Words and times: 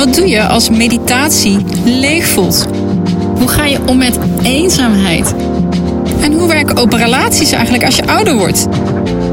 Wat 0.00 0.14
doe 0.14 0.28
je 0.28 0.46
als 0.46 0.70
meditatie 0.70 1.58
leeg 1.84 2.26
voelt? 2.26 2.66
Hoe 3.38 3.48
ga 3.48 3.64
je 3.64 3.78
om 3.86 3.98
met 3.98 4.18
eenzaamheid? 4.42 5.34
En 6.20 6.32
hoe 6.32 6.48
werken 6.48 6.76
open 6.76 6.98
relaties 6.98 7.52
eigenlijk 7.52 7.84
als 7.84 7.96
je 7.96 8.06
ouder 8.06 8.34
wordt? 8.34 8.66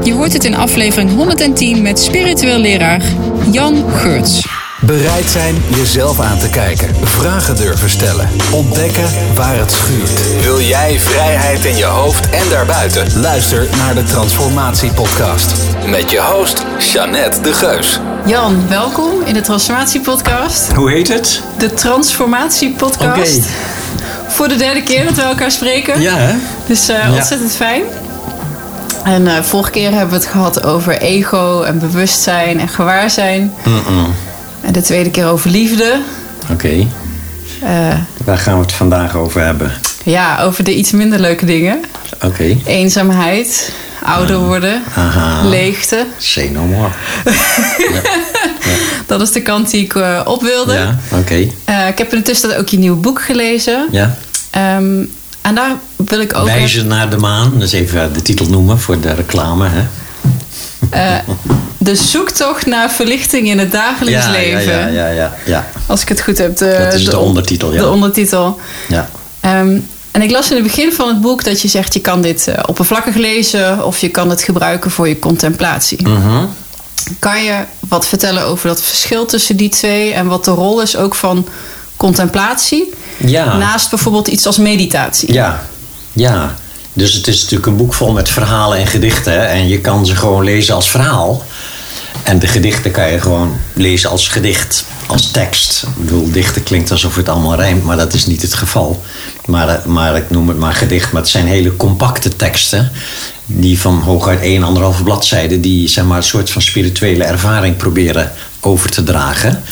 Je 0.02 0.12
hoort 0.12 0.32
het 0.32 0.44
in 0.44 0.56
aflevering 0.56 1.14
110 1.14 1.82
met 1.82 1.98
spiritueel 1.98 2.58
leraar 2.58 3.02
Jan 3.50 3.90
Geurts. 3.90 4.57
Bereid 4.80 5.24
zijn 5.24 5.62
jezelf 5.68 6.20
aan 6.20 6.38
te 6.38 6.48
kijken. 6.48 6.94
Vragen 7.02 7.56
durven 7.56 7.90
stellen. 7.90 8.28
Ontdekken 8.52 9.34
waar 9.34 9.58
het 9.58 9.72
schuurt. 9.72 10.42
Wil 10.42 10.60
jij 10.60 11.00
vrijheid 11.00 11.64
in 11.64 11.76
je 11.76 11.84
hoofd 11.84 12.30
en 12.30 12.48
daarbuiten? 12.50 13.20
Luister 13.20 13.68
naar 13.76 13.94
de 13.94 14.02
Transformatie 14.02 14.92
Podcast. 14.92 15.52
Met 15.86 16.10
je 16.10 16.20
host, 16.20 16.64
Jeannette 16.92 17.40
de 17.40 17.52
Geus. 17.52 18.00
Jan, 18.26 18.68
welkom 18.68 19.10
in 19.24 19.34
de 19.34 19.40
Transformatie 19.40 20.00
Podcast. 20.00 20.72
Hoe 20.72 20.90
heet 20.90 21.08
het? 21.08 21.42
De 21.58 21.74
Transformatie 21.74 22.70
Podcast. 22.70 23.36
Oké. 23.38 23.46
Voor 24.28 24.48
de 24.48 24.56
derde 24.56 24.82
keer 24.82 25.04
dat 25.04 25.14
we 25.14 25.22
elkaar 25.22 25.50
spreken. 25.50 26.00
Ja, 26.00 26.16
hè? 26.16 26.34
Dus 26.66 26.88
eh, 26.88 27.12
ontzettend 27.14 27.52
fijn. 27.52 27.82
En 29.04 29.26
eh, 29.26 29.42
vorige 29.42 29.70
keer 29.70 29.90
hebben 29.90 30.08
we 30.08 30.14
het 30.14 30.26
gehad 30.26 30.64
over 30.64 30.98
ego 30.98 31.62
en 31.62 31.78
bewustzijn 31.78 32.60
en 32.60 32.68
gewaarzijn. 32.68 33.52
Mm-mm. 33.64 34.14
En 34.68 34.74
de 34.74 34.80
tweede 34.82 35.10
keer 35.10 35.26
over 35.26 35.50
liefde. 35.50 36.00
Oké, 36.52 36.86
Eh, 37.62 37.94
waar 38.24 38.38
gaan 38.38 38.54
we 38.54 38.60
het 38.60 38.72
vandaag 38.72 39.14
over 39.16 39.40
hebben? 39.44 39.72
ja, 40.04 40.42
over 40.42 40.64
de 40.64 40.74
iets 40.74 40.90
minder 40.90 41.18
leuke 41.20 41.44
dingen. 41.46 41.80
Oké, 42.24 42.56
Eenzaamheid, 42.66 43.72
ouder 44.02 44.38
worden, 44.38 44.82
Aha. 44.96 45.48
leegte. 45.48 46.06
say 46.18 46.48
no 46.48 46.62
more. 46.62 46.88
Dat 49.06 49.20
is 49.22 49.32
de 49.32 49.42
kant 49.42 49.70
die 49.70 49.84
ik 49.84 49.94
eh, 49.94 50.20
op 50.24 50.42
wilde. 50.42 50.72
Ja, 50.74 50.98
oké. 51.12 51.46
Eh, 51.64 51.86
ik 51.88 51.98
heb 51.98 52.12
in 52.12 52.18
de 52.18 52.24
tussentijd 52.24 52.60
ook 52.60 52.68
je 52.68 52.78
nieuwe 52.78 52.96
boek 52.96 53.22
gelezen. 53.22 53.88
Ja. 53.90 54.16
Ehm, 54.50 55.02
en 55.40 55.54
daar 55.54 55.70
wil 55.96 56.20
ik 56.20 56.36
ook... 56.36 56.44
Wijzen 56.44 56.86
naar 56.86 57.10
de 57.10 57.16
maan. 57.16 57.62
Is 57.62 57.72
even 57.72 58.12
de 58.12 58.22
titel 58.22 58.46
noemen 58.46 58.78
voor 58.78 59.00
de 59.00 59.14
reclame, 59.14 59.68
hè? 59.68 59.82
Eh, 60.90 61.14
de 61.78 61.94
zoektocht 61.96 62.66
naar 62.66 62.90
verlichting 62.90 63.48
in 63.48 63.58
het 63.58 63.72
dagelijks 63.72 64.24
ja, 64.24 64.30
leven. 64.30 64.72
Ja, 64.72 64.86
ja, 64.88 65.08
ja, 65.08 65.34
ja. 65.46 65.66
Als 65.86 66.02
ik 66.02 66.08
het 66.08 66.20
goed 66.20 66.38
heb. 66.38 66.56
De, 66.56 66.76
Dat 66.84 66.92
is 66.94 67.04
de 67.04 67.18
on- 67.18 67.24
ondertitel, 67.24 67.72
ja. 67.72 67.80
De 67.80 67.88
ondertitel. 67.88 68.60
ja. 68.88 69.08
Ehm, 69.40 69.78
en 70.10 70.22
ik 70.22 70.30
las 70.30 70.50
in 70.50 70.56
het 70.56 70.64
begin 70.64 70.92
van 70.92 71.08
het 71.08 71.20
boek 71.20 71.44
dat 71.44 71.60
je 71.60 71.68
zegt... 71.68 71.94
je 71.94 72.00
kan 72.00 72.22
dit 72.22 72.48
eh, 72.48 72.62
oppervlakkig 72.66 73.14
lezen... 73.14 73.84
of 73.84 73.98
je 73.98 74.08
kan 74.08 74.30
het 74.30 74.42
gebruiken 74.42 74.90
voor 74.90 75.08
je 75.08 75.18
contemplatie. 75.18 76.08
Mhm. 76.08 76.44
Kan 77.18 77.42
je 77.44 77.54
wat 77.88 78.06
vertellen 78.06 78.44
over 78.44 78.68
dat 78.68 78.82
verschil 78.82 79.26
tussen 79.26 79.56
die 79.56 79.68
twee... 79.68 80.12
en 80.12 80.26
wat 80.26 80.44
de 80.44 80.50
rol 80.50 80.80
is 80.82 80.96
ook 80.96 81.14
van 81.14 81.46
contemplatie... 81.96 82.92
Ja. 83.16 83.56
naast 83.56 83.90
bijvoorbeeld 83.90 84.28
iets 84.28 84.46
als 84.46 84.58
meditatie? 84.58 85.32
Ja, 85.32 85.62
ja. 86.12 86.54
Dus 86.98 87.12
het 87.12 87.26
is 87.26 87.40
natuurlijk 87.40 87.66
een 87.66 87.76
boek 87.76 87.94
vol 87.94 88.12
met 88.12 88.28
verhalen 88.28 88.78
en 88.78 88.86
gedichten. 88.86 89.48
En 89.48 89.68
je 89.68 89.80
kan 89.80 90.06
ze 90.06 90.16
gewoon 90.16 90.44
lezen 90.44 90.74
als 90.74 90.90
verhaal. 90.90 91.44
En 92.22 92.38
de 92.38 92.46
gedichten 92.46 92.90
kan 92.90 93.10
je 93.10 93.20
gewoon 93.20 93.56
lezen 93.72 94.10
als 94.10 94.28
gedicht, 94.28 94.84
als 95.06 95.30
tekst. 95.30 95.82
Ik 95.82 96.04
bedoel, 96.04 96.30
dichten 96.30 96.62
klinkt 96.62 96.90
alsof 96.90 97.16
het 97.16 97.28
allemaal 97.28 97.54
rijmt, 97.54 97.84
maar 97.84 97.96
dat 97.96 98.14
is 98.14 98.26
niet 98.26 98.42
het 98.42 98.54
geval. 98.54 99.02
Maar, 99.46 99.68
eh, 99.68 99.84
maar 99.84 100.16
ik 100.16 100.30
noem 100.30 100.48
het 100.48 100.58
maar 100.58 100.72
gedicht, 100.72 101.12
maar 101.12 101.22
het 101.22 101.30
zijn 101.30 101.46
hele 101.46 101.76
compacte 101.76 102.36
teksten. 102.36 102.90
Die 103.46 103.80
van 103.80 104.00
hooguit 104.00 104.40
één, 104.40 104.62
anderhalve 104.62 105.02
bladzijde, 105.02 105.60
die 105.60 105.88
zeg 105.88 106.04
maar, 106.04 106.16
een 106.16 106.22
soort 106.22 106.50
van 106.50 106.62
spirituele 106.62 107.24
ervaring 107.24 107.76
proberen 107.76 108.32
over 108.60 108.90
te 108.90 109.02
dragen. 109.02 109.62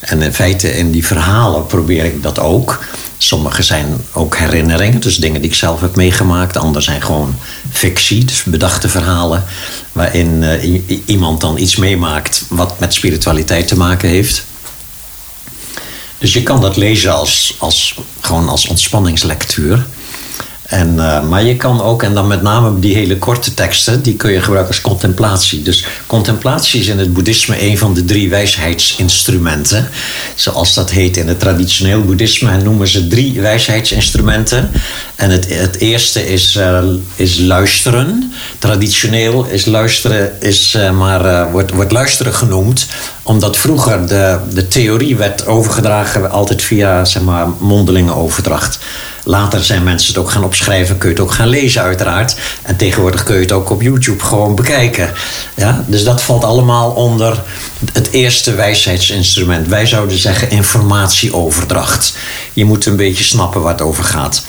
En 0.00 0.22
in 0.22 0.32
feite 0.32 0.76
in 0.76 0.90
die 0.90 1.06
verhalen 1.06 1.66
probeer 1.66 2.04
ik 2.04 2.22
dat 2.22 2.38
ook. 2.38 2.84
Sommige 3.22 3.62
zijn 3.62 4.04
ook 4.12 4.36
herinneringen, 4.36 5.00
dus 5.00 5.16
dingen 5.16 5.40
die 5.40 5.50
ik 5.50 5.56
zelf 5.56 5.80
heb 5.80 5.96
meegemaakt. 5.96 6.56
Andere 6.56 6.84
zijn 6.84 7.02
gewoon 7.02 7.34
fictie, 7.70 8.24
dus 8.24 8.42
bedachte 8.42 8.88
verhalen. 8.88 9.44
Waarin 9.92 10.42
eh, 10.42 10.80
iemand 11.04 11.40
dan 11.40 11.58
iets 11.58 11.76
meemaakt 11.76 12.44
wat 12.48 12.80
met 12.80 12.94
spiritualiteit 12.94 13.68
te 13.68 13.76
maken 13.76 14.08
heeft. 14.08 14.44
Dus 16.18 16.32
je 16.32 16.42
kan 16.42 16.60
dat 16.60 16.76
lezen 16.76 17.14
als, 17.14 17.54
als, 17.58 17.94
gewoon 18.20 18.48
als 18.48 18.66
ontspanningslectuur. 18.66 19.86
En, 20.72 20.98
eh, 20.98 21.22
maar 21.28 21.44
je 21.44 21.56
kan 21.56 21.82
ook, 21.82 22.02
en 22.02 22.14
dan 22.14 22.26
met 22.26 22.42
name 22.42 22.78
die 22.78 22.94
hele 22.94 23.18
korte 23.18 23.54
teksten, 23.54 24.02
die 24.02 24.16
kun 24.16 24.32
je 24.32 24.40
gebruiken 24.40 24.72
als 24.72 24.80
contemplatie. 24.80 25.62
Dus 25.62 25.84
contemplatie 26.06 26.80
is 26.80 26.86
in 26.86 26.98
het 26.98 27.12
boeddhisme 27.12 27.62
een 27.62 27.78
van 27.78 27.94
de 27.94 28.04
drie 28.04 28.30
wijsheidsinstrumenten. 28.30 29.88
Zoals 30.34 30.74
dat 30.74 30.90
heet 30.90 31.16
in 31.16 31.28
het 31.28 31.40
traditioneel 31.40 32.02
boeddhisme, 32.02 32.50
en 32.50 32.64
noemen 32.64 32.88
ze 32.88 33.06
drie 33.06 33.40
wijsheidsinstrumenten. 33.40 34.70
En 35.16 35.30
het, 35.30 35.46
het 35.48 35.76
eerste 35.78 36.32
is, 36.32 36.56
eh, 36.56 36.82
is 37.16 37.38
luisteren. 37.38 38.32
Traditioneel 38.58 39.46
is 39.46 39.64
luisteren, 39.64 40.32
is, 40.40 40.74
eh, 40.74 40.90
maar, 40.90 41.50
wordt, 41.50 41.72
wordt 41.72 41.92
luisteren 41.92 42.34
genoemd, 42.34 42.86
omdat 43.22 43.56
vroeger 43.56 44.06
de, 44.06 44.38
de 44.52 44.68
theorie 44.68 45.16
werd 45.16 45.46
overgedragen 45.46 46.30
altijd 46.30 46.62
via 46.62 47.04
zeg 47.04 47.22
maar, 47.22 47.48
mondelinge 47.58 48.14
overdracht. 48.14 48.78
Later 49.24 49.64
zijn 49.64 49.82
mensen 49.82 50.08
het 50.08 50.22
ook 50.22 50.30
gaan 50.30 50.44
opschrijven, 50.44 50.98
kun 50.98 51.08
je 51.08 51.14
het 51.14 51.24
ook 51.24 51.32
gaan 51.32 51.48
lezen 51.48 51.82
uiteraard. 51.82 52.36
En 52.62 52.76
tegenwoordig 52.76 53.22
kun 53.22 53.34
je 53.34 53.40
het 53.40 53.52
ook 53.52 53.70
op 53.70 53.82
YouTube 53.82 54.24
gewoon 54.24 54.54
bekijken. 54.54 55.10
Ja? 55.54 55.84
Dus 55.86 56.04
dat 56.04 56.22
valt 56.22 56.44
allemaal 56.44 56.90
onder 56.90 57.42
het 57.92 58.10
eerste 58.10 58.54
wijsheidsinstrument. 58.54 59.68
Wij 59.68 59.86
zouden 59.86 60.18
zeggen 60.18 60.50
informatieoverdracht. 60.50 62.16
Je 62.52 62.64
moet 62.64 62.86
een 62.86 62.96
beetje 62.96 63.24
snappen 63.24 63.60
waar 63.62 63.72
het 63.72 63.82
over 63.82 64.04
gaat. 64.04 64.44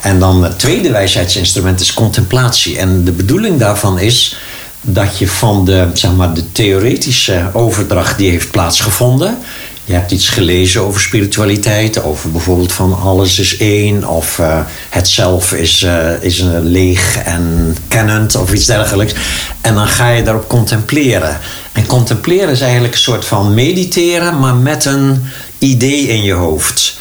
En 0.00 0.18
dan 0.18 0.42
het 0.42 0.58
tweede 0.58 0.90
wijsheidsinstrument 0.90 1.80
is 1.80 1.94
contemplatie. 1.94 2.78
En 2.78 3.04
de 3.04 3.12
bedoeling 3.12 3.58
daarvan 3.58 3.98
is 3.98 4.36
dat 4.80 5.18
je 5.18 5.28
van 5.28 5.64
de, 5.64 5.88
zeg 5.92 6.12
maar, 6.12 6.34
de 6.34 6.52
theoretische 6.52 7.50
overdracht 7.52 8.18
die 8.18 8.30
heeft 8.30 8.50
plaatsgevonden. 8.50 9.38
Je 9.86 9.92
hebt 9.92 10.10
iets 10.10 10.28
gelezen 10.28 10.82
over 10.82 11.00
spiritualiteit, 11.00 12.02
over 12.02 12.30
bijvoorbeeld 12.30 12.72
van 12.72 12.98
alles 13.00 13.38
is 13.38 13.56
één, 13.56 14.08
of 14.08 14.38
eh, 14.38 14.60
het 14.90 15.08
zelf 15.08 15.52
is, 15.52 15.82
eh, 15.82 16.22
is 16.22 16.40
eh, 16.40 16.48
leeg 16.62 17.16
en 17.16 17.76
kennend, 17.88 18.34
of 18.34 18.52
iets 18.52 18.66
dergelijks. 18.66 19.14
En 19.60 19.74
dan 19.74 19.88
ga 19.88 20.08
je 20.08 20.22
daarop 20.22 20.48
contempleren. 20.48 21.38
En 21.72 21.86
contempleren 21.86 22.48
is 22.48 22.60
eigenlijk 22.60 22.94
een 22.94 23.00
soort 23.00 23.24
van 23.24 23.54
mediteren, 23.54 24.38
maar 24.38 24.54
met 24.54 24.84
een 24.84 25.24
idee 25.58 26.08
in 26.08 26.22
je 26.22 26.32
hoofd. 26.32 26.96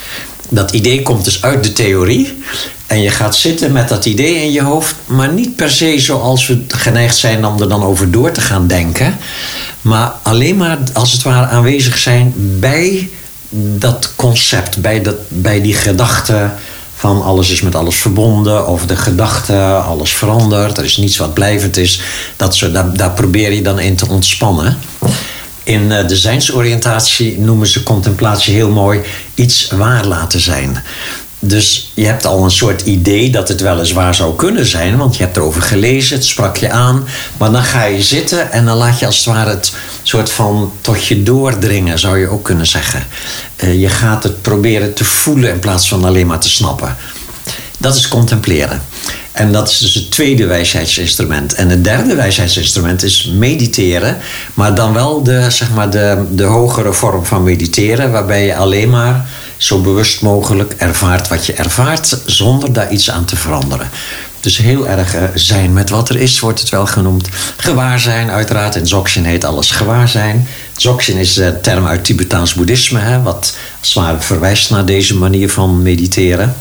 Dat 0.50 0.72
idee 0.72 1.02
komt 1.02 1.26
dus 1.26 1.42
uit 1.42 1.64
de 1.64 1.74
theorie. 1.74 2.44
En 2.88 3.02
je 3.02 3.10
gaat 3.10 3.36
zitten 3.36 3.72
met 3.72 3.90
dat 3.90 4.06
idee 4.06 4.36
in 4.36 4.52
je 4.52 4.62
hoofd, 4.62 4.96
maar 5.06 5.34
niet 5.34 5.56
per 5.56 5.72
se 5.72 6.00
zoals 6.00 6.48
we 6.48 6.64
geneigd 6.68 7.18
zijn 7.18 7.46
om 7.46 7.62
er 7.62 7.70
dan 7.70 7.84
over 7.84 8.12
door 8.12 8.32
te 8.32 8.42
gaan 8.42 8.68
denken. 8.68 9.18
Maar 9.82 10.14
alleen 10.24 10.58
maar 10.58 10.78
als 10.94 11.12
het 11.12 11.24
ware 11.24 11.46
aanwezig 11.46 11.98
zijn 11.98 12.34
bij 12.36 13.10
dat 13.78 14.12
concept, 14.16 14.82
bij, 14.82 15.02
dat, 15.02 15.16
bij 15.28 15.62
die 15.62 15.74
gedachte 15.74 16.50
van 16.96 17.24
alles 17.24 17.50
is 17.50 17.62
met 17.62 17.76
alles 17.76 17.96
verbonden, 17.96 18.68
of 18.68 18.86
de 18.86 18.96
gedachte, 18.96 19.58
alles 19.64 20.14
verandert, 20.14 20.78
er 20.78 20.84
is 20.84 20.98
niets 20.98 21.18
wat 21.18 21.34
blijvend 21.34 21.78
is. 21.78 22.02
Dat 22.36 22.68
daar, 22.72 22.98
daar 22.98 23.12
probeer 23.12 23.54
je 23.54 23.62
dan 23.62 23.80
in 23.80 23.96
te 23.96 24.10
ontspannen. 24.10 24.78
In 25.66 25.92
eh, 25.92 26.08
de 26.08 26.16
zijnsoriëntatie 26.16 27.40
noemen 27.40 27.68
ze 27.68 27.84
contemplatie 27.84 28.54
heel 28.54 28.70
mooi 28.70 29.02
iets 29.36 29.70
waar 29.72 30.06
laten 30.06 30.40
zijn. 30.40 30.84
Dus 31.40 31.92
je 31.94 32.06
hebt 32.06 32.26
al 32.26 32.44
een 32.44 32.52
soort 32.52 32.82
idee 32.82 33.30
dat 33.30 33.48
het 33.48 33.62
weliswaar 33.62 34.16
zou 34.16 34.36
kunnen 34.36 34.66
zijn, 34.66 34.98
want 34.98 35.18
je 35.18 35.24
hebt 35.24 35.38
erover 35.38 35.62
gelezen, 35.62 36.16
het 36.16 36.26
sprak 36.26 36.58
je 36.58 36.70
aan. 36.70 37.08
Maar 37.38 37.52
dan 37.52 37.64
ga 37.64 37.84
je 37.84 38.04
zitten 38.04 38.52
en 38.52 38.66
dan 38.66 38.78
laat 38.78 39.00
je 39.00 39.06
als 39.06 39.18
het 39.18 39.26
ware 39.26 39.50
het 39.50 39.74
soort 40.04 40.32
van 40.32 40.72
tot 40.82 41.06
je 41.06 41.24
doordringen, 41.24 42.00
zou 42.00 42.18
je 42.18 42.28
ook 42.28 42.44
kunnen 42.44 42.68
zeggen. 42.68 43.08
Eh, 43.56 43.82
je 43.82 43.90
gaat 43.90 44.24
het 44.24 44.42
proberen 44.42 44.94
te 44.94 45.06
voelen 45.06 45.50
in 45.50 45.60
plaats 45.60 45.88
van 45.88 46.06
alleen 46.06 46.28
maar 46.28 46.40
te 46.40 46.50
snappen. 46.50 46.96
Dat 47.78 47.96
is 47.96 48.08
contempleren. 48.08 48.82
En 49.32 49.52
dat 49.52 49.70
is 49.70 49.78
dus 49.78 49.94
het 49.94 50.12
tweede 50.12 50.46
wijsheidsinstrument. 50.46 51.54
En 51.54 51.70
het 51.70 51.84
derde 51.84 52.16
wijsheidsinstrument 52.16 53.04
is 53.04 53.32
mediteren. 53.34 54.18
Maar 54.54 54.76
dan 54.76 54.94
wel 54.94 55.24
de, 55.24 55.46
zeg 55.50 55.72
maar 55.72 55.90
de, 55.90 56.26
de 56.32 56.44
hogere 56.44 56.94
vorm 56.94 57.26
van 57.26 57.44
mediteren. 57.44 58.12
Waarbij 58.12 58.46
je 58.46 58.56
alleen 58.56 58.90
maar 58.90 59.26
zo 59.58 59.82
bewust 59.82 60.22
mogelijk 60.22 60.74
ervaart 60.78 61.28
wat 61.28 61.46
je 61.46 61.54
ervaart. 61.54 62.22
Zonder 62.26 62.74
daar 62.74 62.92
iets 62.92 63.12
aan 63.12 63.26
te 63.26 63.36
veranderen. 63.36 63.90
Dus 64.46 64.58
heel 64.58 64.88
erg 64.88 65.16
eh, 65.16 65.24
zijn 65.34 65.74
met 65.74 65.90
wat 65.90 66.10
er 66.10 66.16
is, 66.16 66.40
wordt 66.40 66.60
het 66.60 66.70
wel 66.70 66.86
genoemd. 66.86 67.30
Gewaarzijn, 67.58 68.30
uiteraard. 68.30 68.76
In 68.76 68.84
Dzogchen 68.84 69.24
heet 69.24 69.44
alles 69.44 69.72
gewaarzijn. 69.72 70.48
Dzogchen 70.76 71.16
is 71.16 71.36
een 71.36 71.62
term 71.62 71.88
uit 71.88 72.06
Tibetaans 72.06 72.54
boeddhisme. 72.54 73.00
Hè, 73.00 73.22
wat 73.22 73.56
ware 73.94 74.22
verwijst 74.22 74.70
naar 74.70 74.86
deze 74.86 75.16
manier 75.16 75.50
van 75.50 75.82
mediteren. 75.82 76.56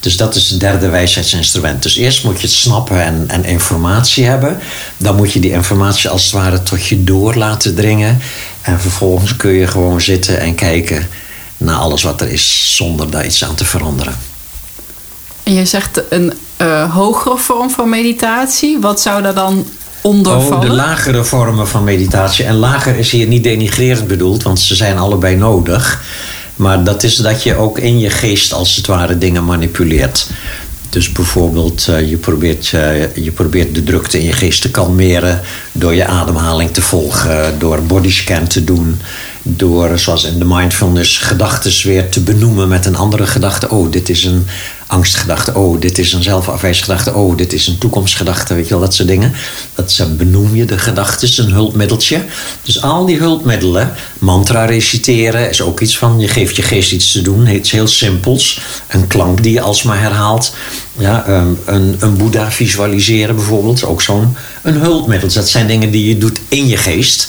Dus 0.00 0.16
dat 0.16 0.34
is 0.34 0.50
het 0.50 0.60
derde 0.60 0.88
wijsheidsinstrument. 0.88 1.82
Dus 1.82 1.96
eerst 1.96 2.24
moet 2.24 2.40
je 2.40 2.46
het 2.46 2.56
snappen 2.56 3.02
en, 3.02 3.24
en 3.28 3.44
informatie 3.44 4.24
hebben. 4.24 4.58
Dan 4.96 5.16
moet 5.16 5.32
je 5.32 5.40
die 5.40 5.50
informatie 5.50 6.10
als 6.10 6.24
het 6.24 6.32
ware 6.32 6.62
tot 6.62 6.86
je 6.86 7.04
door 7.04 7.34
laten 7.34 7.74
dringen. 7.74 8.20
En 8.60 8.80
vervolgens 8.80 9.36
kun 9.36 9.52
je 9.52 9.66
gewoon 9.66 10.00
zitten 10.00 10.40
en 10.40 10.54
kijken 10.54 11.08
naar 11.56 11.76
alles 11.76 12.02
wat 12.02 12.20
er 12.20 12.28
is, 12.28 12.76
zonder 12.76 13.10
daar 13.10 13.26
iets 13.26 13.44
aan 13.44 13.54
te 13.54 13.64
veranderen. 13.64 14.16
En 15.42 15.54
je 15.54 15.64
zegt 15.64 16.02
een 16.10 16.32
uh, 16.58 16.94
hogere 16.94 17.38
vorm 17.38 17.70
van 17.70 17.88
meditatie. 17.88 18.78
Wat 18.80 19.00
zou 19.00 19.22
daar 19.22 19.34
dan 19.34 19.66
onder 20.00 20.36
oh, 20.36 20.46
vallen? 20.46 20.68
de 20.68 20.74
lagere 20.74 21.24
vormen 21.24 21.68
van 21.68 21.84
meditatie. 21.84 22.44
En 22.44 22.54
lager 22.54 22.96
is 22.96 23.10
hier 23.10 23.26
niet 23.26 23.44
denigrerend 23.44 24.06
bedoeld, 24.06 24.42
want 24.42 24.60
ze 24.60 24.74
zijn 24.74 24.98
allebei 24.98 25.36
nodig. 25.36 26.02
Maar 26.58 26.84
dat 26.84 27.02
is 27.02 27.16
dat 27.16 27.42
je 27.42 27.54
ook 27.54 27.78
in 27.78 27.98
je 27.98 28.10
geest 28.10 28.52
als 28.52 28.76
het 28.76 28.86
ware 28.86 29.18
dingen 29.18 29.44
manipuleert. 29.44 30.30
Dus 30.88 31.12
bijvoorbeeld, 31.12 31.86
uh, 31.90 32.10
je, 32.10 32.16
probeert, 32.16 32.72
uh, 32.74 33.16
je 33.16 33.30
probeert 33.30 33.74
de 33.74 33.82
drukte 33.82 34.18
in 34.18 34.24
je 34.24 34.32
geest 34.32 34.62
te 34.62 34.70
kalmeren 34.70 35.40
door 35.72 35.94
je 35.94 36.06
ademhaling 36.06 36.70
te 36.70 36.82
volgen, 36.82 37.58
door 37.58 37.82
bodyscan 37.82 38.46
te 38.46 38.64
doen, 38.64 39.00
door, 39.42 39.98
zoals 39.98 40.24
in 40.24 40.38
de 40.38 40.44
mindfulness, 40.44 41.18
gedachten 41.18 41.72
weer 41.82 42.08
te 42.08 42.20
benoemen 42.20 42.68
met 42.68 42.86
een 42.86 42.96
andere 42.96 43.26
gedachte. 43.26 43.70
Oh, 43.70 43.92
dit 43.92 44.08
is 44.08 44.24
een 44.24 44.46
angstgedachte. 44.86 45.54
Oh, 45.54 45.80
dit 45.80 45.98
is 45.98 46.12
een 46.12 46.22
zelfafwijsgedachte. 46.22 47.14
Oh, 47.14 47.36
dit 47.36 47.52
is 47.52 47.66
een 47.66 47.78
toekomstgedachte. 47.78 48.54
Weet 48.54 48.64
je 48.64 48.70
wel, 48.70 48.80
dat 48.80 48.94
soort 48.94 49.08
dingen. 49.08 49.32
Dat 49.74 50.06
benoem 50.16 50.54
je 50.54 50.64
de 50.64 50.78
gedachten, 50.78 51.44
een 51.44 51.52
hulpmiddeltje. 51.52 52.24
Dus 52.62 52.82
al 52.82 53.06
die 53.06 53.18
hulpmiddelen, 53.18 53.94
mantra 54.18 54.64
reciteren 54.64 55.50
is 55.50 55.60
ook 55.60 55.80
iets 55.80 55.98
van, 55.98 56.20
je 56.20 56.28
geeft 56.28 56.56
je 56.56 56.62
geest 56.62 56.92
iets 56.92 57.12
te 57.12 57.22
doen. 57.22 57.46
Iets 57.46 57.70
heel 57.70 57.86
simpels. 57.86 58.60
Een 58.88 59.06
klank 59.06 59.42
die 59.42 59.52
je 59.52 59.60
alsmaar 59.60 60.00
herhaalt. 60.00 60.54
Ja, 60.98 61.26
ehm, 61.26 61.48
een, 61.64 61.96
een 61.98 62.16
boeddha 62.16 62.50
visualiseren 62.50 63.34
bijvoorbeeld, 63.34 63.84
ook 63.84 64.02
zo'n 64.02 64.36
een 64.68 64.80
hulpmiddel. 64.80 65.32
Dat 65.32 65.48
zijn 65.48 65.66
dingen 65.66 65.90
die 65.90 66.08
je 66.08 66.18
doet 66.18 66.40
in 66.48 66.66
je 66.66 66.76
geest. 66.76 67.28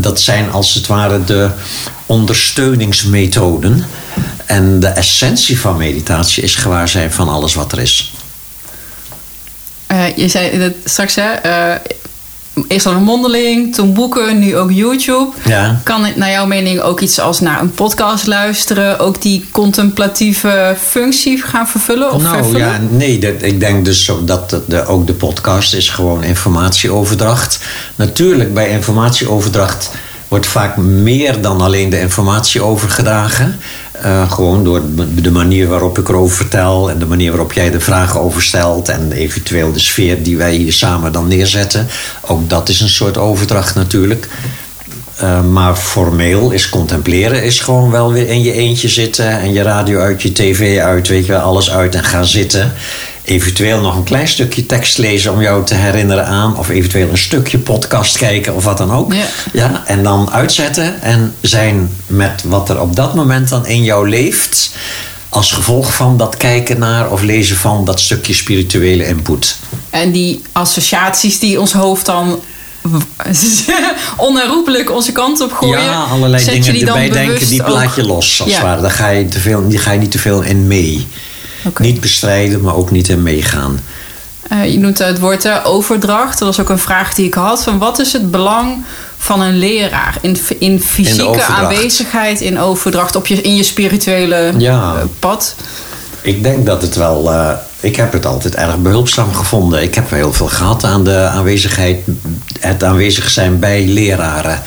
Dat 0.00 0.20
zijn 0.20 0.50
als 0.50 0.74
het 0.74 0.86
ware 0.86 1.24
de 1.24 1.50
ondersteuningsmethoden. 2.06 3.86
En 4.46 4.80
de 4.80 4.86
essentie 4.86 5.60
van 5.60 5.76
meditatie 5.76 6.42
is 6.42 6.54
gewaar 6.54 6.88
zijn 6.88 7.12
van 7.12 7.28
alles 7.28 7.54
wat 7.54 7.72
er 7.72 7.78
is. 7.78 8.12
Uh, 9.92 10.16
je 10.16 10.28
zei 10.28 10.58
het 10.58 10.76
straks, 10.84 11.14
hè? 11.14 11.46
Uh, 11.46 11.74
eerst 12.68 12.86
al 12.86 12.92
een 12.92 13.02
mondeling, 13.02 13.74
toen 13.74 13.92
boeken, 13.92 14.38
nu 14.38 14.56
ook 14.56 14.72
YouTube. 14.72 15.28
Ja. 15.44 15.80
Kan 15.84 16.04
het 16.04 16.16
naar 16.16 16.30
jouw 16.30 16.46
mening 16.46 16.80
ook 16.80 17.00
iets 17.00 17.20
als 17.20 17.40
naar 17.40 17.60
een 17.60 17.70
podcast 17.70 18.26
luisteren, 18.26 18.98
ook 18.98 19.22
die 19.22 19.48
contemplatieve 19.52 20.76
functie 20.80 21.42
gaan 21.42 21.68
vervullen? 21.68 22.12
Of 22.12 22.22
nou 22.22 22.34
vervullen? 22.34 22.60
ja, 22.60 22.80
nee, 22.90 23.18
dat, 23.18 23.32
ik 23.38 23.60
denk 23.60 23.84
dus 23.84 24.10
dat 24.24 24.56
de, 24.66 24.86
ook 24.86 25.06
de 25.06 25.14
podcast 25.14 25.74
is 25.74 25.88
gewoon 25.88 26.24
informatieoverdracht. 26.24 27.58
Natuurlijk, 27.96 28.54
bij 28.54 28.68
informatieoverdracht 28.68 29.90
wordt 30.28 30.46
vaak 30.46 30.76
meer 30.76 31.40
dan 31.40 31.60
alleen 31.60 31.90
de 31.90 32.00
informatie 32.00 32.62
overgedragen. 32.62 33.58
Uh, 34.04 34.30
gewoon 34.30 34.64
door 34.64 34.82
de 35.22 35.30
manier 35.30 35.68
waarop 35.68 35.98
ik 35.98 36.08
erover 36.08 36.36
vertel 36.36 36.90
en 36.90 36.98
de 36.98 37.06
manier 37.06 37.30
waarop 37.30 37.52
jij 37.52 37.70
de 37.70 37.80
vragen 37.80 38.20
over 38.20 38.42
stelt 38.42 38.88
en 38.88 39.12
eventueel 39.12 39.72
de 39.72 39.78
sfeer 39.78 40.22
die 40.22 40.36
wij 40.36 40.54
hier 40.54 40.72
samen 40.72 41.12
dan 41.12 41.28
neerzetten. 41.28 41.86
Ook 42.20 42.48
dat 42.48 42.68
is 42.68 42.80
een 42.80 42.88
soort 42.88 43.18
overdracht 43.18 43.74
natuurlijk. 43.74 44.28
Uh, 45.22 45.42
maar 45.42 45.76
formeel 45.76 46.50
is 46.50 46.68
contempleren 46.68 47.42
is 47.42 47.60
gewoon 47.60 47.90
wel 47.90 48.12
weer 48.12 48.28
in 48.28 48.42
je 48.42 48.52
eentje 48.52 48.88
zitten 48.88 49.40
en 49.40 49.52
je 49.52 49.62
radio 49.62 50.00
uit, 50.00 50.22
je 50.22 50.32
tv 50.32 50.78
uit, 50.80 51.08
weet 51.08 51.26
je 51.26 51.32
wel, 51.32 51.40
alles 51.40 51.70
uit 51.70 51.94
en 51.94 52.04
gaan 52.04 52.26
zitten 52.26 52.72
eventueel 53.28 53.80
nog 53.80 53.96
een 53.96 54.04
klein 54.04 54.28
stukje 54.28 54.66
tekst 54.66 54.98
lezen 54.98 55.32
om 55.32 55.40
jou 55.40 55.64
te 55.64 55.74
herinneren 55.74 56.26
aan. 56.26 56.56
Of 56.56 56.68
eventueel 56.68 57.08
een 57.10 57.18
stukje 57.18 57.58
podcast 57.58 58.18
kijken 58.18 58.54
of 58.54 58.64
wat 58.64 58.78
dan 58.78 58.92
ook. 58.92 59.12
Ja. 59.12 59.24
ja 59.52 59.82
en 59.86 60.02
dan 60.02 60.30
uitzetten 60.30 61.02
en 61.02 61.34
zijn 61.40 61.90
met 62.06 62.42
wat 62.46 62.68
er 62.68 62.80
op 62.80 62.96
dat 62.96 63.14
moment 63.14 63.48
dan 63.48 63.66
in 63.66 63.84
jou 63.84 64.08
leeft. 64.08 64.70
Als 65.28 65.52
gevolg 65.52 65.94
van 65.94 66.16
dat 66.16 66.36
kijken 66.36 66.78
naar 66.78 67.10
of 67.10 67.22
lezen 67.22 67.56
van 67.56 67.84
dat 67.84 68.00
stukje 68.00 68.34
spirituele 68.34 69.06
input. 69.06 69.56
En 69.90 70.12
die 70.12 70.42
associaties 70.52 71.38
die 71.38 71.60
ons 71.60 71.72
hoofd 71.72 72.06
dan 72.06 72.40
onherroepelijk 74.16 74.90
onze 74.90 75.12
kant 75.12 75.40
op 75.40 75.52
gooien. 75.52 75.82
Ja, 75.82 76.02
allerlei 76.02 76.44
dingen 76.44 76.72
die 76.72 76.84
dan 76.84 76.98
erbij 76.98 77.26
denken, 77.26 77.48
die 77.48 77.62
ook- 77.64 77.68
laat 77.68 77.94
je 77.94 78.04
los. 78.04 78.40
Als 78.42 78.50
Ja. 78.50 78.76
Daar 78.76 78.90
ga, 78.90 79.08
je 79.08 79.28
te 79.28 79.40
veel, 79.40 79.68
die 79.68 79.78
ga 79.78 79.92
je 79.92 79.98
niet 79.98 80.10
te 80.10 80.18
veel 80.18 80.42
in 80.42 80.66
mee. 80.66 81.06
Niet 81.78 82.00
bestrijden, 82.00 82.60
maar 82.60 82.74
ook 82.74 82.90
niet 82.90 83.08
in 83.08 83.22
meegaan. 83.22 83.80
Eh, 84.48 84.72
je 84.72 84.78
noemt 84.78 84.98
het 84.98 85.18
woord 85.18 85.42
hè, 85.42 85.64
overdracht. 85.66 86.38
Dat 86.38 86.48
was 86.48 86.60
ook 86.60 86.68
een 86.68 86.78
vraag 86.78 87.14
die 87.14 87.26
ik 87.26 87.34
had. 87.34 87.62
Van 87.62 87.78
wat 87.78 87.98
is 87.98 88.12
het 88.12 88.30
belang 88.30 88.84
van 89.18 89.40
een 89.40 89.58
leraar 89.58 90.18
in, 90.20 90.38
in 90.58 90.80
fysieke 90.82 91.42
aanwezigheid, 91.42 92.40
in 92.40 92.58
overdracht, 92.58 93.16
op 93.16 93.26
je, 93.26 93.40
in 93.42 93.56
je 93.56 93.62
spirituele 93.62 94.52
Ja. 94.58 94.94
eh, 94.96 95.02
pad? 95.18 95.54
Ik 96.20 96.42
denk 96.42 96.66
dat 96.66 96.82
het 96.82 96.94
wel. 96.96 97.32
eh, 97.32 97.50
ik 97.80 97.96
heb 97.96 98.12
het 98.12 98.26
altijd 98.26 98.54
erg 98.54 98.78
behulpzaam 98.78 99.34
gevonden. 99.34 99.82
Ik 99.82 99.94
heb 99.94 100.10
heel 100.10 100.32
veel 100.32 100.46
gehad 100.48 100.84
aan 100.84 101.04
de 101.04 101.16
aanwezigheid, 101.18 101.98
het 102.60 102.84
aanwezig 102.84 103.30
zijn 103.30 103.58
bij 103.58 103.86
leraren. 103.86 104.62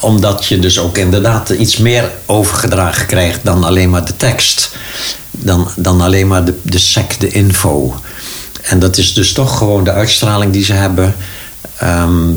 Omdat 0.00 0.46
je 0.46 0.58
dus 0.58 0.78
ook 0.78 0.98
inderdaad 0.98 1.48
iets 1.48 1.76
meer 1.76 2.10
overgedragen 2.26 3.06
krijgt 3.06 3.40
dan 3.42 3.64
alleen 3.64 3.90
maar 3.90 4.04
de 4.04 4.16
tekst. 4.16 4.75
Dan, 5.38 5.68
dan 5.76 6.00
alleen 6.00 6.26
maar 6.26 6.44
de, 6.44 6.54
de 6.62 6.78
sec, 6.78 7.20
de 7.20 7.28
info. 7.28 7.94
En 8.62 8.78
dat 8.78 8.96
is 8.96 9.14
dus 9.14 9.32
toch 9.32 9.58
gewoon 9.58 9.84
de 9.84 9.92
uitstraling 9.92 10.52
die 10.52 10.64
ze 10.64 10.72
hebben. 10.72 11.14
Ehm, 11.76 12.30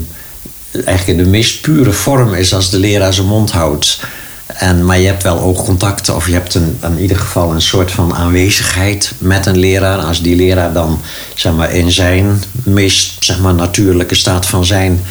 eigenlijk 0.86 1.24
de 1.24 1.30
meest 1.30 1.62
pure 1.62 1.92
vorm 1.92 2.34
is 2.34 2.54
als 2.54 2.70
de 2.70 2.80
leraar 2.80 3.14
zijn 3.14 3.28
mond 3.28 3.52
houdt. 3.52 4.00
En, 4.46 4.86
maar 4.86 5.00
je 5.00 5.08
hebt 5.08 5.24
wel 5.24 5.40
oogcontact, 5.40 6.10
of 6.10 6.28
je 6.28 6.34
hebt 6.34 6.56
een, 6.56 6.78
in 6.82 7.00
ieder 7.00 7.18
geval 7.18 7.52
een 7.52 7.62
soort 7.62 7.92
van 7.92 8.16
aanwezigheid 8.16 9.14
met 9.18 9.46
een 9.46 9.58
leraar. 9.58 9.98
Als 9.98 10.22
die 10.22 10.36
leraar 10.36 10.74
dan 10.74 11.02
zeg 11.36 11.54
maar, 11.54 11.74
in 11.74 11.92
zijn 11.92 12.44
meest 12.64 13.16
zeg 13.20 13.40
maar, 13.40 13.54
natuurlijke 13.54 14.16
staat 14.16 14.46
van 14.46 14.66
zijn 14.66 15.02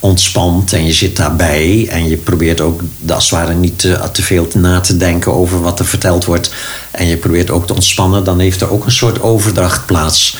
ontspant 0.00 0.72
en 0.72 0.86
je 0.86 0.92
zit 0.92 1.16
daarbij 1.16 1.86
en 1.90 2.08
je 2.08 2.16
probeert 2.16 2.60
ook 2.60 2.80
als 3.08 3.30
het 3.30 3.38
ware 3.38 3.54
niet 3.54 3.78
te, 3.78 3.98
te 4.12 4.22
veel 4.22 4.48
na 4.54 4.80
te 4.80 4.96
denken 4.96 5.32
over 5.32 5.60
wat 5.60 5.78
er 5.78 5.86
verteld 5.86 6.24
wordt 6.24 6.50
en 6.90 7.06
je 7.06 7.16
probeert 7.16 7.50
ook 7.50 7.66
te 7.66 7.74
ontspannen, 7.74 8.24
dan 8.24 8.38
heeft 8.38 8.60
er 8.60 8.70
ook 8.70 8.84
een 8.84 8.92
soort 8.92 9.22
overdracht 9.22 9.86
plaats. 9.86 10.36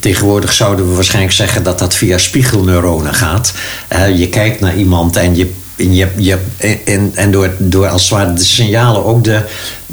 Tegenwoordig 0.00 0.52
zouden 0.52 0.88
we 0.88 0.94
waarschijnlijk 0.94 1.34
zeggen 1.34 1.62
dat 1.62 1.78
dat 1.78 1.94
via 1.94 2.18
spiegelneuronen 2.18 3.14
gaat. 3.14 3.52
Eh, 3.88 4.18
je 4.18 4.28
kijkt 4.28 4.60
naar 4.60 4.76
iemand 4.76 5.16
en 5.16 5.36
je 5.36 5.52
je, 5.88 6.08
je, 6.16 6.38
en, 6.84 7.10
en 7.14 7.30
door, 7.30 7.54
door 7.58 7.88
als 7.88 8.02
het 8.02 8.10
ware 8.10 8.32
de 8.32 8.44
signalen, 8.44 9.04
ook 9.04 9.24
de, 9.24 9.42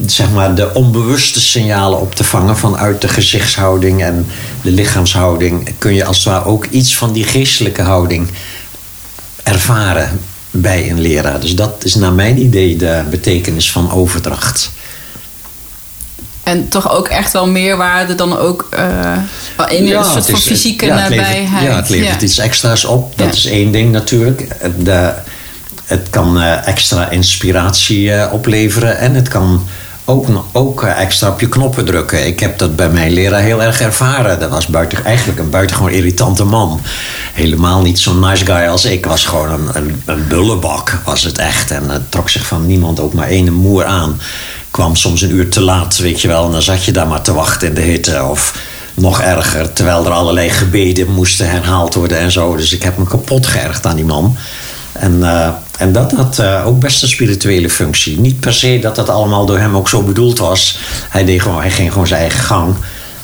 zeg 0.06 0.32
maar, 0.32 0.56
de 0.56 0.74
onbewuste 0.74 1.42
signalen 1.42 2.00
op 2.00 2.16
te 2.16 2.24
vangen 2.24 2.58
vanuit 2.58 3.02
de 3.02 3.08
gezichtshouding 3.08 4.04
en 4.04 4.26
de 4.62 4.72
lichaamshouding, 4.72 5.74
kun 5.78 5.94
je 5.94 6.06
als 6.06 6.18
het 6.18 6.26
ware 6.26 6.46
ook 6.46 6.66
iets 6.66 6.96
van 6.98 7.14
die 7.14 7.24
geestelijke 7.24 7.82
houding 7.82 8.30
ervaren 9.48 10.20
bij 10.52 10.90
een 10.90 11.02
leraar. 11.02 11.40
Dus 11.40 11.56
dat 11.56 11.84
is 11.84 11.96
naar 11.96 12.14
mijn 12.14 12.42
idee 12.42 12.76
de 12.76 13.04
betekenis 13.10 13.72
van 13.72 13.92
overdracht. 13.92 14.72
En 16.44 16.68
toch 16.70 16.92
ook 16.92 17.08
echt 17.08 17.34
wel 17.34 17.48
meerwaarde 17.48 18.16
dan 18.16 18.38
ook 18.38 18.68
eh, 18.72 19.18
in 19.70 19.92
een 19.96 20.04
soort 20.06 20.26
van 20.26 20.34
is- 20.40 20.46
fysieke 20.46 20.86
ja, 20.86 20.98
het 20.98 21.10
levert- 21.10 21.28
nabijheid. 21.28 21.64
ja, 21.68 21.76
het 21.76 21.90
levert 21.90 22.22
iets 22.22 22.38
extra's 22.38 22.86
op. 22.86 23.18
Dat 23.18 23.28
Ja. 23.28 23.34
is 23.34 23.46
één 23.46 23.72
ding 23.72 23.92
natuurlijk. 23.92 24.48
De, 24.84 25.14
het 25.86 26.08
kan 26.10 26.42
eh, 26.42 26.68
extra 26.68 27.10
inspiratie 27.10 28.14
eh, 28.14 28.34
opleveren 28.34 28.98
en 28.98 29.14
het 29.14 29.28
kan 29.28 29.68
ook, 30.10 30.28
ook 30.52 30.84
eh, 30.84 31.02
extra 31.02 31.30
op 31.30 31.40
je 31.40 31.50
knoppen 31.50 31.86
drukken. 31.86 32.26
Ik 32.28 32.40
heb 32.40 32.58
dat 32.58 32.76
bij 32.76 32.90
mijn 32.90 33.12
leraar 33.12 33.42
heel 33.42 33.64
erg 33.64 33.82
ervaren. 33.82 34.40
Dat 34.40 34.50
was 34.50 34.68
buiten, 34.68 35.06
eigenlijk 35.06 35.40
een 35.40 35.50
buitengewoon 35.50 35.92
irritante 35.92 36.44
man. 36.44 36.82
Helemaal 37.34 37.82
niet 37.82 38.00
zo'n 38.00 38.20
nice 38.20 38.46
guy 38.46 38.68
als 38.68 38.86
ik. 38.86 39.06
Was 39.06 39.26
gewoon 39.26 39.70
een, 39.74 40.02
een, 40.06 40.28
bullebak, 40.28 41.00
was 41.06 41.24
het 41.24 41.38
echt. 41.38 41.72
En 41.72 41.90
het 41.90 42.12
trok 42.12 42.30
zich 42.30 42.46
van 42.46 42.66
niemand 42.66 43.00
ook 43.00 43.14
maar 43.14 43.28
één 43.28 43.54
moer 43.54 43.86
aan. 43.86 44.22
Kwam 44.72 44.96
soms 44.96 45.22
een 45.22 45.36
uur 45.36 45.50
te 45.50 45.62
laat, 45.62 45.98
weet 45.98 46.22
je 46.22 46.28
wel. 46.28 46.46
En 46.46 46.52
dan 46.52 46.62
zat 46.62 46.84
je 46.84 46.92
daar 46.92 47.08
maar 47.08 47.22
te 47.22 47.34
wachten 47.34 47.68
in 47.68 47.74
de 47.74 47.82
hitte. 47.82 48.24
Of 48.24 48.60
nog 48.94 49.22
erger, 49.22 49.74
terwijl 49.74 50.06
er 50.06 50.12
allerlei 50.12 50.50
gebeden 50.50 51.12
moesten 51.12 51.50
herhaald 51.50 51.94
worden 51.94 52.18
en 52.18 52.32
zo. 52.32 52.56
Dus 52.56 52.74
ik 52.74 52.84
heb 52.84 52.98
me 52.98 53.06
kapot 53.06 53.48
geërgerd 53.48 53.86
aan 53.86 53.96
die 53.96 54.06
man. 54.06 54.38
En, 54.92 55.24
eh, 55.24 55.50
en 55.78 55.92
dat 55.92 56.12
had 56.12 56.40
eh, 56.40 56.68
ook 56.68 56.80
best 56.80 57.02
een 57.02 57.08
spirituele 57.08 57.70
functie. 57.70 58.20
Niet 58.20 58.40
per 58.40 58.54
se 58.54 58.80
dat 58.82 58.96
dat 58.96 59.10
allemaal 59.10 59.46
door 59.46 59.60
hem 59.60 59.76
ook 59.76 59.90
zo 59.90 60.02
bedoeld 60.04 60.38
was. 60.38 60.80
Hij, 61.10 61.26
deed 61.26 61.42
gewoon, 61.42 61.62
hij 61.62 61.72
ging 61.72 61.92
gewoon 61.92 62.08
zijn 62.08 62.22
eigen 62.22 62.40
gang. 62.40 62.76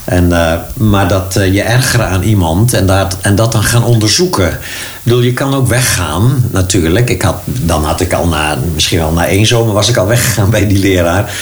En, 0.03 0.31
eh, 0.31 0.59
maar 0.73 1.07
dat 1.07 1.35
eh, 1.35 1.53
je 1.53 1.61
ergeren 1.61 2.07
aan 2.07 2.21
iemand 2.21 2.73
en 2.73 2.85
dat, 2.85 3.17
en 3.21 3.35
dat 3.35 3.51
dan 3.51 3.63
gaan 3.63 3.83
onderzoeken. 3.83 4.59
Ik 5.03 5.23
je 5.23 5.33
kan 5.33 5.53
ook 5.53 5.67
weggaan, 5.67 6.49
natuurlijk. 6.51 7.09
Ik 7.09 7.21
had, 7.21 7.35
dan 7.45 7.83
had 7.83 8.01
ik 8.01 8.13
al 8.13 8.27
na, 8.27 8.57
misschien 8.73 8.99
wel 8.99 9.11
na 9.11 9.27
één 9.27 9.45
zomer 9.45 9.73
was 9.73 9.89
ik 9.89 9.97
al 9.97 10.07
weggegaan 10.07 10.49
bij 10.49 10.67
die 10.67 10.79
leraar. 10.79 11.33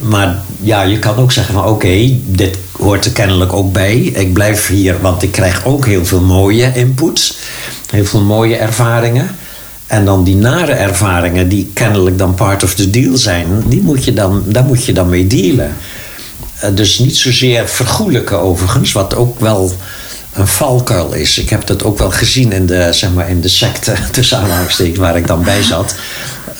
Maar 0.00 0.38
ja, 0.60 0.82
je 0.82 0.98
kan 0.98 1.16
ook 1.16 1.32
zeggen 1.32 1.54
van 1.54 1.64
oké, 1.64 2.18
dit 2.24 2.58
hoort 2.78 3.04
er 3.04 3.12
kennelijk 3.12 3.52
ook 3.52 3.72
bij. 3.72 3.96
Ik 3.96 4.32
blijf 4.32 4.66
hier, 4.66 5.00
want 5.00 5.22
ik 5.22 5.32
krijg 5.32 5.64
ook 5.64 5.86
heel 5.86 6.04
veel 6.04 6.20
mooie 6.20 6.72
input. 6.74 7.36
Heel 7.90 8.04
veel 8.04 8.22
mooie 8.22 8.56
ervaringen. 8.56 9.36
En 9.92 10.04
dan 10.04 10.24
die 10.24 10.36
nare 10.36 10.72
ervaringen, 10.72 11.48
die 11.48 11.70
kennelijk 11.74 12.18
dan 12.18 12.34
part 12.34 12.62
of 12.62 12.74
the 12.74 12.90
deal 12.90 13.16
zijn, 13.16 13.62
die 13.66 13.82
moet 13.82 14.04
je 14.04 14.12
dan, 14.12 14.42
daar 14.46 14.64
moet 14.64 14.84
je 14.84 14.92
dan 14.92 15.08
mee 15.08 15.26
dealen. 15.26 15.76
Eh, 16.58 16.70
dus 16.74 16.98
niet 16.98 17.16
zozeer 17.16 17.68
vergoelijken 17.68 18.40
overigens, 18.40 18.92
wat 18.92 19.14
ook 19.14 19.40
wel 19.40 19.72
een 20.32 20.46
valkuil 20.46 21.12
is. 21.12 21.38
Ik 21.38 21.50
heb 21.50 21.66
dat 21.66 21.82
ook 21.82 21.98
wel 21.98 22.10
gezien 22.10 22.52
in 22.52 22.66
de, 22.66 22.88
zeg 22.92 23.12
maar, 23.12 23.28
in 23.28 23.40
de 23.40 23.48
secte, 23.48 23.94
tussen 24.12 24.38
aanhalingstekens, 24.38 24.98
waar 24.98 25.16
ik 25.16 25.26
dan 25.26 25.42
bij 25.42 25.62
zat. 25.62 25.94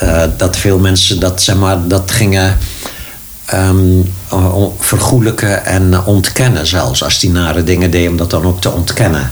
Uh, 0.03 0.23
dat 0.37 0.57
veel 0.57 0.79
mensen 0.79 1.21
dat, 1.21 1.43
zeg 1.43 1.57
maar, 1.57 1.89
dat 1.89 2.11
gingen 2.11 2.59
um, 3.55 4.13
vergoelijken 4.79 5.65
en 5.65 6.05
ontkennen 6.05 6.67
zelfs. 6.67 7.05
Als 7.05 7.19
die 7.19 7.31
nare 7.31 7.65
dingen 7.65 7.91
deden, 7.91 8.11
om 8.11 8.17
dat 8.17 8.31
dan 8.31 8.45
ook 8.45 8.61
te 8.61 8.71
ontkennen. 8.71 9.31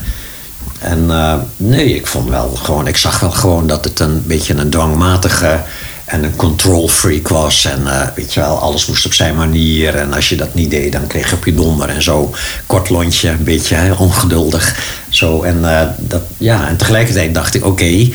En 0.80 1.04
uh, 1.08 1.34
nee, 1.56 1.94
ik 1.94 2.06
vond 2.06 2.28
wel 2.28 2.50
gewoon, 2.62 2.86
ik 2.86 2.96
zag 2.96 3.20
wel 3.20 3.30
gewoon 3.30 3.66
dat 3.66 3.84
het 3.84 4.00
een 4.00 4.22
beetje 4.26 4.54
een 4.54 4.70
dwangmatige 4.70 5.60
en 6.04 6.24
een 6.24 6.36
control 6.36 6.88
freak 6.88 7.28
was. 7.28 7.64
En 7.64 7.80
uh, 7.84 8.02
weet 8.14 8.34
je 8.34 8.40
wel, 8.40 8.58
alles 8.58 8.86
moest 8.86 9.06
op 9.06 9.14
zijn 9.14 9.36
manier. 9.36 9.94
En 9.94 10.12
als 10.12 10.28
je 10.28 10.36
dat 10.36 10.54
niet 10.54 10.70
deed, 10.70 10.92
dan 10.92 11.06
kreeg 11.06 11.30
je 11.30 11.36
op 11.36 11.44
je 11.44 11.54
donder 11.54 11.88
en 11.88 12.02
zo. 12.02 12.34
Kort 12.66 12.90
lontje, 12.90 13.28
een 13.28 13.44
beetje 13.44 13.96
ongeduldig. 13.98 14.76
Zo, 15.08 15.42
en, 15.42 15.58
uh, 15.60 15.82
dat, 15.98 16.22
ja, 16.38 16.68
en 16.68 16.76
tegelijkertijd 16.76 17.34
dacht 17.34 17.54
ik, 17.54 17.64
oké. 17.64 18.08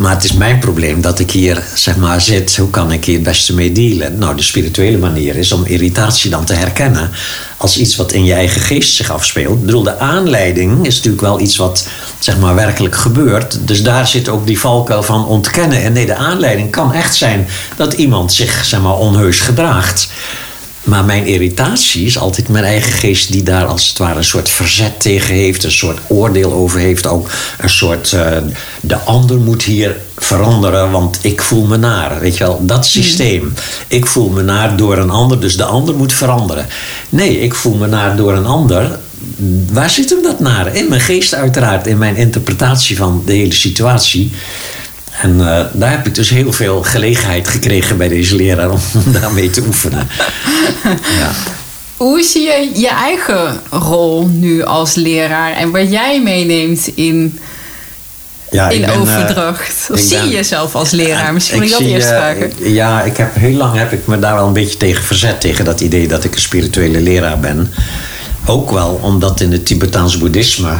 Maar 0.00 0.14
het 0.14 0.24
is 0.24 0.32
mijn 0.32 0.58
probleem 0.58 1.00
dat 1.00 1.18
ik 1.18 1.30
hier 1.30 1.62
zeg 1.74 1.96
maar, 1.96 2.20
zit. 2.20 2.56
Hoe 2.56 2.70
kan 2.70 2.92
ik 2.92 3.04
hier 3.04 3.14
het 3.14 3.22
beste 3.22 3.54
mee 3.54 3.72
dealen? 3.72 4.18
Nou, 4.18 4.36
de 4.36 4.42
spirituele 4.42 4.98
manier 4.98 5.36
is 5.36 5.52
om 5.52 5.64
irritatie 5.64 6.30
dan 6.30 6.44
te 6.44 6.54
herkennen 6.54 7.10
als 7.56 7.76
iets 7.76 7.96
wat 7.96 8.12
in 8.12 8.24
je 8.24 8.32
eigen 8.32 8.60
geest 8.60 8.94
zich 8.94 9.10
afspeelt. 9.10 9.58
Ik 9.58 9.64
bedoel, 9.64 9.82
de 9.82 9.98
aanleiding 9.98 10.86
is 10.86 10.94
natuurlijk 10.94 11.22
wel 11.22 11.40
iets 11.40 11.56
wat 11.56 11.88
zeg 12.18 12.38
maar, 12.38 12.54
werkelijk 12.54 12.96
gebeurt. 12.96 13.58
Dus 13.60 13.82
daar 13.82 14.06
zit 14.06 14.28
ook 14.28 14.46
die 14.46 14.60
valkuil 14.60 15.02
van 15.02 15.26
ontkennen. 15.26 15.82
En 15.82 15.92
nee, 15.92 16.06
de 16.06 16.14
aanleiding 16.14 16.70
kan 16.70 16.92
echt 16.92 17.16
zijn 17.16 17.48
dat 17.76 17.92
iemand 17.92 18.32
zich 18.32 18.64
zeg 18.64 18.80
maar, 18.80 18.96
onheus 18.96 19.40
gedraagt. 19.40 20.08
Maar 20.84 21.04
mijn 21.04 21.26
irritatie 21.26 22.06
is 22.06 22.18
altijd 22.18 22.48
mijn 22.48 22.64
eigen 22.64 22.92
geest 22.92 23.32
die 23.32 23.42
daar 23.42 23.66
als 23.66 23.88
het 23.88 23.98
ware 23.98 24.18
een 24.18 24.24
soort 24.24 24.48
verzet 24.48 25.00
tegen 25.00 25.34
heeft, 25.34 25.64
een 25.64 25.72
soort 25.72 25.98
oordeel 26.08 26.52
over 26.52 26.78
heeft, 26.78 27.06
ook 27.06 27.30
een 27.58 27.70
soort 27.70 28.12
uh, 28.12 28.36
de 28.80 28.96
ander 28.96 29.38
moet 29.38 29.62
hier 29.62 29.96
veranderen, 30.16 30.90
want 30.90 31.18
ik 31.22 31.42
voel 31.42 31.66
me 31.66 31.76
naar. 31.76 32.20
Weet 32.20 32.36
je 32.36 32.44
wel, 32.44 32.66
dat 32.66 32.92
hmm. 32.92 33.02
systeem. 33.02 33.54
Ik 33.86 34.06
voel 34.06 34.28
me 34.28 34.42
naar 34.42 34.76
door 34.76 34.98
een 34.98 35.10
ander, 35.10 35.40
dus 35.40 35.56
de 35.56 35.64
ander 35.64 35.94
moet 35.94 36.12
veranderen. 36.12 36.66
Nee, 37.08 37.40
ik 37.40 37.54
voel 37.54 37.74
me 37.74 37.86
naar 37.86 38.16
door 38.16 38.32
een 38.32 38.46
ander. 38.46 38.98
Waar 39.72 39.90
zit 39.90 40.10
hem 40.10 40.22
dat 40.22 40.40
naar? 40.40 40.74
In 40.74 40.88
mijn 40.88 41.00
geest 41.00 41.34
uiteraard, 41.34 41.86
in 41.86 41.98
mijn 41.98 42.16
interpretatie 42.16 42.96
van 42.96 43.22
de 43.26 43.32
hele 43.32 43.54
situatie. 43.54 44.30
En 45.22 45.34
uh, 45.38 45.60
daar 45.72 45.90
heb 45.90 46.06
ik 46.06 46.14
dus 46.14 46.30
heel 46.30 46.52
veel 46.52 46.82
gelegenheid 46.82 47.48
gekregen 47.48 47.96
bij 47.96 48.08
deze 48.08 48.36
leraar 48.36 48.70
om 48.70 48.80
daarmee 49.20 49.50
te 49.50 49.62
oefenen. 49.66 50.08
ja. 51.18 51.30
Hoe 51.96 52.22
zie 52.22 52.42
je 52.42 52.70
je 52.74 52.88
eigen 52.88 53.60
rol 53.70 54.26
nu 54.26 54.62
als 54.62 54.94
leraar 54.94 55.52
en 55.52 55.70
wat 55.70 55.90
jij 55.90 56.22
meeneemt 56.22 56.90
in, 56.94 57.38
ja, 58.50 58.68
in 58.68 58.80
ben, 58.80 58.90
overdracht? 59.00 59.88
Of 59.90 59.98
zie 59.98 60.18
ben, 60.18 60.28
je 60.28 60.34
jezelf 60.34 60.74
als 60.74 60.90
leraar? 60.90 61.32
Misschien 61.32 61.60
moet 61.60 61.70
ik 61.70 61.78
dat 61.78 61.80
eerst 61.80 62.08
vragen. 62.08 62.52
ja, 62.58 63.02
ik 63.02 63.16
heb, 63.16 63.34
heel 63.34 63.56
lang 63.56 63.76
heb 63.76 63.92
ik 63.92 64.06
me 64.06 64.18
daar 64.18 64.34
wel 64.34 64.46
een 64.46 64.52
beetje 64.52 64.76
tegen 64.76 65.04
verzet. 65.04 65.40
Tegen 65.40 65.64
dat 65.64 65.80
idee 65.80 66.08
dat 66.08 66.24
ik 66.24 66.34
een 66.34 66.40
spirituele 66.40 67.00
leraar 67.00 67.40
ben. 67.40 67.72
Ook 68.46 68.70
wel 68.70 69.00
omdat 69.02 69.40
in 69.40 69.52
het 69.52 69.66
Tibetaans 69.66 70.18
boeddhisme 70.18 70.72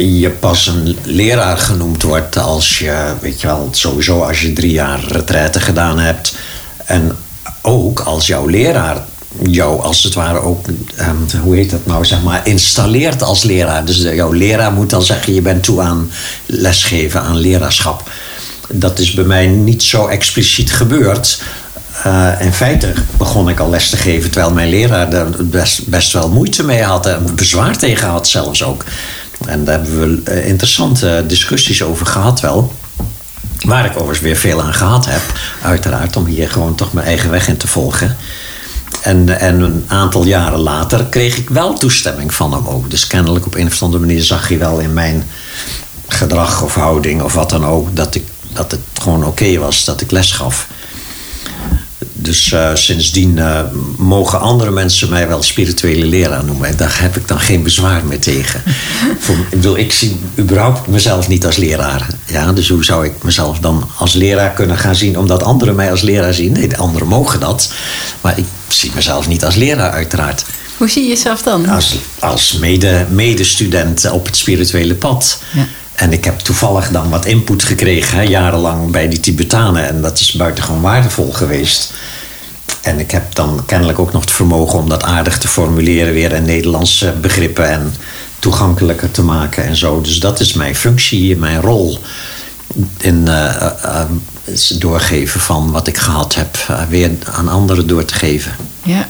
je 0.00 0.30
pas 0.30 0.66
een 0.66 0.98
leraar 1.02 1.58
genoemd 1.58 2.02
wordt 2.02 2.38
als 2.38 2.78
je, 2.78 3.14
weet 3.20 3.40
je 3.40 3.46
wel, 3.46 3.68
sowieso 3.70 4.20
als 4.20 4.40
je 4.40 4.52
drie 4.52 4.72
jaar 4.72 5.04
retraite 5.04 5.60
gedaan 5.60 5.98
hebt. 5.98 6.34
En 6.84 7.16
ook 7.62 8.00
als 8.00 8.26
jouw 8.26 8.46
leraar 8.46 9.04
jou 9.42 9.82
als 9.82 10.02
het 10.02 10.14
ware 10.14 10.38
ook, 10.38 10.66
um, 11.00 11.40
hoe 11.40 11.56
heet 11.56 11.70
dat 11.70 11.86
nou, 11.86 12.04
zeg 12.04 12.22
maar, 12.22 12.46
installeert 12.46 13.22
als 13.22 13.42
leraar. 13.42 13.84
Dus 13.84 13.96
jouw 13.96 14.32
leraar 14.32 14.72
moet 14.72 14.90
dan 14.90 15.02
zeggen, 15.02 15.34
je 15.34 15.42
bent 15.42 15.62
toe 15.62 15.80
aan 15.80 16.10
lesgeven, 16.46 17.20
aan 17.20 17.36
leraarschap. 17.36 18.10
Dat 18.68 18.98
is 18.98 19.12
bij 19.12 19.24
mij 19.24 19.46
niet 19.46 19.82
zo 19.82 20.06
expliciet 20.06 20.72
gebeurd. 20.72 21.42
Uh, 22.06 22.28
in 22.40 22.52
feite 22.52 22.92
begon 23.16 23.48
ik 23.48 23.60
al 23.60 23.70
les 23.70 23.90
te 23.90 23.96
geven 23.96 24.30
terwijl 24.30 24.52
mijn 24.54 24.68
leraar 24.68 25.12
er 25.12 25.46
best, 25.46 25.86
best 25.86 26.12
wel 26.12 26.28
moeite 26.28 26.64
mee 26.64 26.82
had 26.82 27.06
en 27.06 27.34
bezwaar 27.34 27.78
tegen 27.78 28.08
had 28.08 28.28
zelfs 28.28 28.62
ook. 28.62 28.84
En 29.46 29.64
daar 29.64 29.80
hebben 29.80 30.22
we 30.24 30.30
eh, 30.30 30.48
interessante 30.48 31.24
discussies 31.26 31.82
over 31.82 32.06
gehad 32.06 32.40
wel. 32.40 32.72
Waar 33.58 33.84
ik 33.84 33.90
overigens 33.90 34.20
weer 34.20 34.36
veel 34.36 34.62
aan 34.62 34.74
gehad 34.74 35.06
heb, 35.06 35.22
uiteraard, 35.62 36.16
om 36.16 36.24
hier 36.24 36.50
gewoon 36.50 36.74
toch 36.74 36.92
mijn 36.92 37.06
eigen 37.06 37.30
weg 37.30 37.48
in 37.48 37.56
te 37.56 37.68
volgen. 37.68 38.16
En, 39.02 39.38
en 39.38 39.60
een 39.60 39.84
aantal 39.88 40.24
jaren 40.24 40.58
later 40.58 41.04
kreeg 41.04 41.36
ik 41.36 41.48
wel 41.48 41.72
toestemming 41.72 42.34
van 42.34 42.52
hem 42.52 42.66
ook. 42.66 42.90
Dus 42.90 43.06
kennelijk 43.06 43.46
op 43.46 43.54
een 43.54 43.66
of 43.66 43.82
andere 43.82 44.06
manier 44.06 44.22
zag 44.22 44.48
hij 44.48 44.58
wel 44.58 44.78
in 44.78 44.92
mijn 44.92 45.28
gedrag 46.08 46.62
of 46.62 46.74
houding 46.74 47.22
of 47.22 47.32
wat 47.32 47.50
dan 47.50 47.66
ook, 47.66 47.96
dat, 47.96 48.14
ik, 48.14 48.26
dat 48.52 48.70
het 48.70 48.80
gewoon 49.00 49.24
oké 49.24 49.58
was 49.58 49.84
dat 49.84 50.00
ik 50.00 50.10
les 50.10 50.32
gaf. 50.32 50.66
Dus 52.22 52.52
uh, 52.52 52.70
sindsdien 52.74 53.36
uh, 53.36 53.60
mogen 53.96 54.40
andere 54.40 54.70
mensen 54.70 55.08
mij 55.08 55.28
wel 55.28 55.42
spirituele 55.42 56.06
leraar 56.06 56.44
noemen. 56.44 56.68
En 56.68 56.76
daar 56.76 57.00
heb 57.00 57.16
ik 57.16 57.28
dan 57.28 57.40
geen 57.40 57.62
bezwaar 57.62 58.04
meer 58.04 58.20
tegen. 58.20 58.62
Voor, 59.18 59.34
ik, 59.34 59.50
bedoel, 59.50 59.78
ik 59.78 59.92
zie 59.92 60.16
überhaupt 60.38 60.86
mezelf 60.86 61.28
niet 61.28 61.46
als 61.46 61.56
leraar. 61.56 62.06
Ja, 62.26 62.52
dus 62.52 62.68
hoe 62.68 62.84
zou 62.84 63.04
ik 63.04 63.22
mezelf 63.22 63.58
dan 63.58 63.90
als 63.96 64.12
leraar 64.12 64.50
kunnen 64.50 64.78
gaan 64.78 64.96
zien... 64.96 65.18
omdat 65.18 65.42
anderen 65.42 65.74
mij 65.74 65.90
als 65.90 66.02
leraar 66.02 66.34
zien? 66.34 66.52
Nee, 66.52 66.68
de 66.68 66.76
anderen 66.76 67.08
mogen 67.08 67.40
dat. 67.40 67.72
Maar 68.20 68.38
ik 68.38 68.46
zie 68.68 68.92
mezelf 68.94 69.28
niet 69.28 69.44
als 69.44 69.54
leraar 69.54 69.90
uiteraard. 69.90 70.44
Hoe 70.76 70.90
zie 70.90 71.02
je 71.02 71.08
jezelf 71.08 71.42
dan? 71.42 71.68
Als, 71.68 71.96
als 72.18 72.52
mede, 72.52 73.06
medestudent 73.10 74.10
op 74.10 74.26
het 74.26 74.36
spirituele 74.36 74.94
pad. 74.94 75.42
Ja. 75.52 75.66
En 75.94 76.12
ik 76.12 76.24
heb 76.24 76.38
toevallig 76.38 76.90
dan 76.90 77.10
wat 77.10 77.26
input 77.26 77.62
gekregen, 77.62 78.18
hè, 78.18 78.22
jarenlang 78.22 78.90
bij 78.90 79.08
die 79.08 79.20
Tibetanen. 79.20 79.88
En 79.88 80.02
dat 80.02 80.20
is 80.20 80.32
buitengewoon 80.32 80.80
waardevol 80.80 81.32
geweest. 81.32 81.92
En 82.80 82.98
ik 82.98 83.10
heb 83.10 83.34
dan 83.34 83.62
kennelijk 83.66 83.98
ook 83.98 84.12
nog 84.12 84.20
het 84.20 84.30
vermogen 84.30 84.78
om 84.78 84.88
dat 84.88 85.02
aardig 85.02 85.38
te 85.38 85.48
formuleren 85.48 86.12
weer 86.12 86.32
in 86.32 86.44
Nederlandse 86.44 87.14
begrippen 87.20 87.70
en 87.70 87.94
toegankelijker 88.38 89.10
te 89.10 89.22
maken 89.22 89.64
en 89.64 89.76
zo. 89.76 90.00
Dus 90.00 90.20
dat 90.20 90.40
is 90.40 90.52
mijn 90.52 90.76
functie, 90.76 91.36
mijn 91.36 91.60
rol 91.60 91.98
in 92.98 93.24
uh, 93.28 93.66
uh, 93.84 94.00
doorgeven 94.78 95.40
van 95.40 95.70
wat 95.70 95.86
ik 95.86 95.98
gehad 95.98 96.34
heb, 96.34 96.66
uh, 96.70 96.82
weer 96.88 97.10
aan 97.32 97.48
anderen 97.48 97.86
door 97.86 98.04
te 98.04 98.14
geven. 98.14 98.56
Ja. 98.82 99.08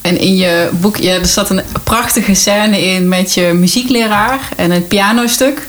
En 0.00 0.18
in 0.18 0.36
je 0.36 0.70
boek, 0.80 0.96
ja, 0.96 1.14
er 1.14 1.26
zat 1.26 1.50
een 1.50 1.62
prachtige 1.84 2.34
scène 2.34 2.80
in 2.82 3.08
met 3.08 3.34
je 3.34 3.52
muziekleraar 3.54 4.48
en 4.56 4.70
een 4.70 4.86
pianostuk. 4.86 5.68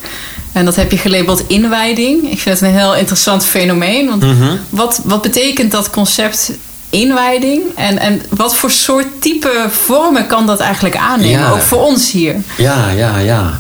En 0.52 0.66
dat 0.66 0.76
heb 0.76 0.92
je 0.92 0.98
gelabeld 0.98 1.44
inwijding. 1.48 2.32
Ik 2.32 2.40
vind 2.40 2.60
het 2.60 2.70
een 2.70 2.78
heel 2.78 2.96
interessant 2.96 3.46
fenomeen. 3.46 4.10
Want 4.10 4.22
mhm. 4.22 4.56
wat, 4.70 5.02
wat 5.04 5.22
betekent 5.22 5.72
dat 5.72 5.90
concept 5.90 6.52
inwijding? 6.92 7.62
En, 7.76 7.98
en 7.98 8.22
wat 8.30 8.56
voor 8.56 8.72
soort 8.72 9.08
type 9.20 9.68
vormen 9.70 10.28
kan 10.28 10.46
dat 10.46 10.60
eigenlijk 10.60 10.98
aannemen? 10.98 11.50
Ook 11.50 11.62
voor 11.62 11.82
ons 11.82 12.12
hier. 12.12 12.36
Ja, 12.58 12.90
ja, 12.90 13.18
ja. 13.18 13.60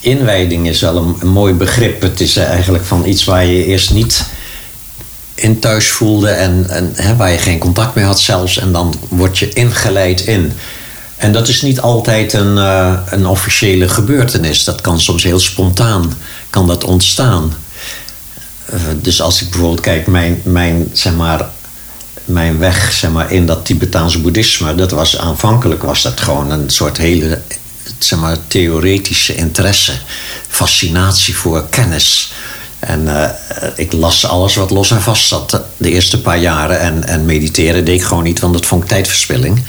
Inwijding 0.00 0.68
is 0.68 0.80
wel 0.80 0.96
een, 0.96 1.16
een 1.20 1.28
mooi 1.28 1.54
begrip. 1.54 2.02
Het 2.02 2.20
is 2.20 2.36
eigenlijk 2.36 2.84
van 2.84 3.06
iets 3.06 3.24
waar 3.24 3.44
je 3.44 3.64
eerst 3.64 3.92
niet 3.92 4.24
in 5.34 5.58
thuis 5.58 5.90
voelde 5.90 6.28
en, 6.28 6.66
en 6.68 6.92
hè, 6.94 7.16
waar 7.16 7.30
je 7.30 7.38
geen 7.38 7.58
contact 7.58 7.94
mee 7.94 8.04
had 8.04 8.20
zelfs. 8.20 8.58
En 8.58 8.72
dan 8.72 8.94
word 9.08 9.38
je 9.38 9.48
ingeleid 9.52 10.20
in. 10.20 10.52
En 11.16 11.32
dat 11.32 11.48
is 11.48 11.62
niet 11.62 11.80
altijd 11.80 12.32
een, 12.32 12.56
uh, 12.56 12.98
een 13.06 13.26
officiële 13.26 13.88
gebeurtenis. 13.88 14.64
Dat 14.64 14.80
kan 14.80 15.00
soms 15.00 15.22
heel 15.22 15.38
spontaan 15.38 16.12
kan 16.50 16.66
dat 16.66 16.84
ontstaan. 16.84 17.54
Uh, 18.74 18.80
dus 19.02 19.20
als 19.20 19.42
ik 19.42 19.50
bijvoorbeeld 19.50 19.80
kijk, 19.80 20.06
mijn, 20.06 20.40
mijn, 20.44 20.90
zeg 20.92 21.14
maar, 21.14 21.48
mijn 22.24 22.58
weg 22.58 22.92
zeg 22.92 23.10
maar, 23.10 23.32
in 23.32 23.46
dat 23.46 23.64
Tibetaanse 23.64 24.20
boeddhisme, 24.20 24.74
dat 24.74 24.90
was 24.90 25.18
aanvankelijk 25.18 25.82
was 25.82 26.02
dat 26.02 26.20
gewoon 26.20 26.50
een 26.50 26.70
soort 26.70 26.96
hele 26.96 27.40
zeg 27.98 28.18
maar, 28.18 28.36
theoretische 28.46 29.34
interesse, 29.34 29.92
fascinatie 30.48 31.36
voor 31.36 31.66
kennis. 31.70 32.32
En 32.78 33.02
uh, 33.02 33.28
ik 33.76 33.92
las 33.92 34.26
alles 34.26 34.54
wat 34.54 34.70
los 34.70 34.90
en 34.90 35.02
vast 35.02 35.26
zat 35.26 35.60
de 35.76 35.90
eerste 35.90 36.20
paar 36.20 36.38
jaren. 36.38 36.80
En, 36.80 37.04
en 37.04 37.24
mediteren 37.24 37.84
deed 37.84 38.00
ik 38.00 38.06
gewoon 38.06 38.22
niet, 38.22 38.40
want 38.40 38.52
dat 38.52 38.66
vond 38.66 38.82
ik 38.82 38.88
tijdverspilling. 38.88 39.62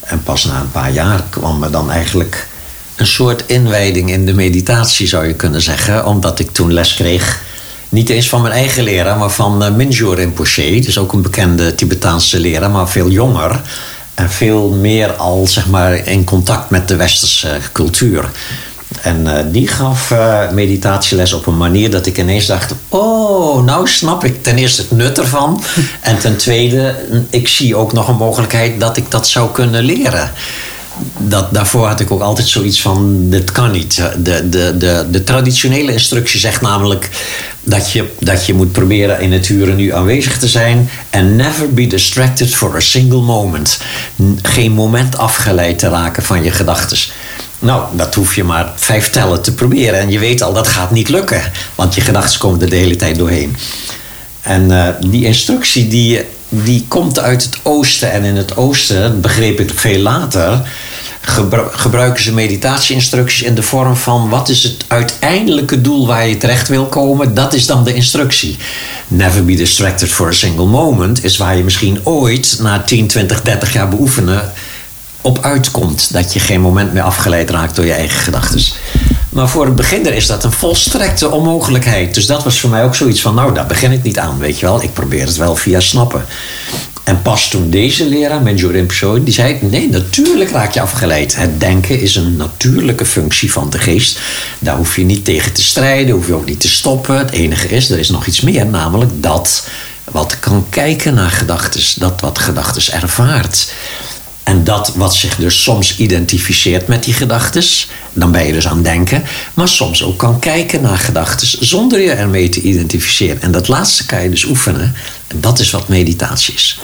En 0.00 0.22
pas 0.22 0.44
na 0.44 0.60
een 0.60 0.70
paar 0.70 0.92
jaar 0.92 1.22
kwam 1.30 1.62
er 1.62 1.70
dan 1.70 1.90
eigenlijk 1.90 2.46
een 2.96 3.06
soort 3.06 3.42
inwijding 3.46 4.10
in 4.10 4.26
de 4.26 4.34
meditatie, 4.34 5.06
zou 5.06 5.26
je 5.26 5.34
kunnen 5.34 5.62
zeggen. 5.62 6.06
Omdat 6.06 6.38
ik 6.38 6.50
toen 6.52 6.72
les 6.72 6.94
kreeg, 6.94 7.42
niet 7.90 8.08
eens 8.08 8.28
van 8.28 8.42
mijn 8.42 8.54
eigen 8.54 8.82
leraar, 8.82 9.18
maar 9.18 9.30
van 9.30 9.64
uh, 9.64 9.74
Mingyur 9.74 10.14
Rinpoche. 10.14 10.80
Dus 10.80 10.98
ook 10.98 11.12
een 11.12 11.22
bekende 11.22 11.74
Tibetaanse 11.74 12.40
leraar, 12.40 12.70
maar 12.70 12.88
veel 12.88 13.10
jonger. 13.10 13.60
En 14.14 14.30
veel 14.30 14.70
meer 14.70 15.12
al 15.12 15.46
zeg 15.46 15.66
maar, 15.66 16.06
in 16.06 16.24
contact 16.24 16.70
met 16.70 16.88
de 16.88 16.96
westerse 16.96 17.58
cultuur. 17.72 18.30
En 19.02 19.36
eh, 19.36 19.44
die 19.52 19.68
gaf 19.68 20.10
uh, 20.10 20.50
meditatieles 20.50 21.32
op 21.32 21.46
een 21.46 21.56
manier 21.56 21.90
dat 21.90 22.06
ik 22.06 22.18
ineens 22.18 22.46
dacht: 22.46 22.74
Oh, 22.88 23.64
nou 23.64 23.88
snap 23.88 24.24
ik 24.24 24.42
ten 24.42 24.56
eerste 24.56 24.82
het 24.82 24.90
nut 24.90 25.18
ervan. 25.18 25.62
en 26.00 26.18
ten 26.18 26.36
tweede, 26.36 26.94
ik 27.30 27.48
zie 27.48 27.76
ook 27.76 27.92
nog 27.92 28.08
een 28.08 28.16
mogelijkheid 28.16 28.80
dat 28.80 28.96
ik 28.96 29.10
dat 29.10 29.28
zou 29.28 29.50
kunnen 29.50 29.82
leren. 29.82 30.32
Dat, 31.18 31.54
daarvoor 31.54 31.86
had 31.86 32.00
ik 32.00 32.10
ook 32.10 32.20
altijd 32.20 32.48
zoiets 32.48 32.80
van: 32.80 33.30
dit 33.30 33.52
kan 33.52 33.70
niet. 33.70 34.02
De, 34.18 34.48
de, 34.48 34.76
de, 34.76 35.06
de 35.10 35.24
traditionele 35.24 35.92
instructie 35.92 36.40
zegt 36.40 36.60
namelijk 36.60 37.10
dat 37.62 37.92
je, 37.92 38.04
dat 38.18 38.46
je 38.46 38.54
moet 38.54 38.72
proberen 38.72 39.20
in 39.20 39.32
het 39.32 39.48
uren 39.48 39.76
nu 39.76 39.92
aanwezig 39.92 40.38
te 40.38 40.48
zijn. 40.48 40.90
En 41.10 41.36
never 41.36 41.74
be 41.74 41.86
distracted 41.86 42.54
for 42.54 42.76
a 42.76 42.80
single 42.80 43.20
moment. 43.20 43.78
Geen 44.42 44.72
moment 44.72 45.18
afgeleid 45.18 45.78
te 45.78 45.88
raken 45.88 46.22
van 46.22 46.44
je 46.44 46.50
gedachten. 46.50 46.98
Nou, 47.58 47.84
dat 47.96 48.14
hoef 48.14 48.34
je 48.34 48.44
maar 48.44 48.72
vijf 48.76 49.10
tellen 49.10 49.42
te 49.42 49.54
proberen. 49.54 50.00
En 50.00 50.10
je 50.10 50.18
weet 50.18 50.42
al, 50.42 50.52
dat 50.52 50.68
gaat 50.68 50.90
niet 50.90 51.08
lukken. 51.08 51.42
Want 51.74 51.94
je 51.94 52.00
gedachten 52.00 52.40
komen 52.40 52.60
er 52.60 52.70
de 52.70 52.76
hele 52.76 52.96
tijd 52.96 53.18
doorheen. 53.18 53.56
En 54.40 54.70
uh, 54.70 54.88
die 55.10 55.24
instructie 55.24 55.88
die, 55.88 56.20
die 56.48 56.84
komt 56.88 57.18
uit 57.18 57.42
het 57.42 57.58
oosten. 57.62 58.12
En 58.12 58.24
in 58.24 58.36
het 58.36 58.56
oosten, 58.56 59.20
begreep 59.20 59.60
ik 59.60 59.70
veel 59.74 59.98
later... 59.98 60.62
gebruiken 61.72 62.22
ze 62.22 62.32
meditatie-instructies 62.32 63.42
in 63.42 63.54
de 63.54 63.62
vorm 63.62 63.96
van... 63.96 64.28
wat 64.28 64.48
is 64.48 64.62
het 64.62 64.84
uiteindelijke 64.86 65.80
doel 65.80 66.06
waar 66.06 66.28
je 66.28 66.36
terecht 66.36 66.68
wil 66.68 66.86
komen? 66.86 67.34
Dat 67.34 67.52
is 67.54 67.66
dan 67.66 67.84
de 67.84 67.94
instructie. 67.94 68.56
Never 69.08 69.44
be 69.44 69.54
distracted 69.54 70.08
for 70.08 70.28
a 70.28 70.32
single 70.32 70.66
moment... 70.66 71.24
is 71.24 71.36
waar 71.36 71.56
je 71.56 71.64
misschien 71.64 72.00
ooit 72.04 72.58
na 72.60 72.82
10, 72.82 73.06
20, 73.06 73.42
30 73.42 73.72
jaar 73.72 73.88
beoefenen 73.88 74.52
op 75.20 75.38
uitkomt. 75.42 76.12
Dat 76.12 76.32
je 76.32 76.40
geen 76.40 76.60
moment 76.60 76.92
meer 76.92 77.02
afgeleid 77.02 77.50
raakt 77.50 77.76
door 77.76 77.84
je 77.84 77.92
eigen 77.92 78.20
gedachten. 78.20 78.60
Maar 79.30 79.48
voor 79.48 79.64
het 79.64 79.76
beginner 79.76 80.14
is 80.14 80.26
dat 80.26 80.44
een 80.44 80.52
volstrekte 80.52 81.30
onmogelijkheid. 81.30 82.14
Dus 82.14 82.26
dat 82.26 82.44
was 82.44 82.60
voor 82.60 82.70
mij 82.70 82.84
ook 82.84 82.94
zoiets 82.94 83.20
van, 83.20 83.34
nou, 83.34 83.54
daar 83.54 83.66
begin 83.66 83.92
ik 83.92 84.02
niet 84.02 84.18
aan, 84.18 84.38
weet 84.38 84.58
je 84.58 84.66
wel. 84.66 84.82
Ik 84.82 84.92
probeer 84.92 85.26
het 85.26 85.36
wel 85.36 85.56
via 85.56 85.80
snappen. 85.80 86.24
En 87.04 87.22
pas 87.22 87.48
toen 87.48 87.70
deze 87.70 88.06
leraar, 88.06 88.42
Menjo 88.42 88.68
Rinpoche, 88.68 89.24
die 89.24 89.34
zei... 89.34 89.58
nee, 89.60 89.88
natuurlijk 89.88 90.50
raak 90.50 90.72
je 90.72 90.80
afgeleid. 90.80 91.36
Het 91.36 91.60
denken 91.60 92.00
is 92.00 92.16
een 92.16 92.36
natuurlijke 92.36 93.06
functie 93.06 93.52
van 93.52 93.70
de 93.70 93.78
geest. 93.78 94.20
Daar 94.58 94.76
hoef 94.76 94.96
je 94.96 95.04
niet 95.04 95.24
tegen 95.24 95.52
te 95.52 95.62
strijden, 95.62 96.14
hoef 96.14 96.26
je 96.26 96.34
ook 96.34 96.46
niet 96.46 96.60
te 96.60 96.68
stoppen. 96.68 97.18
Het 97.18 97.30
enige 97.30 97.68
is, 97.68 97.90
er 97.90 97.98
is 97.98 98.10
nog 98.10 98.26
iets 98.26 98.40
meer, 98.40 98.66
namelijk 98.66 99.10
dat 99.22 99.66
wat 100.10 100.38
kan 100.40 100.66
kijken 100.68 101.14
naar 101.14 101.30
gedachten. 101.30 102.00
Dat 102.00 102.20
wat 102.20 102.38
gedachten 102.38 103.02
ervaart. 103.02 103.72
En 104.42 104.64
dat 104.64 104.92
wat 104.94 105.14
zich 105.14 105.36
dus 105.36 105.62
soms 105.62 105.96
identificeert 105.96 106.86
met 106.88 107.04
die 107.04 107.14
gedachten, 107.14 107.64
dan 108.12 108.32
ben 108.32 108.46
je 108.46 108.52
dus 108.52 108.66
aan 108.66 108.74
het 108.74 108.84
denken, 108.84 109.22
maar 109.54 109.68
soms 109.68 110.02
ook 110.02 110.18
kan 110.18 110.38
kijken 110.38 110.82
naar 110.82 110.98
gedachten 110.98 111.66
zonder 111.66 112.00
je 112.00 112.10
ermee 112.10 112.48
te 112.48 112.60
identificeren. 112.60 113.42
En 113.42 113.50
dat 113.50 113.68
laatste 113.68 114.06
kan 114.06 114.22
je 114.22 114.30
dus 114.30 114.44
oefenen. 114.44 114.94
En 115.26 115.40
dat 115.40 115.58
is 115.58 115.70
wat 115.70 115.88
meditatie 115.88 116.54
is. 116.54 116.78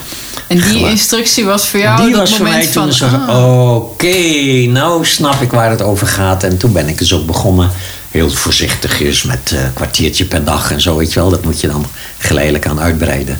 En 0.47 0.61
die 0.61 0.89
instructie 0.89 1.45
was 1.45 1.67
voor 1.67 1.79
jou 1.79 2.01
die 2.01 2.11
dat 2.11 2.19
was 2.19 2.29
voor 2.29 2.45
moment 2.45 2.63
mij 2.63 2.73
toen 2.73 2.93
van... 2.93 3.27
ah. 3.27 3.75
oké, 3.75 4.17
nou 4.67 5.05
snap 5.05 5.41
ik 5.41 5.51
waar 5.51 5.69
het 5.69 5.81
over 5.81 6.07
gaat. 6.07 6.43
En 6.43 6.57
toen 6.57 6.71
ben 6.71 6.87
ik 6.87 6.97
dus 6.97 7.13
ook 7.13 7.25
begonnen, 7.25 7.71
heel 8.11 8.29
voorzichtigjes, 8.29 9.23
met 9.23 9.51
een 9.51 9.73
kwartiertje 9.73 10.25
per 10.25 10.43
dag 10.43 10.71
en 10.71 10.81
zo, 10.81 10.97
weet 10.97 11.13
je 11.13 11.19
wel. 11.19 11.29
Dat 11.29 11.43
moet 11.43 11.61
je 11.61 11.67
dan 11.67 11.85
geleidelijk 12.17 12.67
aan 12.67 12.79
uitbreiden. 12.79 13.39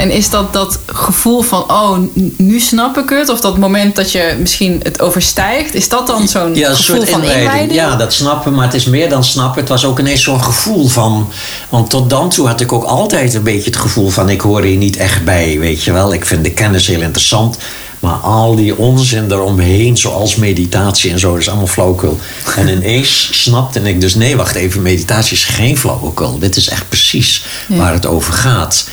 En 0.00 0.10
is 0.10 0.30
dat 0.30 0.52
dat 0.52 0.78
gevoel 0.86 1.42
van, 1.42 1.62
oh, 1.62 1.98
nu 2.36 2.60
snap 2.60 2.98
ik 2.98 3.08
het? 3.08 3.28
Of 3.28 3.40
dat 3.40 3.58
moment 3.58 3.96
dat 3.96 4.12
je 4.12 4.36
misschien 4.38 4.80
het 4.82 5.00
overstijgt? 5.00 5.74
Is 5.74 5.88
dat 5.88 6.06
dan 6.06 6.28
zo'n 6.28 6.54
ja, 6.54 6.68
een 6.68 6.76
gevoel 6.76 6.96
soort 6.96 7.08
van 7.10 7.20
inleiding. 7.20 7.50
inleiding? 7.50 7.80
Ja, 7.80 7.96
dat 7.96 8.12
snappen, 8.12 8.54
maar 8.54 8.64
het 8.64 8.74
is 8.74 8.84
meer 8.84 9.08
dan 9.08 9.24
snappen. 9.24 9.60
Het 9.60 9.68
was 9.68 9.84
ook 9.84 9.98
ineens 9.98 10.22
zo'n 10.22 10.42
gevoel 10.42 10.88
van... 10.88 11.32
Want 11.68 11.90
tot 11.90 12.10
dan 12.10 12.28
toe 12.28 12.46
had 12.46 12.60
ik 12.60 12.72
ook 12.72 12.84
altijd 12.84 13.34
een 13.34 13.42
beetje 13.42 13.70
het 13.70 13.76
gevoel 13.76 14.08
van... 14.08 14.28
ik 14.28 14.40
hoor 14.40 14.62
hier 14.62 14.76
niet 14.76 14.96
echt 14.96 15.24
bij, 15.24 15.58
weet 15.58 15.84
je 15.84 15.92
wel. 15.92 16.12
Ik 16.12 16.26
vind 16.26 16.44
de 16.44 16.52
kennis 16.52 16.86
heel 16.86 17.00
interessant... 17.00 17.58
Maar 18.00 18.14
al 18.14 18.56
die 18.56 18.76
onzin 18.76 19.30
eromheen, 19.30 19.96
zoals 19.96 20.36
meditatie 20.36 21.10
en 21.10 21.18
zo, 21.18 21.34
is 21.34 21.48
allemaal 21.48 21.66
flauwekul. 21.66 22.18
En 22.56 22.68
ineens 22.76 23.42
snapte 23.42 23.80
ik 23.80 24.00
dus, 24.00 24.14
nee, 24.14 24.36
wacht 24.36 24.54
even, 24.54 24.82
meditatie 24.82 25.36
is 25.36 25.44
geen 25.44 25.78
flauwekul. 25.78 26.38
Dit 26.38 26.56
is 26.56 26.68
echt 26.68 26.88
precies 26.88 27.44
waar 27.68 27.92
het 27.92 28.06
over 28.06 28.32
gaat. 28.32 28.88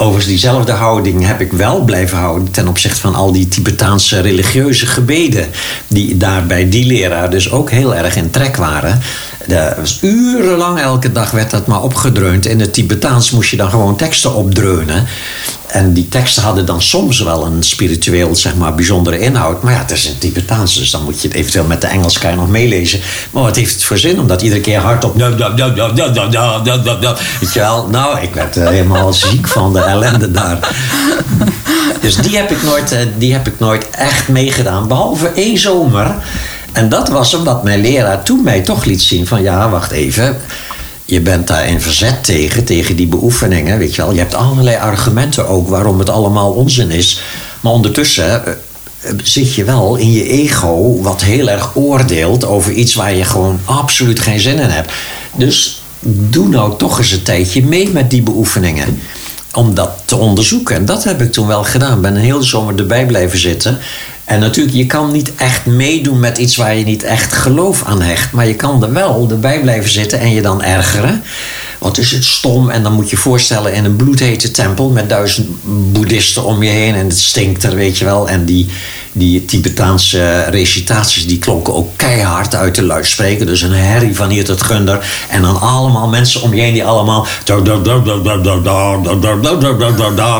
Overigens, 0.00 0.26
diezelfde 0.26 0.72
houding 0.72 1.26
heb 1.26 1.40
ik 1.40 1.52
wel 1.52 1.80
blijven 1.80 2.18
houden 2.18 2.50
ten 2.50 2.68
opzichte 2.68 3.00
van 3.00 3.14
al 3.14 3.32
die 3.32 3.48
Tibetaanse 3.48 4.20
religieuze 4.20 4.86
gebeden. 4.86 5.46
Die 5.88 6.16
daar 6.16 6.46
bij 6.46 6.68
die 6.68 6.86
leraar 6.86 7.30
dus 7.30 7.50
ook 7.50 7.70
heel 7.70 7.94
erg 7.94 8.16
in 8.16 8.30
trek 8.30 8.56
waren. 8.56 9.00
Dat 9.46 9.76
was 9.76 9.98
urenlang 10.02 10.80
elke 10.80 11.12
dag 11.12 11.30
werd 11.30 11.50
dat 11.50 11.66
maar 11.66 11.82
opgedreund. 11.82 12.46
In 12.46 12.60
het 12.60 12.72
Tibetaans 12.72 13.30
moest 13.30 13.50
je 13.50 13.56
dan 13.56 13.70
gewoon 13.70 13.96
teksten 13.96 14.34
opdreunen. 14.34 15.06
En 15.72 15.92
die 15.92 16.08
teksten 16.08 16.42
hadden 16.42 16.66
dan 16.66 16.82
soms 16.82 17.20
wel 17.20 17.46
een 17.46 17.62
spiritueel, 17.62 18.36
zeg 18.36 18.54
maar, 18.54 18.74
bijzondere 18.74 19.18
inhoud. 19.18 19.62
Maar 19.62 19.72
ja, 19.72 19.78
het 19.78 19.90
is 19.90 20.04
in 20.04 20.10
het 20.10 20.20
Tibetaans, 20.20 20.74
dus 20.74 20.90
dan 20.90 21.04
moet 21.04 21.22
je 21.22 21.28
het 21.28 21.36
eventueel 21.36 21.64
met 21.64 21.80
de 21.80 21.86
Engels 21.86 22.18
kan 22.18 22.30
je 22.30 22.36
nog 22.36 22.48
meelezen. 22.48 23.00
Maar 23.30 23.42
wat 23.42 23.56
heeft 23.56 23.74
het 23.74 23.84
voor 23.84 23.98
zin 23.98 24.20
om 24.20 24.26
dat 24.26 24.42
iedere 24.42 24.60
keer 24.60 24.78
hardop... 24.78 25.16
Weet 27.40 27.52
je 27.52 27.60
wel? 27.60 27.88
Nou, 27.88 28.20
ik 28.20 28.34
werd 28.34 28.56
er 28.56 28.70
helemaal 28.70 29.12
ziek 29.28 29.48
van 29.48 29.72
de 29.72 29.80
ellende 29.80 30.30
daar. 30.30 30.58
Dus 32.00 32.16
die 32.16 32.36
heb 32.36 32.50
ik 32.50 32.62
nooit, 32.62 32.92
eh, 32.92 32.98
die 33.18 33.32
heb 33.32 33.46
ik 33.46 33.58
nooit 33.58 33.90
echt 33.90 34.28
meegedaan. 34.28 34.88
Behalve 34.88 35.28
één 35.28 35.58
zomer. 35.58 36.14
En 36.72 36.88
dat 36.88 37.08
was 37.08 37.34
omdat 37.34 37.62
mijn 37.62 37.80
leraar 37.80 38.22
toen 38.22 38.42
mij 38.42 38.60
toch 38.60 38.84
liet 38.84 39.02
zien 39.02 39.26
van... 39.26 39.42
Ja, 39.42 39.70
wacht 39.70 39.90
even 39.90 40.36
je 41.10 41.20
bent 41.20 41.46
daar 41.46 41.68
in 41.68 41.80
verzet 41.80 42.24
tegen, 42.24 42.64
tegen 42.64 42.96
die 42.96 43.06
beoefeningen. 43.06 43.78
Weet 43.78 43.94
je 43.94 44.02
wel, 44.02 44.12
je 44.12 44.18
hebt 44.18 44.34
allerlei 44.34 44.76
argumenten 44.76 45.48
ook 45.48 45.68
waarom 45.68 45.98
het 45.98 46.10
allemaal 46.10 46.52
onzin 46.52 46.90
is. 46.90 47.22
Maar 47.60 47.72
ondertussen 47.72 48.46
eh, 48.46 48.52
zit 49.22 49.54
je 49.54 49.64
wel 49.64 49.96
in 49.96 50.12
je 50.12 50.28
ego, 50.28 51.00
wat 51.00 51.22
heel 51.22 51.48
erg 51.48 51.76
oordeelt 51.76 52.44
over 52.44 52.72
iets 52.72 52.94
waar 52.94 53.14
je 53.14 53.24
gewoon 53.24 53.60
absoluut 53.64 54.20
geen 54.20 54.40
zin 54.40 54.58
in 54.58 54.68
hebt. 54.68 54.92
Dus 55.36 55.82
doe 56.00 56.48
nou 56.48 56.76
toch 56.76 56.98
eens 56.98 57.12
een 57.12 57.22
tijdje 57.22 57.64
mee 57.64 57.90
met 57.90 58.10
die 58.10 58.22
beoefeningen. 58.22 59.00
Om 59.54 59.74
dat 59.74 59.90
te 60.04 60.16
onderzoeken. 60.16 60.76
En 60.76 60.84
dat 60.84 61.04
heb 61.04 61.22
ik 61.22 61.32
toen 61.32 61.46
wel 61.46 61.64
gedaan. 61.64 62.00
Ben 62.00 62.14
een 62.14 62.22
hele 62.22 62.42
zomer 62.42 62.78
erbij 62.78 63.06
blijven 63.06 63.38
zitten. 63.38 63.78
En 64.30 64.40
natuurlijk, 64.40 64.76
je 64.76 64.86
kan 64.86 65.12
niet 65.12 65.34
echt 65.34 65.66
meedoen 65.66 66.20
met 66.20 66.38
iets 66.38 66.56
waar 66.56 66.74
je 66.74 66.84
niet 66.84 67.02
echt 67.02 67.32
geloof 67.32 67.84
aan 67.84 68.02
hecht. 68.02 68.32
Maar 68.32 68.46
je 68.46 68.54
kan 68.54 68.82
er 68.82 68.92
wel 68.92 69.26
erbij 69.30 69.60
blijven 69.60 69.90
zitten 69.90 70.20
en 70.20 70.32
je 70.34 70.42
dan 70.42 70.62
ergeren. 70.62 71.22
Want 71.80 71.98
is 71.98 72.10
het 72.10 72.24
stom 72.24 72.70
en 72.70 72.82
dan 72.82 72.92
moet 72.92 73.10
je 73.10 73.16
je 73.16 73.22
voorstellen 73.22 73.72
in 73.72 73.84
een 73.84 73.96
bloedhete 73.96 74.50
tempel 74.50 74.88
met 74.88 75.08
duizend 75.08 75.48
boeddhisten 75.92 76.44
om 76.44 76.62
je 76.62 76.70
heen 76.70 76.94
en 76.94 77.08
het 77.08 77.18
stinkt 77.18 77.62
er, 77.62 77.74
weet 77.74 77.98
je 77.98 78.04
wel. 78.04 78.28
En 78.28 78.44
die, 78.44 78.68
die 79.12 79.44
Tibetaanse 79.44 80.44
recitaties 80.50 81.26
die 81.26 81.38
klonken 81.38 81.74
ook 81.74 81.96
keihard 81.96 82.54
uit 82.54 82.74
de 82.74 82.82
luidspreker. 82.82 83.46
Dus 83.46 83.62
een 83.62 83.72
herrie 83.72 84.16
van 84.16 84.28
hier 84.28 84.44
tot 84.44 84.62
gunder. 84.62 85.24
En 85.28 85.42
dan 85.42 85.60
allemaal 85.60 86.08
mensen 86.08 86.42
om 86.42 86.54
je 86.54 86.60
heen 86.60 86.72
die 86.72 86.84
allemaal 86.84 87.26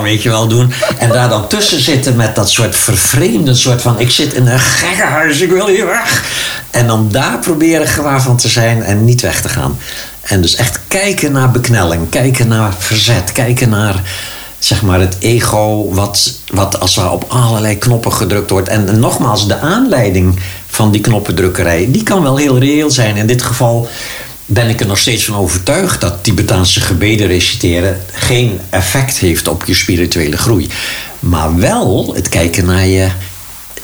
weet 0.03 0.22
je 0.22 0.29
wel 0.29 0.48
doen. 0.48 0.72
En 0.98 1.09
daar 1.09 1.29
dan 1.29 1.48
tussen 1.48 1.81
zitten 1.81 2.16
met 2.16 2.35
dat 2.35 2.50
soort 2.50 2.76
vervreemde 2.76 3.55
soort 3.55 3.83
van 3.83 4.00
ik 4.00 4.11
zit 4.11 4.33
in 4.33 4.46
een 4.46 4.61
gekkenhuis, 4.61 5.40
ik 5.40 5.50
wil 5.50 5.66
hier 5.66 5.87
weg. 5.87 6.24
En 6.70 6.87
dan 6.87 7.09
daar 7.11 7.38
proberen 7.38 7.87
gewaar 7.87 8.22
van 8.22 8.37
te 8.37 8.48
zijn 8.48 8.83
en 8.83 9.05
niet 9.05 9.20
weg 9.20 9.40
te 9.40 9.48
gaan. 9.48 9.79
En 10.31 10.40
dus 10.40 10.55
echt 10.55 10.81
kijken 10.88 11.33
naar 11.33 11.51
beknelling, 11.51 12.09
kijken 12.09 12.49
naar 12.49 12.75
verzet, 12.79 13.33
kijken 13.33 13.69
naar 13.69 14.03
zeg 14.59 14.83
maar 14.83 15.01
het 15.01 15.16
ego 15.19 15.93
wat, 15.93 16.35
wat 16.53 16.81
als 16.81 16.95
ware 16.95 17.11
op 17.11 17.25
allerlei 17.29 17.79
knoppen 17.79 18.12
gedrukt 18.12 18.51
wordt. 18.51 18.69
En, 18.69 18.88
en 18.88 18.99
nogmaals, 18.99 19.49
de 19.49 19.59
aanleiding 19.59 20.38
van 20.66 20.90
die 20.90 21.01
knoppendrukkerij, 21.01 21.88
die 21.90 22.03
kan 22.03 22.23
wel 22.23 22.37
heel 22.37 22.59
reëel 22.59 22.90
zijn. 22.90 23.16
In 23.16 23.27
dit 23.27 23.43
geval 23.43 23.88
ben 24.47 24.69
ik 24.69 24.81
er 24.81 24.87
nog 24.87 24.99
steeds 24.99 25.25
van 25.25 25.37
overtuigd 25.37 26.01
dat 26.01 26.25
Tibetaanse 26.25 26.81
gebeden 26.81 27.27
reciteren 27.27 28.01
geen 28.12 28.61
effect 28.69 29.19
heeft 29.19 29.49
op 29.49 29.64
je 29.64 29.75
spirituele 29.75 30.37
groei. 30.37 30.69
Maar 31.21 31.57
wel 31.57 32.14
het 32.14 32.29
kijken 32.29 32.64
naar 32.64 32.87
je 32.87 33.09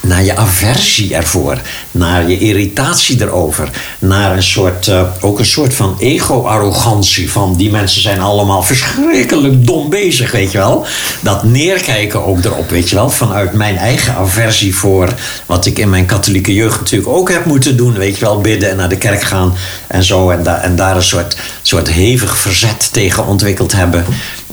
naar 0.07 0.25
je 0.25 0.37
aversie 0.37 1.15
ervoor, 1.15 1.61
naar 1.91 2.29
je 2.29 2.39
irritatie 2.39 3.21
erover, 3.21 3.71
naar 3.99 4.37
een 4.37 4.43
soort, 4.43 4.87
uh, 4.87 5.03
ook 5.21 5.39
een 5.39 5.47
soort 5.47 5.75
van 5.75 5.97
ego-arrogantie 5.99 7.31
van 7.31 7.57
die 7.57 7.71
mensen 7.71 8.01
zijn 8.01 8.21
allemaal 8.21 8.63
verschrikkelijk 8.63 9.67
dom 9.67 9.91
bezig, 9.91 10.33
weet 10.33 10.53
je 10.53 10.59
wel. 10.59 10.87
Dat 11.21 11.45
neerkijken 11.45 12.25
ook 12.27 12.45
erop, 12.45 12.71
weet 12.71 12.89
je 12.89 12.95
wel, 12.95 13.11
vanuit 13.11 13.53
mijn 13.53 13.77
eigen 13.77 14.15
aversie 14.15 14.75
voor 14.75 15.15
wat 15.47 15.67
ik 15.67 15.79
in 15.79 15.91
mijn 15.91 16.07
katholieke 16.07 16.55
jeugd 16.55 16.79
natuurlijk 16.79 17.11
ook 17.11 17.31
heb 17.31 17.45
moeten 17.45 17.77
doen, 17.77 17.93
weet 17.93 18.19
je 18.19 18.25
wel, 18.25 18.41
bidden 18.41 18.71
en 18.71 18.77
naar 18.77 18.89
de 18.89 18.99
kerk 18.99 19.23
gaan 19.23 19.55
en 19.87 20.05
zo 20.05 20.31
en, 20.31 20.63
en 20.63 20.77
daar 20.77 20.97
een 20.97 21.03
soort, 21.03 21.37
soort 21.63 21.89
hevig 21.89 22.37
verzet 22.37 22.93
tegen 22.93 23.27
ontwikkeld 23.27 23.73
hebben. 23.73 24.05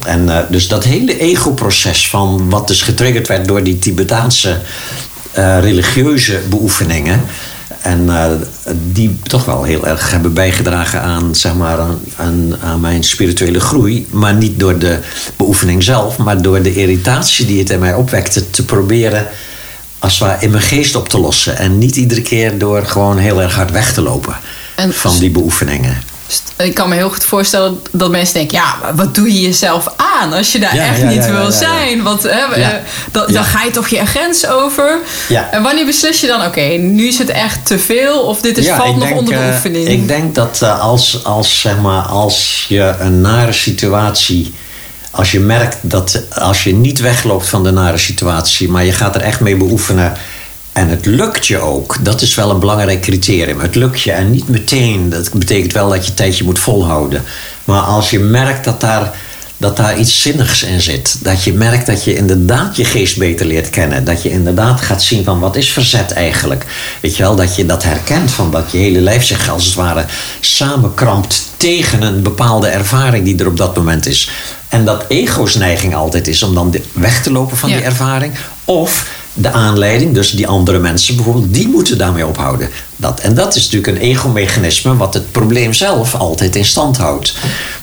En 0.04 0.24
uh, 0.24 0.38
dus 0.48 0.68
dat 0.68 0.84
hele 0.84 1.18
ego-proces 1.18 2.08
van 2.08 2.50
wat 2.50 2.68
dus 2.68 2.82
getriggerd 2.82 3.28
werd 3.28 3.48
door 3.48 3.62
die 3.62 3.78
Tibetaanse 3.78 4.60
uh, 5.38 5.58
religieuze 5.60 6.40
beoefeningen. 6.48 7.20
En 7.82 8.08
eh, 8.08 8.30
die 8.92 9.18
toch 9.22 9.44
wel 9.44 9.62
heel 9.62 9.86
erg 9.86 10.10
hebben 10.10 10.32
bijgedragen 10.32 11.00
aan, 11.00 11.34
zeg 11.34 11.54
maar, 11.54 11.78
aan, 12.16 12.56
aan, 12.62 12.80
mijn 12.80 13.02
spirituele 13.02 13.60
groei. 13.60 14.06
Maar 14.10 14.34
niet 14.34 14.58
door 14.58 14.78
de 14.78 14.98
beoefening 15.36 15.82
zelf, 15.82 16.16
maar 16.16 16.42
door 16.42 16.62
de 16.62 16.74
irritatie 16.74 17.46
die 17.46 17.58
het 17.58 17.70
in 17.70 17.78
mij 17.78 17.94
opwekte. 17.94 18.50
Te 18.50 18.64
proberen 18.64 19.26
als 19.98 20.18
het 20.18 20.42
in 20.42 20.50
mijn 20.50 20.62
geest 20.62 20.94
op 20.94 21.08
te 21.08 21.18
lossen. 21.18 21.56
En 21.56 21.78
niet 21.78 21.96
iedere 21.96 22.22
keer 22.22 22.58
door 22.58 22.86
gewoon 22.86 23.18
heel 23.18 23.42
erg 23.42 23.54
hard 23.54 23.70
weg 23.70 23.92
te 23.92 24.02
lopen 24.02 24.36
En- 24.74 24.92
van 24.92 25.18
die 25.18 25.30
beoefeningen. 25.30 25.96
Ik 26.56 26.74
kan 26.74 26.88
me 26.88 26.94
heel 26.94 27.10
goed 27.10 27.24
voorstellen 27.24 27.80
dat 27.90 28.10
mensen 28.10 28.34
denken: 28.34 28.58
ja, 28.58 28.94
wat 28.94 29.14
doe 29.14 29.32
je 29.32 29.40
jezelf 29.40 29.86
aan 29.96 30.32
als 30.32 30.52
je 30.52 30.58
daar 30.58 30.74
Ja, 30.74 30.86
echt 30.86 31.00
ja, 31.00 31.08
niet 31.08 31.24
ja, 31.24 31.32
wil 31.32 31.52
zijn? 31.52 32.02
Want 32.02 32.22
hè, 32.22 32.28
eh, 32.28 32.68
dan, 33.10 33.44
ga 33.44 33.62
je 33.62 33.70
toch 33.70 33.88
je 33.88 34.06
grens 34.06 34.46
over. 34.46 34.98
En 35.50 35.62
wanneer 35.62 35.86
beslis 35.86 36.20
je 36.20 36.26
dan: 36.26 36.44
oké, 36.44 36.60
nu 36.60 37.06
is 37.06 37.18
het 37.18 37.28
echt 37.28 37.66
te 37.66 37.78
veel 37.78 38.20
of 38.20 38.40
dit 38.40 38.58
is, 38.58 38.68
valt 38.68 38.96
nog 38.96 39.08
denk, 39.08 39.18
onder 39.18 39.34
eh, 39.34 39.48
beoefening? 39.48 39.88
ik 39.88 40.08
denk 40.08 40.34
dat 40.34 40.62
eh, 40.62 40.80
als, 40.80 41.24
als, 41.24 41.60
zeg 41.60 41.80
maar, 41.80 42.02
als 42.02 42.66
je 42.68 42.94
een 42.98 43.20
nare 43.20 43.52
situatie. 43.52 44.54
Als 45.10 45.32
je 45.32 45.40
merkt 45.40 45.76
dat 45.80 46.22
als 46.34 46.64
je 46.64 46.74
niet 46.74 47.00
wegloopt 47.00 47.48
van 47.48 47.64
de 47.64 47.70
nare 47.70 47.98
situatie, 47.98 48.68
maar 48.68 48.84
je 48.84 48.92
gaat 48.92 49.14
er 49.14 49.20
echt 49.20 49.40
mee 49.40 49.56
beoefenen. 49.56 50.16
En 50.74 50.88
het 50.88 51.06
lukt 51.06 51.46
je 51.46 51.58
ook. 51.58 51.96
Dat 52.04 52.20
is 52.22 52.34
wel 52.34 52.50
een 52.50 52.58
belangrijk 52.58 53.00
criterium. 53.00 53.60
Het 53.60 53.74
lukt 53.74 54.00
je 54.02 54.12
en 54.12 54.30
niet 54.30 54.48
meteen. 54.48 55.08
Dat 55.10 55.32
betekent 55.32 55.72
wel 55.72 55.88
dat 55.88 56.04
je 56.04 56.10
een 56.10 56.16
tijdje 56.16 56.44
moet 56.44 56.58
volhouden. 56.58 57.22
Maar 57.64 57.80
als 57.80 58.10
je 58.10 58.18
merkt 58.18 58.64
dat 58.64 58.80
daar, 58.80 59.12
dat 59.56 59.76
daar 59.76 59.98
iets 59.98 60.22
zinnigs 60.22 60.62
in 60.62 60.80
zit. 60.80 61.24
Dat 61.24 61.44
je 61.44 61.52
merkt 61.52 61.86
dat 61.86 62.04
je 62.04 62.14
inderdaad 62.16 62.76
je 62.76 62.84
geest 62.84 63.18
beter 63.18 63.46
leert 63.46 63.70
kennen. 63.70 64.04
Dat 64.04 64.22
je 64.22 64.30
inderdaad 64.30 64.80
gaat 64.80 65.02
zien 65.02 65.24
van 65.24 65.40
wat 65.40 65.56
is 65.56 65.72
verzet 65.72 66.10
eigenlijk. 66.12 66.64
Weet 67.00 67.16
je 67.16 67.22
wel, 67.22 67.36
dat 67.36 67.56
je 67.56 67.66
dat 67.66 67.82
herkent. 67.82 68.30
Van 68.30 68.50
dat 68.50 68.70
je 68.72 68.78
hele 68.78 69.00
lijf 69.00 69.24
zich 69.24 69.48
als 69.48 69.64
het 69.64 69.74
ware 69.74 70.04
samenkrampt 70.40 71.42
tegen 71.56 72.02
een 72.02 72.22
bepaalde 72.22 72.66
ervaring 72.68 73.24
die 73.24 73.38
er 73.38 73.46
op 73.46 73.56
dat 73.56 73.76
moment 73.76 74.06
is. 74.06 74.30
En 74.68 74.84
dat 74.84 75.04
ego's 75.08 75.54
neiging 75.54 75.94
altijd 75.94 76.28
is 76.28 76.42
om 76.42 76.54
dan 76.54 76.74
weg 76.92 77.22
te 77.22 77.32
lopen 77.32 77.56
van 77.56 77.68
Ja. 77.70 77.76
die 77.76 77.84
ervaring. 77.84 78.32
Of 78.64 79.06
de 79.34 79.50
aanleiding, 79.50 80.14
dus 80.14 80.30
die 80.30 80.46
andere 80.46 80.78
mensen 80.78 81.14
bijvoorbeeld, 81.16 81.54
die 81.54 81.68
moeten 81.68 81.98
daarmee 81.98 82.26
ophouden. 82.26 82.70
Dat, 82.96 83.20
en 83.20 83.34
dat 83.34 83.56
is 83.56 83.62
natuurlijk 83.64 83.96
een 83.96 84.02
egomechanisme 84.08 84.96
wat 84.96 85.14
het 85.14 85.32
probleem 85.32 85.72
zelf 85.72 86.14
altijd 86.14 86.56
in 86.56 86.64
stand 86.64 86.96
houdt. 86.96 87.34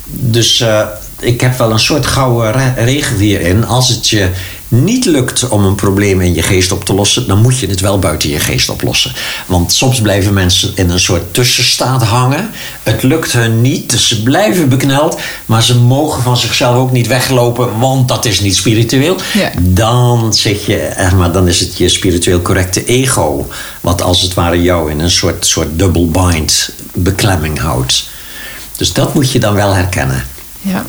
Dus 0.06 0.60
eh, 0.62 0.82
ik 1.20 1.42
heb 1.42 1.58
wel 1.58 1.72
een 1.72 1.80
soort 1.80 2.06
gouden 2.06 2.52
re- 2.52 2.84
regel 2.84 3.18
hierin. 3.18 3.66
Als 3.66 3.90
het 3.90 4.10
je 4.10 4.30
niet 4.72 5.06
lukt 5.06 5.48
om 5.48 5.66
een 5.66 5.76
probleem 5.76 6.22
in 6.22 6.34
je 6.34 6.42
geest 6.42 6.72
op 6.72 6.86
te 6.86 6.94
lossen, 6.94 7.28
dan 7.28 7.42
moet 7.42 7.60
je 7.60 7.68
het 7.68 7.80
wel 7.80 8.00
buiten 8.00 8.30
je 8.30 8.40
geest 8.40 8.70
oplossen. 8.70 9.12
Want 9.46 9.74
soms 9.74 10.02
blijven 10.02 10.34
mensen 10.34 10.72
in 10.76 10.90
een 10.90 11.00
soort 11.00 11.34
tussenstaat 11.34 12.04
hangen. 12.04 12.50
Het 12.84 13.04
lukt 13.04 13.32
hun 13.32 13.62
niet, 13.62 13.90
dus 13.90 14.08
ze 14.08 14.24
blijven 14.24 14.70
bekneld, 14.70 15.20
maar 15.46 15.64
ze 15.64 15.78
mogen 15.78 16.24
van 16.24 16.38
zichzelf 16.38 16.76
ook 16.76 16.92
niet 16.92 17.08
weglopen, 17.08 17.80
want 17.80 18.08
dat 18.08 18.26
is 18.26 18.40
niet 18.40 18.56
spiritueel. 18.56 19.16
Ja. 19.34 19.52
Dan 19.60 20.34
zit 20.34 20.66
je, 20.66 20.78
eh, 20.78 21.14
maar 21.14 21.32
dan 21.32 21.48
is 21.48 21.60
het 21.60 21.78
je 21.78 21.90
spiritueel 21.90 22.42
correcte 22.42 22.86
ego, 22.86 23.48
wat 23.82 24.02
als 24.02 24.22
het 24.22 24.34
ware 24.34 24.62
jou 24.62 24.92
in 24.92 25.00
een 25.00 25.12
soort, 25.12 25.46
soort 25.46 25.80
double 25.80 26.06
bind 26.06 26.72
beklemming 26.94 27.60
houdt. 27.60 28.10
Dus 28.78 28.94
dat 28.94 29.14
moet 29.14 29.32
je 29.32 29.40
dan 29.40 29.54
wel 29.54 29.74
herkennen. 29.74 30.24
Ja. 30.62 30.86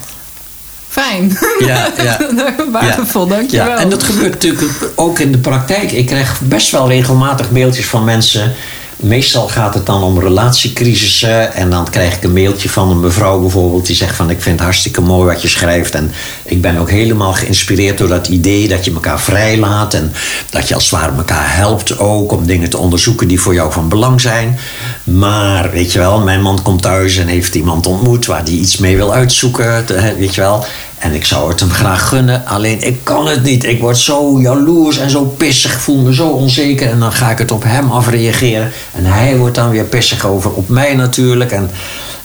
Fijn. 0.92 1.38
Ja, 1.58 1.92
ja. 2.02 2.18
Waardevol, 2.72 3.26
dankjewel. 3.26 3.66
Ja, 3.66 3.76
en 3.76 3.88
dat 3.88 4.02
gebeurt 4.02 4.32
natuurlijk 4.32 4.90
ook 4.94 5.18
in 5.18 5.32
de 5.32 5.38
praktijk. 5.38 5.92
Ik 5.92 6.06
krijg 6.06 6.40
best 6.40 6.70
wel 6.70 6.88
regelmatig 6.88 7.50
mailtjes 7.50 7.86
van 7.86 8.04
mensen. 8.04 8.54
Meestal 9.02 9.48
gaat 9.48 9.74
het 9.74 9.86
dan 9.86 10.02
om 10.02 10.20
relatiecrisissen. 10.20 11.54
En 11.54 11.70
dan 11.70 11.90
krijg 11.90 12.16
ik 12.16 12.22
een 12.22 12.32
mailtje 12.32 12.68
van 12.68 12.90
een 12.90 13.00
mevrouw 13.00 13.40
bijvoorbeeld. 13.40 13.86
Die 13.86 13.96
zegt 13.96 14.16
van 14.16 14.30
ik 14.30 14.42
vind 14.42 14.54
het 14.54 14.64
hartstikke 14.64 15.00
mooi 15.00 15.32
wat 15.32 15.42
je 15.42 15.48
schrijft. 15.48 15.94
En 15.94 16.12
ik 16.42 16.60
ben 16.60 16.76
ook 16.76 16.90
helemaal 16.90 17.32
geïnspireerd 17.32 17.98
door 17.98 18.08
dat 18.08 18.28
idee 18.28 18.68
dat 18.68 18.84
je 18.84 18.92
elkaar 18.92 19.20
vrijlaat. 19.20 19.94
En 19.94 20.12
dat 20.50 20.68
je 20.68 20.74
als 20.74 20.90
het 20.90 21.00
ware 21.00 21.16
elkaar 21.16 21.56
helpt 21.56 21.98
ook 21.98 22.32
om 22.32 22.46
dingen 22.46 22.70
te 22.70 22.78
onderzoeken 22.78 23.28
die 23.28 23.40
voor 23.40 23.54
jou 23.54 23.72
van 23.72 23.88
belang 23.88 24.20
zijn. 24.20 24.58
Maar 25.04 25.70
weet 25.70 25.92
je 25.92 25.98
wel, 25.98 26.20
mijn 26.20 26.42
man 26.42 26.62
komt 26.62 26.82
thuis 26.82 27.16
en 27.16 27.26
heeft 27.26 27.54
iemand 27.54 27.86
ontmoet 27.86 28.26
waar 28.26 28.44
die 28.44 28.60
iets 28.60 28.76
mee 28.76 28.96
wil 28.96 29.12
uitzoeken. 29.12 29.84
Weet 30.18 30.34
je 30.34 30.40
wel. 30.40 30.66
En 31.02 31.14
ik 31.14 31.24
zou 31.24 31.48
het 31.48 31.60
hem 31.60 31.70
graag 31.70 32.08
gunnen, 32.08 32.46
alleen 32.46 32.86
ik 32.86 33.04
kan 33.04 33.26
het 33.26 33.42
niet. 33.42 33.64
Ik 33.64 33.80
word 33.80 33.98
zo 33.98 34.40
jaloers 34.40 34.98
en 34.98 35.10
zo 35.10 35.24
pissig, 35.24 35.80
voel 35.80 35.98
me 35.98 36.14
zo 36.14 36.28
onzeker. 36.28 36.90
En 36.90 36.98
dan 36.98 37.12
ga 37.12 37.30
ik 37.30 37.38
het 37.38 37.50
op 37.50 37.62
hem 37.62 37.90
afreageren. 37.90 38.72
En 38.92 39.04
hij 39.04 39.36
wordt 39.36 39.54
dan 39.54 39.70
weer 39.70 39.84
pissig 39.84 40.26
over 40.26 40.52
op 40.52 40.68
mij 40.68 40.94
natuurlijk. 40.94 41.52
En, 41.52 41.70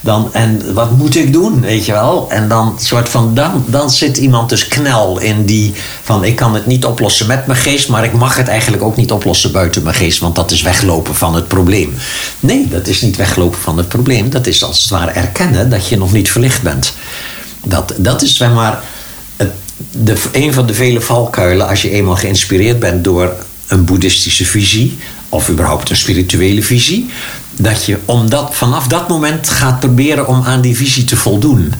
dan, 0.02 0.34
en 0.34 0.74
wat 0.74 0.92
moet 0.92 1.16
ik 1.16 1.34
doen, 1.34 1.62
weet 1.62 1.86
je 1.86 1.92
wel? 1.92 2.26
En 2.30 2.48
dan, 2.48 2.76
soort 2.80 3.10
van, 3.10 3.34
dan, 3.34 3.64
dan 3.68 3.90
zit 3.90 4.18
iemand 4.18 4.50
dus 4.50 4.68
knel 4.68 5.20
in 5.20 5.46
die 5.46 5.74
van... 6.04 6.24
ik 6.24 6.36
kan 6.36 6.54
het 6.54 6.66
niet 6.66 6.86
oplossen 6.86 7.28
met 7.28 7.48
mijn 7.48 7.60
geest... 7.60 7.90
maar 7.90 8.04
ik 8.04 8.14
mag 8.14 8.38
het 8.38 8.48
eigenlijk 8.48 8.84
ook 8.84 8.96
niet 8.96 9.12
oplossen 9.12 9.52
buiten 9.52 9.84
mijn 9.84 9.96
geest... 9.96 10.20
want 10.20 10.36
dat 10.36 10.52
is 10.52 10.62
weglopen 10.62 11.16
van 11.16 11.36
het 11.36 11.48
probleem. 11.48 11.94
Nee, 12.40 12.68
dat 12.68 12.88
is 12.88 13.02
niet 13.02 13.16
weglopen 13.16 13.60
van 13.60 13.78
het 13.78 13.88
probleem. 13.88 14.30
Dat 14.30 14.48
is 14.48 14.64
als 14.64 14.82
het 14.82 14.90
ware 14.90 15.12
erkennen 15.12 15.70
dat 15.70 15.88
je 15.88 15.98
nog 15.98 16.12
niet 16.12 16.32
verlicht 16.32 16.62
bent. 16.62 16.94
Dat, 17.70 17.94
dat 17.98 18.22
is 18.22 18.38
zeg 18.38 18.54
maar 18.54 18.84
het, 19.36 19.52
de, 19.92 20.16
een 20.32 20.54
van 20.54 20.66
de 20.66 20.74
vele 20.74 21.02
valkuilen 21.02 21.68
als 21.68 21.82
je 21.82 21.90
eenmaal 21.90 22.16
geïnspireerd 22.16 22.80
bent 22.80 23.04
door 23.04 23.34
een 23.68 23.86
boeddhistische 23.86 24.46
visie 24.46 24.98
of 25.30 25.50
überhaupt 25.50 25.90
een 25.90 25.96
spirituele 25.96 26.64
visie. 26.64 27.10
Dat 27.56 27.86
je 27.86 27.98
omdat, 28.06 28.56
vanaf 28.56 28.88
dat 28.88 29.08
moment 29.08 29.50
gaat 29.50 29.80
proberen 29.80 30.28
om 30.28 30.44
aan 30.44 30.62
die 30.62 30.76
visie 30.76 31.04
te 31.04 31.16
voldoen. 31.16 31.74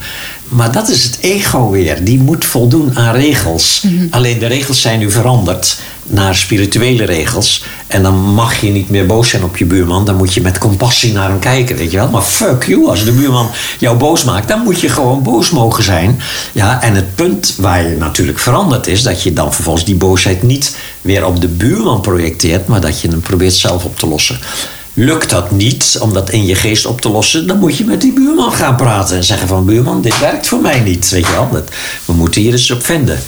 Maar 0.48 0.72
dat 0.72 0.88
is 0.88 1.04
het 1.04 1.18
ego 1.20 1.70
weer. 1.70 2.04
Die 2.04 2.18
moet 2.18 2.44
voldoen 2.44 2.96
aan 2.96 3.14
regels. 3.14 3.86
Alleen 4.10 4.38
de 4.38 4.46
regels 4.46 4.80
zijn 4.80 4.98
nu 4.98 5.10
veranderd 5.10 5.78
naar 6.08 6.34
spirituele 6.34 7.04
regels. 7.04 7.64
En 7.86 8.02
dan 8.02 8.14
mag 8.14 8.60
je 8.60 8.70
niet 8.70 8.90
meer 8.90 9.06
boos 9.06 9.28
zijn 9.28 9.42
op 9.42 9.56
je 9.56 9.64
buurman. 9.64 10.04
Dan 10.04 10.16
moet 10.16 10.34
je 10.34 10.40
met 10.40 10.58
compassie 10.58 11.12
naar 11.12 11.28
hem 11.28 11.38
kijken, 11.38 11.76
weet 11.76 11.90
je 11.90 11.96
wel. 11.96 12.08
Maar 12.08 12.22
fuck 12.22 12.64
you, 12.64 12.88
als 12.88 13.04
de 13.04 13.12
buurman 13.12 13.50
jou 13.78 13.96
boos 13.96 14.24
maakt, 14.24 14.48
dan 14.48 14.62
moet 14.62 14.80
je 14.80 14.88
gewoon 14.88 15.22
boos 15.22 15.50
mogen 15.50 15.82
zijn. 15.82 16.20
Ja, 16.52 16.82
en 16.82 16.94
het 16.94 17.14
punt 17.14 17.54
waar 17.58 17.88
je 17.88 17.96
natuurlijk 17.96 18.38
veranderd 18.38 18.86
is, 18.86 19.02
dat 19.02 19.22
je 19.22 19.32
dan 19.32 19.54
vervolgens 19.54 19.84
die 19.84 19.94
boosheid 19.94 20.42
niet 20.42 20.76
weer 21.00 21.26
op 21.26 21.40
de 21.40 21.48
buurman 21.48 22.00
projecteert, 22.00 22.66
maar 22.66 22.80
dat 22.80 23.00
je 23.00 23.08
hem 23.08 23.20
probeert 23.20 23.54
zelf 23.54 23.84
op 23.84 23.98
te 23.98 24.06
lossen. 24.06 24.38
Lukt 24.94 25.30
dat 25.30 25.50
niet 25.50 25.98
om 26.00 26.12
dat 26.12 26.30
in 26.30 26.46
je 26.46 26.54
geest 26.54 26.86
op 26.86 27.00
te 27.00 27.08
lossen, 27.08 27.46
dan 27.46 27.58
moet 27.58 27.76
je 27.76 27.84
met 27.84 28.00
die 28.00 28.12
buurman 28.12 28.52
gaan 28.52 28.76
praten 28.76 29.16
en 29.16 29.24
zeggen 29.24 29.48
van 29.48 29.64
buurman, 29.64 30.02
dit 30.02 30.18
werkt 30.18 30.48
voor 30.48 30.60
mij 30.60 30.80
niet. 30.80 31.08
Weet 31.08 31.26
je 31.26 31.32
wel, 31.32 31.64
we 32.04 32.12
moeten 32.12 32.40
hier 32.40 32.52
eens 32.52 32.70
op 32.70 32.84
vinden. 32.84 33.18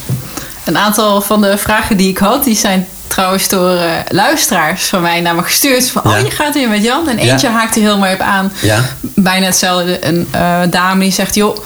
Een 0.71 0.79
aantal 0.79 1.21
van 1.21 1.41
de 1.41 1.59
vragen 1.59 1.97
die 1.97 2.09
ik 2.09 2.19
had, 2.19 2.45
die 2.45 2.57
zijn 2.57 2.87
trouwens 3.07 3.49
door 3.49 3.77
eh, 3.77 3.91
luisteraars 4.09 4.85
van 4.87 5.01
mij 5.01 5.21
naar 5.21 5.35
me 5.35 5.43
gestuurd. 5.43 5.91
Van, 5.91 6.03
Ja. 6.05 6.19
oh, 6.19 6.25
je 6.25 6.31
gaat 6.31 6.55
weer 6.55 6.69
met 6.69 6.83
Jan. 6.83 7.09
En 7.09 7.25
Ja. 7.25 7.33
eentje 7.33 7.49
haakte 7.49 7.81
heel 7.81 7.99
mooi 7.99 8.13
op 8.13 8.21
aan. 8.21 8.53
Ja. 8.61 8.81
Bijna 9.01 9.47
hetzelfde. 9.47 10.07
Een 10.07 10.29
eh, 10.31 10.61
dame 10.71 11.01
die 11.03 11.13
zegt, 11.13 11.35
joh... 11.35 11.57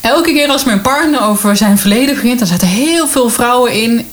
Elke 0.00 0.32
keer 0.32 0.48
als 0.48 0.64
mijn 0.64 0.80
partner 0.80 1.22
over 1.22 1.56
zijn 1.56 1.78
verleden 1.78 2.14
begint... 2.14 2.38
dan 2.38 2.48
zitten 2.48 2.68
heel 2.68 3.08
veel 3.08 3.28
vrouwen 3.30 3.72
in... 3.72 4.08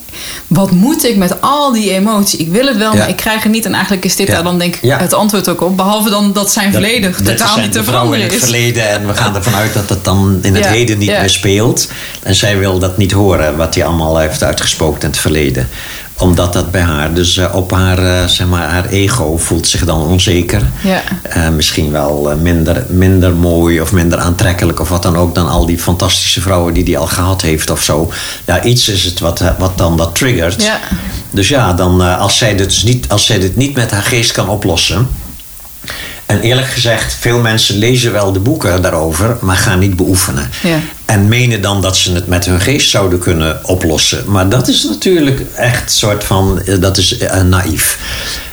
Wat 0.47 0.71
moet 0.71 1.03
ik 1.05 1.15
met 1.15 1.41
al 1.41 1.71
die 1.71 1.91
emotie? 1.91 2.39
Ik 2.39 2.47
wil 2.51 2.65
het 2.67 2.77
wel, 2.77 2.91
Ja. 2.91 2.97
maar 2.97 3.09
ik 3.09 3.15
krijg 3.15 3.43
het 3.43 3.51
niet. 3.51 3.65
En 3.65 3.73
eigenlijk 3.73 4.05
is 4.05 4.15
dit 4.15 4.27
Ja. 4.27 4.33
daar 4.33 4.43
dan 4.43 4.59
denk 4.59 4.75
ik 4.75 4.81
Ja. 4.83 4.97
het 4.99 5.13
antwoord 5.13 5.49
ook 5.49 5.61
op. 5.61 5.77
Behalve 5.77 6.09
dan 6.09 6.33
dat 6.33 6.51
zijn 6.51 6.71
verleden 6.71 7.11
Dat- 7.11 7.25
dat 7.25 7.37
totaal 7.37 7.53
zijn 7.53 7.63
niet 7.63 7.71
te 7.73 7.83
veranderen 7.83 8.19
in 8.19 8.25
het 8.25 8.35
is. 8.35 8.41
verleden 8.43 8.89
en 8.89 9.07
we 9.07 9.13
gaan 9.13 9.35
ervan 9.35 9.55
uit 9.55 9.73
dat 9.73 9.89
het 9.89 10.03
dan 10.03 10.39
in 10.41 10.55
het 10.55 10.67
heden 10.67 10.97
niet 10.97 11.09
meer 11.09 11.29
speelt. 11.29 11.87
En 12.23 12.35
zij 12.35 12.57
wil 12.57 12.79
dat 12.79 12.97
niet 12.97 13.11
horen, 13.11 13.57
wat 13.57 13.75
hij 13.75 13.85
allemaal 13.85 14.17
heeft 14.17 14.43
uitgespookt 14.43 15.03
in 15.03 15.09
het 15.09 15.19
verleden. 15.19 15.69
Omdat 16.23 16.53
dat 16.53 16.71
bij 16.71 16.81
haar, 16.81 17.13
dus 17.13 17.37
eh, 17.37 17.55
op 17.55 17.71
haar, 17.71 17.97
eh, 17.97 18.27
zeg 18.27 18.47
maar, 18.47 18.69
haar 18.69 18.85
ego 18.85 19.37
voelt 19.37 19.67
zich 19.67 19.85
dan 19.85 20.01
onzeker. 20.01 20.61
Ja. 20.83 21.01
Eh, 21.21 21.49
misschien 21.49 21.91
wel 21.91 22.37
minder, 22.41 22.85
minder 22.89 23.33
mooi 23.33 23.81
of 23.81 23.91
minder 23.91 24.19
aantrekkelijk 24.19 24.79
of 24.79 24.89
wat 24.89 25.03
dan 25.03 25.17
ook 25.17 25.35
dan 25.35 25.49
al 25.49 25.65
die 25.65 25.77
fantastische 25.79 26.41
vrouwen 26.41 26.73
die 26.73 26.83
hij 26.83 26.97
al 26.97 27.07
gehad 27.07 27.41
heeft 27.41 27.69
of 27.69 27.83
zo. 27.83 28.11
Ja, 28.45 28.63
iets 28.63 28.89
is 28.89 29.03
het 29.03 29.19
wat, 29.19 29.43
wat 29.57 29.77
dan 29.77 29.97
dat 29.97 30.15
triggert. 30.15 30.63
Ja. 30.63 30.79
Dus 31.31 31.47
ja, 31.47 31.73
dan, 31.73 32.17
als, 32.17 32.37
zij 32.37 32.55
dit 32.55 32.69
dus 32.69 32.83
niet, 32.83 33.09
als 33.09 33.25
zij 33.25 33.39
dit 33.39 33.55
niet 33.55 33.75
met 33.75 33.91
haar 33.91 34.03
geest 34.03 34.31
kan 34.31 34.49
oplossen. 34.49 35.07
En 36.33 36.41
eerlijk 36.41 36.67
gezegd, 36.67 37.13
veel 37.19 37.39
mensen 37.39 37.77
lezen 37.77 38.11
wel 38.11 38.31
de 38.31 38.39
boeken 38.39 38.81
daarover, 38.81 39.37
maar 39.41 39.55
gaan 39.55 39.79
niet 39.79 39.95
beoefenen. 39.95 40.49
Ja. 40.63 40.79
En 41.05 41.27
menen 41.27 41.61
dan 41.61 41.81
dat 41.81 41.97
ze 41.97 42.13
het 42.13 42.27
met 42.27 42.45
hun 42.45 42.59
geest 42.61 42.89
zouden 42.89 43.19
kunnen 43.19 43.59
oplossen. 43.65 44.23
Maar 44.27 44.49
dat 44.49 44.67
is 44.67 44.83
natuurlijk 44.83 45.41
echt 45.55 45.91
soort 45.91 46.23
van, 46.23 46.61
eh, 46.61 46.75
dat 46.79 46.97
is 46.97 47.17
eh, 47.17 47.41
naïef. 47.41 47.97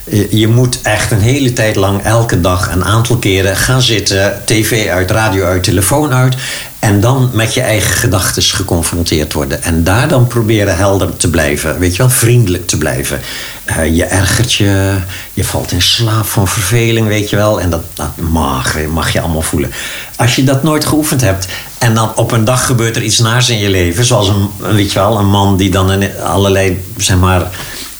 Eh, 0.04 0.32
Je 0.32 0.48
moet 0.48 0.78
echt 0.82 1.10
een 1.10 1.20
hele 1.20 1.52
tijd 1.52 1.76
lang, 1.76 2.02
elke 2.02 2.40
dag, 2.40 2.72
een 2.72 2.84
aantal 2.84 3.16
keren 3.16 3.56
gaan 3.56 3.82
zitten. 3.82 4.42
TV 4.44 4.88
uit, 4.88 5.10
radio 5.10 5.44
uit, 5.44 5.62
telefoon 5.62 6.12
uit. 6.12 6.34
En 6.80 7.00
dan 7.00 7.30
met 7.32 7.54
je 7.54 7.60
eigen 7.60 7.92
gedachten 7.92 8.42
geconfronteerd 8.42 9.32
worden. 9.32 9.62
En 9.62 9.84
daar 9.84 10.08
dan 10.08 10.26
proberen 10.26 10.76
helder 10.76 11.16
te 11.16 11.30
blijven. 11.30 11.78
Weet 11.78 11.92
je 11.92 11.98
wel, 11.98 12.10
vriendelijk 12.10 12.66
te 12.66 12.78
blijven. 12.78 13.20
Eh, 13.64 13.96
je 13.96 14.04
ergert 14.04 14.52
je, 14.52 14.96
je 15.32 15.44
valt 15.44 15.72
in 15.72 15.82
slaap 15.82 16.26
van 16.26 16.48
verveling, 16.48 17.06
weet 17.06 17.30
je 17.30 17.36
wel. 17.36 17.60
En 17.60 17.70
dat, 17.70 17.82
dat 17.94 18.16
mag, 18.16 18.76
mag 18.92 19.12
je 19.12 19.20
allemaal 19.20 19.42
voelen. 19.42 19.72
Als 20.16 20.36
je 20.36 20.44
dat 20.44 20.62
nooit 20.62 20.84
geoefend 20.84 21.20
hebt 21.20 21.46
en 21.78 21.94
dan 21.94 22.16
op 22.16 22.32
een 22.32 22.44
dag 22.44 22.66
gebeurt 22.66 22.96
er 22.96 23.02
iets 23.02 23.18
naars 23.18 23.48
in 23.48 23.58
je 23.58 23.70
leven. 23.70 24.04
Zoals 24.04 24.28
een, 24.28 24.50
weet 24.58 24.92
je 24.92 24.98
wel, 24.98 25.18
een 25.18 25.30
man 25.30 25.56
die 25.56 25.70
dan 25.70 26.20
allerlei, 26.22 26.84
zeg 26.96 27.16
maar, 27.16 27.50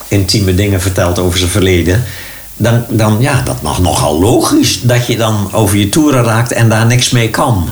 intieme 0.09 0.55
dingen 0.55 0.81
vertelt 0.81 1.19
over 1.19 1.38
zijn 1.38 1.51
verleden 1.51 2.05
dan, 2.61 2.85
dan 2.88 3.16
ja, 3.21 3.43
dat 3.45 3.62
mag 3.62 3.81
nogal 3.81 4.21
logisch 4.21 4.81
dat 4.83 5.07
je 5.07 5.16
dan 5.16 5.49
over 5.53 5.77
je 5.77 5.88
toeren 5.88 6.25
raakt 6.25 6.53
en 6.53 6.69
daar 6.69 6.87
niks 6.87 7.11
mee 7.11 7.31
kan. 7.31 7.71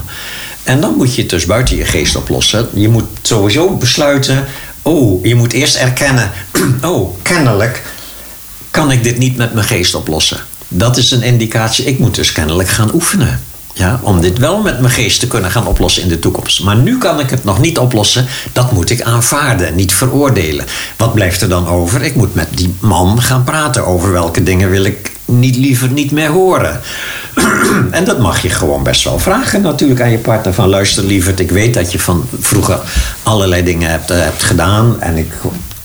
En 0.69 0.81
dan 0.81 0.93
moet 0.97 1.15
je 1.15 1.21
het 1.21 1.29
dus 1.29 1.45
buiten 1.45 1.75
je 1.75 1.85
geest 1.85 2.15
oplossen. 2.15 2.67
Je 2.73 2.89
moet 2.89 3.05
sowieso 3.21 3.75
besluiten. 3.75 4.45
Oh, 4.81 5.25
je 5.25 5.35
moet 5.35 5.53
eerst 5.53 5.75
erkennen. 5.75 6.31
Oh, 6.81 7.15
kennelijk 7.21 7.83
kan 8.71 8.91
ik 8.91 9.03
dit 9.03 9.17
niet 9.17 9.37
met 9.37 9.53
mijn 9.53 9.65
geest 9.65 9.95
oplossen. 9.95 10.37
Dat 10.67 10.97
is 10.97 11.11
een 11.11 11.21
indicatie. 11.21 11.85
Ik 11.85 11.99
moet 11.99 12.15
dus 12.15 12.31
kennelijk 12.31 12.69
gaan 12.69 12.93
oefenen. 12.93 13.41
Ja, 13.73 13.99
om 14.03 14.21
dit 14.21 14.37
wel 14.37 14.61
met 14.61 14.79
mijn 14.79 14.93
geest 14.93 15.19
te 15.19 15.27
kunnen 15.27 15.51
gaan 15.51 15.67
oplossen 15.67 16.03
in 16.03 16.09
de 16.09 16.19
toekomst. 16.19 16.63
Maar 16.63 16.75
nu 16.75 16.97
kan 16.97 17.19
ik 17.19 17.29
het 17.29 17.43
nog 17.43 17.59
niet 17.59 17.77
oplossen. 17.77 18.25
Dat 18.53 18.71
moet 18.71 18.89
ik 18.89 19.01
aanvaarden, 19.01 19.75
niet 19.75 19.93
veroordelen. 19.93 20.65
Wat 20.97 21.13
blijft 21.13 21.41
er 21.41 21.49
dan 21.49 21.67
over? 21.67 22.01
Ik 22.01 22.15
moet 22.15 22.35
met 22.35 22.47
die 22.51 22.73
man 22.79 23.21
gaan 23.21 23.43
praten 23.43 23.85
over 23.85 24.11
welke 24.11 24.43
dingen 24.43 24.69
wil 24.69 24.83
ik 24.83 25.11
niet 25.29 25.55
liever 25.55 25.89
niet 25.89 26.11
meer 26.11 26.29
horen. 26.29 26.81
en 27.91 28.03
dat 28.03 28.19
mag 28.19 28.41
je 28.41 28.49
gewoon 28.49 28.83
best 28.83 29.03
wel 29.03 29.19
vragen 29.19 29.61
natuurlijk 29.61 30.01
aan 30.01 30.11
je 30.11 30.17
partner. 30.17 30.53
Van 30.53 30.69
luister 30.69 31.03
lieverd, 31.03 31.39
ik 31.39 31.51
weet 31.51 31.73
dat 31.73 31.91
je 31.91 31.99
van 31.99 32.27
vroeger 32.39 32.79
allerlei 33.23 33.63
dingen 33.63 33.89
hebt, 33.89 34.11
eh, 34.11 34.17
hebt 34.19 34.43
gedaan. 34.43 35.01
En 35.01 35.17
ik, 35.17 35.31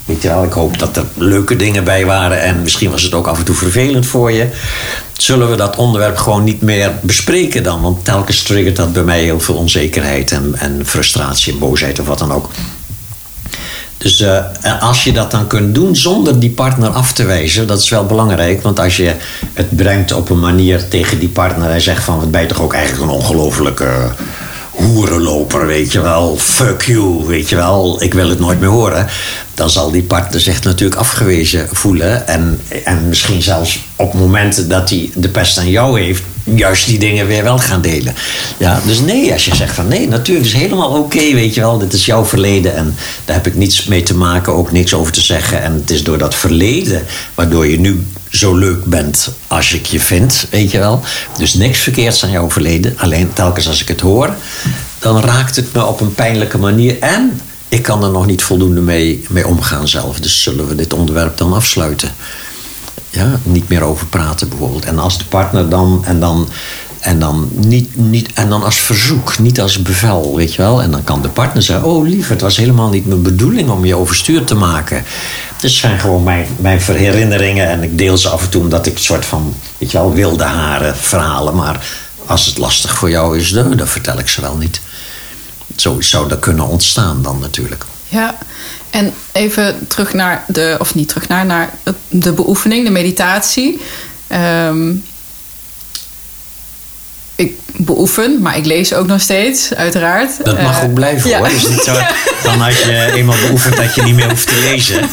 weet 0.05 0.23
je 0.23 0.29
wel, 0.29 0.45
ik 0.45 0.53
hoop 0.53 0.79
dat 0.79 0.97
er 0.97 1.05
leuke 1.15 1.57
dingen 1.57 1.85
bij 1.85 2.07
waren. 2.07 2.43
En 2.43 2.63
misschien 2.63 2.91
was 2.91 3.03
het 3.03 3.15
ook 3.15 3.27
af 3.27 3.39
en 3.39 3.45
toe 3.45 3.55
vervelend 3.55 4.07
voor 4.07 4.33
je. 4.33 4.49
Zullen 5.13 5.51
we 5.51 5.57
dat 5.57 5.77
onderwerp 5.77 6.17
gewoon 6.17 6.45
niet 6.45 6.61
meer 6.61 6.93
bespreken 7.01 7.63
dan? 7.63 7.81
Want 7.81 8.05
telkens 8.05 8.43
triggert 8.43 8.77
dat 8.77 8.93
bij 8.93 9.03
mij 9.03 9.23
heel 9.23 9.41
veel 9.41 9.55
onzekerheid 9.55 10.31
en, 10.31 10.55
en 10.55 10.83
frustratie 10.87 11.53
en 11.53 11.59
boosheid 11.59 12.01
of 12.01 12.07
wat 12.07 12.19
dan 12.19 12.33
ook. 12.33 12.51
Dus 13.97 14.21
uh, 14.21 14.45
als 14.81 15.05
je 15.05 15.13
dat 15.13 15.31
dan 15.31 15.47
kunt 15.47 15.75
doen 15.75 15.97
zonder 15.97 16.41
die 16.41 16.51
partner 16.51 16.89
af 16.89 17.13
te 17.13 17.25
wijzen, 17.25 17.67
dat 17.67 17.81
is 17.81 17.89
wel 17.89 18.07
belangrijk. 18.07 18.63
Want 18.63 18.81
als 18.81 18.97
je 18.97 19.15
het 19.53 19.77
brengt 19.77 20.13
op 20.13 20.31
een 20.31 20.41
manier 20.41 20.89
tegen 20.89 21.19
die 21.19 21.29
partner 21.29 21.71
en 21.71 21.81
zegt 21.81 22.05
van, 22.05 22.19
wat 22.19 22.31
ben 22.31 22.41
je 22.41 22.47
toch 22.47 22.63
ook 22.63 22.75
eigenlijk 22.75 23.11
een 23.11 23.17
ongelofelijke 23.17 24.13
hoerenloper, 24.75 25.67
weet 25.67 25.93
je 25.93 26.01
wel. 26.01 26.37
Fuck 26.39 26.83
you, 26.83 27.25
weet 27.27 27.49
je 27.49 27.57
wel. 27.57 28.03
Ik 28.03 28.15
wil 28.15 28.29
het 28.29 28.39
nooit 28.39 28.61
meer 28.61 28.69
horen. 28.69 29.07
Dan 29.55 29.71
zal 29.71 29.91
die 29.91 30.03
partner 30.03 30.41
zich 30.41 30.63
natuurlijk 30.63 31.01
afgewezen 31.01 31.69
voelen. 31.73 32.29
En, 32.29 32.61
en 32.85 33.09
misschien 33.09 33.43
zelfs 33.43 33.81
op 33.97 34.15
momenten 34.15 34.69
dat 34.69 34.91
hij 34.91 35.11
de 35.15 35.29
pest 35.29 35.59
aan 35.59 35.71
jou 35.71 36.01
heeft, 36.01 36.23
juist 36.45 36.87
die 36.87 36.99
dingen 36.99 37.27
weer 37.27 37.43
wel 37.43 37.59
gaan 37.59 37.81
delen. 37.81 38.15
Ja, 38.59 38.81
dus 38.87 39.01
nee, 39.01 39.33
als 39.33 39.45
je 39.45 39.55
zegt 39.55 39.75
van 39.75 39.89
nee, 39.89 40.09
natuurlijk 40.09 40.47
is 40.47 40.53
helemaal 40.53 40.91
oké, 40.91 41.35
weet 41.35 41.55
je 41.55 41.61
wel. 41.61 41.79
Dit 41.79 41.93
is 41.93 42.07
jouw 42.07 42.25
verleden 42.25 42.75
en 42.75 42.95
daar 43.25 43.37
heb 43.37 43.47
ik 43.47 43.55
niets 43.55 43.85
mee 43.85 44.03
te 44.03 44.15
maken, 44.15 44.53
ook 44.53 44.73
niks 44.73 44.95
over 44.95 45.13
te 45.13 45.21
zeggen. 45.21 45.63
En 45.63 45.73
het 45.73 45.91
is 45.91 46.03
door 46.03 46.19
dat 46.19 46.35
verleden 46.35 47.03
waardoor 47.35 47.67
je 47.67 47.81
nu 47.81 48.07
zo 48.35 48.55
leuk 48.55 48.85
bent 48.85 49.31
als 49.47 49.73
ik 49.73 49.87
je 49.87 50.01
vind, 50.01 50.47
weet 50.51 50.71
je 50.71 50.79
wel. 50.79 51.01
Dus 51.39 51.55
niks 51.55 51.79
verkeerds 51.79 52.25
aan 52.25 52.31
jouw 52.31 52.51
verleden. 52.51 52.95
Alleen 52.99 53.33
telkens 53.33 53.69
als 53.69 53.81
ik 53.81 53.89
het 53.89 54.01
hoor, 54.01 54.35
dan 54.99 55.21
raakt 55.21 55.57
het 55.57 55.73
me 55.73 55.85
op 55.85 56.01
een 56.01 56.15
pijnlijke 56.15 56.59
manier. 56.59 56.99
En 56.99 57.41
ik 57.69 57.83
kan 57.83 58.05
er 58.05 58.11
nog 58.11 58.27
niet 58.27 58.43
voldoende 58.43 58.81
mee, 58.81 59.25
mee 59.29 59.47
omgaan 59.47 59.89
zelf. 59.89 60.21
Dus 60.21 60.43
zullen 60.43 60.69
we 60.69 60.75
dit 60.75 60.93
onderwerp 60.93 61.37
dan 61.37 61.53
afsluiten. 61.53 62.15
Ja, 63.11 63.41
niet 63.43 63.69
meer 63.69 63.83
over 63.83 64.07
praten 64.07 64.49
bijvoorbeeld. 64.49 64.85
En 64.85 64.99
als 64.99 65.19
de 65.19 65.25
partner 65.25 65.69
dan. 65.69 66.05
En 66.05 66.21
dan 66.21 66.49
en 67.05 67.19
dan, 67.19 67.49
niet, 67.53 67.97
niet, 67.97 68.33
en 68.35 68.49
dan 68.49 68.63
als 68.63 68.77
verzoek, 68.77 69.39
niet 69.39 69.61
als 69.61 69.83
bevel, 69.83 70.37
weet 70.37 70.55
je 70.55 70.63
wel. 70.63 70.83
En 70.83 70.91
dan 70.91 71.05
kan 71.05 71.23
de 71.23 71.29
partner 71.29 71.63
zeggen: 71.63 71.89
Oh, 71.89 72.07
lief, 72.07 72.29
het 72.29 72.41
was 72.41 72.57
helemaal 72.57 72.91
niet 72.91 73.07
mijn 73.07 73.23
bedoeling 73.23 73.71
om 73.71 73.85
je 73.85 73.97
overstuur 73.97 74.45
te 74.45 74.55
maken. 74.55 75.05
Het 75.61 75.71
zijn 75.71 76.01
gewoon 76.01 76.23
mijn, 76.23 76.47
mijn 76.57 76.81
herinneringen 76.81 77.69
en 77.69 77.83
ik 77.83 77.99
deel 77.99 78.19
ze 78.19 78.29
af 78.29 78.43
en 78.43 78.49
toe 78.49 78.63
omdat 78.63 78.87
ik 78.87 78.95
een 78.95 79.01
soort 79.01 79.25
van, 79.25 79.55
weet 79.79 79.91
je 79.91 79.99
wel, 79.99 80.13
wilde 80.13 80.45
haren 80.45 80.97
verhalen. 80.97 81.55
Maar 81.55 81.87
als 82.27 82.47
het 82.47 82.59
lastig 82.59 82.97
voor 82.97 83.11
jou 83.11 83.39
is, 83.39 83.51
dan, 83.51 83.77
dan 83.77 83.89
vertel 83.89 84.19
ik 84.19 84.29
ze 84.29 84.41
wel 84.41 84.57
niet. 84.57 84.81
Zo 85.77 86.01
zou 86.01 86.29
dat 86.29 86.39
kunnen 86.39 86.67
ontstaan 86.67 87.23
dan 87.23 87.39
natuurlijk. 87.39 87.85
Ja, 88.09 88.39
en 88.91 89.13
even 89.33 89.87
terug 89.89 90.13
naar 90.13 90.45
de, 90.49 90.77
of 90.79 90.95
niet 90.95 91.09
terug 91.09 91.29
naar, 91.29 91.47
naar 91.47 91.71
de 92.09 92.33
beoefening, 92.33 92.85
de 92.85 92.91
meditatie. 92.91 93.81
Um, 94.69 95.05
ik 97.37 97.59
beoefen, 97.77 98.43
maar 98.43 98.57
ik 98.57 98.65
lees 98.65 98.95
ook 98.95 99.07
nog 99.07 99.21
steeds, 99.21 99.75
uiteraard. 99.75 100.45
Dat 100.45 100.63
mag 100.63 100.79
uh, 100.79 100.85
ook 100.85 100.95
blijven 100.95 101.31
ja. 101.31 101.39
hoor. 101.39 101.49
Is 101.49 101.69
niet 101.69 101.83
zo 101.83 101.93
dan 102.49 102.63
als 102.63 102.79
je 102.79 103.13
eenmaal 103.15 103.37
beoefent 103.47 103.77
dat 103.77 103.95
je 103.95 104.03
niet 104.03 104.15
meer 104.15 104.29
hoeft 104.29 104.49
te 104.49 104.69
lezen. 104.71 105.09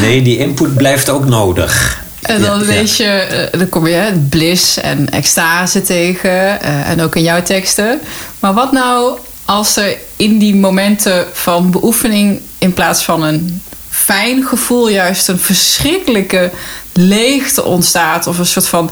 Nee, 0.00 0.22
die 0.22 0.38
input 0.38 0.74
blijft 0.74 1.08
ook 1.08 1.24
nodig. 1.24 2.00
En 2.22 2.42
dan 2.42 2.58
ja, 2.58 2.64
lees 2.64 2.96
je, 2.96 3.26
uh, 3.52 3.58
dan 3.58 3.68
kom 3.68 3.86
je 3.86 4.26
bliss 4.28 4.80
en 4.80 5.10
extase 5.10 5.82
tegen. 5.82 6.30
Uh, 6.30 6.88
en 6.90 7.00
ook 7.00 7.16
in 7.16 7.22
jouw 7.22 7.42
teksten. 7.42 8.00
Maar 8.40 8.54
wat 8.54 8.72
nou 8.72 9.18
als 9.44 9.76
er 9.76 9.96
in 10.16 10.38
die 10.38 10.54
momenten 10.54 11.26
van 11.32 11.70
beoefening 11.70 12.40
in 12.58 12.72
plaats 12.72 13.02
van 13.02 13.22
een 13.22 13.62
fijn 13.90 14.44
gevoel 14.44 14.88
juist 14.88 15.28
een 15.28 15.38
verschrikkelijke 15.38 16.50
leegte 16.92 17.64
ontstaat 17.64 18.26
of 18.26 18.38
een 18.38 18.46
soort 18.46 18.68
van 18.68 18.90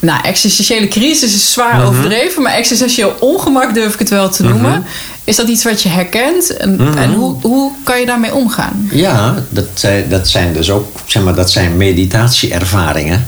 nou, 0.00 0.22
existentiële 0.22 0.88
crisis 0.88 1.34
is 1.34 1.52
zwaar 1.52 1.76
mhm. 1.76 1.86
overdreven, 1.86 2.42
maar 2.42 2.52
existentieel 2.52 3.14
ongemak 3.20 3.74
durf 3.74 3.92
ik 3.92 3.98
het 3.98 4.08
wel 4.08 4.28
te 4.28 4.42
noemen. 4.42 4.70
Mhm. 4.70 4.80
Is 5.24 5.36
dat 5.36 5.48
iets 5.48 5.64
wat 5.64 5.82
je 5.82 5.88
herkent? 5.88 6.56
En, 6.56 6.74
mhm. 6.74 6.98
en, 6.98 7.12
hoe, 7.12 7.36
hoe 7.40 7.72
kan 7.84 8.00
je 8.00 8.06
daarmee 8.06 8.34
omgaan? 8.34 8.88
Ja, 8.92 9.34
dat, 9.48 9.86
dat 10.08 10.28
zijn 10.28 10.52
dus 10.52 10.70
ook, 10.70 10.86
zeg 11.06 11.22
maar, 11.22 11.34
dat 11.34 11.50
zijn 11.50 11.76
meditatieervaringen. 11.76 13.26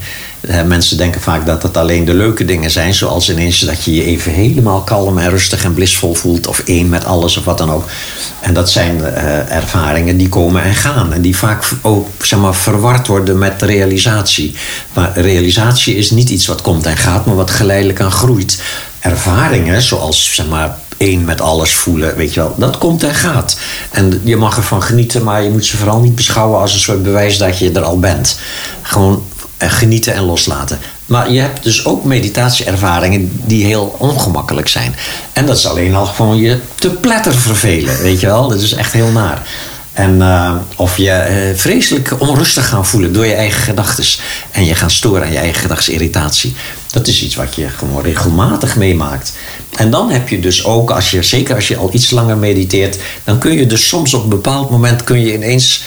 Mensen 0.65 0.97
denken 0.97 1.21
vaak 1.21 1.45
dat 1.45 1.63
het 1.63 1.77
alleen 1.77 2.05
de 2.05 2.13
leuke 2.13 2.45
dingen 2.45 2.71
zijn, 2.71 2.93
zoals 2.93 3.29
ineens 3.29 3.59
dat 3.59 3.83
je 3.83 3.93
je 3.93 4.03
even 4.03 4.31
helemaal 4.31 4.81
kalm 4.81 5.17
en 5.17 5.29
rustig 5.29 5.63
en 5.63 5.73
blisvol 5.73 6.13
voelt, 6.13 6.47
of 6.47 6.59
één 6.65 6.89
met 6.89 7.05
alles 7.05 7.37
of 7.37 7.45
wat 7.45 7.57
dan 7.57 7.71
ook. 7.71 7.85
En 8.39 8.53
dat 8.53 8.69
zijn 8.69 8.97
uh, 8.97 9.51
ervaringen 9.51 10.17
die 10.17 10.29
komen 10.29 10.63
en 10.63 10.75
gaan 10.75 11.13
en 11.13 11.21
die 11.21 11.37
vaak 11.37 11.63
ook 11.81 12.07
zeg 12.21 12.39
maar, 12.39 12.55
verward 12.55 13.07
worden 13.07 13.37
met 13.37 13.61
realisatie. 13.61 14.55
Maar 14.93 15.19
realisatie 15.19 15.95
is 15.95 16.11
niet 16.11 16.29
iets 16.29 16.47
wat 16.47 16.61
komt 16.61 16.85
en 16.85 16.97
gaat, 16.97 17.25
maar 17.25 17.35
wat 17.35 17.51
geleidelijk 17.51 18.01
aan 18.01 18.11
groeit. 18.11 18.61
Ervaringen, 18.99 19.81
zoals 19.81 20.35
zeg 20.35 20.47
maar, 20.47 20.77
één 20.97 21.25
met 21.25 21.41
alles 21.41 21.73
voelen, 21.73 22.15
weet 22.15 22.33
je 22.33 22.39
wel, 22.39 22.55
dat 22.57 22.77
komt 22.77 23.03
en 23.03 23.15
gaat. 23.15 23.57
En 23.91 24.21
je 24.23 24.37
mag 24.37 24.57
ervan 24.57 24.83
genieten, 24.83 25.23
maar 25.23 25.43
je 25.43 25.49
moet 25.49 25.65
ze 25.65 25.77
vooral 25.77 25.99
niet 25.99 26.15
beschouwen 26.15 26.59
als 26.59 26.73
een 26.73 26.79
soort 26.79 27.03
bewijs 27.03 27.37
dat 27.37 27.59
je 27.59 27.71
er 27.71 27.83
al 27.83 27.99
bent. 27.99 28.39
Gewoon 28.81 29.23
genieten 29.69 30.13
en 30.13 30.23
loslaten. 30.23 30.79
Maar 31.05 31.31
je 31.31 31.39
hebt 31.39 31.63
dus 31.63 31.85
ook 31.85 32.03
meditatieervaringen 32.03 33.41
die 33.45 33.65
heel 33.65 33.95
ongemakkelijk 33.97 34.67
zijn. 34.67 34.95
En 35.33 35.45
dat 35.45 35.57
is 35.57 35.67
alleen 35.67 35.95
al 35.95 36.05
gewoon 36.05 36.37
je 36.37 36.59
te 36.75 36.89
pletter 36.89 37.33
vervelen, 37.33 38.01
weet 38.01 38.19
je 38.19 38.27
wel. 38.27 38.47
Dat 38.47 38.61
is 38.61 38.73
echt 38.73 38.93
heel 38.93 39.11
naar. 39.11 39.41
En 39.91 40.15
uh, 40.15 40.55
of 40.75 40.97
je 40.97 41.03
uh, 41.53 41.59
vreselijk 41.59 42.13
onrustig 42.17 42.67
gaan 42.67 42.85
voelen 42.85 43.13
door 43.13 43.25
je 43.25 43.33
eigen 43.33 43.61
gedachten. 43.61 44.05
En 44.51 44.65
je 44.65 44.75
gaan 44.75 44.91
storen 44.91 45.23
aan 45.23 45.31
je 45.31 45.37
eigen 45.37 45.61
gedachtesirritatie. 45.61 46.55
Dat 46.91 47.07
is 47.07 47.23
iets 47.23 47.35
wat 47.35 47.55
je 47.55 47.69
gewoon 47.69 48.03
regelmatig 48.03 48.75
meemaakt. 48.75 49.33
En 49.75 49.91
dan 49.91 50.11
heb 50.11 50.29
je 50.29 50.39
dus 50.39 50.65
ook, 50.65 50.91
als 50.91 51.11
je, 51.11 51.23
zeker 51.23 51.55
als 51.55 51.67
je 51.67 51.77
al 51.77 51.89
iets 51.93 52.09
langer 52.09 52.37
mediteert, 52.37 52.97
dan 53.23 53.39
kun 53.39 53.51
je 53.51 53.67
dus 53.67 53.87
soms 53.87 54.13
op 54.13 54.23
een 54.23 54.29
bepaald 54.29 54.69
moment 54.69 55.03
kun 55.03 55.21
je 55.21 55.33
ineens 55.33 55.83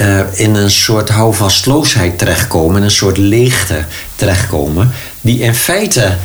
uh, 0.00 0.20
in 0.32 0.54
een 0.54 0.70
soort 0.70 1.08
houvastloosheid 1.08 2.18
terechtkomen, 2.18 2.82
een 2.82 2.90
soort 2.90 3.16
leegte 3.16 3.84
terechtkomen, 4.16 4.92
die 5.20 5.38
in 5.38 5.54
feite 5.54 6.16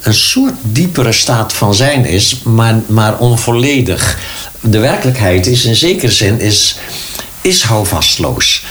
een 0.00 0.14
soort 0.14 0.54
diepere 0.62 1.12
staat 1.12 1.52
van 1.52 1.74
zijn 1.74 2.04
is, 2.04 2.40
maar, 2.42 2.74
maar 2.86 3.18
onvolledig. 3.18 4.18
De 4.60 4.78
werkelijkheid 4.78 5.46
is 5.46 5.64
in 5.64 5.76
zekere 5.76 6.12
zin 6.12 6.40
is, 6.40 6.78
is 7.40 7.62
houvastloos. 7.62 8.64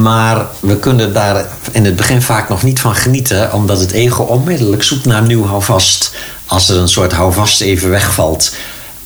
Maar 0.00 0.46
we 0.60 0.78
kunnen 0.78 1.12
daar 1.12 1.46
in 1.72 1.84
het 1.84 1.96
begin 1.96 2.22
vaak 2.22 2.48
nog 2.48 2.62
niet 2.62 2.80
van 2.80 2.94
genieten, 2.94 3.52
omdat 3.52 3.80
het 3.80 3.90
ego 3.90 4.22
onmiddellijk 4.22 4.82
zoekt 4.82 5.04
naar 5.04 5.22
nieuw 5.22 5.46
houvast. 5.46 6.14
Als 6.46 6.68
er 6.68 6.76
een 6.76 6.88
soort 6.88 7.12
houvast 7.12 7.60
even 7.60 7.90
wegvalt, 7.90 8.54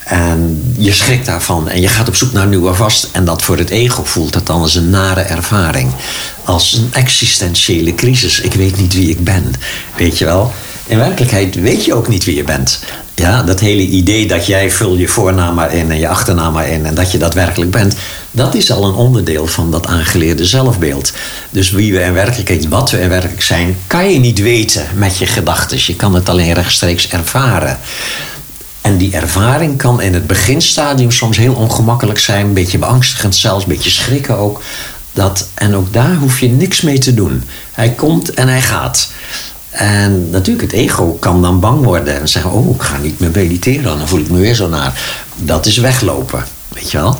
en 0.05 0.63
je 0.79 0.93
schrikt 0.93 1.27
daarvan 1.27 1.69
en 1.69 1.81
je 1.81 1.89
gaat 1.89 2.09
op 2.09 2.17
zoek 2.17 2.33
naar 2.33 2.47
nieuwe 2.47 2.75
vast. 2.75 3.09
En 3.13 3.25
dat 3.25 3.43
voor 3.43 3.59
het 3.59 3.71
ego 3.71 4.05
voelt 4.05 4.33
dat 4.33 4.47
dan 4.47 4.61
als 4.61 4.75
een 4.75 4.91
nare 4.91 5.21
ervaring. 5.21 5.91
Als 6.45 6.73
een 6.73 6.89
existentiële 6.93 7.95
crisis. 7.95 8.41
Ik 8.41 8.55
weet 8.55 8.77
niet 8.77 8.95
wie 8.95 9.11
ik 9.11 9.25
ben. 9.25 9.53
Weet 9.97 10.19
je 10.19 10.25
wel? 10.25 10.53
In 10.87 10.99
werkelijkheid 10.99 11.55
weet 11.55 11.85
je 11.85 11.95
ook 11.95 12.09
niet 12.09 12.25
wie 12.25 12.37
je 12.37 12.45
bent. 12.45 12.81
Ja, 13.15 13.43
dat 13.43 13.61
hele 13.61 13.83
idee 13.83 14.27
dat 14.27 14.47
jij 14.47 14.71
vul 14.71 14.97
je 14.97 15.09
voornaam 15.09 15.55
maar 15.55 15.75
in 15.75 15.91
en 15.91 15.99
je 15.99 16.09
achternaam 16.09 16.53
maar 16.53 16.69
in 16.69 16.87
en 16.87 16.95
dat 16.95 17.13
je 17.13 17.19
daadwerkelijk 17.19 17.71
bent, 17.71 17.95
dat 18.31 18.55
is 18.55 18.71
al 18.71 18.85
een 18.85 18.95
onderdeel 18.95 19.47
van 19.47 19.71
dat 19.71 19.87
aangeleerde 19.87 20.47
zelfbeeld. 20.47 21.13
Dus 21.51 21.71
wie 21.71 21.93
we 21.93 22.01
in 22.01 22.13
werkelijkheid, 22.13 22.69
wat 22.69 22.91
we 22.91 23.01
in 23.01 23.09
werkelijk 23.09 23.43
zijn, 23.43 23.77
kan 23.87 24.13
je 24.13 24.19
niet 24.19 24.39
weten 24.39 24.87
met 24.95 25.19
je 25.19 25.27
gedachten. 25.27 25.79
Je 25.81 25.97
kan 25.97 26.15
het 26.15 26.29
alleen 26.29 26.53
rechtstreeks 26.53 27.09
ervaren. 27.09 27.79
En 28.83 28.97
die 28.97 29.15
ervaring 29.15 29.77
kan 29.77 30.01
in 30.01 30.15
het 30.15 30.27
beginstadium 30.27 31.11
soms 31.11 31.37
heel 31.37 31.55
ongemakkelijk 31.55 32.19
zijn, 32.19 32.47
een 32.47 32.55
beetje 32.55 32.79
beangstigend 32.79 33.37
zelfs, 33.37 33.63
een 33.65 33.71
beetje 33.71 33.91
schrikken 33.91 34.37
ook. 34.37 34.63
Dat, 35.13 35.49
en 35.55 35.75
ook 35.75 35.93
daar 35.93 36.15
hoef 36.15 36.41
je 36.41 36.49
niks 36.49 36.81
mee 36.81 36.99
te 36.99 37.15
doen. 37.15 37.45
Hij 37.73 37.91
komt 37.91 38.35
en 38.35 38.49
hij 38.49 38.63
gaat. 38.63 39.11
En 39.71 40.31
natuurlijk, 40.31 40.73
het 40.73 40.81
ego 40.81 41.13
kan 41.13 41.43
dan 41.43 41.61
bang 41.61 41.85
worden 41.85 42.21
en 42.21 42.29
zeggen: 42.29 42.51
Oh, 42.51 42.75
ik 42.75 42.83
ga 42.83 42.99
niet 42.99 43.21
meer 43.21 43.31
mediteren, 43.35 43.99
dan 43.99 44.09
voel 44.09 44.21
ik 44.21 44.31
me 44.31 44.39
weer 44.39 44.55
zo 44.55 44.69
naar. 44.69 45.25
Dat 45.37 45.67
is 45.67 45.77
weglopen, 45.77 46.45
weet 46.75 46.91
je 46.91 46.99
wel. 46.99 47.19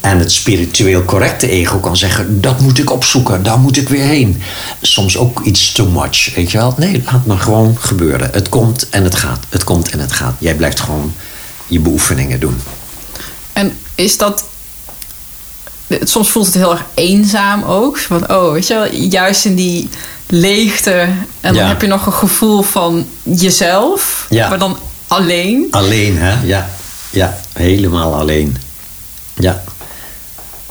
En 0.00 0.18
het 0.18 0.32
spiritueel 0.32 1.04
correcte 1.04 1.48
ego 1.48 1.78
kan 1.78 1.96
zeggen: 1.96 2.40
Dat 2.40 2.60
moet 2.60 2.78
ik 2.78 2.90
opzoeken, 2.90 3.42
daar 3.42 3.58
moet 3.58 3.76
ik 3.76 3.88
weer 3.88 4.04
heen. 4.04 4.42
Soms 4.80 5.16
ook 5.16 5.40
iets 5.40 5.72
too 5.72 5.88
much, 5.88 6.34
weet 6.34 6.50
je 6.50 6.58
wel. 6.58 6.74
Nee, 6.76 7.02
laat 7.04 7.26
maar 7.26 7.38
gewoon 7.38 7.76
gebeuren. 7.78 8.30
Het 8.32 8.48
komt 8.48 8.88
en 8.88 9.04
het 9.04 9.14
gaat, 9.14 9.44
het 9.48 9.64
komt 9.64 9.90
en 9.90 9.98
het 9.98 10.12
gaat. 10.12 10.34
Jij 10.38 10.54
blijft 10.54 10.80
gewoon 10.80 11.14
je 11.66 11.80
beoefeningen 11.80 12.40
doen. 12.40 12.60
En 13.52 13.78
is 13.94 14.18
dat 14.18 14.44
soms 16.04 16.30
voelt 16.30 16.46
het 16.46 16.54
heel 16.54 16.70
erg 16.70 16.84
eenzaam 16.94 17.62
ook. 17.62 17.98
Van, 17.98 18.30
oh, 18.30 18.52
weet 18.52 18.66
je 18.66 18.74
wel, 18.74 18.94
juist 18.94 19.44
in 19.44 19.54
die 19.54 19.88
leegte. 20.26 21.08
En 21.40 21.54
dan 21.54 21.64
heb 21.66 21.80
je 21.80 21.86
nog 21.86 22.06
een 22.06 22.12
gevoel 22.12 22.62
van 22.62 23.06
jezelf. 23.22 24.26
Ja. 24.28 24.48
Maar 24.48 24.58
dan 24.58 24.76
alleen. 25.06 25.66
Alleen, 25.70 26.18
hè? 26.18 26.42
Ja. 26.44 26.70
Ja, 27.10 27.38
helemaal 27.52 28.14
alleen. 28.14 28.56
Ja. 29.34 29.62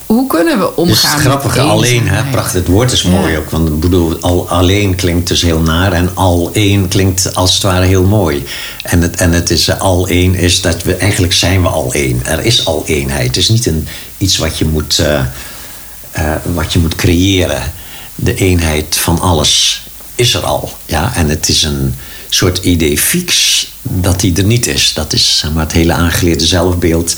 Hoe 0.05 0.27
kunnen 0.27 0.59
we 0.59 0.75
omgaan 0.75 1.15
dus 1.15 1.25
grappige 1.25 1.61
alleen, 1.61 2.07
hè? 2.07 2.23
Prachtig. 2.31 2.53
Het 2.53 2.67
woord 2.67 2.91
is 2.91 3.03
mooi 3.03 3.37
ook. 3.37 3.49
Want 3.49 3.67
ik 3.67 3.79
bedoel, 3.79 4.17
al 4.19 4.49
alleen 4.49 4.95
klinkt 4.95 5.27
dus 5.27 5.41
heel 5.41 5.59
naar. 5.59 5.93
En 5.93 6.15
al 6.15 6.49
één 6.53 6.87
klinkt 6.87 7.35
als 7.35 7.53
het 7.53 7.63
ware 7.63 7.85
heel 7.85 8.03
mooi. 8.03 8.43
En 8.83 9.01
het, 9.01 9.15
en 9.15 9.31
het 9.31 9.49
is 9.49 9.67
eh, 9.67 9.79
al 9.79 10.07
één 10.07 10.35
is 10.35 10.61
dat 10.61 10.83
we 10.83 10.95
eigenlijk 10.95 11.33
zijn 11.33 11.61
we 11.61 11.67
al 11.67 11.93
één. 11.93 12.25
Er 12.25 12.45
is 12.45 12.65
al 12.65 12.83
eenheid. 12.85 13.27
Het 13.27 13.37
is 13.37 13.49
niet 13.49 13.65
een, 13.65 13.87
iets 14.17 14.37
wat 14.37 14.57
je 14.57 14.65
moet, 14.65 14.99
uh, 14.99 15.21
uh, 16.17 16.33
wat 16.53 16.73
je 16.73 16.79
moet 16.79 16.95
creëren 16.95 17.61
de 18.15 18.35
eenheid 18.35 18.97
van 18.97 19.19
alles 19.19 19.81
is 20.15 20.33
er 20.33 20.43
al. 20.43 20.73
Ja? 20.85 21.15
En 21.15 21.29
het 21.29 21.49
is 21.49 21.63
een 21.63 21.95
soort 22.29 22.57
idee 22.57 22.97
fix 22.97 23.67
dat 23.81 24.19
die 24.19 24.37
er 24.37 24.43
niet 24.43 24.67
is. 24.67 24.93
Dat 24.93 25.13
is 25.13 25.37
zeg 25.37 25.51
maar, 25.51 25.63
het 25.63 25.71
hele 25.71 25.93
aangeleerde 25.93 26.45
zelfbeeld 26.45 27.15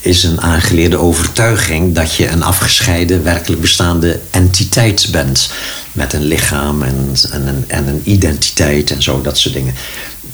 is 0.00 0.22
een 0.22 0.40
aangeleerde 0.40 0.98
overtuiging 0.98 1.94
dat 1.94 2.14
je 2.14 2.28
een 2.28 2.42
afgescheiden, 2.42 3.22
werkelijk 3.22 3.60
bestaande 3.60 4.20
entiteit 4.30 5.08
bent. 5.10 5.50
Met 5.92 6.12
een 6.12 6.24
lichaam 6.24 6.82
en, 6.82 7.12
en, 7.30 7.46
een, 7.46 7.64
en 7.66 7.86
een 7.88 8.00
identiteit 8.04 8.90
en 8.90 9.02
zo, 9.02 9.20
dat 9.22 9.38
soort 9.38 9.54
dingen. 9.54 9.74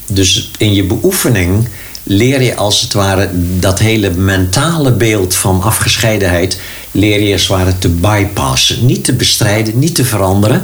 Dus 0.06 0.50
in 0.58 0.74
je 0.74 0.84
beoefening 0.84 1.68
leer 2.02 2.42
je 2.42 2.54
als 2.54 2.80
het 2.80 2.92
ware 2.92 3.30
dat 3.58 3.78
hele 3.78 4.10
mentale 4.10 4.92
beeld 4.92 5.34
van 5.34 5.62
afgescheidenheid 5.62 6.60
leer 6.90 7.22
je 7.22 7.32
als 7.32 7.42
het 7.42 7.50
ware 7.50 7.78
te 7.78 7.88
bypassen. 7.88 8.86
Niet 8.86 9.04
te 9.04 9.12
bestrijden, 9.12 9.78
niet 9.78 9.94
te 9.94 10.04
veranderen, 10.04 10.62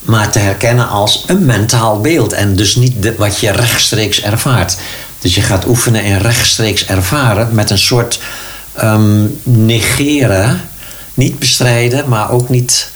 maar 0.00 0.30
te 0.30 0.38
herkennen 0.38 0.88
als 0.88 1.24
een 1.26 1.44
mentaal 1.44 2.00
beeld. 2.00 2.32
En 2.32 2.56
dus 2.56 2.76
niet 2.76 3.02
de, 3.02 3.14
wat 3.16 3.38
je 3.38 3.50
rechtstreeks 3.50 4.22
ervaart. 4.22 4.76
Dus 5.18 5.34
je 5.34 5.42
gaat 5.42 5.66
oefenen 5.66 6.04
in 6.04 6.16
rechtstreeks 6.16 6.86
ervaren 6.86 7.54
met 7.54 7.70
een 7.70 7.78
soort 7.78 8.20
ehm, 8.72 9.26
negeren, 9.42 10.60
niet 11.14 11.38
bestrijden, 11.38 12.08
maar 12.08 12.30
ook 12.30 12.48
niet 12.48 12.90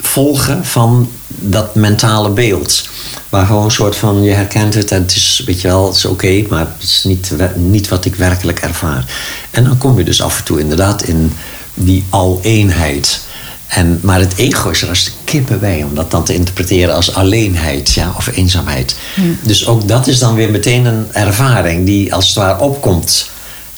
volgen 0.00 0.64
van 0.64 1.10
dat 1.26 1.74
mentale 1.74 2.30
beeld. 2.30 2.88
Maar 3.28 3.46
gewoon 3.46 3.64
een 3.64 3.70
soort 3.70 3.96
van, 3.96 4.22
je 4.22 4.30
herkent 4.30 4.74
het 4.74 4.90
en 4.90 5.02
het 5.02 5.16
is, 5.16 5.42
weet 5.46 5.60
je 5.60 5.68
wel, 5.68 5.86
het 5.86 5.96
is 5.96 6.04
oké, 6.04 6.44
maar 6.48 6.66
het 6.78 6.82
is 6.82 7.04
niet, 7.04 7.32
niet 7.54 7.88
wat 7.88 8.04
ik 8.04 8.14
werkelijk 8.14 8.60
ervaar. 8.60 9.04
En 9.50 9.64
dan 9.64 9.78
kom 9.78 9.98
je 9.98 10.04
dus 10.04 10.22
af 10.22 10.38
en 10.38 10.44
toe 10.44 10.60
inderdaad 10.60 11.02
in 11.02 11.32
die 11.74 12.04
al-eenheid. 12.10 13.20
En, 13.68 13.98
maar 14.02 14.20
het 14.20 14.36
ego 14.36 14.70
is 14.70 14.82
er 14.82 14.88
als 14.88 15.04
de 15.04 15.10
kippen 15.24 15.60
bij 15.60 15.82
om 15.82 15.94
dat 15.94 16.10
dan 16.10 16.24
te 16.24 16.34
interpreteren 16.34 16.94
als 16.94 17.14
alleenheid 17.14 17.92
ja, 17.92 18.12
of 18.16 18.26
eenzaamheid. 18.26 18.96
Dus 19.42 19.66
ook 19.66 19.88
dat 19.88 20.06
is 20.06 20.18
dan 20.18 20.34
weer 20.34 20.50
meteen 20.50 20.84
een 20.84 21.06
ervaring 21.12 21.86
die 21.86 22.14
als 22.14 22.26
het 22.26 22.36
ware 22.36 22.60
opkomt. 22.60 23.30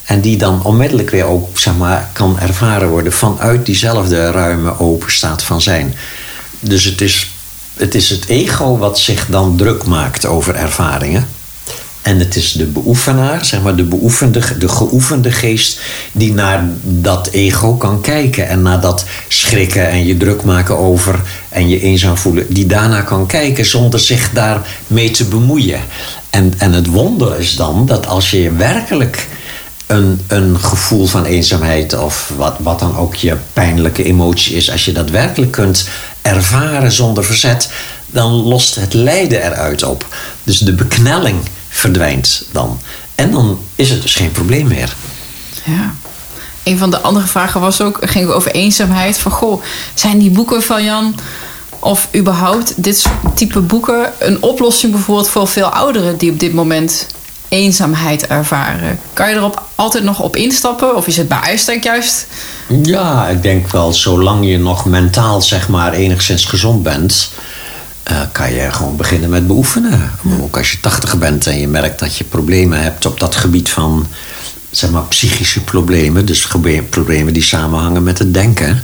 En 0.05 0.21
die 0.21 0.37
dan 0.37 0.63
onmiddellijk 0.63 1.09
weer 1.09 1.25
ook 1.25 1.59
zeg 1.59 1.75
maar, 1.77 2.09
kan 2.13 2.39
ervaren 2.39 2.89
worden 2.89 3.13
vanuit 3.13 3.65
diezelfde 3.65 4.31
ruime 4.31 4.79
open 4.79 5.11
staat 5.11 5.43
van 5.43 5.61
zijn. 5.61 5.95
Dus 6.59 6.83
het 6.83 7.01
is, 7.01 7.31
het 7.73 7.95
is 7.95 8.09
het 8.09 8.27
ego 8.27 8.77
wat 8.77 8.99
zich 8.99 9.25
dan 9.25 9.57
druk 9.57 9.85
maakt 9.85 10.25
over 10.25 10.55
ervaringen. 10.55 11.27
En 12.01 12.19
het 12.19 12.35
is 12.35 12.51
de 12.51 12.65
beoefenaar, 12.65 13.45
zeg 13.45 13.61
maar 13.61 13.75
de 13.75 13.83
beoefende, 13.83 14.41
de 14.59 14.69
geoefende 14.69 15.31
geest, 15.31 15.79
die 16.11 16.33
naar 16.33 16.69
dat 16.83 17.27
ego 17.27 17.73
kan 17.73 18.01
kijken. 18.01 18.47
En 18.47 18.61
naar 18.61 18.81
dat 18.81 19.05
schrikken 19.27 19.89
en 19.89 20.05
je 20.05 20.17
druk 20.17 20.43
maken 20.43 20.77
over 20.77 21.21
en 21.49 21.69
je 21.69 21.81
eenzaam 21.81 22.17
voelen. 22.17 22.45
Die 22.49 22.65
daarna 22.65 23.01
kan 23.01 23.25
kijken 23.25 23.65
zonder 23.65 23.99
zich 23.99 24.29
daarmee 24.33 25.11
te 25.11 25.25
bemoeien. 25.25 25.81
En, 26.29 26.53
en 26.57 26.73
het 26.73 26.87
wonder 26.87 27.39
is 27.39 27.55
dan 27.55 27.85
dat 27.85 28.07
als 28.07 28.31
je 28.31 28.51
werkelijk 28.51 29.27
een, 29.85 30.21
een 30.27 30.59
gevoel 30.59 31.05
van 31.05 31.25
eenzaamheid 31.25 31.97
of 31.97 32.33
wat, 32.37 32.55
wat 32.59 32.79
dan 32.79 32.97
ook 32.97 33.15
je 33.15 33.37
pijnlijke 33.53 34.03
emotie 34.03 34.55
is, 34.55 34.71
als 34.71 34.85
je 34.85 34.91
dat 34.91 35.09
werkelijk 35.09 35.51
kunt 35.51 35.89
ervaren 36.21 36.91
zonder 36.91 37.23
verzet, 37.23 37.69
dan 38.07 38.31
lost 38.31 38.75
het 38.75 38.93
lijden 38.93 39.43
eruit 39.43 39.83
op. 39.83 40.07
Dus 40.43 40.59
de 40.59 40.73
beknelling 40.73 41.37
verdwijnt 41.71 42.45
dan. 42.51 42.79
En 43.15 43.31
dan 43.31 43.59
is 43.75 43.89
het 43.89 44.01
dus 44.01 44.15
geen 44.15 44.31
probleem 44.31 44.67
meer. 44.67 44.95
Ja. 45.65 45.95
Een 46.63 46.77
van 46.77 46.89
de 46.89 46.99
andere 46.99 47.27
vragen 47.27 47.61
was 47.61 47.81
ook, 47.81 47.97
ging 48.01 48.29
over 48.29 48.51
eenzaamheid. 48.51 49.17
Van 49.17 49.31
goh, 49.31 49.63
zijn 49.93 50.19
die 50.19 50.29
boeken 50.29 50.63
van 50.63 50.83
Jan 50.83 51.15
of 51.79 52.07
überhaupt 52.15 52.83
dit 52.83 52.99
soort 52.99 53.37
type 53.37 53.59
boeken 53.59 54.13
een 54.19 54.43
oplossing 54.43 54.91
bijvoorbeeld 54.91 55.29
voor 55.29 55.47
veel 55.47 55.65
ouderen 55.67 56.17
die 56.17 56.31
op 56.31 56.39
dit 56.39 56.53
moment 56.53 57.07
eenzaamheid 57.49 58.27
ervaren? 58.27 58.99
Kan 59.13 59.29
je 59.29 59.35
erop 59.35 59.63
altijd 59.75 60.03
nog 60.03 60.19
op 60.19 60.35
instappen 60.35 60.95
of 60.95 61.07
is 61.07 61.17
het 61.17 61.27
bij 61.27 61.39
uitstek 61.39 61.83
juist? 61.83 62.27
Ja, 62.83 63.27
ik 63.27 63.41
denk 63.41 63.71
wel, 63.71 63.93
zolang 63.93 64.45
je 64.45 64.57
nog 64.57 64.85
mentaal 64.85 65.41
zeg 65.41 65.69
maar 65.69 65.93
enigszins 65.93 66.45
gezond 66.45 66.83
bent, 66.83 67.31
uh, 68.11 68.21
kan 68.31 68.53
je 68.53 68.71
gewoon 68.71 68.95
beginnen 68.95 69.29
met 69.29 69.47
beoefenen. 69.47 70.11
Ook 70.41 70.57
als 70.57 70.71
je 70.71 70.79
tachtig 70.79 71.17
bent 71.17 71.47
en 71.47 71.59
je 71.59 71.67
merkt 71.67 71.99
dat 71.99 72.15
je 72.15 72.23
problemen 72.23 72.81
hebt 72.81 73.05
op 73.05 73.19
dat 73.19 73.35
gebied 73.35 73.69
van 73.69 74.07
zeg 74.71 74.89
maar, 74.89 75.03
psychische 75.03 75.63
problemen, 75.63 76.25
dus 76.25 76.47
problemen 76.89 77.33
die 77.33 77.43
samenhangen 77.43 78.03
met 78.03 78.19
het 78.19 78.33
denken. 78.33 78.83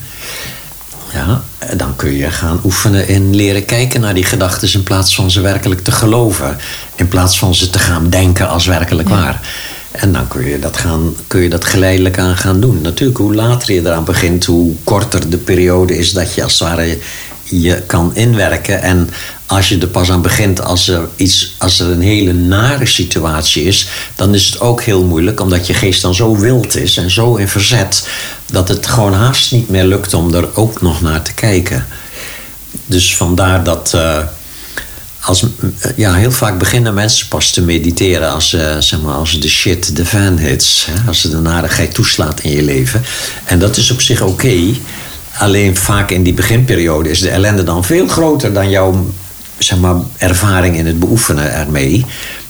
Ja, 1.13 1.41
dan 1.75 1.95
kun 1.95 2.13
je 2.13 2.31
gaan 2.31 2.59
oefenen 2.63 3.07
in 3.07 3.35
leren 3.35 3.65
kijken 3.65 4.01
naar 4.01 4.13
die 4.13 4.23
gedachten 4.23 4.73
in 4.73 4.83
plaats 4.83 5.15
van 5.15 5.31
ze 5.31 5.41
werkelijk 5.41 5.83
te 5.83 5.91
geloven. 5.91 6.57
In 6.95 7.07
plaats 7.07 7.39
van 7.39 7.55
ze 7.55 7.69
te 7.69 7.79
gaan 7.79 8.09
denken 8.09 8.49
als 8.49 8.65
werkelijk 8.65 9.09
waar. 9.09 9.41
En 9.91 10.11
dan 10.11 10.27
kun 10.27 10.45
je, 10.45 10.59
dat 10.59 10.77
gaan, 10.77 11.15
kun 11.27 11.41
je 11.41 11.49
dat 11.49 11.65
geleidelijk 11.65 12.19
aan 12.19 12.37
gaan 12.37 12.59
doen. 12.59 12.81
Natuurlijk, 12.81 13.17
hoe 13.17 13.35
later 13.35 13.73
je 13.73 13.79
eraan 13.79 14.03
begint, 14.03 14.45
hoe 14.45 14.75
korter 14.83 15.29
de 15.29 15.37
periode 15.37 15.97
is 15.97 16.11
dat 16.11 16.33
je 16.33 16.43
als 16.43 16.59
het 16.59 16.67
ware 16.67 16.97
je 17.49 17.81
kan 17.81 18.15
inwerken. 18.15 18.81
En 18.81 19.09
als 19.45 19.69
je 19.69 19.77
er 19.77 19.87
pas 19.87 20.11
aan 20.11 20.21
begint 20.21 20.61
als 20.61 20.87
er, 20.87 21.07
iets, 21.15 21.55
als 21.57 21.79
er 21.79 21.89
een 21.89 22.01
hele 22.01 22.33
nare 22.33 22.85
situatie 22.85 23.63
is, 23.63 23.87
dan 24.15 24.33
is 24.33 24.45
het 24.45 24.59
ook 24.59 24.81
heel 24.81 25.03
moeilijk, 25.03 25.39
omdat 25.39 25.67
je 25.67 25.73
geest 25.73 26.01
dan 26.01 26.15
zo 26.15 26.37
wild 26.37 26.75
is 26.75 26.97
en 26.97 27.11
zo 27.11 27.35
in 27.35 27.47
verzet, 27.47 28.07
dat 28.51 28.67
het 28.67 28.87
gewoon 28.87 29.13
haast 29.13 29.51
niet 29.51 29.69
meer 29.69 29.85
lukt 29.85 30.13
om 30.13 30.33
er 30.33 30.55
ook 30.55 30.81
nog 30.81 31.01
naar 31.01 31.21
te 31.21 31.33
kijken. 31.33 31.85
Dus 32.85 33.15
vandaar 33.15 33.63
dat. 33.63 33.91
Uh, 33.95 34.19
als, 35.21 35.45
ja, 35.95 36.13
heel 36.13 36.31
vaak 36.31 36.59
beginnen 36.59 36.93
mensen 36.93 37.27
pas 37.27 37.51
te 37.51 37.61
mediteren 37.61 38.31
als, 38.31 38.53
uh, 38.53 38.77
zeg 38.79 39.01
maar, 39.01 39.13
als 39.13 39.39
de 39.39 39.49
shit 39.49 39.95
de 39.95 40.05
fan 40.05 40.37
hits. 40.37 40.87
Hè? 40.89 41.07
Als 41.07 41.21
de 41.21 41.37
narigheid 41.37 41.93
toeslaat 41.93 42.39
in 42.39 42.51
je 42.51 42.63
leven. 42.63 43.03
En 43.45 43.59
dat 43.59 43.77
is 43.77 43.91
op 43.91 44.01
zich 44.01 44.21
oké. 44.21 44.73
Alleen 45.37 45.77
vaak 45.77 46.11
in 46.11 46.23
die 46.23 46.33
beginperiode 46.33 47.09
is 47.09 47.19
de 47.19 47.29
ellende 47.29 47.63
dan 47.63 47.83
veel 47.83 48.07
groter 48.07 48.53
dan 48.53 48.69
jouw 48.69 49.05
zeg 49.57 49.79
maar, 49.79 49.95
ervaring 50.17 50.77
in 50.77 50.85
het 50.85 50.99
beoefenen 50.99 51.53
ermee. 51.53 52.05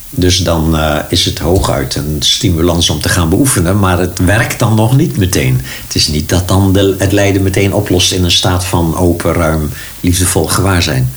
Dus 0.09 0.37
dan 0.37 0.75
uh, 0.75 0.99
is 1.09 1.25
het 1.25 1.39
hooguit 1.39 1.95
een 1.95 2.17
stimulans 2.19 2.89
om 2.89 3.01
te 3.01 3.09
gaan 3.09 3.29
beoefenen, 3.29 3.79
maar 3.79 3.99
het 3.99 4.19
werkt 4.19 4.59
dan 4.59 4.75
nog 4.75 4.97
niet 4.97 5.17
meteen. 5.17 5.61
Het 5.85 5.95
is 5.95 6.07
niet 6.07 6.29
dat 6.29 6.47
dan 6.47 6.77
het 6.97 7.11
lijden 7.11 7.43
meteen 7.43 7.73
oplost 7.73 8.11
in 8.11 8.23
een 8.23 8.31
staat 8.31 8.65
van 8.65 8.97
open, 8.97 9.33
ruim, 9.33 9.69
liefdevol 9.99 10.45
gewaarzijn. 10.45 11.13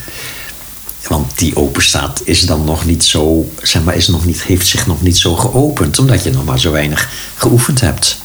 Want 1.09 1.39
die 1.39 1.57
openstaat 1.57 2.21
is 2.25 2.41
dan 2.41 2.65
nog 2.65 2.87
niet 2.87 3.05
zo, 3.05 3.51
zeg 3.63 3.83
maar, 3.83 3.97
is 3.97 4.09
nog 4.09 4.27
niet, 4.27 4.43
heeft 4.43 4.67
zich 4.67 4.87
nog 4.87 5.03
niet 5.03 5.19
zo 5.19 5.35
geopend, 5.35 5.99
omdat 5.99 6.25
je 6.25 6.31
nog 6.31 6.45
maar 6.45 6.61
zo 6.61 6.71
weinig 6.71 7.09
geoefend 7.37 7.81
hebt. 7.81 8.19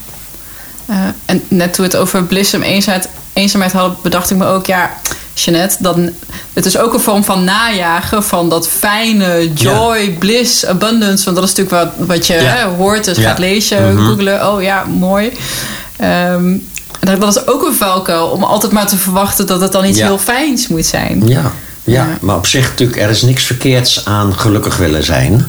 Uh, 0.89 1.07
en 1.25 1.43
net 1.47 1.73
toen 1.73 1.85
we 1.85 1.91
het 1.91 2.01
over 2.01 2.23
bliss 2.23 2.53
en 2.53 2.61
eenzaamheid, 2.61 3.09
eenzaamheid 3.35 3.71
hadden, 3.73 3.97
bedacht 4.01 4.31
ik 4.31 4.37
me 4.37 4.45
ook, 4.45 4.65
ja, 4.65 4.91
Jeanette, 5.33 5.75
dan, 5.79 6.09
het 6.53 6.65
is 6.65 6.77
ook 6.77 6.93
een 6.93 6.99
vorm 6.99 7.23
van 7.23 7.43
najagen 7.43 8.23
van 8.23 8.49
dat 8.49 8.67
fijne 8.67 9.53
joy, 9.53 9.97
ja. 9.97 10.17
bliss, 10.19 10.65
abundance. 10.65 11.25
Want 11.25 11.35
dat 11.35 11.45
is 11.45 11.55
natuurlijk 11.55 11.97
wat, 11.97 12.07
wat 12.07 12.27
je 12.27 12.33
ja. 12.33 12.39
hè, 12.39 12.63
hoort, 12.63 13.05
dus 13.05 13.17
ja. 13.17 13.27
gaat 13.29 13.39
lezen, 13.39 13.91
mm 13.91 13.97
-hmm. 13.97 14.07
googlen. 14.07 14.53
Oh 14.53 14.61
ja, 14.61 14.83
mooi. 14.85 15.31
Um, 16.31 16.67
dat 16.99 17.35
is 17.35 17.47
ook 17.47 17.65
een 17.65 17.75
valkuil 17.75 18.27
om 18.27 18.43
altijd 18.43 18.71
maar 18.71 18.87
te 18.87 18.97
verwachten 18.97 19.47
dat 19.47 19.61
het 19.61 19.71
dan 19.71 19.85
iets 19.85 20.01
heel 20.01 20.17
fijns 20.17 20.67
moet 20.67 20.85
zijn. 20.85 21.27
Ja. 21.27 21.51
Ja, 21.83 22.07
maar 22.21 22.35
op 22.35 22.47
zich 22.47 22.69
natuurlijk, 22.69 23.01
er 23.01 23.09
is 23.09 23.21
niks 23.21 23.43
verkeerds 23.43 24.05
aan 24.05 24.35
gelukkig 24.39 24.77
willen 24.77 25.03
zijn. 25.03 25.47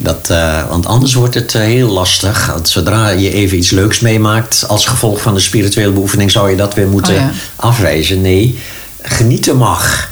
Dat, 0.00 0.28
uh, 0.30 0.68
want 0.68 0.86
anders 0.86 1.14
wordt 1.14 1.34
het 1.34 1.54
uh, 1.54 1.62
heel 1.62 1.88
lastig. 1.88 2.46
Want 2.46 2.68
zodra 2.68 3.08
je 3.08 3.32
even 3.32 3.58
iets 3.58 3.70
leuks 3.70 4.00
meemaakt 4.00 4.64
als 4.68 4.86
gevolg 4.86 5.20
van 5.20 5.34
de 5.34 5.40
spirituele 5.40 5.92
beoefening, 5.92 6.30
zou 6.30 6.50
je 6.50 6.56
dat 6.56 6.74
weer 6.74 6.88
moeten 6.88 7.14
oh 7.14 7.20
ja. 7.20 7.32
afwijzen. 7.56 8.20
Nee, 8.20 8.58
genieten 9.02 9.56
mag. 9.56 10.10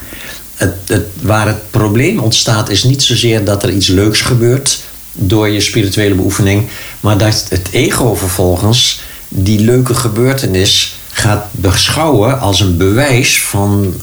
Het, 0.54 0.74
het, 0.86 1.06
waar 1.20 1.46
het 1.46 1.70
probleem 1.70 2.18
ontstaat, 2.18 2.68
is 2.68 2.84
niet 2.84 3.02
zozeer 3.02 3.44
dat 3.44 3.62
er 3.62 3.70
iets 3.70 3.86
leuks 3.86 4.20
gebeurt 4.20 4.80
door 5.12 5.48
je 5.48 5.60
spirituele 5.60 6.14
beoefening, 6.14 6.68
maar 7.00 7.18
dat 7.18 7.46
het 7.48 7.68
ego 7.70 8.14
vervolgens 8.14 9.00
die 9.28 9.60
leuke 9.60 9.94
gebeurtenis 9.94 10.98
gaat 11.10 11.46
beschouwen 11.50 12.40
als 12.40 12.60
een 12.60 12.76
bewijs 12.76 13.42
van 13.42 13.94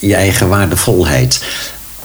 je 0.00 0.14
eigen 0.14 0.48
waardevolheid 0.48 1.40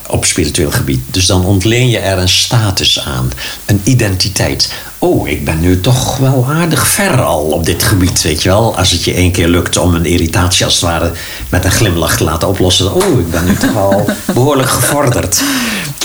op 0.07 0.25
spiritueel 0.25 0.71
gebied. 0.71 1.01
Dus 1.11 1.25
dan 1.25 1.45
ontleen 1.45 1.89
je 1.89 1.97
er 1.97 2.17
een 2.17 2.29
status 2.29 2.99
aan, 2.99 3.31
een 3.65 3.81
identiteit. 3.83 4.73
Oh, 4.99 5.27
ik 5.27 5.45
ben 5.45 5.59
nu 5.59 5.81
toch 5.81 6.17
wel 6.17 6.45
aardig 6.49 6.87
ver 6.87 7.21
al 7.21 7.41
op 7.41 7.65
dit 7.65 7.83
gebied, 7.83 8.21
weet 8.21 8.43
je 8.43 8.49
wel. 8.49 8.77
Als 8.77 8.91
het 8.91 9.03
je 9.03 9.13
één 9.13 9.31
keer 9.31 9.47
lukt 9.47 9.77
om 9.77 9.95
een 9.95 10.05
irritatie 10.05 10.65
als 10.65 10.73
het 10.73 10.83
ware 10.83 11.11
met 11.49 11.65
een 11.65 11.71
glimlach 11.71 12.17
te 12.17 12.23
laten 12.23 12.47
oplossen. 12.47 12.93
Oh, 12.93 13.19
ik 13.19 13.31
ben 13.31 13.45
nu 13.45 13.55
toch 13.55 13.75
al 13.75 14.05
behoorlijk 14.33 14.69
gevorderd. 14.69 15.41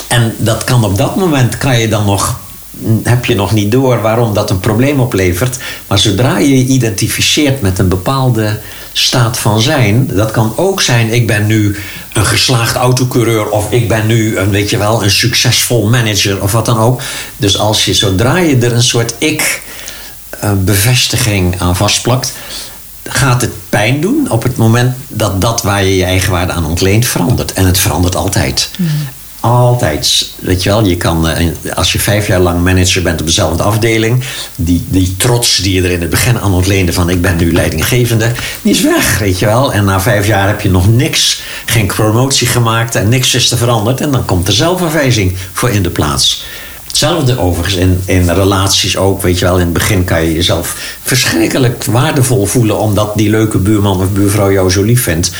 En 0.08 0.34
dat 0.38 0.64
kan 0.64 0.84
op 0.84 0.96
dat 0.96 1.16
moment, 1.16 1.58
kan 1.58 1.78
je 1.78 1.88
dan 1.88 2.04
nog 2.04 2.40
heb 3.02 3.24
je 3.24 3.34
nog 3.34 3.52
niet 3.52 3.72
door 3.72 4.00
waarom 4.00 4.34
dat 4.34 4.50
een 4.50 4.60
probleem 4.60 5.00
oplevert. 5.00 5.58
Maar 5.86 5.98
zodra 5.98 6.38
je 6.38 6.58
je 6.58 6.64
identificeert 6.64 7.60
met 7.60 7.78
een 7.78 7.88
bepaalde 7.88 8.60
staat 8.92 9.38
van 9.38 9.60
zijn, 9.60 10.06
dat 10.06 10.30
kan 10.30 10.52
ook 10.56 10.82
zijn: 10.82 11.12
ik 11.12 11.26
ben 11.26 11.46
nu 11.46 11.76
een 12.12 12.26
geslaagd 12.26 12.76
autocoureur 12.76 13.48
of 13.48 13.72
ik 13.72 13.88
ben 13.88 14.06
nu 14.06 14.38
een, 14.38 14.50
weet 14.50 14.70
je 14.70 14.78
wel, 14.78 15.02
een 15.02 15.10
succesvol 15.10 15.88
manager 15.88 16.42
of 16.42 16.52
wat 16.52 16.66
dan 16.66 16.78
ook. 16.78 17.02
Dus 17.36 17.58
als 17.58 17.84
je 17.84 17.94
zodra 17.94 18.36
je 18.36 18.56
er 18.56 18.72
een 18.72 18.82
soort 18.82 19.14
ik-bevestiging 19.18 21.60
aan 21.60 21.76
vastplakt, 21.76 22.32
gaat 23.02 23.40
het 23.40 23.52
pijn 23.68 24.00
doen 24.00 24.30
op 24.30 24.42
het 24.42 24.56
moment 24.56 24.96
dat 25.08 25.40
dat 25.40 25.62
waar 25.62 25.84
je 25.84 25.96
je 25.96 26.04
eigen 26.04 26.30
waarde 26.30 26.52
aan 26.52 26.66
ontleent 26.66 27.06
verandert. 27.06 27.52
En 27.52 27.66
het 27.66 27.78
verandert 27.78 28.16
altijd. 28.16 28.70
Mm 28.76 28.88
altijd, 29.42 30.30
weet 30.40 30.62
je 30.62 30.68
wel, 30.68 30.84
je 30.84 30.96
kan, 30.96 31.28
eh, 31.28 31.46
als 31.74 31.92
je 31.92 31.98
vijf 31.98 32.26
jaar 32.26 32.40
lang 32.40 32.64
manager 32.64 33.02
bent 33.02 33.20
op 33.20 33.26
dezelfde 33.26 33.62
afdeling, 33.62 34.22
die, 34.56 34.84
die 34.88 35.16
trots 35.16 35.56
die 35.56 35.74
je 35.74 35.82
er 35.82 35.90
in 35.90 36.00
het 36.00 36.10
begin 36.10 36.38
aan 36.38 36.52
ontleende 36.52 36.92
van 36.92 37.10
ik 37.10 37.22
ben 37.22 37.36
nu 37.36 37.52
leidinggevende, 37.52 38.32
die 38.62 38.72
is 38.72 38.82
weg, 38.82 39.18
weet 39.18 39.38
je 39.38 39.46
wel. 39.46 39.72
En 39.72 39.84
na 39.84 40.00
vijf 40.00 40.26
jaar 40.26 40.46
heb 40.46 40.60
je 40.60 40.70
nog 40.70 40.88
niks, 40.88 41.42
geen 41.66 41.86
promotie 41.86 42.46
gemaakt 42.46 42.94
en 42.94 43.08
niks 43.08 43.34
is 43.34 43.50
er 43.50 43.58
veranderd 43.58 44.00
en 44.00 44.10
dan 44.10 44.24
komt 44.24 44.48
er 44.48 44.54
zelfverwijzing 44.54 45.36
voor 45.52 45.70
in 45.70 45.82
de 45.82 45.90
plaats. 45.90 46.44
Hetzelfde 46.86 47.38
overigens 47.38 47.74
in, 47.74 48.02
in 48.04 48.30
relaties 48.30 48.96
ook. 48.96 49.22
Weet 49.22 49.38
je 49.38 49.44
wel, 49.44 49.58
in 49.58 49.64
het 49.64 49.72
begin 49.72 50.04
kan 50.04 50.24
je 50.24 50.32
jezelf 50.32 50.96
verschrikkelijk 51.02 51.84
waardevol 51.84 52.46
voelen. 52.46 52.78
omdat 52.78 53.16
die 53.16 53.30
leuke 53.30 53.58
buurman 53.58 54.00
of 54.00 54.10
buurvrouw 54.10 54.52
jou 54.52 54.70
zo 54.70 54.82
lief 54.82 55.02
vindt. 55.02 55.30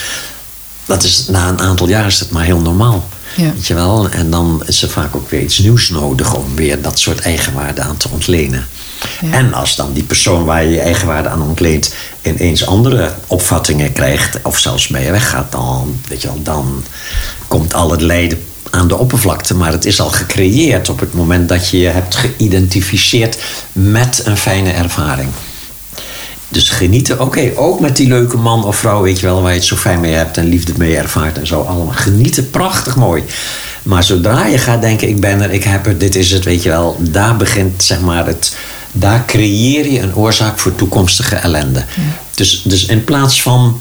Dat 0.85 1.03
is, 1.03 1.27
na 1.29 1.49
een 1.49 1.61
aantal 1.61 1.89
jaar 1.89 2.07
is 2.07 2.21
het 2.21 2.31
maar 2.31 2.45
heel 2.45 2.61
normaal. 2.61 3.05
Ja. 3.37 3.53
Weet 3.53 3.66
je 3.66 3.74
wel? 3.74 4.09
En 4.09 4.30
dan 4.30 4.62
is 4.66 4.83
er 4.83 4.89
vaak 4.89 5.16
ook 5.16 5.30
weer 5.30 5.41
iets 5.41 5.59
nieuws 5.59 5.89
nodig 5.89 6.35
om 6.35 6.55
weer 6.55 6.83
dat 6.83 6.99
soort 6.99 7.20
eigenwaarde 7.20 7.80
aan 7.80 7.97
te 7.97 8.09
ontlenen. 8.11 8.66
Ja. 9.20 9.33
En 9.33 9.55
als 9.55 9.76
dan 9.76 9.93
die 9.93 10.03
persoon 10.03 10.45
waar 10.45 10.64
je 10.64 10.70
je 10.70 10.80
eigenwaarde 10.80 11.28
aan 11.28 11.43
ontleent 11.43 11.95
ineens 12.22 12.66
andere 12.66 13.14
opvattingen 13.26 13.93
krijgt, 13.93 14.39
of 14.43 14.59
zelfs 14.59 14.89
mee 14.89 15.11
weggaat, 15.11 15.53
dan, 15.53 16.01
weet 16.09 16.22
je 16.22 16.28
wel, 16.28 16.43
dan 16.43 16.85
komt 17.49 17.74
al 17.74 17.91
het 17.91 18.01
lijden 18.01 18.45
aan 18.70 18.89
de 18.89 18.97
oppervlakte. 18.97 19.55
Maar 19.55 19.72
het 19.72 19.85
is 19.85 20.01
al 20.01 20.11
gecreëerd 20.11 20.89
op 20.89 21.01
het 21.01 21.14
moment 21.14 21.49
dat 21.49 21.68
je 21.68 21.78
je 21.78 21.89
hebt 21.89 22.16
geïdentificeerd 22.16 23.39
met 23.72 24.22
een 24.24 24.37
fijne 24.37 24.70
ervaring. 24.70 25.28
Dus 26.53 26.69
genieten, 26.69 27.21
oké, 27.21 27.53
ook 27.57 27.81
met 27.81 27.97
die 27.97 28.09
leuke 28.09 28.37
man 28.37 28.65
of 28.65 28.77
vrouw, 28.77 29.03
weet 29.03 29.21
je 29.21 29.27
wel, 29.27 29.43
waar 29.43 29.53
je 29.53 29.59
het 29.59 29.67
zo 29.67 29.77
fijn 29.77 30.01
mee 30.01 30.13
hebt 30.13 30.37
en 30.37 30.49
liefde 30.49 30.73
mee 30.77 30.97
ervaart 30.97 31.39
en 31.39 31.47
zo 31.47 31.61
allemaal. 31.61 31.95
Genieten, 31.95 32.51
prachtig 32.51 32.97
mooi. 32.97 33.23
Maar 33.83 34.03
zodra 34.03 34.47
je 34.47 34.59
gaat 34.59 34.81
denken, 34.81 35.09
ik 35.09 35.21
ben 35.21 35.41
er, 35.41 35.51
ik 35.51 35.65
heb 35.65 35.87
er, 35.87 35.99
dit 35.99 36.15
is 36.15 36.31
het, 36.31 36.45
weet 36.45 36.63
je 36.63 36.69
wel, 36.69 36.97
daar 37.01 37.37
begint 37.37 37.83
zeg 37.83 38.01
maar 38.01 38.27
het, 38.27 38.57
daar 38.93 39.25
creëer 39.27 39.93
je 39.93 40.01
een 40.01 40.15
oorzaak 40.15 40.59
voor 40.59 40.75
toekomstige 40.75 41.37
ellende. 41.37 41.79
Ja. 41.79 42.03
Dus, 42.35 42.63
dus 42.63 42.87
in 42.87 43.05
plaats 43.05 43.43
van 43.43 43.81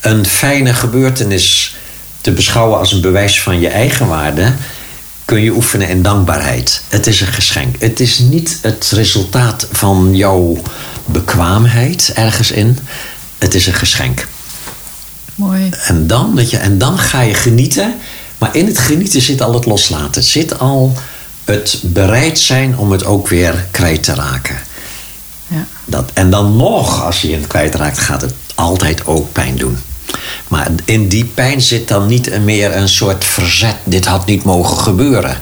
een 0.00 0.26
fijne 0.26 0.74
gebeurtenis 0.74 1.76
te 2.20 2.32
beschouwen 2.32 2.78
als 2.78 2.92
een 2.92 3.00
bewijs 3.00 3.42
van 3.42 3.60
je 3.60 3.68
eigen 3.68 4.06
waarde, 4.06 4.52
kun 5.24 5.42
je 5.42 5.50
oefenen 5.50 5.88
in 5.88 6.02
dankbaarheid. 6.02 6.82
Het 6.88 7.06
is 7.06 7.20
een 7.20 7.26
geschenk. 7.26 7.76
Het 7.78 8.00
is 8.00 8.18
niet 8.18 8.58
het 8.62 8.90
resultaat 8.94 9.68
van 9.72 10.16
jouw 10.16 10.62
bekwaamheid 11.04 12.12
ergens 12.14 12.50
in. 12.50 12.78
Het 13.38 13.54
is 13.54 13.66
een 13.66 13.74
geschenk. 13.74 14.26
Mooi. 15.34 15.70
En 15.86 16.06
dan, 16.06 16.34
weet 16.34 16.50
je, 16.50 16.56
en 16.56 16.78
dan 16.78 16.98
ga 16.98 17.20
je 17.20 17.34
genieten. 17.34 17.94
Maar 18.38 18.56
in 18.56 18.66
het 18.66 18.78
genieten 18.78 19.22
zit 19.22 19.42
al 19.42 19.54
het 19.54 19.66
loslaten. 19.66 20.22
Zit 20.22 20.58
al 20.58 20.96
het 21.44 21.80
bereid 21.84 22.38
zijn 22.38 22.78
om 22.78 22.92
het 22.92 23.04
ook 23.04 23.28
weer 23.28 23.66
kwijt 23.70 24.02
te 24.02 24.14
raken. 24.14 24.56
Ja. 25.46 25.66
Dat, 25.84 26.10
en 26.14 26.30
dan 26.30 26.56
nog, 26.56 27.04
als 27.04 27.20
je 27.20 27.34
het 27.34 27.46
kwijtraakt, 27.46 27.98
gaat 27.98 28.20
het 28.20 28.34
altijd 28.54 29.06
ook 29.06 29.32
pijn 29.32 29.56
doen. 29.56 29.78
Maar 30.48 30.68
in 30.84 31.08
die 31.08 31.24
pijn 31.24 31.60
zit 31.60 31.88
dan 31.88 32.06
niet 32.06 32.40
meer 32.40 32.76
een 32.76 32.88
soort 32.88 33.24
verzet. 33.24 33.76
Dit 33.84 34.06
had 34.06 34.26
niet 34.26 34.44
mogen 34.44 34.76
gebeuren. 34.76 35.38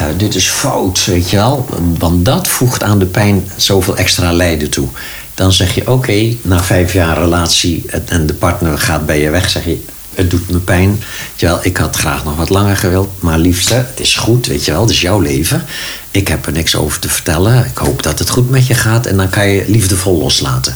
Uh, 0.00 0.06
dit 0.16 0.34
is 0.34 0.48
fout, 0.48 1.04
weet 1.04 1.30
je 1.30 1.36
wel. 1.36 1.68
Want 1.98 2.24
dat 2.24 2.48
voegt 2.48 2.82
aan 2.82 2.98
de 2.98 3.06
pijn 3.06 3.48
zoveel 3.56 3.96
extra 3.96 4.32
lijden 4.32 4.70
toe. 4.70 4.88
Dan 5.34 5.52
zeg 5.52 5.74
je, 5.74 5.90
oké, 5.90 6.36
na 6.42 6.62
vijf 6.62 6.92
jaar 6.92 7.18
relatie 7.18 7.84
en 8.06 8.26
de 8.26 8.34
partner 8.34 8.78
gaat 8.78 9.06
bij 9.06 9.20
je 9.20 9.30
weg, 9.30 9.50
zeg 9.50 9.64
je, 9.64 9.84
het 10.14 10.30
doet 10.30 10.50
me 10.50 10.58
pijn. 10.58 11.02
Wel, 11.38 11.58
ik 11.62 11.76
had 11.76 11.96
graag 11.96 12.24
nog 12.24 12.36
wat 12.36 12.48
langer 12.48 12.76
gewild, 12.76 13.08
maar 13.20 13.38
liefste, 13.38 13.74
het 13.74 14.00
is 14.00 14.16
goed, 14.16 14.46
weet 14.46 14.64
je 14.64 14.70
wel, 14.70 14.80
het 14.80 14.90
is 14.90 15.00
jouw 15.00 15.20
leven. 15.20 15.64
Ik 16.10 16.28
heb 16.28 16.46
er 16.46 16.52
niks 16.52 16.76
over 16.76 17.00
te 17.00 17.08
vertellen. 17.08 17.64
Ik 17.64 17.78
hoop 17.78 18.02
dat 18.02 18.18
het 18.18 18.30
goed 18.30 18.50
met 18.50 18.66
je 18.66 18.74
gaat 18.74 19.06
en 19.06 19.16
dan 19.16 19.30
kan 19.30 19.48
je 19.48 19.64
liefdevol 19.66 20.18
loslaten. 20.18 20.74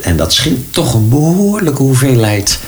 En 0.00 0.16
dat 0.16 0.32
scheelt 0.32 0.72
toch 0.72 0.94
een 0.94 1.08
behoorlijke 1.08 1.82
hoeveelheid 1.82 2.58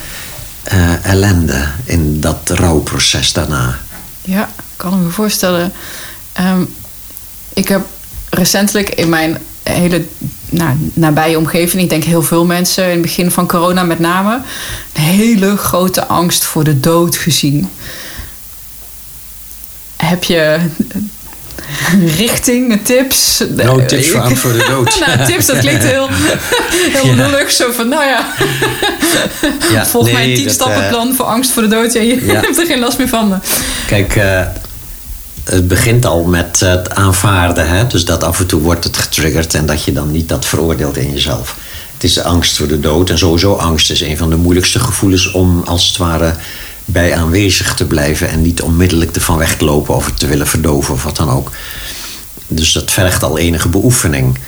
uh, 0.72 1.04
ellende 1.04 1.66
in 1.84 2.20
dat 2.20 2.38
rouwproces 2.44 3.32
daarna. 3.32 3.78
Ja, 4.22 4.48
kan 4.76 5.02
me 5.02 5.10
voorstellen. 5.10 5.72
Um, 6.40 6.74
ik 7.52 7.68
heb 7.68 7.86
recentelijk 8.30 8.88
in 8.88 9.08
mijn 9.08 9.38
hele 9.62 10.04
nou, 10.50 10.90
nabije 10.94 11.38
omgeving, 11.38 11.82
ik 11.82 11.88
denk 11.88 12.04
heel 12.04 12.22
veel 12.22 12.44
mensen 12.44 12.84
in 12.84 12.90
het 12.90 13.02
begin 13.02 13.30
van 13.30 13.46
corona 13.46 13.82
met 13.82 13.98
name, 13.98 14.40
een 14.92 15.02
hele 15.02 15.56
grote 15.56 16.06
angst 16.06 16.44
voor 16.44 16.64
de 16.64 16.80
dood 16.80 17.16
gezien. 17.16 17.70
Heb 19.96 20.24
je 20.24 20.60
richting, 22.16 22.80
tips. 22.82 23.42
Nou, 23.54 23.86
tips 23.86 24.08
voor 24.08 24.36
voor 24.36 24.52
de 24.52 24.66
dood. 24.68 24.98
nou, 25.06 25.26
tips, 25.26 25.46
dat 25.46 25.58
klinkt 25.58 25.84
heel, 25.84 26.08
heel 26.98 27.14
ja. 27.14 27.14
lullig. 27.14 27.50
Zo 27.50 27.72
van, 27.72 27.88
nou 27.88 28.04
ja, 28.04 28.26
ja 29.72 29.86
volg 29.86 30.04
nee, 30.04 30.14
mijn 30.14 30.34
tien 30.34 30.50
stappenplan 30.50 31.08
uh, 31.08 31.14
voor 31.14 31.24
angst 31.24 31.50
voor 31.50 31.62
de 31.62 31.68
dood. 31.68 31.92
Ja, 31.92 32.00
je 32.00 32.26
ja. 32.26 32.40
hebt 32.40 32.58
er 32.58 32.66
geen 32.66 32.78
last 32.78 32.98
meer 32.98 33.08
van. 33.08 33.40
Kijk, 33.86 34.16
uh, 34.16 34.40
het 35.44 35.68
begint 35.68 36.06
al 36.06 36.24
met 36.24 36.60
het 36.60 36.94
aanvaarden. 36.94 37.68
Hè? 37.68 37.86
Dus 37.86 38.04
dat 38.04 38.24
af 38.24 38.38
en 38.38 38.46
toe 38.46 38.60
wordt 38.60 38.84
het 38.84 38.96
getriggerd 38.96 39.54
en 39.54 39.66
dat 39.66 39.84
je 39.84 39.92
dan 39.92 40.10
niet 40.10 40.28
dat 40.28 40.46
veroordeelt 40.46 40.96
in 40.96 41.12
jezelf. 41.12 41.56
Het 41.94 42.04
is 42.04 42.14
de 42.14 42.22
angst 42.22 42.56
voor 42.56 42.68
de 42.68 42.80
dood. 42.80 43.10
En 43.10 43.18
sowieso 43.18 43.54
angst 43.54 43.90
is 43.90 44.00
een 44.00 44.16
van 44.16 44.30
de 44.30 44.36
moeilijkste 44.36 44.78
gevoelens 44.78 45.30
om 45.30 45.62
als 45.64 45.86
het 45.86 45.96
ware 45.96 46.34
bij 46.84 47.14
aanwezig 47.14 47.74
te 47.74 47.86
blijven 47.86 48.28
en 48.28 48.42
niet 48.42 48.62
onmiddellijk 48.62 49.14
ervan 49.16 49.38
weg 49.38 49.56
te 49.56 49.64
lopen 49.64 49.94
of 49.94 50.06
het 50.06 50.18
te 50.18 50.26
willen 50.26 50.46
verdoven 50.46 50.94
of 50.94 51.02
wat 51.02 51.16
dan 51.16 51.30
ook. 51.30 51.50
Dus 52.46 52.72
dat 52.72 52.92
vergt 52.92 53.22
al 53.22 53.38
enige 53.38 53.68
beoefening. 53.68 54.38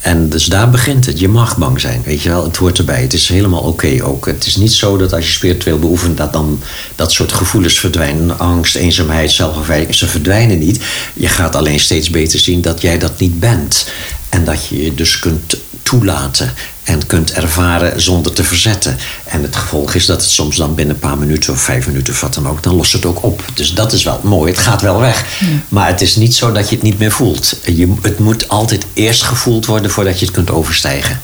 En 0.00 0.28
dus 0.28 0.44
daar 0.44 0.70
begint 0.70 1.06
het. 1.06 1.18
Je 1.18 1.28
mag 1.28 1.56
bang 1.56 1.80
zijn, 1.80 2.02
weet 2.04 2.22
je 2.22 2.28
wel. 2.28 2.44
Het 2.44 2.56
hoort 2.56 2.78
erbij. 2.78 3.02
Het 3.02 3.12
is 3.12 3.28
helemaal 3.28 3.60
oké 3.60 4.04
ook. 4.04 4.26
Het 4.26 4.46
is 4.46 4.56
niet 4.56 4.72
zo 4.72 4.96
dat 4.96 5.12
als 5.12 5.26
je 5.26 5.32
spiritueel 5.32 5.78
beoefent... 5.78 6.16
dat 6.16 6.32
dan 6.32 6.60
dat 6.94 7.12
soort 7.12 7.32
gevoelens 7.32 7.78
verdwijnen. 7.78 8.38
Angst, 8.38 8.76
eenzaamheid, 8.76 9.30
zelfverwijking. 9.30 9.94
Ze 9.94 10.06
verdwijnen 10.06 10.58
niet. 10.58 10.80
Je 11.14 11.28
gaat 11.28 11.56
alleen 11.56 11.80
steeds 11.80 12.10
beter 12.10 12.38
zien 12.38 12.60
dat 12.60 12.80
jij 12.80 12.98
dat 12.98 13.18
niet 13.18 13.40
bent. 13.40 13.88
En 14.28 14.44
dat 14.44 14.66
je 14.66 14.84
je 14.84 14.94
dus 14.94 15.18
kunt 15.18 15.56
toelaten 15.82 16.52
en 16.90 17.06
kunt 17.06 17.32
ervaren 17.32 18.00
zonder 18.00 18.32
te 18.32 18.44
verzetten. 18.44 18.96
En 19.24 19.42
het 19.42 19.56
gevolg 19.56 19.94
is 19.94 20.06
dat 20.06 20.20
het 20.20 20.30
soms 20.30 20.56
dan 20.56 20.74
binnen 20.74 20.94
een 20.94 21.00
paar 21.00 21.18
minuten 21.18 21.52
of 21.52 21.60
vijf 21.60 21.86
minuten 21.86 22.12
of 22.12 22.20
wat 22.20 22.34
dan 22.34 22.48
ook, 22.48 22.62
dan 22.62 22.74
lost 22.74 22.92
het 22.92 23.06
ook 23.06 23.22
op. 23.22 23.44
Dus 23.54 23.74
dat 23.74 23.92
is 23.92 24.02
wel 24.02 24.20
mooi. 24.22 24.52
Het 24.52 24.60
gaat 24.60 24.82
wel 24.82 25.00
weg. 25.00 25.24
Maar 25.68 25.86
het 25.86 26.00
is 26.00 26.16
niet 26.16 26.34
zo 26.34 26.52
dat 26.52 26.68
je 26.68 26.74
het 26.74 26.84
niet 26.84 26.98
meer 26.98 27.10
voelt. 27.10 27.56
Je, 27.64 27.94
het 28.02 28.18
moet 28.18 28.48
altijd 28.48 28.86
eerst 28.92 29.22
gevoeld 29.22 29.66
worden 29.66 29.90
voordat 29.90 30.18
je 30.18 30.24
het 30.24 30.34
kunt 30.34 30.50
overstijgen. 30.50 31.20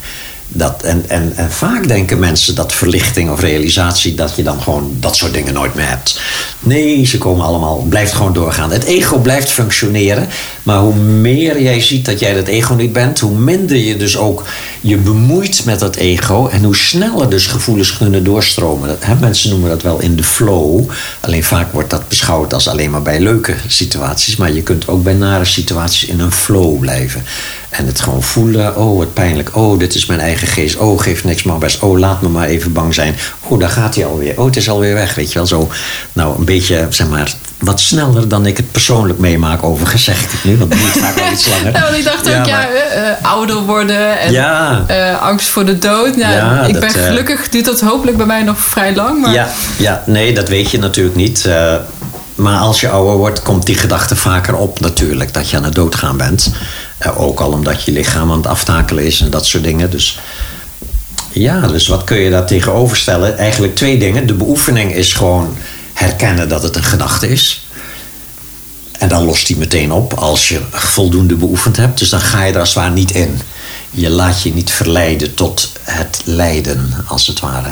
Dat, 0.48 0.82
en, 0.82 1.04
en, 1.08 1.32
en 1.36 1.50
vaak 1.52 1.88
denken 1.88 2.18
mensen 2.18 2.54
dat 2.54 2.72
verlichting 2.72 3.30
of 3.30 3.40
realisatie, 3.40 4.14
dat 4.14 4.36
je 4.36 4.42
dan 4.42 4.62
gewoon 4.62 4.96
dat 5.00 5.16
soort 5.16 5.32
dingen 5.32 5.54
nooit 5.54 5.74
meer 5.74 5.88
hebt. 5.88 6.20
Nee, 6.60 7.04
ze 7.04 7.18
komen 7.18 7.44
allemaal, 7.44 7.86
blijft 7.88 8.12
gewoon 8.12 8.32
doorgaan. 8.32 8.70
Het 8.70 8.84
ego 8.84 9.18
blijft 9.18 9.50
functioneren, 9.50 10.28
maar 10.62 10.78
hoe 10.78 10.94
meer 10.94 11.62
jij 11.62 11.80
ziet 11.80 12.04
dat 12.04 12.18
jij 12.18 12.34
dat 12.34 12.46
ego 12.46 12.74
niet 12.74 12.92
bent, 12.92 13.20
hoe 13.20 13.38
minder 13.38 13.76
je 13.76 13.96
dus 13.96 14.16
ook 14.16 14.44
je 14.80 14.96
bemoeit 14.96 15.64
met 15.64 15.78
dat 15.78 15.96
ego 15.96 16.48
en 16.48 16.64
hoe 16.64 16.76
sneller 16.76 17.30
dus 17.30 17.46
gevoelens 17.46 17.96
kunnen 17.96 18.24
doorstromen. 18.24 18.88
Dat, 18.88 19.04
hè, 19.04 19.14
mensen 19.14 19.50
noemen 19.50 19.70
dat 19.70 19.82
wel 19.82 20.00
in 20.00 20.16
de 20.16 20.24
flow. 20.24 20.90
Alleen 21.20 21.44
vaak 21.44 21.72
wordt 21.72 21.90
dat 21.90 22.08
beschouwd 22.08 22.54
als 22.54 22.68
alleen 22.68 22.90
maar 22.90 23.02
bij 23.02 23.20
leuke 23.20 23.54
situaties, 23.68 24.36
maar 24.36 24.52
je 24.52 24.62
kunt 24.62 24.88
ook 24.88 25.02
bij 25.02 25.14
nare 25.14 25.44
situaties 25.44 26.08
in 26.08 26.20
een 26.20 26.32
flow 26.32 26.78
blijven. 26.78 27.24
En 27.76 27.86
het 27.86 28.00
gewoon 28.00 28.22
voelen. 28.22 28.76
Oh, 28.76 28.98
wat 28.98 29.12
pijnlijk. 29.14 29.56
Oh, 29.56 29.78
dit 29.78 29.94
is 29.94 30.06
mijn 30.06 30.20
eigen 30.20 30.46
geest. 30.48 30.76
Oh, 30.76 31.00
geef 31.00 31.24
niks 31.24 31.42
maar 31.42 31.58
best. 31.58 31.82
Oh, 31.82 31.98
laat 31.98 32.22
me 32.22 32.28
maar 32.28 32.46
even 32.46 32.72
bang 32.72 32.94
zijn. 32.94 33.16
Oh, 33.42 33.60
daar 33.60 33.68
gaat 33.70 33.94
hij 33.94 34.06
alweer. 34.06 34.38
Oh, 34.38 34.44
het 34.46 34.56
is 34.56 34.68
alweer 34.70 34.94
weg. 34.94 35.14
Weet 35.14 35.28
je 35.32 35.38
wel, 35.38 35.46
zo. 35.46 35.68
Nou, 36.12 36.38
een 36.38 36.44
beetje, 36.44 36.86
zeg 36.90 37.08
maar, 37.08 37.32
wat 37.58 37.80
sneller 37.80 38.28
dan 38.28 38.46
ik 38.46 38.56
het 38.56 38.70
persoonlijk 38.72 39.18
meemaak. 39.18 39.62
Overigens 39.64 40.04
zeg 40.04 40.20
ik 40.22 40.30
het 40.30 40.44
nu, 40.44 40.56
want 40.56 40.72
het 40.72 40.82
duurt 40.82 40.98
vaak 41.04 41.14
wel 41.14 41.32
iets 41.32 41.46
langer. 41.62 41.80
Want 41.80 41.96
ik 41.96 42.04
dacht 42.04 42.28
ook, 42.38 42.46
ja, 42.46 42.68
uh, 42.70 42.76
ouder 43.22 43.56
worden 43.56 44.18
en 44.20 44.32
Ja. 44.32 44.84
eh, 44.86 45.22
angst 45.22 45.48
voor 45.48 45.64
de 45.64 45.78
dood. 45.78 46.16
Nou, 46.16 46.32
Ja, 46.34 46.64
ik 46.64 46.72
dat, 46.72 46.80
ben 46.92 46.94
eh, 46.94 47.06
gelukkig, 47.06 47.48
duurt 47.48 47.64
dat 47.64 47.80
hopelijk 47.80 48.16
bij 48.16 48.26
mij 48.26 48.42
nog 48.42 48.58
vrij 48.58 48.94
lang. 48.94 49.20
Maar 49.20 49.32
Ja, 49.32 49.48
ja, 49.78 50.02
nee, 50.06 50.34
dat 50.34 50.48
weet 50.48 50.70
je 50.70 50.78
natuurlijk 50.78 51.16
niet. 51.16 51.44
Eh, 51.44 51.74
maar 52.34 52.58
als 52.58 52.80
je 52.80 52.88
ouder 52.88 53.16
wordt, 53.16 53.42
komt 53.42 53.66
die 53.66 53.74
gedachte 53.76 54.16
vaker 54.16 54.54
op 54.54 54.80
natuurlijk. 54.80 55.34
Dat 55.34 55.50
je 55.50 55.56
aan 55.56 55.64
het 55.64 55.74
doodgaan 55.74 56.16
bent. 56.16 56.50
Ook 57.16 57.40
al 57.40 57.52
omdat 57.52 57.82
je 57.82 57.92
lichaam 57.92 58.30
aan 58.30 58.36
het 58.36 58.46
aftakelen 58.46 59.04
is 59.04 59.20
en 59.20 59.30
dat 59.30 59.46
soort 59.46 59.64
dingen. 59.64 59.90
Dus 59.90 60.18
ja, 61.32 61.60
dus 61.66 61.86
wat 61.86 62.04
kun 62.04 62.18
je 62.18 62.30
daar 62.30 62.46
tegenover 62.46 62.96
stellen? 62.96 63.38
Eigenlijk 63.38 63.74
twee 63.74 63.98
dingen. 63.98 64.26
De 64.26 64.34
beoefening 64.34 64.94
is 64.94 65.12
gewoon 65.12 65.56
herkennen 65.92 66.48
dat 66.48 66.62
het 66.62 66.76
een 66.76 66.84
gedachte 66.84 67.28
is. 67.28 67.66
En 68.98 69.08
dan 69.08 69.24
lost 69.24 69.46
die 69.46 69.56
meteen 69.56 69.92
op 69.92 70.14
als 70.14 70.48
je 70.48 70.60
voldoende 70.70 71.34
beoefend 71.34 71.76
hebt. 71.76 71.98
Dus 71.98 72.08
dan 72.08 72.20
ga 72.20 72.44
je 72.44 72.52
er 72.52 72.60
als 72.60 72.68
het 72.68 72.78
ware 72.78 72.94
niet 72.94 73.10
in. 73.10 73.40
Je 73.90 74.10
laat 74.10 74.42
je 74.42 74.54
niet 74.54 74.70
verleiden 74.70 75.34
tot 75.34 75.72
het 75.82 76.20
lijden, 76.24 77.04
als 77.06 77.26
het 77.26 77.40
ware. 77.40 77.70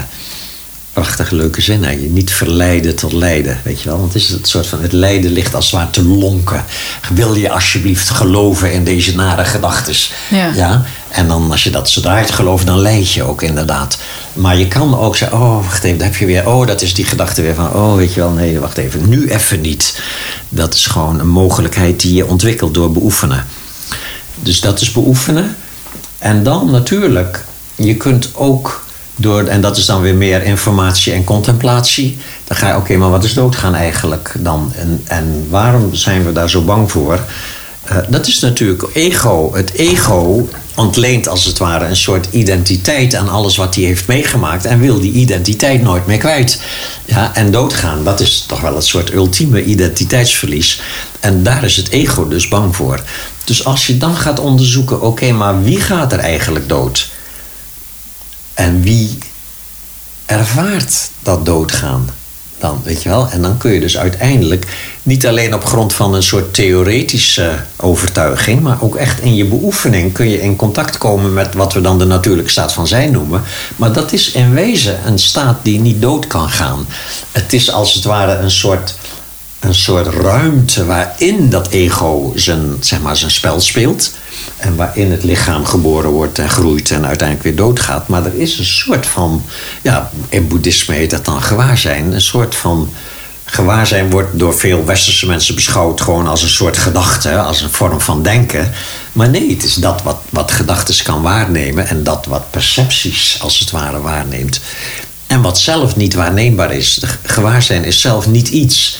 Prachtige 0.95 1.35
leuke 1.35 1.61
zin, 1.61 1.83
hè? 1.83 1.91
Je 1.91 2.09
niet 2.09 2.33
verleiden 2.33 2.95
tot 2.95 3.13
lijden, 3.13 3.59
weet 3.63 3.81
je 3.81 3.89
wel. 3.89 3.99
Want 3.99 4.13
het 4.13 4.21
is 4.21 4.29
het 4.29 4.47
soort 4.47 4.67
van, 4.67 4.81
het 4.81 4.91
lijden 4.91 5.31
ligt 5.31 5.55
als 5.55 5.65
het 5.65 5.73
ware 5.73 5.89
te 5.89 6.03
lonken. 6.03 6.65
Wil 7.13 7.33
je 7.33 7.49
alsjeblieft 7.49 8.09
geloven 8.09 8.73
in 8.73 8.83
deze 8.83 9.15
nare 9.15 9.45
gedachtes? 9.45 10.13
Ja. 10.29 10.85
En 11.09 11.27
dan 11.27 11.51
als 11.51 11.63
je 11.63 11.69
dat 11.69 11.89
zodra 11.89 12.23
gelooft, 12.23 12.65
dan 12.65 12.79
leid 12.79 13.11
je 13.11 13.23
ook 13.23 13.41
inderdaad. 13.41 13.97
Maar 14.33 14.57
je 14.57 14.67
kan 14.67 14.97
ook 14.99 15.15
zeggen, 15.15 15.37
oh, 15.37 15.63
wacht 15.63 15.83
even, 15.83 15.97
daar 15.97 16.07
heb 16.07 16.17
je 16.17 16.25
weer, 16.25 16.47
oh, 16.47 16.67
dat 16.67 16.81
is 16.81 16.93
die 16.93 17.05
gedachte 17.05 17.41
weer 17.41 17.55
van, 17.55 17.73
oh, 17.73 17.95
weet 17.95 18.13
je 18.13 18.19
wel, 18.19 18.31
nee, 18.31 18.59
wacht 18.59 18.77
even, 18.77 19.09
nu 19.09 19.29
even 19.29 19.61
niet. 19.61 20.01
Dat 20.49 20.73
is 20.73 20.85
gewoon 20.85 21.19
een 21.19 21.27
mogelijkheid 21.27 21.99
die 22.01 22.13
je 22.13 22.25
ontwikkelt 22.25 22.73
door 22.73 22.91
beoefenen. 22.91 23.45
Dus 24.39 24.61
dat 24.61 24.81
is 24.81 24.91
beoefenen. 24.91 25.55
En 26.17 26.43
dan 26.43 26.71
natuurlijk, 26.71 27.45
je 27.75 27.95
kunt 27.95 28.29
ook 28.33 28.84
door, 29.15 29.43
en 29.43 29.61
dat 29.61 29.77
is 29.77 29.85
dan 29.85 30.01
weer 30.01 30.15
meer 30.15 30.43
informatie 30.43 31.13
en 31.13 31.23
contemplatie. 31.23 32.17
Dan 32.43 32.57
ga 32.57 32.67
je, 32.67 32.75
oké, 32.75 32.97
maar 32.97 33.09
wat 33.09 33.23
is 33.23 33.33
doodgaan 33.33 33.75
eigenlijk 33.75 34.35
dan? 34.39 34.71
En, 34.77 35.01
en 35.05 35.47
waarom 35.49 35.95
zijn 35.95 36.25
we 36.25 36.31
daar 36.31 36.49
zo 36.49 36.61
bang 36.61 36.91
voor? 36.91 37.19
Eh, 37.83 37.97
dat 38.09 38.27
is 38.27 38.39
natuurlijk 38.39 38.85
ego. 38.93 39.51
Het 39.53 39.73
ego 39.73 40.49
ontleent 40.75 41.27
als 41.27 41.45
het 41.45 41.57
ware 41.57 41.85
een 41.85 41.95
soort 41.95 42.27
identiteit 42.31 43.15
aan 43.15 43.29
alles 43.29 43.57
wat 43.57 43.75
hij 43.75 43.83
heeft 43.83 44.07
meegemaakt 44.07 44.65
en 44.65 44.79
wil 44.79 44.99
die 44.99 45.11
identiteit 45.11 45.81
nooit 45.81 46.05
meer 46.05 46.17
kwijt. 46.17 46.61
Ja, 47.05 47.35
en 47.35 47.51
doodgaan, 47.51 48.03
dat 48.03 48.19
is 48.19 48.41
toch 48.47 48.61
wel 48.61 48.75
het 48.75 48.85
soort 48.85 49.13
ultieme 49.13 49.63
identiteitsverlies. 49.63 50.81
En 51.19 51.43
daar 51.43 51.63
is 51.63 51.77
het 51.77 51.89
ego 51.89 52.27
dus 52.27 52.47
bang 52.47 52.75
voor. 52.75 53.03
Dus 53.43 53.65
als 53.65 53.87
je 53.87 53.97
dan 53.97 54.15
gaat 54.15 54.39
onderzoeken, 54.39 55.01
oké, 55.01 55.31
maar 55.31 55.63
wie 55.63 55.81
gaat 55.81 56.13
er 56.13 56.19
eigenlijk 56.19 56.69
dood? 56.69 57.09
En 58.55 58.81
wie 58.81 59.17
ervaart 60.25 61.09
dat 61.19 61.45
doodgaan? 61.45 62.09
Dan, 62.57 62.81
weet 62.83 63.03
je 63.03 63.09
wel? 63.09 63.29
En 63.29 63.41
dan 63.41 63.57
kun 63.57 63.71
je 63.71 63.79
dus 63.79 63.97
uiteindelijk 63.97 64.65
niet 65.03 65.27
alleen 65.27 65.53
op 65.53 65.65
grond 65.65 65.93
van 65.93 66.13
een 66.13 66.23
soort 66.23 66.53
theoretische 66.53 67.51
overtuiging, 67.75 68.61
maar 68.61 68.81
ook 68.81 68.95
echt 68.95 69.21
in 69.21 69.35
je 69.35 69.45
beoefening 69.45 70.13
kun 70.13 70.29
je 70.29 70.41
in 70.41 70.55
contact 70.55 70.97
komen 70.97 71.33
met 71.33 71.53
wat 71.53 71.73
we 71.73 71.81
dan 71.81 71.99
de 71.99 72.05
natuurlijke 72.05 72.51
staat 72.51 72.73
van 72.73 72.87
zijn 72.87 73.11
noemen. 73.11 73.41
Maar 73.75 73.93
dat 73.93 74.13
is 74.13 74.31
in 74.31 74.53
wezen 74.53 75.07
een 75.07 75.19
staat 75.19 75.57
die 75.61 75.79
niet 75.79 76.01
dood 76.01 76.27
kan 76.27 76.49
gaan. 76.49 76.87
Het 77.31 77.53
is 77.53 77.71
als 77.71 77.93
het 77.93 78.03
ware 78.03 78.35
een 78.35 78.51
soort, 78.51 78.95
een 79.65 79.75
soort 79.75 80.07
ruimte 80.07 80.85
waarin 80.85 81.49
dat 81.49 81.67
ego 81.69 82.31
zijn, 82.35 82.77
zeg 82.79 83.01
maar, 83.01 83.17
zijn 83.17 83.31
spel 83.31 83.61
speelt. 83.61 84.11
En 84.57 84.75
waarin 84.75 85.11
het 85.11 85.23
lichaam 85.23 85.65
geboren 85.65 86.09
wordt 86.09 86.39
en 86.39 86.49
groeit 86.49 86.91
en 86.91 87.05
uiteindelijk 87.05 87.47
weer 87.47 87.55
doodgaat. 87.55 88.07
Maar 88.07 88.25
er 88.25 88.35
is 88.35 88.59
een 88.59 88.65
soort 88.65 89.05
van, 89.05 89.43
ja, 89.81 90.11
in 90.29 90.47
boeddhisme 90.47 90.95
heet 90.95 91.09
dat 91.09 91.25
dan 91.25 91.41
gewaarzijn. 91.41 92.13
Een 92.13 92.21
soort 92.21 92.55
van 92.55 92.89
gewaarzijn 93.45 94.09
wordt 94.09 94.39
door 94.39 94.53
veel 94.53 94.85
westerse 94.85 95.25
mensen 95.25 95.55
beschouwd 95.55 96.01
gewoon 96.01 96.27
als 96.27 96.41
een 96.41 96.49
soort 96.49 96.77
gedachte, 96.77 97.37
als 97.37 97.61
een 97.61 97.69
vorm 97.69 98.01
van 98.01 98.23
denken. 98.23 98.71
Maar 99.11 99.29
nee, 99.29 99.49
het 99.49 99.63
is 99.63 99.73
dat 99.73 100.01
wat, 100.01 100.17
wat 100.29 100.51
gedachten 100.51 101.03
kan 101.03 101.21
waarnemen 101.21 101.87
en 101.87 102.03
dat 102.03 102.25
wat 102.25 102.51
percepties 102.51 103.37
als 103.41 103.59
het 103.59 103.71
ware 103.71 104.01
waarneemt. 104.01 104.59
En 105.27 105.41
wat 105.41 105.59
zelf 105.59 105.95
niet 105.95 106.13
waarneembaar 106.13 106.73
is. 106.73 107.01
Gewaarzijn 107.23 107.83
is 107.83 108.01
zelf 108.01 108.27
niet 108.27 108.47
iets. 108.47 108.99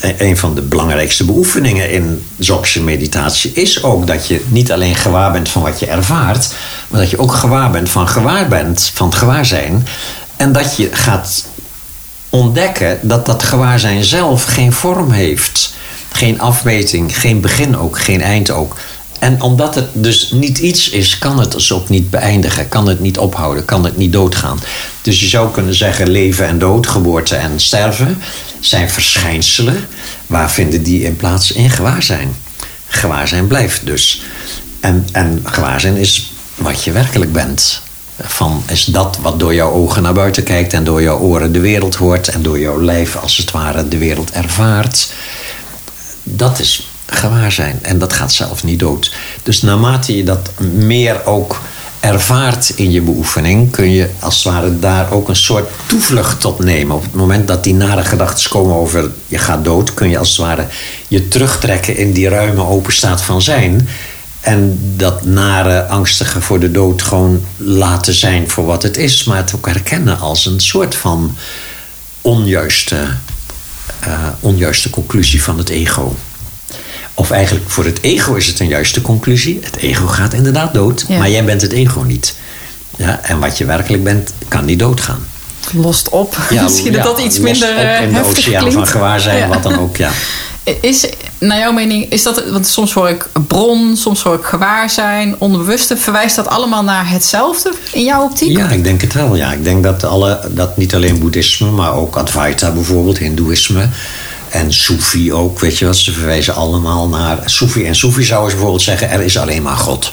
Een 0.00 0.36
van 0.36 0.54
de 0.54 0.62
belangrijkste 0.62 1.24
beoefeningen 1.24 1.90
in 1.90 2.26
Dzogchen 2.36 2.84
meditatie 2.84 3.52
is 3.52 3.82
ook 3.82 4.06
dat 4.06 4.26
je 4.26 4.44
niet 4.48 4.72
alleen 4.72 4.94
gewaar 4.94 5.32
bent 5.32 5.48
van 5.48 5.62
wat 5.62 5.80
je 5.80 5.86
ervaart, 5.86 6.54
maar 6.88 7.00
dat 7.00 7.10
je 7.10 7.18
ook 7.18 7.32
gewaar 7.32 7.70
bent 7.70 7.88
van 7.90 8.08
gewaar 8.08 8.48
bent, 8.48 8.90
van 8.94 9.08
het 9.08 9.16
gewaarzijn. 9.16 9.86
En 10.36 10.52
dat 10.52 10.76
je 10.76 10.88
gaat 10.92 11.44
ontdekken 12.30 12.98
dat 13.02 13.26
dat 13.26 13.42
gewaarzijn 13.42 14.04
zelf 14.04 14.44
geen 14.44 14.72
vorm 14.72 15.10
heeft. 15.10 15.74
Geen 16.12 16.40
afmeting, 16.40 17.18
geen 17.18 17.40
begin 17.40 17.78
ook, 17.78 18.00
geen 18.00 18.22
eind 18.22 18.50
ook. 18.50 18.76
En 19.18 19.40
omdat 19.42 19.74
het 19.74 19.88
dus 19.92 20.30
niet 20.30 20.58
iets 20.58 20.90
is, 20.90 21.18
kan 21.18 21.38
het 21.38 21.52
dus 21.52 21.72
ook 21.72 21.88
niet 21.88 22.10
beëindigen, 22.10 22.68
kan 22.68 22.88
het 22.88 23.00
niet 23.00 23.18
ophouden, 23.18 23.64
kan 23.64 23.84
het 23.84 23.96
niet 23.96 24.12
doodgaan. 24.12 24.58
Dus 25.02 25.20
je 25.20 25.26
zou 25.26 25.50
kunnen 25.50 25.74
zeggen: 25.74 26.10
leven 26.10 26.46
en 26.46 26.58
dood, 26.58 26.86
geboorte 26.86 27.36
en 27.36 27.60
sterven 27.60 28.22
zijn 28.60 28.90
verschijnselen. 28.90 29.88
Waar 30.26 30.50
vinden 30.50 30.82
die 30.82 31.02
in 31.02 31.16
plaats? 31.16 31.52
In 31.52 31.70
gewaarzijn. 31.70 32.36
Gewaarzijn 32.86 33.46
blijft 33.46 33.86
dus. 33.86 34.22
En, 34.80 35.06
en 35.12 35.40
gewaarzijn 35.44 35.96
is 35.96 36.32
wat 36.54 36.84
je 36.84 36.92
werkelijk 36.92 37.32
bent. 37.32 37.80
Van 38.20 38.62
is 38.66 38.84
dat 38.84 39.18
wat 39.22 39.38
door 39.38 39.54
jouw 39.54 39.70
ogen 39.70 40.02
naar 40.02 40.14
buiten 40.14 40.42
kijkt 40.42 40.72
en 40.72 40.84
door 40.84 41.02
jouw 41.02 41.18
oren 41.18 41.52
de 41.52 41.60
wereld 41.60 41.94
hoort 41.94 42.28
en 42.28 42.42
door 42.42 42.58
jouw 42.58 42.82
lijf 42.82 43.16
als 43.16 43.36
het 43.36 43.50
ware 43.50 43.88
de 43.88 43.98
wereld 43.98 44.30
ervaart. 44.30 45.12
Dat 46.22 46.58
is 46.58 46.88
gewaarzijn 47.06 47.78
en 47.82 47.98
dat 47.98 48.12
gaat 48.12 48.32
zelf 48.32 48.64
niet 48.64 48.78
dood. 48.78 49.14
Dus 49.42 49.62
naarmate 49.62 50.16
je 50.16 50.24
dat 50.24 50.50
meer 50.60 51.24
ook 51.24 51.60
ervaart 52.00 52.72
in 52.76 52.90
je 52.90 53.00
beoefening, 53.00 53.70
kun 53.70 53.90
je 53.90 54.10
als 54.18 54.34
het 54.34 54.52
ware 54.52 54.78
daar 54.78 55.12
ook 55.12 55.28
een 55.28 55.36
soort 55.36 55.68
toevlucht 55.86 56.40
tot 56.40 56.58
nemen. 56.58 56.96
Op 56.96 57.02
het 57.02 57.14
moment 57.14 57.48
dat 57.48 57.64
die 57.64 57.74
nare 57.74 58.04
gedachten 58.04 58.50
komen 58.50 58.76
over 58.76 59.10
je 59.26 59.38
gaat 59.38 59.64
dood, 59.64 59.94
kun 59.94 60.08
je 60.08 60.18
als 60.18 60.28
het 60.28 60.46
ware 60.46 60.66
je 61.08 61.28
terugtrekken 61.28 61.96
in 61.96 62.12
die 62.12 62.28
ruime 62.28 62.64
open 62.64 62.92
staat 62.92 63.22
van 63.22 63.42
zijn. 63.42 63.88
En 64.40 64.78
dat 64.96 65.24
nare, 65.24 65.86
angstige 65.86 66.40
voor 66.40 66.60
de 66.60 66.70
dood 66.70 67.02
gewoon 67.02 67.44
laten 67.56 68.14
zijn 68.14 68.50
voor 68.50 68.64
wat 68.64 68.82
het 68.82 68.96
is, 68.96 69.24
maar 69.24 69.36
het 69.36 69.54
ook 69.54 69.66
herkennen 69.66 70.18
als 70.18 70.46
een 70.46 70.60
soort 70.60 70.94
van 70.94 71.36
onjuiste, 72.20 72.96
uh, 74.06 74.18
onjuiste 74.40 74.90
conclusie 74.90 75.42
van 75.42 75.58
het 75.58 75.68
ego. 75.68 76.16
Of 77.18 77.30
eigenlijk 77.30 77.70
voor 77.70 77.84
het 77.84 77.98
ego 78.02 78.34
is 78.34 78.46
het 78.46 78.60
een 78.60 78.68
juiste 78.68 79.02
conclusie. 79.02 79.58
Het 79.62 79.76
ego 79.76 80.06
gaat 80.06 80.32
inderdaad 80.34 80.74
dood, 80.74 81.04
Ja. 81.08 81.18
maar 81.18 81.30
jij 81.30 81.44
bent 81.44 81.62
het 81.62 81.72
ego 81.72 82.00
niet. 82.00 82.34
Ja, 82.96 83.20
en 83.22 83.38
wat 83.38 83.58
je 83.58 83.64
werkelijk 83.64 84.04
bent, 84.04 84.32
kan 84.48 84.64
niet 84.64 84.78
doodgaan. 84.78 85.26
Lost 85.72 86.08
op. 86.08 86.36
Ja, 86.50 86.62
Misschien 86.68 86.92
dat 86.92 87.02
dat 87.02 87.18
iets 87.20 87.38
minder 87.38 87.68
op 87.70 88.02
in 88.08 88.12
de 88.14 88.24
oceaan 88.24 88.58
klinkt. 88.58 88.74
van 88.74 88.86
gewaarzijn, 88.86 89.38
Ja. 89.38 89.48
wat 89.48 89.62
dan 89.62 89.78
ook, 89.78 89.96
ja. 89.96 90.10
Is, 90.80 91.06
naar 91.38 91.58
jouw 91.58 91.72
mening, 91.72 92.10
is 92.10 92.22
dat, 92.22 92.50
want 92.50 92.66
soms 92.66 92.92
hoor 92.92 93.08
ik 93.08 93.28
bron, 93.46 93.96
soms 93.96 94.22
hoor 94.22 94.34
ik 94.34 94.44
gewaarzijn, 94.44 95.34
onbewuste. 95.38 95.96
Verwijst 95.96 96.36
dat 96.36 96.46
allemaal 96.48 96.82
naar 96.82 97.10
hetzelfde 97.10 97.72
in 97.92 98.04
jouw 98.04 98.22
optiek? 98.22 98.56
Ja, 98.56 98.68
ik 98.68 98.84
denk 98.84 99.00
het 99.00 99.12
wel. 99.12 99.34
Ja. 99.36 99.52
Ik 99.52 99.64
denk 99.64 99.82
dat, 99.82 100.04
alle, 100.04 100.40
dat 100.50 100.76
niet 100.76 100.94
alleen 100.94 101.18
boeddhisme, 101.18 101.70
maar 101.70 101.94
ook 101.94 102.16
Advaita 102.16 102.70
bijvoorbeeld, 102.70 103.18
hindoeïsme 103.18 103.88
en 104.56 104.72
Soefi 104.72 105.32
ook, 105.32 105.60
weet 105.60 105.78
je 105.78 105.86
wat, 105.86 105.96
ze 105.96 106.12
verwijzen 106.12 106.54
allemaal 106.54 107.08
naar 107.08 107.38
Soefi. 107.44 107.86
En 107.86 107.94
Soefi 107.96 108.24
zou 108.24 108.42
eens 108.44 108.52
bijvoorbeeld 108.52 108.82
zeggen, 108.82 109.10
er 109.10 109.20
is 109.20 109.38
alleen 109.38 109.62
maar 109.62 109.76
God. 109.76 110.12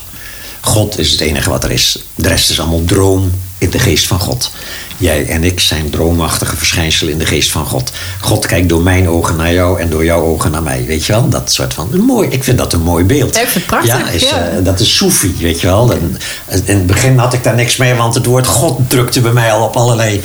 God 0.61 0.99
is 0.99 1.11
het 1.11 1.19
enige 1.21 1.49
wat 1.49 1.63
er 1.63 1.71
is. 1.71 1.99
De 2.15 2.27
rest 2.27 2.49
is 2.49 2.59
allemaal 2.59 2.83
droom 2.85 3.31
in 3.57 3.69
de 3.69 3.79
geest 3.79 4.07
van 4.07 4.19
God. 4.19 4.51
Jij 4.97 5.25
en 5.27 5.43
ik 5.43 5.59
zijn 5.59 5.89
droomachtige 5.89 6.55
verschijnselen 6.55 7.13
in 7.13 7.19
de 7.19 7.25
geest 7.25 7.51
van 7.51 7.65
God. 7.65 7.91
God 8.21 8.45
kijkt 8.45 8.69
door 8.69 8.81
mijn 8.81 9.09
ogen 9.09 9.35
naar 9.35 9.53
jou 9.53 9.79
en 9.79 9.89
door 9.89 10.05
jouw 10.05 10.21
ogen 10.21 10.51
naar 10.51 10.63
mij. 10.63 10.85
Weet 10.85 11.05
je 11.05 11.11
wel? 11.13 11.29
Dat 11.29 11.51
soort 11.51 11.73
van. 11.73 12.05
Mooi. 12.05 12.27
Ik 12.29 12.43
vind 12.43 12.57
dat 12.57 12.73
een 12.73 12.81
mooi 12.81 13.03
beeld. 13.03 13.39
Het 13.39 13.65
prachtig, 13.65 13.99
Ja, 13.99 14.09
is, 14.09 14.29
ja. 14.29 14.47
eh, 14.47 14.63
dat 14.63 14.79
is 14.79 14.95
Soefi, 14.95 15.35
weet 15.39 15.61
je 15.61 15.67
wel. 15.67 15.91
En, 15.91 16.17
in 16.65 16.75
het 16.77 16.87
begin 16.87 17.17
had 17.17 17.33
ik 17.33 17.43
daar 17.43 17.55
niks 17.55 17.77
mee, 17.77 17.93
want 17.93 18.15
het 18.15 18.25
woord 18.25 18.47
God 18.47 18.79
drukte 18.89 19.21
bij 19.21 19.31
mij 19.31 19.51
al 19.51 19.63
op 19.65 19.75
allerlei 19.75 20.21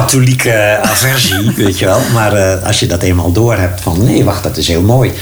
katholieke 0.00 0.78
aversie, 0.82 1.50
weet 1.56 1.78
je 1.78 1.84
wel. 1.84 2.00
Maar 2.12 2.32
eh, 2.32 2.66
als 2.66 2.80
je 2.80 2.86
dat 2.86 3.02
eenmaal 3.02 3.32
door 3.32 3.56
hebt 3.56 3.80
van 3.80 4.04
nee, 4.04 4.24
wacht, 4.24 4.42
dat 4.42 4.56
is 4.56 4.68
heel 4.68 4.82
mooi. 4.82 5.12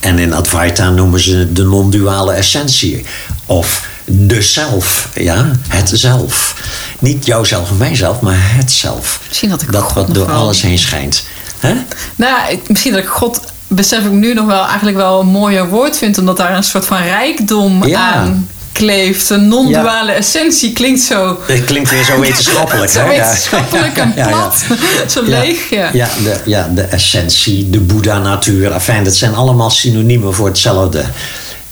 En 0.00 0.18
in 0.18 0.32
Advaita 0.32 0.90
noemen 0.90 1.20
ze 1.20 1.36
het 1.36 1.56
de 1.56 1.64
non-duale 1.64 2.32
essentie. 2.32 3.04
Of 3.46 3.88
de 4.04 4.42
zelf, 4.42 5.08
ja, 5.14 5.50
het 5.68 5.90
zelf. 5.94 6.54
Niet 6.98 7.26
jouzelf 7.26 7.70
en 7.70 7.76
mijzelf, 7.76 8.20
maar 8.20 8.36
het 8.38 8.72
zelf. 8.72 9.20
Misschien 9.28 9.50
had 9.50 9.62
ik 9.62 9.72
dat 9.72 9.82
God 9.82 9.94
wat 10.06 10.14
door 10.14 10.26
wel- 10.26 10.36
alles 10.36 10.62
heen 10.62 10.78
schijnt. 10.78 11.24
Hè? 11.58 11.74
Nou, 12.16 12.50
ik- 12.52 12.68
misschien 12.68 12.92
dat 12.92 13.02
ik 13.02 13.08
God, 13.08 13.40
besef 13.66 14.04
ik 14.04 14.10
nu 14.10 14.34
nog 14.34 14.46
wel 14.46 14.66
eigenlijk 14.66 14.96
wel 14.96 15.20
een 15.20 15.26
mooier 15.26 15.68
woord 15.68 15.98
vind, 15.98 16.18
omdat 16.18 16.36
daar 16.36 16.56
een 16.56 16.62
soort 16.64 16.86
van 16.86 17.02
rijkdom 17.02 17.86
Ja. 17.86 18.12
aan 18.12 18.48
kleeft. 18.72 19.30
Een 19.30 19.48
non-duale 19.48 20.12
essentie 20.12 20.72
klinkt 20.72 21.00
zo. 21.00 21.38
Het 21.46 21.64
klinkt 21.64 21.90
weer 21.90 22.04
zo 22.04 22.20
wetenschappelijk. 22.20 22.90
Zo 22.92 22.98
hè? 22.98 23.12
Ja. 23.12 23.24
wetenschappelijk 23.24 23.96
en 23.96 24.14
plat. 24.28 24.64
Zo 25.12 25.22
leeg. 25.22 25.70
Ja. 25.70 25.90
Ja, 25.92 26.08
de, 26.24 26.36
ja, 26.44 26.70
de 26.74 26.82
essentie, 26.82 27.70
de 27.70 27.80
Boeddha-natuur. 27.80 28.72
Enfin, 28.72 29.04
dat 29.04 29.14
zijn 29.14 29.34
allemaal 29.34 29.70
synoniemen 29.70 30.34
voor 30.34 30.46
hetzelfde. 30.46 31.04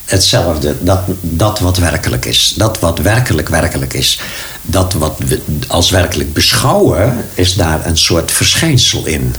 Hetzelfde, 0.05 0.75
dat, 0.79 0.99
dat 1.21 1.59
wat 1.59 1.77
werkelijk 1.77 2.25
is. 2.25 2.53
Dat 2.57 2.79
wat 2.79 2.99
werkelijk 2.99 3.49
werkelijk 3.49 3.93
is. 3.93 4.19
Dat 4.61 4.93
wat 4.93 5.15
we 5.25 5.41
als 5.67 5.89
werkelijk 5.89 6.33
beschouwen, 6.33 7.25
is 7.33 7.53
daar 7.53 7.85
een 7.85 7.97
soort 7.97 8.31
verschijnsel 8.31 9.05
in. 9.05 9.35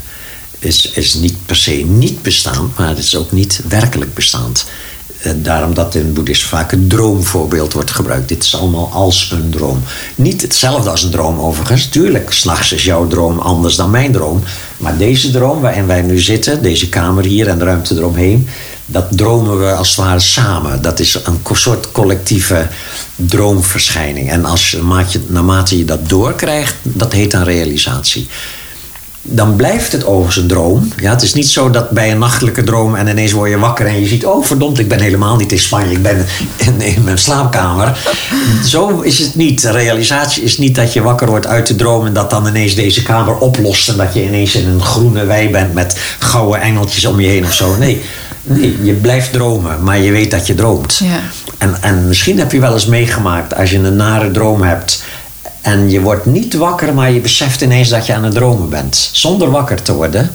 Is, 0.58 0.90
is 0.90 1.14
niet 1.14 1.46
per 1.46 1.56
se 1.56 1.72
niet 1.72 2.22
bestaand, 2.22 2.78
maar 2.78 2.88
het 2.88 2.98
is 2.98 3.16
ook 3.16 3.32
niet 3.32 3.60
werkelijk 3.68 4.14
bestaand. 4.14 4.64
Eh, 5.22 5.32
Daarom 5.36 5.74
dat 5.74 5.94
in 5.94 6.04
het 6.04 6.14
boeddhisme 6.14 6.48
vaak 6.48 6.70
het 6.70 6.90
droomvoorbeeld 6.90 7.72
wordt 7.72 7.90
gebruikt. 7.90 8.28
Dit 8.28 8.44
is 8.44 8.56
allemaal 8.56 8.90
als 8.92 9.30
een 9.32 9.50
droom. 9.50 9.82
Niet 10.14 10.42
hetzelfde 10.42 10.90
als 10.90 11.02
een 11.02 11.10
droom 11.10 11.38
overigens. 11.40 11.86
Tuurlijk, 11.86 12.32
s'nachts 12.32 12.72
is 12.72 12.84
jouw 12.84 13.06
droom 13.06 13.38
anders 13.38 13.76
dan 13.76 13.90
mijn 13.90 14.12
droom. 14.12 14.42
Maar 14.76 14.96
deze 14.96 15.30
droom 15.30 15.60
waarin 15.60 15.86
wij 15.86 16.02
nu 16.02 16.20
zitten, 16.20 16.62
deze 16.62 16.88
kamer 16.88 17.24
hier 17.24 17.48
en 17.48 17.58
de 17.58 17.64
ruimte 17.64 17.94
eromheen... 17.94 18.48
dat 18.86 19.06
dromen 19.10 19.58
we 19.58 19.72
als 19.72 19.88
het 19.88 19.96
ware 19.96 20.20
samen. 20.20 20.82
Dat 20.82 21.00
is 21.00 21.14
een 21.24 21.40
soort 21.56 21.92
collectieve 21.92 22.66
droomverschijning. 23.16 24.30
En 24.30 24.44
als 24.44 24.76
naarmate 25.28 25.78
je- 25.78 25.84
dat 25.84 26.08
doorkrijgt, 26.08 26.74
dat 26.82 27.12
heet 27.12 27.30
dan 27.30 27.42
realisatie 27.42 28.28
dan 29.22 29.56
blijft 29.56 29.92
het 29.92 30.04
overigens 30.04 30.36
een 30.36 30.46
droom. 30.46 30.88
Ja, 30.96 31.10
het 31.10 31.22
is 31.22 31.34
niet 31.34 31.48
zo 31.48 31.70
dat 31.70 31.90
bij 31.90 32.10
een 32.10 32.18
nachtelijke 32.18 32.64
droom 32.64 32.94
en 32.94 33.06
ineens 33.06 33.32
word 33.32 33.50
je 33.50 33.58
wakker 33.58 33.86
en 33.86 34.00
je 34.00 34.06
ziet, 34.06 34.26
oh 34.26 34.44
verdomd, 34.44 34.78
ik 34.78 34.88
ben 34.88 35.00
helemaal 35.00 35.36
niet 35.36 35.52
in 35.52 35.58
Spanje, 35.58 35.90
ik 35.90 36.02
ben 36.02 36.26
in, 36.56 36.80
in 36.80 37.04
mijn 37.04 37.18
slaapkamer. 37.18 37.98
Zo 38.64 39.00
is 39.00 39.18
het 39.18 39.34
niet. 39.34 39.64
Realisatie 39.64 40.42
is 40.42 40.58
niet 40.58 40.74
dat 40.74 40.92
je 40.92 41.02
wakker 41.02 41.26
wordt 41.26 41.46
uit 41.46 41.66
de 41.66 41.76
droom 41.76 42.06
en 42.06 42.12
dat 42.12 42.30
dan 42.30 42.46
ineens 42.46 42.74
deze 42.74 43.02
kamer 43.02 43.38
oplost 43.38 43.88
en 43.88 43.96
dat 43.96 44.14
je 44.14 44.24
ineens 44.24 44.54
in 44.54 44.68
een 44.68 44.82
groene 44.82 45.24
wei 45.24 45.50
bent 45.50 45.74
met 45.74 45.96
gouden 46.18 46.60
engeltjes 46.60 47.04
om 47.04 47.20
je 47.20 47.28
heen 47.28 47.44
of 47.44 47.52
zo. 47.52 47.76
Nee, 47.78 48.02
nee 48.42 48.78
je 48.82 48.92
blijft 48.92 49.32
dromen, 49.32 49.82
maar 49.82 49.98
je 49.98 50.10
weet 50.10 50.30
dat 50.30 50.46
je 50.46 50.54
droomt. 50.54 51.00
Ja. 51.04 51.20
En, 51.58 51.76
en 51.80 52.08
misschien 52.08 52.38
heb 52.38 52.52
je 52.52 52.60
wel 52.60 52.72
eens 52.72 52.86
meegemaakt 52.86 53.56
als 53.56 53.70
je 53.70 53.78
een 53.78 53.96
nare 53.96 54.30
droom 54.30 54.62
hebt. 54.62 55.02
En 55.62 55.90
je 55.90 56.00
wordt 56.00 56.26
niet 56.26 56.54
wakker, 56.54 56.94
maar 56.94 57.10
je 57.10 57.20
beseft 57.20 57.60
ineens 57.60 57.88
dat 57.88 58.06
je 58.06 58.14
aan 58.14 58.24
het 58.24 58.34
dromen 58.34 58.68
bent. 58.68 59.10
Zonder 59.12 59.50
wakker 59.50 59.82
te 59.82 59.94
worden, 59.94 60.30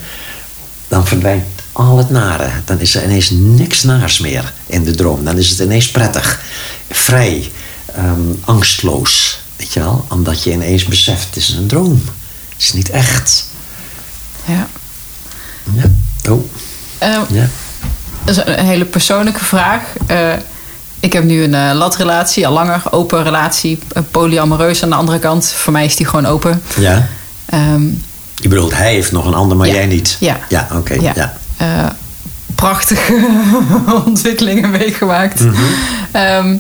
dan 0.88 1.08
verdwijnt 1.08 1.46
al 1.72 1.98
het 1.98 2.10
nare. 2.10 2.50
Dan 2.66 2.80
is 2.80 2.96
er 2.96 3.04
ineens 3.04 3.30
niks 3.30 3.84
naars 3.84 4.20
meer 4.20 4.54
in 4.66 4.84
de 4.84 4.92
droom. 4.96 5.24
Dan 5.26 5.38
is 5.38 5.50
het 5.50 5.60
ineens 5.60 5.92
prettig, 5.92 6.42
vrij, 6.90 7.52
ehm, 7.96 8.22
angstloos. 8.46 9.40
Weet 9.56 9.74
je 9.74 9.80
wel? 9.80 10.06
Omdat 10.10 10.44
je 10.44 10.52
ineens 10.52 10.86
beseft, 10.86 11.26
het 11.26 11.36
is 11.36 11.50
een 11.50 11.68
droom. 11.68 12.02
Het 12.50 12.62
is 12.62 12.74
niet 12.74 12.90
echt. 12.90 13.46
Ja. 14.46 14.68
Ja. 15.74 15.84
Oh, 16.32 16.44
Eh, 16.98 17.20
ja. 17.30 17.48
Dat 18.24 18.38
is 18.38 18.44
een 18.46 18.66
hele 18.66 18.86
persoonlijke 18.86 19.46
vraag. 19.46 19.82
Eh, 20.06 20.34
ik 21.00 21.14
heb 21.14 21.24
nu 21.24 21.44
een 21.44 21.54
eh, 21.54 21.72
latrelatie, 21.76 22.48
al 22.48 22.54
langer, 22.54 22.82
open 22.92 23.24
relatie, 23.24 23.80
eh, 23.94 24.04
polyamoreus 24.12 24.84
aan 24.84 24.90
de 24.90 24.96
andere 24.96 25.20
kant. 25.20 25.52
Voor 25.52 25.74
mij 25.74 25.86
is 25.86 25.96
die 25.96 26.06
gewoon 26.06 26.26
open. 26.26 26.62
Ja. 26.80 27.08
Ehm, 27.46 27.84
Je 28.36 28.48
bedoelt, 28.48 28.76
hij 28.76 28.92
heeft 28.94 29.12
nog 29.12 29.26
een 29.26 29.34
ander, 29.34 29.58
maar 29.58 29.68
Ja. 29.68 29.74
jij 29.74 29.86
niet. 29.86 30.18
Ja. 30.20 30.38
Ja, 30.50 30.68
oké. 30.74 30.94
ja. 30.94 31.12
ja. 31.16 31.38
Eh, 31.58 31.68
prachtige 32.56 33.28
ontwikkelingen 34.06 34.70
meegemaakt. 34.70 35.42
Ehm, 36.12 36.56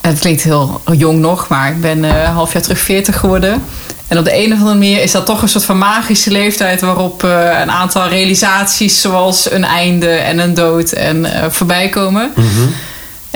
het 0.00 0.18
klinkt 0.18 0.42
heel 0.42 0.80
jong 0.92 1.18
nog, 1.18 1.48
maar 1.48 1.70
ik 1.70 1.80
ben 1.80 2.24
half 2.24 2.52
jaar 2.52 2.62
terug 2.62 2.78
40 2.78 3.18
geworden. 3.20 3.62
En 4.08 4.18
op 4.18 4.24
de 4.24 4.36
een 4.44 4.52
of 4.52 4.58
andere 4.58 4.76
manier 4.78 5.02
is 5.02 5.12
dat 5.12 5.26
toch 5.26 5.42
een 5.42 5.48
soort 5.48 5.64
van 5.64 5.78
magische 5.78 6.30
leeftijd 6.30 6.80
waarop 6.80 7.22
een 7.22 7.70
aantal 7.70 8.08
realisaties 8.08 9.00
zoals 9.00 9.50
een 9.50 9.64
einde 9.64 10.08
en 10.08 10.38
een 10.38 10.54
dood 10.54 10.90
en 10.92 11.26
voorbij 11.52 11.88
komen. 11.88 12.32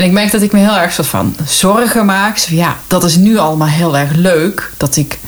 En 0.00 0.06
ik 0.06 0.12
merk 0.12 0.30
dat 0.30 0.42
ik 0.42 0.52
me 0.52 0.58
heel 0.58 0.76
erg 0.76 0.92
soort 0.92 1.08
van 1.08 1.36
zorgen 1.46 2.06
maak. 2.06 2.38
Zo, 2.38 2.54
ja, 2.54 2.76
dat 2.86 3.04
is 3.04 3.16
nu 3.16 3.38
allemaal 3.38 3.68
heel 3.68 3.96
erg 3.96 4.12
leuk. 4.12 4.72
Dat 4.76 4.96
ik 4.96 5.18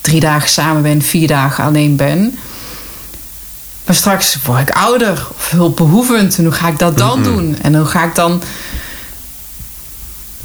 drie 0.00 0.20
dagen 0.20 0.48
samen 0.48 0.82
ben, 0.82 1.02
vier 1.02 1.26
dagen 1.26 1.64
alleen 1.64 1.96
ben. 1.96 2.38
Maar 3.86 3.94
straks 3.94 4.38
word 4.44 4.60
ik 4.60 4.70
ouder 4.70 5.26
of 5.36 5.50
hulpbehoevend. 5.50 6.38
En 6.38 6.44
hoe 6.44 6.52
ga 6.52 6.68
ik 6.68 6.78
dat 6.78 6.98
dan 6.98 7.22
doen? 7.22 7.58
En 7.62 7.74
hoe 7.74 7.86
ga 7.86 8.04
ik 8.04 8.14
dan... 8.14 8.42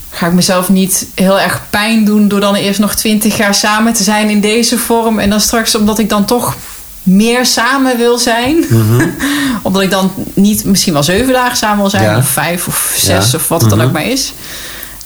Ga 0.10 0.28
ik 0.28 0.34
mezelf 0.34 0.70
niet 0.70 1.08
heel 1.16 1.40
erg 1.40 1.62
pijn 1.70 2.06
doen... 2.06 2.28
door 2.28 2.40
dan 2.40 2.56
eerst 2.56 2.80
nog 2.80 2.96
twintig 2.96 3.38
jaar 3.38 3.56
samen 3.56 3.94
te 3.94 4.04
zijn 4.04 4.30
in 4.30 4.42
deze 4.42 4.78
vorm... 4.78 5.20
en 5.20 5.30
dan 5.30 5.42
straks, 5.42 5.76
omdat 5.76 6.00
ik 6.00 6.10
dan 6.10 6.26
toch 6.26 6.56
meer 7.04 7.46
samen 7.46 7.98
wil 7.98 8.18
zijn... 8.18 8.66
omdat 9.64 9.82
ik 9.82 9.92
dan 9.92 10.12
niet 10.34 10.66
misschien 10.66 10.94
wel 10.94 11.04
zeven 11.04 11.34
dagen 11.34 11.58
samen 11.58 11.78
wil 11.78 11.90
zijn... 11.90 12.04
Ja. 12.04 12.18
of 12.18 12.28
vijf 12.28 12.68
of 12.68 12.94
zes 12.98 13.32
Ja. 13.32 13.38
of 13.38 13.48
wat 13.48 13.62
het 13.62 13.70
dan 13.70 13.80
Mhm. 13.80 13.88
ook 13.88 13.94
maar 13.94 14.06
is... 14.06 14.34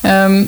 Ehm, 0.01 0.43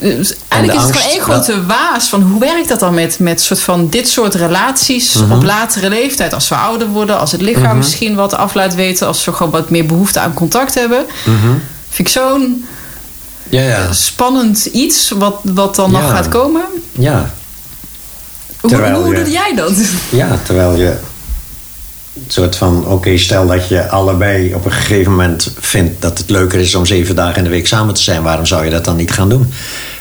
dus 0.00 0.34
eigenlijk 0.48 0.80
is 0.82 0.86
het 0.86 0.96
gewoon 0.96 1.12
één 1.12 1.20
grote 1.22 1.66
waas 1.66 2.08
van 2.08 2.22
hoe 2.22 2.40
werkt 2.40 2.68
dat 2.68 2.80
dan 2.80 2.94
met, 2.94 3.18
met 3.18 3.40
soort 3.40 3.60
van 3.60 3.88
dit 3.88 4.08
soort 4.08 4.34
relaties 4.34 5.12
Mhm. 5.14 5.32
op 5.32 5.42
latere 5.42 5.88
leeftijd, 5.88 6.32
als 6.34 6.48
we 6.48 6.54
ouder 6.54 6.88
worden, 6.88 7.18
als 7.18 7.32
het 7.32 7.40
lichaam 7.40 7.76
misschien 7.76 8.14
wat 8.14 8.34
af 8.34 8.54
laat 8.54 8.74
weten, 8.74 9.06
als 9.06 9.24
we 9.24 9.32
gewoon 9.32 9.52
wat 9.52 9.70
meer 9.70 9.86
behoefte 9.86 10.20
aan 10.20 10.34
contact 10.34 10.74
hebben. 10.74 11.04
Mhm. 11.24 11.48
Vind 11.88 12.08
ik 12.08 12.14
zo'n 12.14 12.64
Ja, 13.48 13.62
ja. 13.62 13.92
spannend 13.92 14.64
iets 14.64 15.10
wat, 15.10 15.40
wat 15.42 15.74
dan 15.76 15.90
nog 15.90 16.10
gaat 16.10 16.28
komen. 16.28 16.62
ja. 16.92 17.30
Hoe, 18.60 18.70
Terwijl 18.70 19.02
hoe 19.02 19.16
je- 19.16 19.22
doe 19.22 19.32
jij 19.32 19.52
dat? 19.56 19.72
Ja, 20.10 20.38
terwijl 20.44 20.76
je 20.76 20.86
een 22.14 22.24
soort 22.32 22.56
van, 22.56 22.86
oké, 22.86 23.18
stel 23.18 23.46
dat 23.46 23.68
je 23.68 23.88
allebei 23.88 24.54
op 24.54 24.64
een 24.64 24.72
gegeven 24.72 25.10
moment 25.10 25.52
vindt 25.60 26.02
dat 26.02 26.18
het 26.18 26.30
leuker 26.30 26.60
is 26.60 26.74
om 26.74 26.86
zeven 26.86 27.14
dagen 27.14 27.36
in 27.36 27.44
de 27.44 27.50
week 27.50 27.66
samen 27.66 27.94
te 27.94 28.02
zijn, 28.02 28.22
waarom 28.22 28.46
zou 28.46 28.64
je 28.64 28.70
dat 28.70 28.84
dan 28.84 28.96
niet 28.96 29.10
gaan 29.10 29.28
doen? 29.28 29.52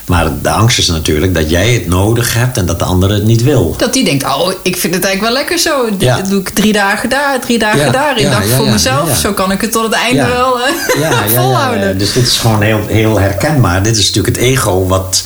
Maar 0.06 0.32
de 0.42 0.50
angst 0.50 0.78
is 0.78 0.88
natuurlijk 0.88 1.34
dat 1.34 1.50
jij 1.50 1.74
het 1.74 1.88
nodig 1.88 2.34
hebt 2.34 2.58
en 2.58 2.66
dat 2.66 2.80
de 2.80 2.86
ander 2.86 3.12
het 3.12 3.24
niet 3.24 3.44
wil. 3.44 3.76
Dat 3.78 3.94
die 3.94 4.04
denkt, 4.04 4.24
oh, 4.24 4.52
ik 4.62 4.78
vind 4.78 4.94
het 4.94 5.04
eigenlijk 5.04 5.34
wel 5.34 5.44
lekker 5.44 5.58
zo. 5.60 5.90
Ja. 5.98 6.22
Doe 6.22 6.40
ik 6.40 6.50
drie 6.50 6.74
dagen 6.74 7.10
daar, 7.10 7.40
drie 7.42 7.60
dagen 7.60 7.80
Ja, 7.80 7.92
daar. 7.92 8.16
Ik 8.18 8.24
ja, 8.24 8.30
dacht 8.30 8.50
voor 8.50 8.68
mezelf, 8.70 9.18
zo 9.18 9.34
kan 9.34 9.52
ik 9.52 9.62
het 9.62 9.72
tot 9.72 9.84
het 9.84 9.94
einde 9.94 10.26
wel 10.26 10.62
eh, 10.62 10.74
Ja, 11.00 11.10
ja, 11.10 11.24
ja, 11.24 11.28
volhouden. 11.28 11.98
Dus 11.98 12.14
dit 12.14 12.28
is 12.28 12.38
gewoon 12.38 12.62
heel, 12.62 12.80
heel 12.88 13.20
herkenbaar. 13.20 13.84
Dit 13.84 13.98
is 13.98 14.06
natuurlijk 14.06 14.36
het 14.36 14.46
ego 14.46 14.88
wat 14.88 15.24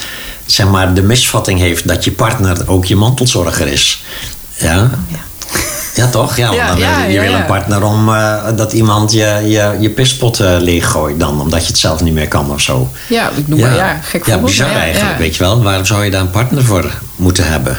zeg 0.51 0.67
maar, 0.67 0.93
de 0.93 1.01
misvatting 1.01 1.59
heeft 1.59 1.87
dat 1.87 2.03
je 2.03 2.11
partner 2.11 2.57
ook 2.65 2.85
je 2.85 2.95
mantelzorger 2.95 3.67
is. 3.67 4.03
Ja. 4.57 4.73
Ja. 5.09 5.19
Ja, 5.95 6.07
toch? 6.07 6.37
Ja, 6.37 6.45
want 6.45 6.57
Ja, 6.57 6.67
dan, 6.67 6.79
ja, 6.79 7.03
je 7.03 7.19
wil 7.19 7.33
een 7.33 7.45
partner 7.45 7.83
om 7.83 8.09
eh, 8.09 8.43
dat 8.55 8.73
iemand 8.73 9.11
je, 9.11 9.41
je, 9.45 9.77
je 9.79 9.89
pispot 9.89 10.39
eh, 10.39 10.55
leeggooit 10.59 11.19
dan, 11.19 11.41
omdat 11.41 11.61
je 11.61 11.67
het 11.67 11.77
zelf 11.77 12.01
niet 12.01 12.13
meer 12.13 12.27
kan 12.27 12.51
of 12.51 12.61
zo. 12.61 12.91
Ja, 13.09 13.29
ik 13.35 13.47
noem 13.47 13.59
maar, 13.59 13.75
ja, 13.75 13.99
gek 14.03 14.25
Ja, 14.25 14.37
bizar 14.37 14.71
eigenlijk, 14.71 15.17
weet 15.17 15.35
je 15.35 15.43
wel. 15.43 15.63
Waarom 15.63 15.85
zou 15.85 16.03
je 16.03 16.11
daar 16.11 16.21
een 16.21 16.29
partner 16.29 16.63
voor 16.63 16.91
moeten 17.15 17.47
hebben? 17.47 17.77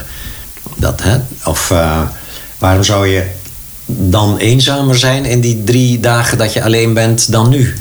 Dat, 0.76 1.02
hè? 1.02 1.16
Of 1.44 1.70
eh, 1.70 2.00
waarom 2.58 2.82
zou 2.82 3.06
je 3.08 3.26
dan 3.86 4.38
eenzamer 4.38 4.98
zijn 4.98 5.24
in 5.24 5.40
die 5.40 5.64
drie 5.64 6.00
dagen 6.00 6.38
dat 6.38 6.52
je 6.52 6.64
alleen 6.64 6.94
bent 6.94 7.32
dan 7.32 7.48
nu? 7.48 7.74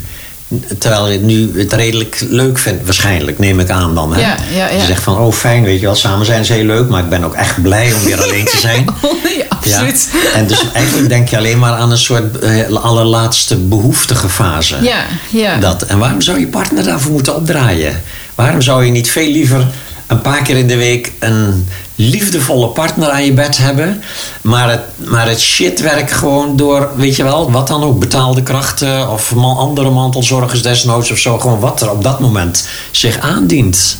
Terwijl 0.77 1.09
je 1.09 1.19
nu 1.19 1.51
het 1.59 1.73
redelijk 1.73 2.25
leuk 2.29 2.59
vindt, 2.59 2.85
waarschijnlijk, 2.85 3.39
neem 3.39 3.59
ik 3.59 3.69
aan 3.69 3.95
dan. 3.95 4.13
Hè? 4.13 4.19
Ja, 4.19 4.35
ja, 4.53 4.67
ja. 4.69 4.79
Je 4.79 4.85
zegt 4.85 5.03
van, 5.03 5.17
oh 5.17 5.33
fijn, 5.33 5.63
weet 5.63 5.79
je 5.79 5.85
wel, 5.85 5.95
samen 5.95 6.25
zijn 6.25 6.41
is 6.41 6.49
heel 6.49 6.63
leuk... 6.63 6.89
maar 6.89 7.03
ik 7.03 7.09
ben 7.09 7.23
ook 7.23 7.33
echt 7.33 7.61
blij 7.61 7.93
om 7.93 8.03
weer 8.03 8.21
alleen 8.21 8.45
te 8.45 8.57
zijn. 8.57 8.85
Oh, 9.01 9.23
nee, 9.23 9.43
absoluut. 9.49 10.09
Ja. 10.13 10.39
En 10.39 10.47
dus 10.47 10.71
eigenlijk 10.73 11.09
denk 11.09 11.29
je 11.29 11.37
alleen 11.37 11.59
maar 11.59 11.71
aan 11.73 11.91
een 11.91 11.97
soort 11.97 12.39
eh, 12.39 12.69
allerlaatste 12.73 13.55
behoeftige 13.57 14.29
fase. 14.29 14.77
Ja, 14.81 15.05
ja. 15.29 15.57
Dat. 15.57 15.81
En 15.81 15.97
waarom 15.97 16.21
zou 16.21 16.39
je 16.39 16.47
partner 16.47 16.83
daarvoor 16.83 17.11
moeten 17.11 17.35
opdraaien? 17.35 18.01
Waarom 18.35 18.61
zou 18.61 18.85
je 18.85 18.91
niet 18.91 19.11
veel 19.11 19.31
liever 19.31 19.67
een 20.07 20.21
paar 20.21 20.41
keer 20.41 20.57
in 20.57 20.67
de 20.67 20.77
week 20.77 21.11
een 21.19 21.67
liefdevolle 22.09 22.67
partner 22.67 23.09
aan 23.09 23.25
je 23.25 23.33
bed 23.33 23.57
hebben, 23.57 24.03
maar 24.41 24.69
het, 24.69 24.81
maar 24.97 25.27
het 25.27 25.41
shitwerk 25.41 26.11
gewoon 26.11 26.55
door, 26.55 26.89
weet 26.95 27.15
je 27.15 27.23
wel, 27.23 27.51
wat 27.51 27.67
dan 27.67 27.83
ook, 27.83 27.99
betaalde 27.99 28.43
krachten 28.43 29.09
of 29.09 29.35
man- 29.35 29.57
andere 29.57 29.89
mantelzorgers 29.89 30.61
desnoods 30.61 31.11
of 31.11 31.17
zo, 31.17 31.39
gewoon 31.39 31.59
wat 31.59 31.81
er 31.81 31.91
op 31.91 32.03
dat 32.03 32.19
moment 32.19 32.67
zich 32.91 33.19
aandient. 33.19 33.97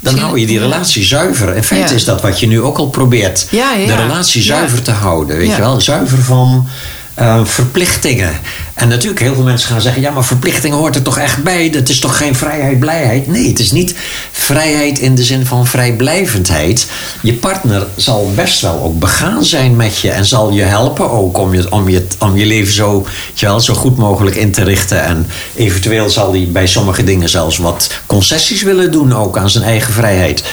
Dan 0.00 0.18
hou 0.18 0.38
je 0.40 0.46
die 0.46 0.58
relatie 0.58 1.04
zuiver. 1.04 1.56
In 1.56 1.62
feite 1.64 1.88
Ja. 1.88 1.94
is 1.94 2.04
dat 2.04 2.20
wat 2.20 2.40
je 2.40 2.46
nu 2.46 2.60
ook 2.62 2.78
al 2.78 2.86
probeert. 2.88 3.46
Ja, 3.50 3.72
ja. 3.72 3.86
De 3.86 4.02
relatie 4.02 4.42
zuiver 4.42 4.82
te 4.82 4.90
houden. 4.90 5.36
Weet 5.36 5.50
je 5.50 5.56
wel? 5.60 5.80
Zuiver 5.80 6.22
van 6.22 6.68
eh, 7.16 7.44
verplichtingen. 7.44 8.40
En 8.74 8.88
natuurlijk, 8.88 9.20
heel 9.20 9.34
veel 9.34 9.42
mensen 9.42 9.68
gaan 9.68 9.80
zeggen: 9.80 10.02
ja, 10.02 10.10
maar 10.10 10.24
verplichtingen 10.24 10.76
hoort 10.78 10.94
er 10.94 11.02
toch 11.02 11.18
echt 11.18 11.42
bij? 11.42 11.70
Dat 11.70 11.88
is 11.88 11.98
toch 11.98 12.16
geen 12.16 12.34
vrijheid, 12.34 12.78
blijheid? 12.78 13.26
Nee, 13.26 13.48
het 13.48 13.58
is 13.58 13.72
niet 13.72 13.94
vrijheid 14.30 14.98
in 14.98 15.14
de 15.14 15.24
zin 15.24 15.46
van 15.46 15.66
vrijblijvendheid. 15.66 16.86
Je 17.22 17.34
partner 17.34 17.86
zal 17.96 18.32
best 18.34 18.60
wel 18.60 18.82
ook 18.82 18.98
begaan 18.98 19.44
zijn 19.44 19.76
met 19.76 19.98
je 19.98 20.10
en 20.10 20.24
zal 20.26 20.50
je 20.50 20.62
helpen 20.62 21.10
ook 21.10 21.38
om 21.38 21.54
je, 21.54 21.72
om 21.72 21.88
je, 21.88 22.06
om 22.18 22.36
je 22.36 22.46
leven 22.46 22.74
zo, 22.74 23.06
wel, 23.40 23.60
zo 23.60 23.74
goed 23.74 23.96
mogelijk 23.96 24.36
in 24.36 24.52
te 24.52 24.64
richten. 24.64 25.04
En 25.04 25.26
eventueel 25.54 26.10
zal 26.10 26.30
hij 26.32 26.48
bij 26.52 26.66
sommige 26.66 27.04
dingen 27.04 27.28
zelfs 27.28 27.56
wat 27.56 28.00
concessies 28.06 28.62
willen 28.62 28.92
doen, 28.92 29.14
ook 29.14 29.38
aan 29.38 29.50
zijn 29.50 29.64
eigen 29.64 29.92
vrijheid. 29.92 30.44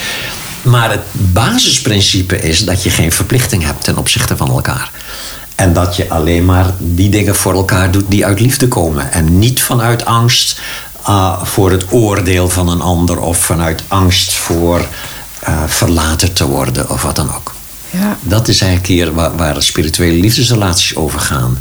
Maar 0.61 0.91
het 0.91 1.03
basisprincipe 1.11 2.41
is 2.41 2.65
dat 2.65 2.83
je 2.83 2.89
geen 2.89 3.11
verplichting 3.11 3.63
hebt 3.63 3.83
ten 3.83 3.97
opzichte 3.97 4.37
van 4.37 4.49
elkaar. 4.49 4.91
En 5.55 5.73
dat 5.73 5.95
je 5.95 6.09
alleen 6.09 6.45
maar 6.45 6.73
die 6.77 7.09
dingen 7.09 7.35
voor 7.35 7.53
elkaar 7.53 7.91
doet 7.91 8.05
die 8.07 8.25
uit 8.25 8.39
liefde 8.39 8.67
komen. 8.67 9.11
En 9.11 9.39
niet 9.39 9.61
vanuit 9.61 10.05
angst 10.05 10.61
ah, 11.01 11.43
voor 11.43 11.71
het 11.71 11.85
oordeel 11.89 12.49
van 12.49 12.69
een 12.69 12.81
ander 12.81 13.19
of 13.19 13.37
vanuit 13.37 13.83
angst 13.87 14.33
voor 14.33 14.87
eh, 15.39 15.63
verlaten 15.67 16.33
te 16.33 16.47
worden 16.47 16.89
of 16.89 17.01
wat 17.01 17.15
dan 17.15 17.35
ook. 17.35 17.53
Ja. 17.89 18.17
Dat 18.21 18.47
is 18.47 18.61
eigenlijk 18.61 18.91
hier 18.91 19.13
waar, 19.13 19.35
waar 19.35 19.63
spirituele 19.63 20.19
liefdesrelaties 20.19 20.95
over 20.95 21.19
gaan. 21.19 21.57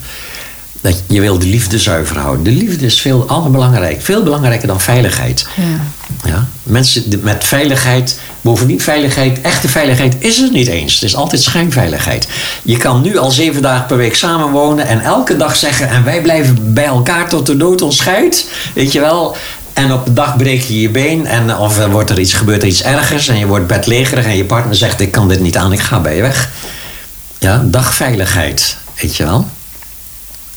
Dat 0.83 1.03
je 1.07 1.21
wil 1.21 1.39
de 1.39 1.47
liefde 1.47 1.79
zuiver 1.79 2.19
houden. 2.19 2.45
De 2.45 2.51
liefde 2.51 2.87
is 2.87 3.01
veel 3.01 3.29
allerbelangrijk. 3.29 4.03
Veel 4.03 4.23
belangrijker 4.23 4.69
dan 4.69 4.81
veiligheid. 4.81 5.47
Ja. 5.57 5.65
Ja? 6.25 6.47
Mensen 6.63 7.21
met 7.23 7.45
veiligheid, 7.45 8.21
bovendien 8.41 8.81
veiligheid, 8.81 9.41
echte 9.41 9.69
veiligheid 9.69 10.17
is 10.19 10.41
er 10.41 10.51
niet 10.51 10.67
eens. 10.67 10.95
Het 10.95 11.03
is 11.03 11.17
altijd 11.17 11.43
schijnveiligheid. 11.43 12.29
Je 12.63 12.77
kan 12.77 13.03
nu 13.03 13.17
al 13.17 13.31
zeven 13.31 13.63
dagen 13.63 13.87
per 13.87 13.97
week 13.97 14.15
samenwonen 14.15 14.87
en 14.87 15.01
elke 15.01 15.37
dag 15.37 15.57
zeggen: 15.57 15.89
en 15.89 16.05
wij 16.05 16.23
blijven 16.23 16.75
bij 16.75 16.85
elkaar 16.85 17.29
tot 17.29 17.47
de 17.47 17.57
dood 17.57 17.83
ons 17.83 17.97
scheidt. 17.97 18.47
Weet 18.75 18.93
je 18.93 19.01
wel? 19.01 19.37
En 19.73 19.93
op 19.93 20.05
de 20.05 20.13
dag 20.13 20.37
breek 20.37 20.63
je 20.63 20.81
je 20.81 20.91
been 20.91 21.27
en 21.27 21.57
of 21.57 21.79
er 21.79 21.91
wordt 21.91 22.11
er 22.11 22.21
iets, 22.21 22.33
gebeurt 22.33 22.63
er 22.63 22.69
iets 22.69 22.83
ergers 22.83 23.29
en 23.29 23.39
je 23.39 23.47
wordt 23.47 23.67
bedlegerig 23.67 24.25
en 24.25 24.37
je 24.37 24.45
partner 24.45 24.77
zegt: 24.77 25.01
ik 25.01 25.11
kan 25.11 25.29
dit 25.29 25.41
niet 25.41 25.57
aan, 25.57 25.73
ik 25.73 25.81
ga 25.81 26.01
bij 26.01 26.17
je 26.17 26.23
weg. 26.23 26.51
Ja, 27.39 27.63
dagveiligheid, 27.65 28.77
weet 29.01 29.17
je 29.17 29.25
wel? 29.25 29.49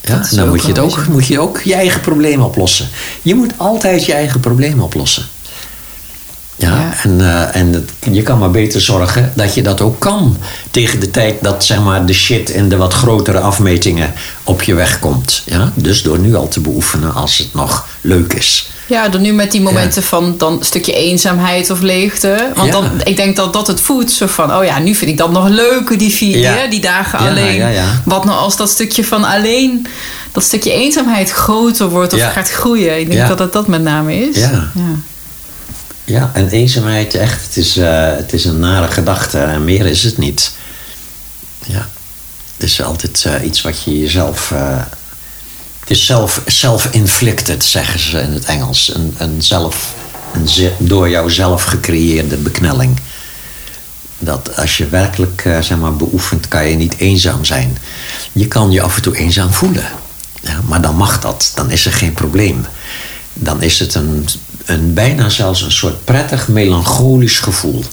Ja, 0.08 0.36
dan 0.36 0.48
moet 0.48 0.62
je, 0.62 0.68
het 0.68 0.80
ook, 0.80 1.08
moet 1.08 1.28
je 1.28 1.40
ook 1.40 1.62
je 1.62 1.74
eigen 1.74 2.02
problemen 2.02 2.46
oplossen. 2.46 2.90
Je 3.22 3.36
moet 3.36 3.54
altijd 3.58 4.06
je 4.06 4.14
eigen 4.14 4.40
problemen 4.40 4.84
oplossen. 4.84 5.26
Ja, 6.58 6.70
Ja. 6.70 6.94
en, 7.04 7.22
eh, 7.22 7.56
en 7.56 7.86
je 8.14 8.22
kan 8.22 8.38
maar 8.40 8.52
beter 8.52 8.82
zorgen 8.82 9.32
dat 9.36 9.54
je 9.54 9.62
dat 9.62 9.82
ook 9.82 10.00
kan. 10.00 10.38
Tegen 10.72 11.00
de 11.00 11.12
tijd 11.12 11.36
dat 11.42 11.66
zeg 11.66 11.82
maar, 11.84 12.06
de 12.06 12.14
shit 12.14 12.50
in 12.50 12.70
de 12.70 12.78
wat 12.78 12.94
grotere 12.94 13.40
afmetingen 13.40 14.14
op 14.44 14.64
je 14.64 14.74
weg 14.74 15.00
komt. 15.00 15.42
Ja? 15.46 15.72
Dus 15.76 16.04
door 16.04 16.20
nu 16.20 16.36
al 16.36 16.48
te 16.48 16.60
beoefenen 16.60 17.14
als 17.14 17.38
het 17.38 17.54
nog 17.54 17.88
leuk 18.02 18.34
is. 18.34 18.70
Ja, 18.88 19.10
dan 19.10 19.22
nu 19.22 19.34
met 19.34 19.52
die 19.52 19.62
momenten 19.62 20.04
van 20.04 20.36
dan 20.38 20.54
een 20.60 20.66
stukje 20.66 20.94
eenzaamheid 20.94 21.70
of 21.70 21.82
leegte. 21.82 22.50
Want 22.56 22.68
Ja. 22.68 22.72
dan, 22.80 22.92
ik 23.04 23.16
denk 23.16 23.36
dat 23.36 23.54
dat 23.54 23.68
het 23.68 23.82
voedt. 23.82 24.12
Zo 24.12 24.28
van, 24.28 24.54
oh 24.56 24.64
ja, 24.66 24.80
nu 24.80 24.96
vind 24.96 25.12
ik 25.12 25.18
dat 25.18 25.32
nog 25.32 25.48
leuker, 25.48 25.98
die 25.98 26.14
vier, 26.14 26.38
Ja. 26.38 26.68
die 26.70 26.80
dagen 26.82 27.20
alleen. 27.20 27.64
Wat 28.06 28.26
nou 28.26 28.38
als 28.38 28.58
dat 28.58 28.70
stukje 28.70 29.06
van 29.06 29.24
alleen, 29.24 29.88
dat 30.32 30.44
stukje 30.44 30.72
eenzaamheid 30.72 31.32
groter 31.32 31.90
wordt 31.90 32.14
of 32.14 32.32
gaat 32.34 32.50
groeien. 32.52 33.00
Ik 33.00 33.12
denk 33.12 33.28
dat 33.28 33.40
het 33.40 33.54
dat 33.54 33.68
met 33.68 33.82
name 33.84 34.16
is. 34.30 34.38
Ja. 34.38 34.72
Ja, 36.06 36.32
en 36.34 36.50
eenzaamheid, 36.50 37.14
echt, 37.14 37.44
het 37.46 37.58
is, 37.58 37.78
eh, 37.78 38.16
het 38.16 38.34
is 38.34 38.46
een 38.46 38.60
nare 38.60 38.92
gedachte. 38.92 39.40
En 39.40 39.64
meer 39.64 39.86
is 39.86 40.04
het 40.04 40.18
niet. 40.18 40.52
Ja. 41.66 41.88
Het 42.58 42.66
is 42.66 42.82
altijd 42.82 43.26
eh, 43.26 43.46
iets 43.46 43.62
wat 43.62 43.84
je 43.84 44.00
jezelf... 44.00 44.52
eh, 44.52 44.78
het 45.80 45.90
is 45.90 46.06
self- 46.06 46.42
self-inflicted, 46.46 47.64
zeggen 47.66 48.00
ze 48.00 48.20
in 48.20 48.32
het 48.32 48.46
Engels. 48.46 48.96
Een, 48.96 49.16
een, 49.18 49.42
zelf, 49.42 49.94
een 50.34 50.72
door 50.78 51.10
jouzelf 51.10 51.64
gecreëerde 51.64 52.38
beknelling. 52.38 53.00
Dat 54.20 54.58
als 54.58 54.78
je 54.78 54.88
werkelijk 54.88 55.42
zeg 55.42 55.78
maar, 55.78 55.96
beoefent, 55.96 56.48
kan 56.48 56.66
je 56.70 56.76
niet 56.76 56.98
eenzaam 56.98 57.46
zijn. 57.46 57.78
Je 58.32 58.48
kan 58.48 58.72
je 58.72 58.82
af 58.82 58.96
en 58.96 59.02
toe 59.02 59.18
eenzaam 59.18 59.54
voelen. 59.54 59.86
Ja, 60.42 60.62
maar 60.68 60.82
dan 60.82 60.96
mag 60.96 61.20
dat. 61.20 61.52
Dan 61.56 61.72
is 61.72 61.86
er 61.86 61.94
geen 61.94 62.14
probleem. 62.14 62.66
Dan 63.34 63.62
is 63.62 63.80
het 63.80 63.96
een, 63.96 64.28
een 64.66 64.94
bijna 64.94 65.30
zelfs 65.30 65.62
een 65.62 65.72
soort 65.72 66.06
prettig 66.06 66.48
melancholisch 66.48 67.40
gevoel. 67.40 67.84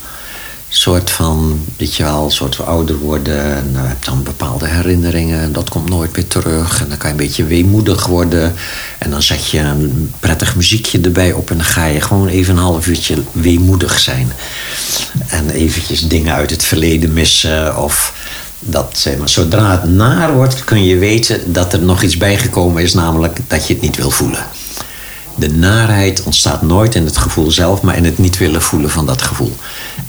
Een 0.73 0.79
soort 0.79 1.11
van, 1.11 1.65
weet 1.77 1.95
je 1.95 2.03
wel, 2.03 2.25
een 2.25 2.31
soort 2.31 2.57
van 2.57 2.67
ouder 2.67 2.99
worden. 2.99 3.57
En 3.57 3.71
je 3.73 3.79
hebt 3.79 4.05
dan 4.05 4.23
bepaalde 4.23 4.67
herinneringen 4.67 5.41
en 5.41 5.53
dat 5.53 5.69
komt 5.69 5.89
nooit 5.89 6.17
meer 6.17 6.27
terug. 6.27 6.81
En 6.81 6.89
dan 6.89 6.99
kan 6.99 7.09
je 7.09 7.15
een 7.17 7.27
beetje 7.27 7.45
weemoedig 7.45 8.07
worden. 8.07 8.55
En 8.99 9.11
dan 9.11 9.23
zet 9.23 9.51
je 9.51 9.59
een 9.59 10.13
prettig 10.21 10.57
muziekje 10.57 11.01
erbij 11.01 11.33
op 11.33 11.51
en 11.51 11.57
dan 11.57 11.67
ga 11.67 11.87
je 11.87 12.01
gewoon 12.01 12.29
even 12.29 12.57
een 12.57 12.63
half 12.63 12.87
uurtje 12.87 13.17
weemoedig 13.33 13.99
zijn. 13.99 14.33
En 15.27 15.51
eventjes 15.51 16.09
dingen 16.09 16.35
uit 16.35 16.51
het 16.51 16.65
verleden 16.65 17.13
missen 17.13 17.77
of... 17.77 18.15
Dat, 18.65 18.93
zeg 18.95 19.17
maar, 19.17 19.29
zodra 19.29 19.71
het 19.71 19.91
naar 19.91 20.35
wordt, 20.35 20.65
kun 20.65 20.85
je 20.85 20.97
weten 20.97 21.53
dat 21.53 21.73
er 21.73 21.83
nog 21.83 22.03
iets 22.03 22.17
bijgekomen 22.17 22.83
is, 22.83 22.95
namelijk 22.95 23.39
dat 23.47 23.67
je 23.67 23.73
het 23.73 23.83
niet 23.83 23.97
wil 23.97 24.11
voelen. 24.11 24.47
De 25.43 25.51
naarheid 25.55 26.23
ontstaat 26.23 26.63
nooit 26.63 26.95
in 26.95 27.05
het 27.05 27.17
gevoel 27.17 27.51
zelf, 27.51 27.83
maar 27.83 27.97
in 27.97 28.05
het 28.05 28.19
niet 28.19 28.39
willen 28.39 28.63
voelen 28.63 28.91
van 28.91 29.07
dat 29.07 29.23
gevoel. 29.23 29.57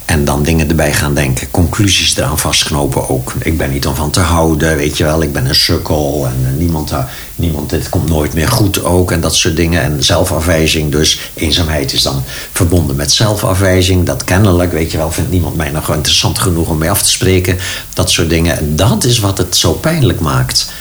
En 0.05 0.25
dan 0.25 0.43
dingen 0.43 0.69
erbij 0.69 0.93
gaan 0.93 1.13
denken, 1.13 1.51
conclusies 1.51 2.17
eraan 2.17 2.39
vastknopen 2.39 3.09
ook. 3.09 3.33
Ik 3.39 3.57
ben 3.57 3.71
niet 3.71 3.87
om 3.87 3.95
van 3.95 4.09
te 4.09 4.19
houden, 4.19 4.75
weet 4.75 4.97
je 4.97 5.03
wel, 5.03 5.21
ik 5.21 5.33
ben 5.33 5.45
een 5.45 5.55
sukkel 5.55 6.27
en 6.27 6.47
eh, 6.47 6.59
niemand, 6.59 6.89
hou- 6.89 7.05
niemand, 7.35 7.69
dit 7.69 7.89
komt 7.89 8.09
nooit 8.09 8.33
meer 8.33 8.47
goed 8.47 8.83
ook 8.83 9.11
en 9.11 9.21
dat 9.21 9.35
soort 9.35 9.55
dingen. 9.55 9.81
En 9.81 10.03
zelfafwijzing, 10.03 10.91
dus 10.91 11.19
eenzaamheid 11.33 11.93
is 11.93 12.01
dan 12.01 12.23
verbonden 12.51 12.95
met 12.95 13.11
zelfafwijzing. 13.11 14.05
Dat 14.05 14.23
kennelijk, 14.23 14.71
weet 14.71 14.91
je 14.91 14.97
wel, 14.97 15.11
vindt 15.11 15.31
niemand 15.31 15.55
mij 15.55 15.69
nog 15.69 15.93
interessant 15.93 16.39
genoeg 16.39 16.69
om 16.69 16.77
mee 16.77 16.89
af 16.89 17.01
te 17.01 17.09
spreken. 17.09 17.57
Dat 17.93 18.11
soort 18.11 18.29
dingen. 18.29 18.57
En 18.57 18.75
dat 18.75 19.03
is 19.03 19.19
wat 19.19 19.37
het 19.37 19.55
zo 19.55 19.73
pijnlijk 19.73 20.19
maakt. 20.19 20.71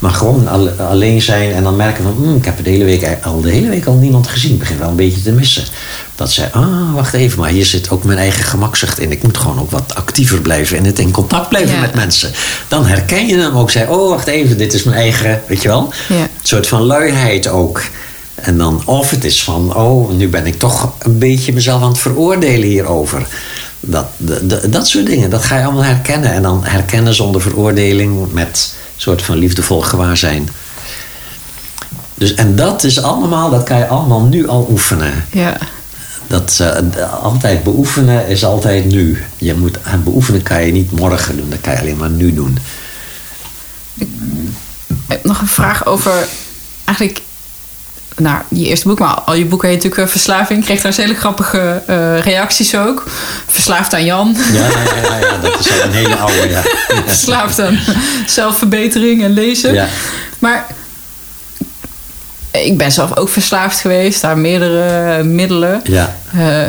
Maar 0.00 0.10
gewoon 0.12 0.48
al- 0.48 0.70
alleen 0.70 1.22
zijn 1.22 1.52
en 1.52 1.62
dan 1.62 1.76
merken 1.76 2.02
van... 2.02 2.12
"Hmm, 2.16 2.36
ik 2.36 2.44
heb 2.44 2.64
de 2.64 2.70
hele 2.70 2.84
week, 2.84 3.18
al 3.22 3.40
de 3.40 3.50
hele 3.50 3.68
week 3.68 3.86
al 3.86 3.94
niemand 3.94 4.26
gezien. 4.26 4.52
Ik 4.52 4.58
begin 4.58 4.78
wel 4.78 4.88
een 4.88 4.96
beetje 4.96 5.22
te 5.22 5.32
missen. 5.32 5.64
Dat 6.14 6.32
zij, 6.32 6.50
ah, 6.52 6.94
wacht 6.94 7.14
even, 7.14 7.38
maar 7.40 7.50
hier 7.50 7.64
zit 7.66 7.90
ook 7.90 8.04
mijn 8.04 8.18
eigen 8.18 8.44
gemakzucht 8.44 8.98
in. 8.98 9.10
Ik 9.12 9.22
moet 9.22 9.36
gewoon 9.38 9.60
ook 9.60 9.70
wat 9.70 9.94
actiever 9.94 10.40
blijven 10.40 10.76
en 10.78 10.84
het 10.84 10.98
in 10.98 11.10
contact 11.10 11.48
blijven 11.48 11.74
Ja. 11.74 11.80
met 11.80 11.94
mensen. 11.94 12.30
Dan 12.68 12.86
herken 12.86 13.26
je 13.26 13.36
hem 13.38 13.56
ook. 13.56 13.70
Zij, 13.70 13.88
oh, 13.88 14.08
wacht 14.08 14.26
even, 14.26 14.58
dit 14.58 14.74
is 14.74 14.82
mijn 14.82 14.96
eigen, 14.96 15.42
weet 15.48 15.62
je 15.62 15.68
wel? 15.68 15.92
Ja. 16.08 16.14
Een 16.22 16.28
soort 16.42 16.66
van 16.66 16.82
luiheid 16.82 17.48
ook. 17.48 17.82
En 18.34 18.58
dan, 18.58 18.82
of 18.84 19.10
het 19.10 19.24
is 19.24 19.42
van, 19.44 19.74
oh, 19.76 20.10
nu 20.10 20.28
ben 20.28 20.46
ik 20.46 20.58
toch 20.58 20.92
een 20.98 21.18
beetje 21.18 21.52
mezelf 21.52 21.82
aan 21.82 21.88
het 21.88 21.98
veroordelen 21.98 22.68
hierover. 22.68 23.26
Dat, 23.80 24.06
de- 24.16 24.46
de- 24.46 24.68
dat 24.68 24.88
soort 24.88 25.06
dingen, 25.06 25.30
dat 25.30 25.44
ga 25.44 25.58
je 25.58 25.64
allemaal 25.64 25.84
herkennen. 25.84 26.32
En 26.32 26.42
dan 26.42 26.64
herkennen 26.64 27.14
zonder 27.14 27.40
veroordeling 27.40 28.32
met 28.32 28.74
soort 29.00 29.22
van 29.22 29.36
liefdevol 29.36 29.80
gewaarzijn. 29.80 30.48
Dus, 32.14 32.34
en 32.34 32.56
dat 32.56 32.84
is 32.84 33.02
allemaal, 33.02 33.50
dat 33.50 33.62
kan 33.62 33.78
je 33.78 33.86
allemaal 33.86 34.22
nu 34.22 34.48
al 34.48 34.66
oefenen. 34.70 35.24
Ja. 35.32 35.56
Dat 36.26 36.58
eh, 36.60 37.22
altijd 37.22 37.62
beoefenen 37.62 38.26
is 38.26 38.44
altijd 38.44 38.84
nu. 38.84 39.24
Je 39.36 39.54
moet, 39.54 39.78
beoefenen 40.04 40.42
kan 40.42 40.66
je 40.66 40.72
niet 40.72 40.90
morgen 40.90 41.36
doen, 41.36 41.50
dat 41.50 41.60
kan 41.60 41.72
je 41.72 41.80
alleen 41.80 41.96
maar 41.96 42.10
nu 42.10 42.34
doen. 42.34 42.58
nog 45.22 45.40
een 45.40 45.46
vraag 45.46 45.86
over 45.86 46.26
eigenlijk 46.84 47.22
nou, 48.20 48.42
je 48.48 48.66
eerste 48.66 48.88
boek, 48.88 48.98
maar 48.98 49.14
al 49.14 49.34
je 49.34 49.44
boeken 49.44 49.68
heet 49.68 49.76
natuurlijk 49.76 50.02
uh, 50.02 50.10
Verslaving. 50.10 50.58
Ik 50.58 50.64
kreeg 50.64 50.80
daar 50.80 50.94
hele 50.94 51.14
grappige 51.14 51.82
uh, 51.88 52.20
reacties 52.20 52.76
ook. 52.76 53.04
Verslaafd 53.46 53.94
aan 53.94 54.04
Jan. 54.04 54.36
Ja, 54.52 54.60
ja, 54.60 54.68
ja, 55.02 55.16
ja, 55.16 55.38
dat 55.38 55.60
is 55.60 55.70
al 55.70 55.84
een 55.84 55.92
hele 55.92 56.16
oude, 56.16 56.48
ja. 56.48 56.62
Verslaafd 57.06 57.60
aan 57.60 57.78
zelfverbetering 58.26 59.22
en 59.22 59.32
lezen. 59.32 59.74
Ja. 59.74 59.88
Maar 60.38 60.66
ik 62.50 62.76
ben 62.76 62.92
zelf 62.92 63.16
ook 63.16 63.28
verslaafd 63.28 63.80
geweest 63.80 64.24
aan 64.24 64.40
meerdere 64.40 65.22
middelen. 65.22 65.80
Ja. 65.84 66.16
Uh, 66.36 66.62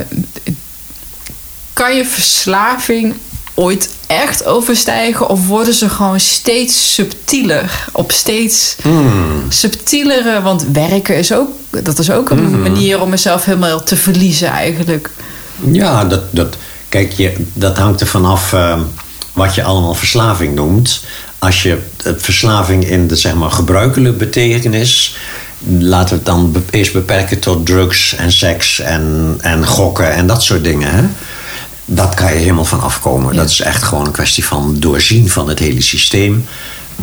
kan 1.74 1.96
je 1.96 2.06
verslaving 2.06 3.16
ooit 3.54 3.90
echt 4.20 4.46
overstijgen? 4.46 5.30
Of 5.30 5.48
worden 5.48 5.74
ze 5.74 5.90
gewoon 5.90 6.20
steeds 6.20 6.94
subtieler? 6.94 7.88
Op 7.92 8.12
steeds 8.12 8.76
mm. 8.84 9.46
subtielere... 9.50 10.42
Want 10.42 10.66
werken 10.74 11.16
is 11.16 11.34
ook, 11.34 11.50
dat 11.84 12.00
is 12.00 12.12
ook 12.12 12.30
een 12.30 12.38
Hmm. 12.38 12.62
manier 12.62 13.02
om 13.02 13.10
mezelf 13.10 13.46
helemaal 13.46 13.84
te 13.84 13.96
verliezen 13.96 14.48
eigenlijk. 14.48 15.10
Ja, 15.72 16.06
dat, 16.06 16.22
dat, 16.30 16.56
kijk, 16.90 17.12
je, 17.12 17.36
dat 17.54 17.78
hangt 17.78 18.02
er 18.02 18.08
vanaf 18.08 18.54
uh, 18.54 18.80
wat 19.34 19.56
je 19.56 19.64
allemaal 19.64 19.94
verslaving 19.94 20.56
noemt. 20.56 21.04
Als 21.40 21.64
je 21.64 21.78
verslaving 22.18 22.88
in 22.88 23.08
de 23.08 23.16
zeg 23.16 23.34
maar, 23.34 23.52
gebruikelijke 23.52 24.18
betekenis... 24.18 25.16
laten 25.68 26.10
we 26.10 26.16
het 26.16 26.26
dan 26.26 26.64
eerst 26.70 26.94
beperken 26.94 27.40
tot 27.40 27.66
drugs 27.66 28.16
en 28.16 28.32
seks 28.32 28.80
en, 28.80 29.36
en 29.42 29.68
gokken 29.68 30.14
en 30.14 30.28
dat 30.28 30.44
soort 30.44 30.64
dingen... 30.64 30.92
Hè? 30.92 31.04
Dat 31.86 32.16
kan 32.16 32.34
je 32.34 32.40
helemaal 32.40 32.66
van 32.66 32.82
afkomen. 32.82 33.34
Ja. 33.34 33.40
Dat 33.40 33.50
is 33.50 33.62
echt 33.62 33.84
gewoon 33.84 34.06
een 34.06 34.12
kwestie 34.12 34.46
van 34.46 34.76
doorzien 34.80 35.30
van 35.30 35.50
het 35.50 35.60
hele 35.60 35.82
systeem. 35.82 36.46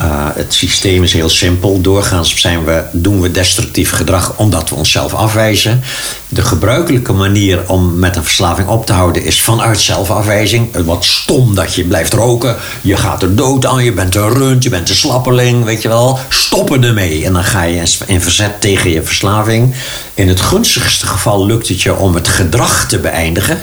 Uh, 0.03 0.27
het 0.35 0.55
systeem 0.55 1.03
is 1.03 1.13
heel 1.13 1.29
simpel. 1.29 1.81
Doorgaans 1.81 2.41
zijn 2.41 2.65
we, 2.65 2.83
doen 2.93 3.21
we 3.21 3.31
destructief 3.31 3.91
gedrag 3.91 4.35
omdat 4.37 4.69
we 4.69 4.75
onszelf 4.75 5.15
afwijzen. 5.15 5.83
De 6.29 6.43
gebruikelijke 6.43 7.13
manier 7.13 7.63
om 7.67 7.99
met 7.99 8.17
een 8.17 8.25
verslaving 8.25 8.69
op 8.69 8.87
te 8.87 8.93
houden 8.93 9.25
is 9.25 9.43
vanuit 9.43 9.81
zelfafwijzing. 9.81 10.85
Wat 10.85 11.05
stom 11.05 11.55
dat 11.55 11.75
je 11.75 11.85
blijft 11.85 12.13
roken. 12.13 12.57
Je 12.81 12.97
gaat 12.97 13.23
er 13.23 13.35
dood 13.35 13.67
aan. 13.67 13.85
Je 13.85 13.93
bent 13.93 14.15
een 14.15 14.33
rund. 14.33 14.63
Je 14.63 14.71
bent 14.71 14.89
een 14.89 14.95
slappeling. 14.95 15.65
Weet 15.65 15.83
je 15.83 15.89
wel. 15.89 16.19
Stoppen 16.29 16.85
ermee. 16.85 17.25
En 17.25 17.33
dan 17.33 17.45
ga 17.45 17.63
je 17.63 17.83
in 18.07 18.21
verzet 18.21 18.61
tegen 18.61 18.91
je 18.91 19.03
verslaving. 19.03 19.75
In 20.15 20.29
het 20.29 20.41
gunstigste 20.41 21.07
geval 21.07 21.47
lukt 21.47 21.69
het 21.69 21.83
je 21.83 21.97
om 21.97 22.15
het 22.15 22.29
gedrag 22.29 22.89
te 22.89 22.99
beëindigen. 22.99 23.59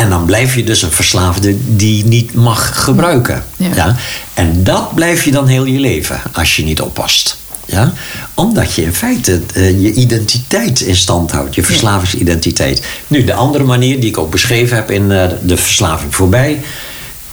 En 0.00 0.08
dan 0.08 0.24
blijf 0.24 0.54
je 0.54 0.64
dus 0.64 0.82
een 0.82 0.90
verslaafde 0.90 1.56
die 1.76 2.04
niet 2.04 2.34
mag 2.34 2.84
gebruiken. 2.84 3.44
Ja. 3.56 3.68
Ja. 3.74 3.96
En 4.34 4.64
dat 4.64 4.94
blijf 4.94 5.24
je 5.24 5.30
dan 5.30 5.46
heel 5.46 5.64
je 5.64 5.80
leven 5.80 6.20
als 6.32 6.56
je 6.56 6.64
niet 6.64 6.80
oppast. 6.80 7.36
Ja? 7.66 7.92
Omdat 8.34 8.74
je 8.74 8.82
in 8.82 8.94
feite 8.94 9.40
uh, 9.56 9.82
je 9.82 9.92
identiteit 9.92 10.80
in 10.80 10.96
stand 10.96 11.30
houdt, 11.30 11.54
je 11.54 11.62
verslavingsidentiteit. 11.62 12.82
Nu, 13.06 13.24
de 13.24 13.34
andere 13.34 13.64
manier 13.64 14.00
die 14.00 14.08
ik 14.08 14.18
ook 14.18 14.30
beschreven 14.30 14.76
heb 14.76 14.90
in 14.90 15.02
uh, 15.10 15.24
de 15.42 15.56
verslaving 15.56 16.14
voorbij, 16.14 16.60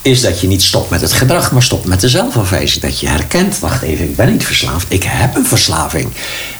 is 0.08 0.22
dat 0.22 0.41
je 0.41 0.47
niet 0.47 0.64
stopt 0.64 0.89
met 0.89 1.01
het 1.01 1.14
gedrag, 1.14 1.51
maar 1.51 1.64
stopt 1.64 1.86
met 1.86 2.01
de 2.01 2.10
zelfafwijzing. 2.10 2.84
Dat 2.84 2.99
je 2.99 3.08
herkent, 3.08 3.60
wacht 3.60 3.82
even, 3.82 4.05
ik 4.05 4.16
ben 4.16 4.32
niet 4.32 4.45
verslaafd, 4.45 4.86
ik 4.89 5.03
heb 5.08 5.36
een 5.36 5.45
verslaving. 5.45 6.10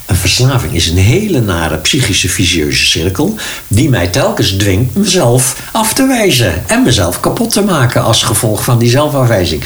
Een 0.06 0.16
verslaving 0.16 0.74
is 0.74 0.88
een 0.88 0.98
hele 0.98 1.42
nare 1.42 1.78
psychische 1.78 2.30
visieuze 2.30 2.86
cirkel 2.86 3.36
die 3.68 3.90
mij 3.90 4.08
telkens 4.08 4.52
dwingt 4.52 4.96
mezelf 4.96 5.62
af 5.72 5.94
te 5.94 6.08
wijzen 6.08 6.64
en 6.68 6.84
mezelf 6.84 7.20
kapot 7.20 7.52
te 7.52 7.62
maken 7.62 8.04
als 8.04 8.24
gevolg 8.24 8.64
van 8.64 8.78
die 8.78 8.90
zelfafwijzing. 8.90 9.64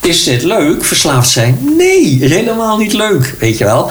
Is 0.00 0.24
dit 0.24 0.42
leuk, 0.42 0.84
verslaafd 0.84 1.28
zijn? 1.28 1.58
Nee, 1.76 2.18
helemaal 2.20 2.78
niet 2.78 2.92
leuk, 2.92 3.34
weet 3.38 3.58
je 3.58 3.64
wel. 3.64 3.90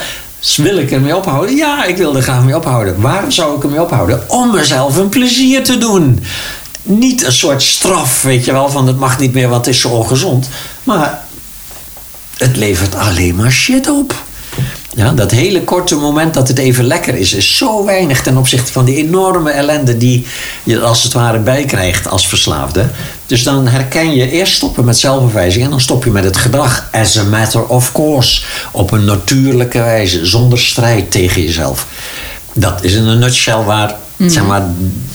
Wil 0.55 0.77
ik 0.77 0.91
ermee 0.91 1.15
ophouden? 1.15 1.55
Ja, 1.55 1.85
ik 1.85 1.97
wil 1.97 2.15
er 2.15 2.21
graag 2.21 2.43
mee 2.43 2.55
ophouden. 2.55 3.01
Waarom 3.01 3.31
zou 3.31 3.57
ik 3.57 3.63
ermee 3.63 3.81
ophouden? 3.81 4.29
Om 4.29 4.51
mezelf 4.51 4.97
een 4.97 5.09
plezier 5.09 5.63
te 5.63 5.77
doen 5.77 6.19
niet 6.87 7.23
een 7.23 7.31
soort 7.31 7.63
straf, 7.63 8.21
weet 8.21 8.45
je 8.45 8.51
wel, 8.51 8.69
van 8.69 8.87
het 8.87 8.97
mag 8.97 9.19
niet 9.19 9.33
meer, 9.33 9.53
het 9.53 9.67
is 9.67 9.79
zo 9.79 9.89
ongezond. 9.89 10.49
Maar 10.83 11.23
het 12.37 12.55
levert 12.55 12.95
alleen 12.95 13.35
maar 13.35 13.51
shit 13.51 13.89
op. 13.89 14.15
Ja, 14.97 15.11
dat 15.11 15.31
hele 15.31 15.63
korte 15.63 15.95
moment 15.95 16.33
dat 16.33 16.47
het 16.47 16.57
even 16.57 16.85
lekker 16.85 17.15
is, 17.15 17.33
is 17.33 17.57
zo 17.57 17.85
weinig 17.85 18.21
ten 18.21 18.37
opzichte 18.37 18.71
van 18.71 18.85
die 18.85 18.95
enorme 18.95 19.49
ellende 19.49 19.97
die 19.97 20.25
je 20.63 20.79
als 20.79 21.03
het 21.03 21.13
ware 21.13 21.39
bijkrijgt 21.39 22.07
als 22.07 22.27
verslaafde. 22.27 22.89
Dus 23.25 23.43
dan 23.43 23.67
herken 23.67 24.15
je 24.15 24.31
eerst 24.31 24.53
stoppen 24.53 24.85
met 24.85 24.97
zelfverwijzing 24.97 25.63
en 25.63 25.69
dan 25.69 25.81
stop 25.81 26.03
je 26.03 26.09
met 26.09 26.23
het 26.23 26.37
gedrag 26.37 26.87
as 26.91 27.17
a 27.17 27.23
matter 27.23 27.65
of 27.65 27.91
course. 27.91 28.43
Op 28.71 28.91
een 28.91 29.05
natuurlijke 29.05 29.79
wijze, 29.79 30.25
zonder 30.25 30.59
strijd 30.59 31.11
tegen 31.11 31.41
jezelf. 31.41 31.87
Dat 32.53 32.83
is 32.83 32.93
in 32.93 33.05
een 33.05 33.19
nutshell 33.19 33.63
waar 33.63 33.95
Mm. 34.17 34.29
zeg 34.29 34.45
maar, 34.45 34.65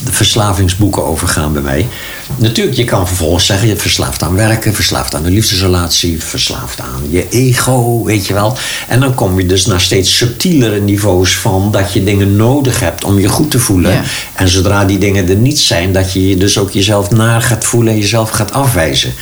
de 0.04 0.12
verslavingsboeken 0.12 1.04
over 1.04 1.28
gaan 1.28 1.52
bij 1.52 1.62
mij. 1.62 1.88
Natuurlijk, 2.36 2.76
je 2.76 2.84
kan 2.84 3.06
vervolgens 3.06 3.46
zeggen, 3.46 3.68
je 3.68 3.76
verslaafd 3.76 4.22
aan 4.22 4.34
werken, 4.34 4.74
verslaafd 4.74 5.14
aan 5.14 5.24
een 5.24 5.32
liefdesrelatie, 5.32 6.22
verslaafd 6.22 6.80
aan 6.80 7.02
je 7.10 7.28
ego, 7.28 8.04
weet 8.04 8.26
je 8.26 8.34
wel. 8.34 8.56
En 8.88 9.00
dan 9.00 9.14
kom 9.14 9.38
je 9.38 9.46
dus 9.46 9.66
naar 9.66 9.80
steeds 9.80 10.16
subtielere 10.16 10.80
niveaus 10.80 11.36
van 11.36 11.70
dat 11.70 11.92
je 11.92 12.04
dingen 12.04 12.36
nodig 12.36 12.80
hebt 12.80 13.04
om 13.04 13.18
je 13.18 13.28
goed 13.28 13.50
te 13.50 13.58
voelen. 13.58 13.92
Ja. 13.92 14.02
En 14.34 14.48
zodra 14.48 14.84
die 14.84 14.98
dingen 14.98 15.28
er 15.28 15.36
niet 15.36 15.58
zijn, 15.58 15.92
dat 15.92 16.12
je 16.12 16.28
je 16.28 16.36
dus 16.36 16.58
ook 16.58 16.70
jezelf 16.70 17.10
naar 17.10 17.42
gaat 17.42 17.64
voelen 17.64 17.92
en 17.92 17.98
jezelf 17.98 18.30
gaat 18.30 18.52
afwijzen. 18.52 19.12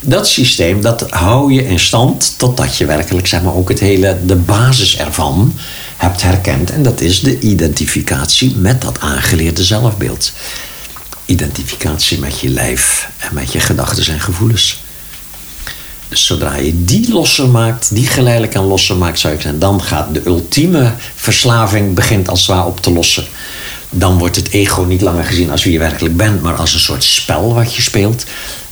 Dat 0.00 0.28
systeem, 0.28 0.80
dat 0.80 1.04
hou 1.10 1.52
je 1.52 1.66
in 1.66 1.80
stand 1.80 2.34
totdat 2.36 2.76
je 2.76 2.86
werkelijk, 2.86 3.26
zeg 3.26 3.42
maar, 3.42 3.54
ook 3.54 3.68
het 3.68 3.80
hele, 3.80 4.16
de 4.24 4.36
basis 4.36 4.98
ervan 4.98 5.54
hebt 5.96 6.22
herkend. 6.22 6.70
En 6.70 6.82
dat 6.82 7.00
is 7.00 7.20
de 7.20 7.38
identificatie 7.38 8.56
met 8.56 8.80
dat 8.80 9.00
aangeleerde 9.00 9.64
zelfbeeld. 9.64 10.32
Identificatie 11.24 12.18
met 12.18 12.40
je 12.40 12.48
lijf 12.48 13.08
en 13.18 13.34
met 13.34 13.52
je 13.52 13.60
gedachten 13.60 14.12
en 14.12 14.20
gevoelens. 14.20 14.84
Dus 16.08 16.26
zodra 16.26 16.54
je 16.54 16.84
die 16.84 17.12
losser 17.12 17.48
maakt, 17.48 17.94
die 17.94 18.06
geleidelijk 18.06 18.56
aan 18.56 18.64
losser 18.64 18.96
maakt, 18.96 19.18
zou 19.18 19.34
ik 19.34 19.40
zeggen, 19.40 19.60
dan 19.60 19.82
gaat 19.82 20.14
de 20.14 20.22
ultieme 20.26 20.92
verslaving 21.14 21.94
begint 21.94 22.28
als 22.28 22.38
het 22.38 22.48
ware 22.48 22.66
op 22.66 22.80
te 22.80 22.92
lossen. 22.92 23.26
Dan 23.90 24.18
wordt 24.18 24.36
het 24.36 24.48
ego 24.50 24.82
niet 24.82 25.00
langer 25.00 25.24
gezien 25.24 25.50
als 25.50 25.64
wie 25.64 25.72
je 25.72 25.78
werkelijk 25.78 26.16
bent, 26.16 26.42
maar 26.42 26.54
als 26.54 26.74
een 26.74 26.80
soort 26.80 27.04
spel 27.04 27.54
wat 27.54 27.74
je 27.74 27.82
speelt. 27.82 28.24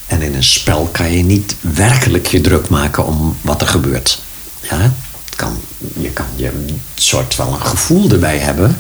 En 0.07 0.23
in 0.23 0.35
een 0.35 0.45
spel 0.45 0.89
kan 0.93 1.13
je 1.13 1.25
niet 1.25 1.55
werkelijk 1.61 2.27
je 2.27 2.41
druk 2.41 2.69
maken 2.69 3.07
om 3.07 3.37
wat 3.41 3.61
er 3.61 3.67
gebeurt. 3.67 4.23
Ja, 4.61 4.93
kan, 5.37 5.61
je 6.01 6.11
kan 6.11 6.27
je 6.37 6.51
soort 6.95 7.35
van 7.35 7.53
een 7.53 7.61
gevoel 7.61 8.11
erbij 8.11 8.39
hebben. 8.39 8.77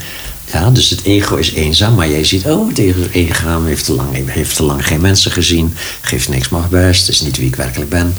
Ja, 0.52 0.70
dus 0.70 0.90
het 0.90 1.02
ego 1.02 1.36
is 1.36 1.52
eenzaam, 1.52 1.94
maar 1.94 2.08
jij 2.08 2.24
ziet, 2.24 2.46
oh, 2.46 2.68
het 2.68 2.78
ego 3.12 3.64
heeft 3.64 3.84
te 3.84 3.92
lang, 3.92 4.30
heeft 4.30 4.56
te 4.56 4.62
lang 4.62 4.86
geen 4.86 5.00
mensen 5.00 5.30
gezien, 5.30 5.76
geeft 6.00 6.28
niks 6.28 6.48
mag 6.48 6.68
best, 6.68 7.08
is 7.08 7.20
niet 7.20 7.36
wie 7.36 7.46
ik 7.46 7.56
werkelijk 7.56 7.90
ben. 7.90 8.14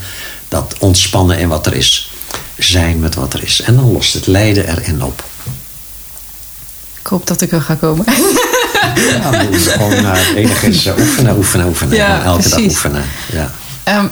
Dat 0.48 0.76
ontspannen 0.80 1.40
in 1.40 1.48
wat 1.48 1.66
er 1.66 1.74
is, 1.74 2.12
zijn 2.58 3.00
met 3.00 3.16
wat 3.16 3.34
er 3.34 3.44
is. 3.44 3.62
En 3.62 3.76
dan 3.76 3.92
lost 3.92 4.14
het 4.14 4.28
lijden 4.28 4.68
erin 4.68 5.04
op. 5.04 5.24
Ik 7.00 7.08
hoop 7.08 7.28
dat 7.28 7.42
ik 7.42 7.52
er 7.52 7.62
ga 7.62 7.76
komen. 7.76 8.06
Ja, 8.96 9.32
gewoon 9.32 10.06
het 10.06 10.36
enige 10.36 10.68
is 10.68 10.86
uh, 10.86 10.98
oefenen, 10.98 11.38
oefenen, 11.38 11.68
oefenen. 11.68 11.96
Ja, 11.96 12.24
elke 12.24 12.40
precies. 12.40 12.56
dag 12.56 12.66
oefenen. 12.66 13.04
Ja. 13.34 13.52
Um, 14.00 14.12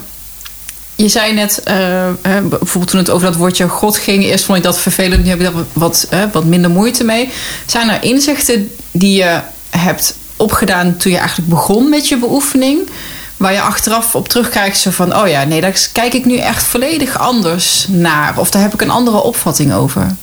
je 1.04 1.10
zei 1.10 1.34
net, 1.34 1.62
uh, 1.68 1.74
bijvoorbeeld 2.22 2.88
toen 2.88 3.00
het 3.00 3.10
over 3.10 3.28
dat 3.28 3.36
woordje 3.36 3.68
God 3.68 3.98
ging, 3.98 4.24
eerst 4.24 4.46
vond 4.46 4.58
ik 4.58 4.64
dat 4.64 4.80
vervelend, 4.80 5.24
nu 5.24 5.30
heb 5.30 5.40
ik 5.40 5.54
daar 5.54 5.64
wat, 5.74 6.08
uh, 6.14 6.24
wat 6.32 6.46
minder 6.46 6.72
moeite 6.72 7.04
mee. 7.04 7.30
Zijn 7.66 7.90
er 7.90 8.04
inzichten 8.04 8.72
die 8.92 9.16
je 9.16 9.40
hebt 9.70 10.16
opgedaan 10.36 10.98
toen 10.98 11.12
je 11.12 11.18
eigenlijk 11.18 11.50
begon 11.50 11.90
met 11.90 12.08
je 12.08 12.18
beoefening, 12.18 12.90
waar 13.38 13.54
je 13.54 13.62
achteraf 13.62 14.16
op 14.16 14.28
terugkijkt, 14.28 14.78
zo 14.78 14.90
van, 14.90 15.16
oh 15.16 15.28
ja, 15.28 15.44
nee, 15.44 15.62
daar 15.62 15.88
kijk 15.92 16.14
ik 16.14 16.26
nu 16.26 16.38
echt 16.38 16.64
volledig 16.64 17.20
anders 17.20 17.86
naar, 17.90 18.38
of 18.38 18.50
daar 18.50 18.62
heb 18.62 18.74
ik 18.74 18.82
een 18.82 18.90
andere 18.90 19.24
opvatting 19.24 19.74
over? 19.74 20.16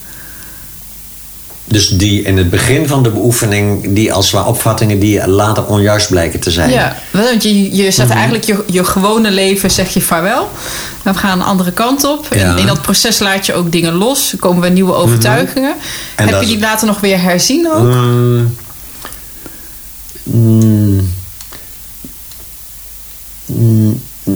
Dus 1.70 1.88
die 1.88 2.22
in 2.22 2.38
het 2.38 2.50
begin 2.50 2.88
van 2.88 3.02
de 3.02 3.10
beoefening, 3.10 3.94
die 3.94 4.12
als 4.12 4.30
waar 4.30 4.46
opvattingen 4.46 4.98
die 4.98 5.28
later 5.28 5.64
onjuist 5.66 6.08
blijken 6.08 6.40
te 6.40 6.50
zijn. 6.50 6.70
Ja, 6.70 6.96
want 7.10 7.42
je, 7.42 7.76
je 7.76 7.90
zet 7.90 8.04
mm 8.04 8.10
-hmm. 8.10 8.20
eigenlijk 8.20 8.44
je, 8.44 8.64
je 8.66 8.84
gewone 8.84 9.30
leven, 9.30 9.70
zeg 9.70 9.94
je 9.94 10.00
vaarwel. 10.00 10.48
We 11.02 11.14
gaan 11.14 11.40
een 11.40 11.46
andere 11.46 11.72
kant 11.72 12.04
op. 12.04 12.26
Ja. 12.34 12.52
In, 12.52 12.58
in, 12.58 12.66
dat 12.66 12.82
proces 12.82 13.18
laat 13.18 13.46
je 13.46 13.54
ook 13.54 13.72
dingen 13.72 13.94
los. 13.94 14.34
Komen 14.38 14.62
weer 14.62 14.70
nieuwe 14.70 14.94
overtuigingen. 14.94 15.74
Mm 15.74 15.80
-hmm. 16.16 16.26
Heb 16.26 16.40
je 16.40 16.46
die 16.46 16.58
later 16.58 16.86
nog 16.86 17.00
weer 17.00 17.20
herzien 17.22 17.70
ook? 17.72 17.94
Um, 17.94 18.56
mm, 20.24 21.08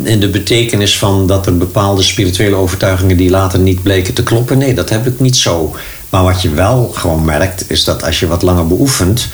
in 0.02 0.20
de 0.20 0.28
betekenis 0.28 0.98
van 0.98 1.26
dat 1.26 1.46
er 1.46 1.56
bepaalde 1.56 2.02
spirituele 2.02 2.56
overtuigingen 2.56 3.16
die 3.16 3.30
later 3.30 3.58
niet 3.58 3.82
bleken 3.82 4.14
te 4.14 4.22
kloppen. 4.22 4.58
Nee, 4.58 4.74
dat 4.74 4.90
heb 4.90 5.06
ik 5.06 5.20
niet 5.20 5.36
zo. 5.36 5.76
Maar 6.14 6.24
wat 6.24 6.42
je 6.42 6.50
wel 6.50 6.90
gewoon 6.94 7.24
merkt, 7.24 7.70
is 7.70 7.84
dat 7.84 8.04
als 8.04 8.20
je 8.20 8.26
wat 8.26 8.42
langer 8.42 8.66
beoefent, 8.66 9.28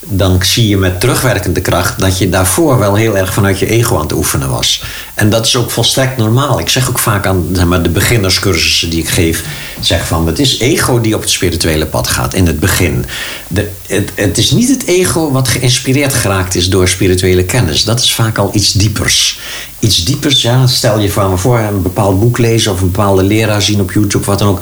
dan 0.00 0.38
zie 0.42 0.68
je 0.68 0.76
met 0.76 1.00
terugwerkende 1.00 1.60
kracht 1.60 1.98
dat 1.98 2.18
je 2.18 2.28
daarvoor 2.28 2.78
wel 2.78 2.94
heel 2.94 3.16
erg 3.16 3.32
vanuit 3.32 3.58
je 3.58 3.66
ego 3.66 3.94
aan 3.96 4.02
het 4.02 4.12
oefenen 4.12 4.50
was. 4.50 4.82
En 5.14 5.30
dat 5.30 5.46
is 5.46 5.56
ook 5.56 5.70
volstrekt 5.70 6.16
normaal. 6.16 6.60
Ik 6.60 6.68
zeg 6.68 6.88
ook 6.88 6.98
vaak 6.98 7.26
aan 7.26 7.48
zeg 7.52 7.64
maar, 7.64 7.82
de 7.82 7.88
beginnerscursussen 7.88 8.90
die 8.90 8.98
ik 8.98 9.08
geef, 9.08 9.44
zeg 9.80 10.06
van 10.06 10.26
het 10.26 10.38
is 10.38 10.58
ego 10.58 11.00
die 11.00 11.14
op 11.14 11.20
het 11.20 11.30
spirituele 11.30 11.86
pad 11.86 12.08
gaat 12.08 12.34
in 12.34 12.46
het 12.46 12.60
begin. 12.60 13.06
De, 13.54 13.70
het, 13.86 14.10
het 14.14 14.38
is 14.38 14.50
niet 14.50 14.68
het 14.68 14.86
ego 14.86 15.30
wat 15.30 15.48
geïnspireerd 15.48 16.14
geraakt 16.14 16.54
is 16.54 16.68
door 16.68 16.88
spirituele 16.88 17.44
kennis. 17.44 17.84
Dat 17.84 18.00
is 18.00 18.12
vaak 18.14 18.38
al 18.38 18.50
iets 18.52 18.72
diepers. 18.72 19.38
Iets 19.78 20.04
diepers, 20.04 20.42
ja, 20.42 20.66
stel 20.66 20.98
je 20.98 21.08
voor, 21.08 21.38
voor 21.38 21.58
een 21.58 21.82
bepaald 21.82 22.20
boek 22.20 22.38
lezen 22.38 22.72
of 22.72 22.80
een 22.80 22.90
bepaalde 22.90 23.22
leraar 23.22 23.62
zien 23.62 23.80
op 23.80 23.92
YouTube, 23.92 24.24
wat 24.24 24.38
dan 24.38 24.48
ook. 24.48 24.60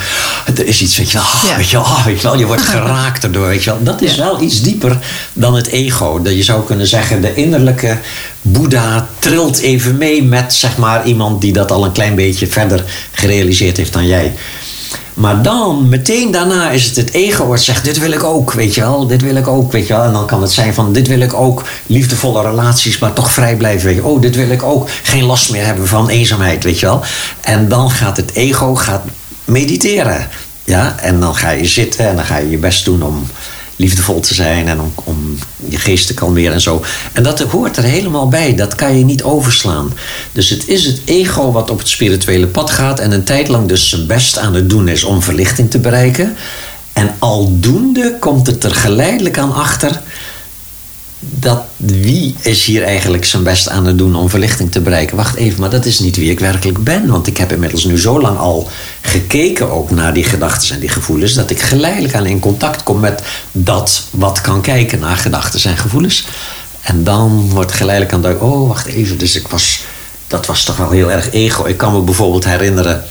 Er 0.56 0.66
is 0.66 0.82
iets, 0.82 0.96
weet 0.96 1.10
je 1.10 1.18
wel, 1.18 1.26
oh, 1.26 1.42
Ja. 1.48 1.56
weet 1.56 1.70
je 1.70 1.76
wel, 1.76 1.84
oh, 1.84 2.04
weet 2.04 2.16
je 2.16 2.22
wel 2.22 2.38
je 2.38 2.46
wordt 2.46 2.62
geraakt 2.76 3.24
erdoor, 3.24 3.46
weet 3.46 3.64
je 3.64 3.70
wel. 3.70 3.82
Dat 3.82 4.02
is 4.02 4.16
wel 4.16 4.42
iets 4.42 4.62
dieper 4.62 4.98
dan 5.32 5.54
het 5.54 5.66
ego. 5.66 6.22
Dat 6.22 6.36
je 6.36 6.42
zou 6.42 6.64
kunnen 6.64 6.86
zeggen, 6.86 7.20
de 7.20 7.34
innerlijke 7.34 7.98
Boeddha 8.42 9.08
trilt 9.18 9.58
even 9.58 9.96
mee 9.96 10.22
met, 10.22 10.54
zeg 10.54 10.76
maar, 10.76 11.06
iemand 11.06 11.40
die 11.40 11.52
dat 11.52 11.70
al 11.70 11.84
een 11.84 11.92
klein 11.92 12.14
beetje 12.14 12.46
verder 12.46 12.84
gerealiseerd 13.12 13.76
heeft 13.76 13.92
dan 13.92 14.06
jij. 14.06 14.32
Maar 15.14 15.42
dan, 15.42 15.88
meteen 15.88 16.30
daarna, 16.30 16.70
is 16.70 16.84
het 16.86 16.96
het 16.96 17.12
ego 17.12 17.46
wat 17.46 17.60
zegt: 17.60 17.84
Dit 17.84 17.98
wil 17.98 18.10
ik 18.10 18.24
ook, 18.24 18.52
weet 18.52 18.74
je 18.74 18.80
wel, 18.80 19.06
dit 19.06 19.22
wil 19.22 19.36
ik 19.36 19.46
ook, 19.46 19.72
weet 19.72 19.86
je 19.86 19.92
wel. 19.92 20.02
En 20.02 20.12
dan 20.12 20.26
kan 20.26 20.42
het 20.42 20.52
zijn 20.52 20.74
van: 20.74 20.92
Dit 20.92 21.08
wil 21.08 21.20
ik 21.20 21.34
ook, 21.34 21.64
liefdevolle 21.86 22.42
relaties, 22.42 22.98
maar 22.98 23.12
toch 23.12 23.30
vrij 23.30 23.56
blijven, 23.56 23.86
weet 23.86 23.96
je. 23.96 24.04
Oh, 24.04 24.20
dit 24.20 24.36
wil 24.36 24.50
ik 24.50 24.62
ook, 24.62 24.88
geen 25.02 25.24
last 25.24 25.50
meer 25.50 25.64
hebben 25.64 25.88
van 25.88 26.08
eenzaamheid, 26.08 26.64
weet 26.64 26.80
je 26.80 26.86
wel. 26.86 27.02
En 27.40 27.68
dan 27.68 27.90
gaat 27.90 28.16
het 28.16 28.34
ego 28.34 28.74
gaat 28.74 29.02
mediteren. 29.44 30.28
Ja, 30.64 30.94
en 30.98 31.20
dan 31.20 31.34
ga 31.34 31.50
je 31.50 31.66
zitten 31.66 32.08
en 32.08 32.16
dan 32.16 32.24
ga 32.24 32.36
je 32.36 32.50
je 32.50 32.58
best 32.58 32.84
doen 32.84 33.02
om 33.02 33.26
liefdevol 33.82 34.20
te 34.20 34.34
zijn 34.34 34.68
en 34.68 34.80
om, 34.80 34.92
om 35.04 35.38
je 35.68 35.78
geest 35.78 36.06
te 36.06 36.14
kalmeren 36.14 36.52
en 36.52 36.60
zo. 36.60 36.84
En 37.12 37.22
dat 37.22 37.40
hoort 37.40 37.76
er 37.76 37.82
helemaal 37.82 38.28
bij. 38.28 38.54
Dat 38.54 38.74
kan 38.74 38.98
je 38.98 39.04
niet 39.04 39.22
overslaan. 39.22 39.92
Dus 40.32 40.50
het 40.50 40.68
is 40.68 40.84
het 40.84 41.00
ego 41.04 41.52
wat 41.52 41.70
op 41.70 41.78
het 41.78 41.88
spirituele 41.88 42.46
pad 42.46 42.70
gaat 42.70 43.00
en 43.00 43.12
een 43.12 43.24
tijd 43.24 43.48
lang 43.48 43.68
dus 43.68 43.88
zijn 43.88 44.06
best 44.06 44.38
aan 44.38 44.54
het 44.54 44.70
doen 44.70 44.88
is 44.88 45.04
om 45.04 45.22
verlichting 45.22 45.70
te 45.70 45.78
bereiken. 45.78 46.36
En 46.92 47.14
aldoende 47.18 48.16
komt 48.20 48.46
het 48.46 48.64
er 48.64 48.74
geleidelijk 48.74 49.38
aan 49.38 49.54
achter 49.54 50.00
dat 51.24 51.62
wie 51.76 52.34
is 52.40 52.64
hier 52.64 52.82
eigenlijk 52.82 53.24
zijn 53.24 53.42
best 53.42 53.68
aan 53.68 53.86
het 53.86 53.98
doen 53.98 54.14
om 54.14 54.30
verlichting 54.30 54.70
te 54.70 54.80
bereiken? 54.80 55.16
Wacht 55.16 55.36
even, 55.36 55.60
maar 55.60 55.70
dat 55.70 55.84
is 55.84 55.98
niet 55.98 56.16
wie 56.16 56.30
ik 56.30 56.40
werkelijk 56.40 56.84
ben. 56.84 57.06
Want 57.06 57.26
ik 57.26 57.36
heb 57.36 57.52
inmiddels 57.52 57.84
nu 57.84 57.98
zo 57.98 58.20
lang 58.20 58.38
al 58.38 58.70
gekeken 59.00 59.70
ook 59.70 59.90
naar 59.90 60.14
die 60.14 60.24
gedachten 60.24 60.74
en 60.74 60.80
die 60.80 60.88
gevoelens, 60.88 61.34
dat 61.34 61.50
ik 61.50 61.60
geleidelijk 61.60 62.14
aan 62.14 62.26
in 62.26 62.38
contact 62.38 62.82
kom 62.82 63.00
met 63.00 63.22
dat 63.52 64.02
wat 64.10 64.40
kan 64.40 64.60
kijken 64.60 64.98
naar 64.98 65.16
gedachten 65.16 65.70
en 65.70 65.76
gevoelens. 65.76 66.26
En 66.80 67.04
dan 67.04 67.50
wordt 67.50 67.72
geleidelijk 67.72 68.14
aan 68.14 68.22
duidelijk, 68.22 68.52
oh 68.52 68.68
wacht 68.68 68.86
even, 68.86 69.18
dus 69.18 69.36
ik 69.36 69.48
was, 69.48 69.84
dat 70.26 70.46
was 70.46 70.64
toch 70.64 70.76
wel 70.76 70.90
heel 70.90 71.10
erg 71.10 71.30
ego. 71.30 71.64
Ik 71.66 71.76
kan 71.76 71.92
me 71.92 72.00
bijvoorbeeld 72.00 72.44
herinneren, 72.44 73.04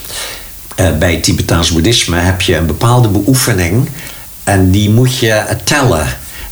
eh, 0.75 0.97
bij 0.97 1.17
Tibetaans 1.17 1.71
boeddhisme 1.71 2.17
heb 2.17 2.41
je 2.41 2.55
een 2.55 2.65
bepaalde 2.65 3.07
beoefening 3.07 3.89
en 4.43 4.71
die 4.71 4.89
moet 4.89 5.17
je 5.17 5.43
tellen 5.63 6.07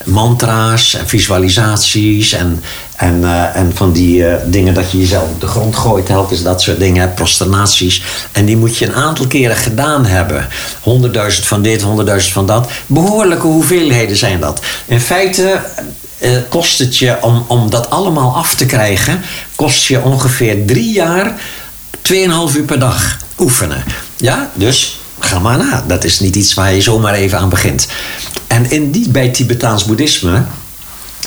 mantra's 0.05 0.93
en 0.93 1.07
visualisaties 1.07 2.31
en, 2.31 2.63
en, 2.95 3.23
eh, 3.23 3.55
en 3.55 3.71
van 3.75 3.91
die 3.91 4.25
eh, 4.27 4.41
dingen 4.45 4.73
dat 4.73 4.91
je 4.91 4.97
jezelf 4.97 5.29
op 5.29 5.41
de 5.41 5.47
grond 5.47 5.75
gooit, 5.75 6.05
telkens 6.05 6.43
dat 6.43 6.61
soort 6.61 6.79
dingen, 6.79 7.13
prosternaties. 7.13 8.01
En 8.31 8.45
die 8.45 8.57
moet 8.57 8.77
je 8.77 8.85
een 8.85 8.95
aantal 8.95 9.27
keren 9.27 9.55
gedaan 9.55 10.05
hebben. 10.05 10.47
Honderdduizend 10.81 11.47
van 11.47 11.61
dit, 11.61 11.81
honderdduizend 11.81 12.33
van 12.33 12.45
dat. 12.45 12.69
Behoorlijke 12.85 13.47
hoeveelheden 13.47 14.17
zijn 14.17 14.39
dat. 14.39 14.61
In 14.85 15.01
feite 15.01 15.61
eh, 16.17 16.31
kost 16.49 16.79
het 16.79 16.97
je, 16.97 17.17
om, 17.21 17.45
om 17.47 17.69
dat 17.69 17.89
allemaal 17.89 18.35
af 18.35 18.55
te 18.55 18.65
krijgen, 18.65 19.21
kost 19.55 19.85
je 19.85 20.01
ongeveer 20.01 20.65
drie 20.65 20.91
jaar, 20.91 21.41
2,5 21.97 22.55
uur 22.55 22.63
per 22.65 22.79
dag 22.79 23.17
oefenen. 23.37 23.83
Ja, 24.17 24.49
dus 24.53 24.98
ga 25.19 25.39
maar 25.39 25.57
na. 25.57 25.83
Dat 25.87 26.03
is 26.03 26.19
niet 26.19 26.35
iets 26.35 26.53
waar 26.53 26.73
je 26.73 26.81
zomaar 26.81 27.13
even 27.13 27.39
aan 27.39 27.49
begint. 27.49 27.87
En 28.47 28.71
in 28.71 28.91
die, 28.91 29.09
bij 29.09 29.29
Tibetaans 29.29 29.85
boeddhisme. 29.85 30.43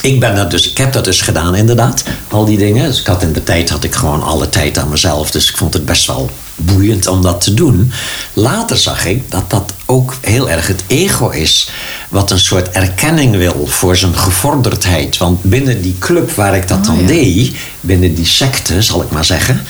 Ik, 0.01 0.19
ben 0.19 0.35
dat 0.35 0.51
dus, 0.51 0.69
ik 0.69 0.77
heb 0.77 0.93
dat 0.93 1.03
dus 1.03 1.21
gedaan, 1.21 1.55
inderdaad. 1.55 2.03
Al 2.29 2.45
die 2.45 2.57
dingen. 2.57 2.87
Dus 2.87 2.99
ik 2.99 3.07
had 3.07 3.21
in 3.21 3.33
de 3.33 3.43
tijd 3.43 3.69
had 3.69 3.83
ik 3.83 3.95
gewoon 3.95 4.23
alle 4.23 4.49
tijd 4.49 4.77
aan 4.77 4.89
mezelf. 4.89 5.31
Dus 5.31 5.49
ik 5.49 5.57
vond 5.57 5.73
het 5.73 5.85
best 5.85 6.07
wel 6.07 6.29
boeiend 6.55 7.07
om 7.07 7.21
dat 7.21 7.41
te 7.41 7.53
doen. 7.53 7.91
Later 8.33 8.77
zag 8.77 9.05
ik 9.05 9.31
dat 9.31 9.49
dat 9.49 9.73
ook 9.85 10.15
heel 10.21 10.49
erg 10.49 10.67
het 10.67 10.83
ego 10.87 11.29
is. 11.29 11.69
Wat 12.09 12.31
een 12.31 12.39
soort 12.39 12.69
erkenning 12.69 13.35
wil 13.35 13.67
voor 13.67 13.95
zijn 13.95 14.17
gevorderdheid. 14.17 15.17
Want 15.17 15.43
binnen 15.43 15.81
die 15.81 15.95
club 15.99 16.31
waar 16.31 16.55
ik 16.55 16.67
dat 16.67 16.85
dan 16.85 17.05
deed. 17.05 17.55
Binnen 17.81 18.15
die 18.15 18.25
secte, 18.25 18.81
zal 18.81 19.01
ik 19.01 19.11
maar 19.11 19.25
zeggen 19.25 19.65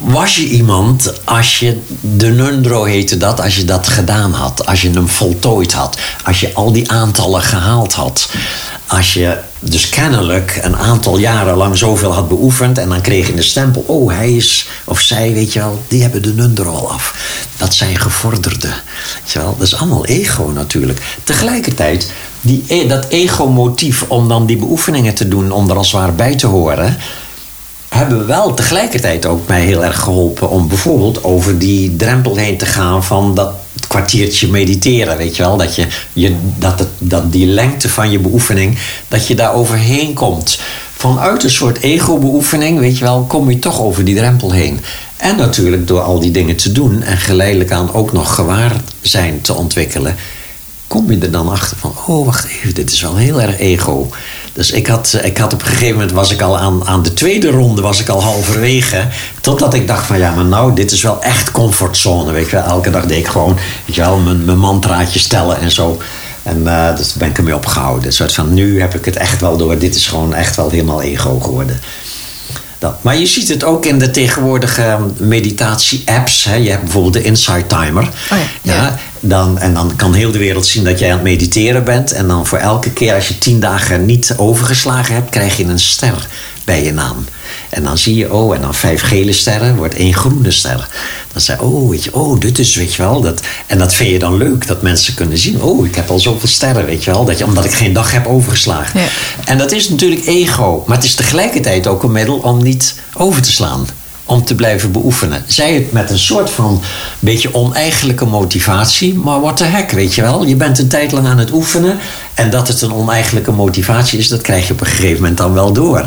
was 0.00 0.36
je 0.36 0.48
iemand 0.48 1.12
als 1.24 1.58
je 1.58 1.80
de 2.00 2.28
Nundro 2.28 2.84
heette 2.84 3.16
dat, 3.16 3.40
als 3.40 3.56
je 3.56 3.64
dat 3.64 3.88
gedaan 3.88 4.32
had, 4.32 4.66
als 4.66 4.82
je 4.82 4.90
hem 4.90 5.08
voltooid 5.08 5.72
had, 5.72 5.98
als 6.24 6.40
je 6.40 6.54
al 6.54 6.72
die 6.72 6.90
aantallen 6.90 7.42
gehaald 7.42 7.92
had, 7.92 8.28
als 8.86 9.14
je 9.14 9.38
dus 9.60 9.88
kennelijk 9.88 10.58
een 10.62 10.76
aantal 10.76 11.18
jaren 11.18 11.56
lang 11.56 11.76
zoveel 11.76 12.12
had 12.12 12.28
beoefend 12.28 12.78
en 12.78 12.88
dan 12.88 13.00
kreeg 13.00 13.26
je 13.26 13.34
de 13.34 13.42
stempel, 13.42 13.84
oh 13.86 14.10
hij 14.10 14.32
is 14.32 14.68
of 14.84 15.00
zij, 15.00 15.32
weet 15.32 15.52
je 15.52 15.58
wel, 15.58 15.82
die 15.88 16.02
hebben 16.02 16.22
de 16.22 16.34
Nundro 16.34 16.72
al 16.72 16.90
af. 16.90 17.14
Dat 17.56 17.74
zijn 17.74 17.98
gevorderden. 17.98 18.74
Dat 19.32 19.60
is 19.60 19.74
allemaal 19.74 20.06
ego 20.06 20.50
natuurlijk. 20.54 21.00
Tegelijkertijd, 21.24 22.10
die, 22.40 22.64
e- 22.66 22.86
dat 22.86 23.06
ego-motief 23.08 24.04
om 24.08 24.28
dan 24.28 24.46
die 24.46 24.56
beoefeningen 24.56 25.14
te 25.14 25.28
doen, 25.28 25.50
om 25.50 25.70
er 25.70 25.76
als 25.76 25.92
het 25.92 26.00
ware 26.00 26.12
bij 26.12 26.36
te 26.36 26.46
horen 26.46 26.96
hebben 27.98 28.26
wel 28.26 28.54
tegelijkertijd 28.54 29.26
ook 29.26 29.48
mij 29.48 29.64
heel 29.64 29.84
erg 29.84 30.00
geholpen 30.00 30.50
om 30.50 30.68
bijvoorbeeld 30.68 31.24
over 31.24 31.58
die 31.58 31.96
drempel 31.96 32.36
heen 32.36 32.56
te 32.56 32.66
gaan 32.66 33.04
van 33.04 33.34
dat 33.34 33.50
kwartiertje 33.88 34.48
mediteren, 34.48 35.16
weet 35.16 35.36
je 35.36 35.42
wel, 35.42 35.56
dat 35.56 35.74
je, 35.74 35.86
je 36.12 36.36
dat, 36.58 36.78
het, 36.78 36.88
dat 36.98 37.32
die 37.32 37.46
lengte 37.46 37.88
van 37.88 38.10
je 38.10 38.18
beoefening, 38.18 38.78
dat 39.08 39.26
je 39.26 39.34
daar 39.34 39.54
overheen 39.54 40.14
komt. 40.14 40.58
Vanuit 40.96 41.44
een 41.44 41.50
soort 41.50 41.78
ego-beoefening, 41.78 42.78
weet 42.78 42.98
je 42.98 43.04
wel, 43.04 43.24
kom 43.24 43.50
je 43.50 43.58
toch 43.58 43.80
over 43.80 44.04
die 44.04 44.16
drempel 44.16 44.52
heen. 44.52 44.80
En 45.16 45.36
natuurlijk 45.36 45.86
door 45.86 46.00
al 46.00 46.20
die 46.20 46.30
dingen 46.30 46.56
te 46.56 46.72
doen 46.72 47.02
en 47.02 47.16
geleidelijk 47.16 47.70
aan 47.70 47.92
ook 47.92 48.12
nog 48.12 48.34
gewaar 48.34 48.72
zijn 49.00 49.40
te 49.40 49.54
ontwikkelen, 49.54 50.16
kom 50.86 51.10
je 51.10 51.18
er 51.18 51.30
dan 51.30 51.48
achter 51.48 51.76
van, 51.76 51.94
oh 52.06 52.26
wacht 52.26 52.46
even, 52.46 52.74
dit 52.74 52.92
is 52.92 53.00
wel 53.00 53.16
heel 53.16 53.42
erg 53.42 53.58
ego. 53.58 54.08
Dus 54.52 54.70
ik 54.70 54.86
had, 54.86 55.18
ik 55.22 55.38
had 55.38 55.52
op 55.52 55.60
een 55.60 55.66
gegeven 55.66 55.94
moment 55.94 56.12
was 56.12 56.30
ik 56.30 56.42
al 56.42 56.58
aan, 56.58 56.86
aan 56.86 57.02
de 57.02 57.14
tweede 57.14 57.50
ronde 57.50 57.82
was 57.82 58.00
ik 58.00 58.08
al 58.08 58.22
halverwege. 58.22 59.06
Totdat 59.40 59.74
ik 59.74 59.86
dacht 59.86 60.06
van 60.06 60.18
ja, 60.18 60.34
maar 60.34 60.44
nou, 60.44 60.74
dit 60.74 60.90
is 60.90 61.02
wel 61.02 61.22
echt 61.22 61.50
comfortzone. 61.50 62.32
Weet 62.32 62.50
je 62.50 62.56
wel, 62.56 62.64
elke 62.64 62.90
dag 62.90 63.06
deed 63.06 63.18
ik 63.18 63.26
gewoon, 63.26 63.58
weet 63.84 63.94
mijn, 64.24 64.44
mijn 64.44 64.58
mantraatje 64.58 65.18
stellen 65.18 65.60
en 65.60 65.70
zo. 65.70 65.98
En 66.42 66.58
uh, 66.58 66.94
ben 67.18 67.28
ik 67.28 67.38
ermee 67.38 67.54
opgehouden. 67.54 68.06
Een 68.06 68.12
soort 68.12 68.34
van, 68.34 68.54
nu 68.54 68.80
heb 68.80 68.94
ik 68.94 69.04
het 69.04 69.16
echt 69.16 69.40
wel 69.40 69.56
door. 69.56 69.78
Dit 69.78 69.94
is 69.94 70.06
gewoon 70.06 70.34
echt 70.34 70.56
wel 70.56 70.70
helemaal 70.70 71.02
ego 71.02 71.40
geworden. 71.40 71.80
Dat. 72.78 73.02
Maar 73.02 73.16
je 73.16 73.26
ziet 73.26 73.48
het 73.48 73.64
ook 73.64 73.86
in 73.86 73.98
de 73.98 74.10
tegenwoordige 74.10 74.98
meditatie-apps. 75.16 76.44
Hè. 76.44 76.54
Je 76.54 76.70
hebt 76.70 76.82
bijvoorbeeld 76.82 77.12
de 77.12 77.22
Insight 77.22 77.68
Timer. 77.68 78.02
Oh 78.02 78.10
ja, 78.28 78.36
ja. 78.62 78.74
Ja, 78.74 78.98
dan, 79.20 79.58
en 79.58 79.74
dan 79.74 79.96
kan 79.96 80.14
heel 80.14 80.30
de 80.30 80.38
wereld 80.38 80.66
zien 80.66 80.84
dat 80.84 80.98
jij 80.98 81.08
aan 81.08 81.14
het 81.14 81.22
mediteren 81.22 81.84
bent. 81.84 82.12
En 82.12 82.28
dan 82.28 82.46
voor 82.46 82.58
elke 82.58 82.90
keer 82.90 83.14
als 83.14 83.28
je 83.28 83.38
tien 83.38 83.60
dagen 83.60 84.04
niet 84.04 84.34
overgeslagen 84.36 85.14
hebt, 85.14 85.30
krijg 85.30 85.56
je 85.56 85.64
een 85.64 85.78
ster 85.78 86.28
bij 86.68 86.84
je 86.84 86.92
naam. 86.92 87.24
En 87.70 87.82
dan 87.82 87.98
zie 87.98 88.14
je, 88.14 88.32
oh, 88.32 88.54
en 88.54 88.60
dan 88.60 88.74
vijf 88.74 89.02
gele 89.02 89.32
sterren 89.32 89.76
wordt 89.76 89.94
één 89.94 90.14
groene 90.14 90.50
ster. 90.50 90.88
Dan 91.32 91.40
zei 91.40 91.60
oh, 91.60 91.90
weet 91.90 92.04
je, 92.04 92.14
oh, 92.14 92.40
dit 92.40 92.58
is, 92.58 92.74
weet 92.74 92.94
je 92.94 93.02
wel. 93.02 93.20
Dat, 93.20 93.40
en 93.66 93.78
dat 93.78 93.94
vind 93.94 94.10
je 94.10 94.18
dan 94.18 94.36
leuk, 94.36 94.66
dat 94.66 94.82
mensen 94.82 95.14
kunnen 95.14 95.38
zien. 95.38 95.62
Oh, 95.62 95.86
ik 95.86 95.94
heb 95.94 96.10
al 96.10 96.18
zoveel 96.18 96.48
sterren, 96.48 96.84
weet 96.84 97.04
je 97.04 97.10
wel. 97.10 97.24
Dat 97.24 97.38
je, 97.38 97.44
omdat 97.44 97.64
ik 97.64 97.72
geen 97.72 97.92
dag 97.92 98.12
heb 98.12 98.26
overgeslagen. 98.26 99.00
Ja. 99.00 99.06
En 99.44 99.58
dat 99.58 99.72
is 99.72 99.88
natuurlijk 99.88 100.26
ego. 100.26 100.84
Maar 100.86 100.96
het 100.96 101.06
is 101.06 101.14
tegelijkertijd 101.14 101.86
ook 101.86 102.02
een 102.02 102.12
middel 102.12 102.36
om 102.36 102.62
niet 102.62 102.94
over 103.14 103.42
te 103.42 103.52
slaan. 103.52 103.86
Om 104.28 104.44
te 104.44 104.54
blijven 104.54 104.92
beoefenen. 104.92 105.44
Zij 105.46 105.74
het 105.74 105.92
met 105.92 106.10
een 106.10 106.18
soort 106.18 106.50
van 106.50 106.82
beetje 107.18 107.54
oneigenlijke 107.54 108.24
motivatie. 108.24 109.14
Maar 109.14 109.40
what 109.40 109.56
the 109.56 109.64
heck, 109.64 109.90
weet 109.90 110.14
je 110.14 110.22
wel. 110.22 110.44
Je 110.44 110.56
bent 110.56 110.78
een 110.78 110.88
tijd 110.88 111.12
lang 111.12 111.26
aan 111.26 111.38
het 111.38 111.52
oefenen. 111.52 111.98
En 112.34 112.50
dat 112.50 112.68
het 112.68 112.82
een 112.82 112.92
oneigenlijke 112.92 113.52
motivatie 113.52 114.18
is, 114.18 114.28
dat 114.28 114.40
krijg 114.40 114.66
je 114.66 114.72
op 114.72 114.80
een 114.80 114.86
gegeven 114.86 115.14
moment 115.14 115.36
dan 115.36 115.52
wel 115.52 115.72
door. 115.72 116.06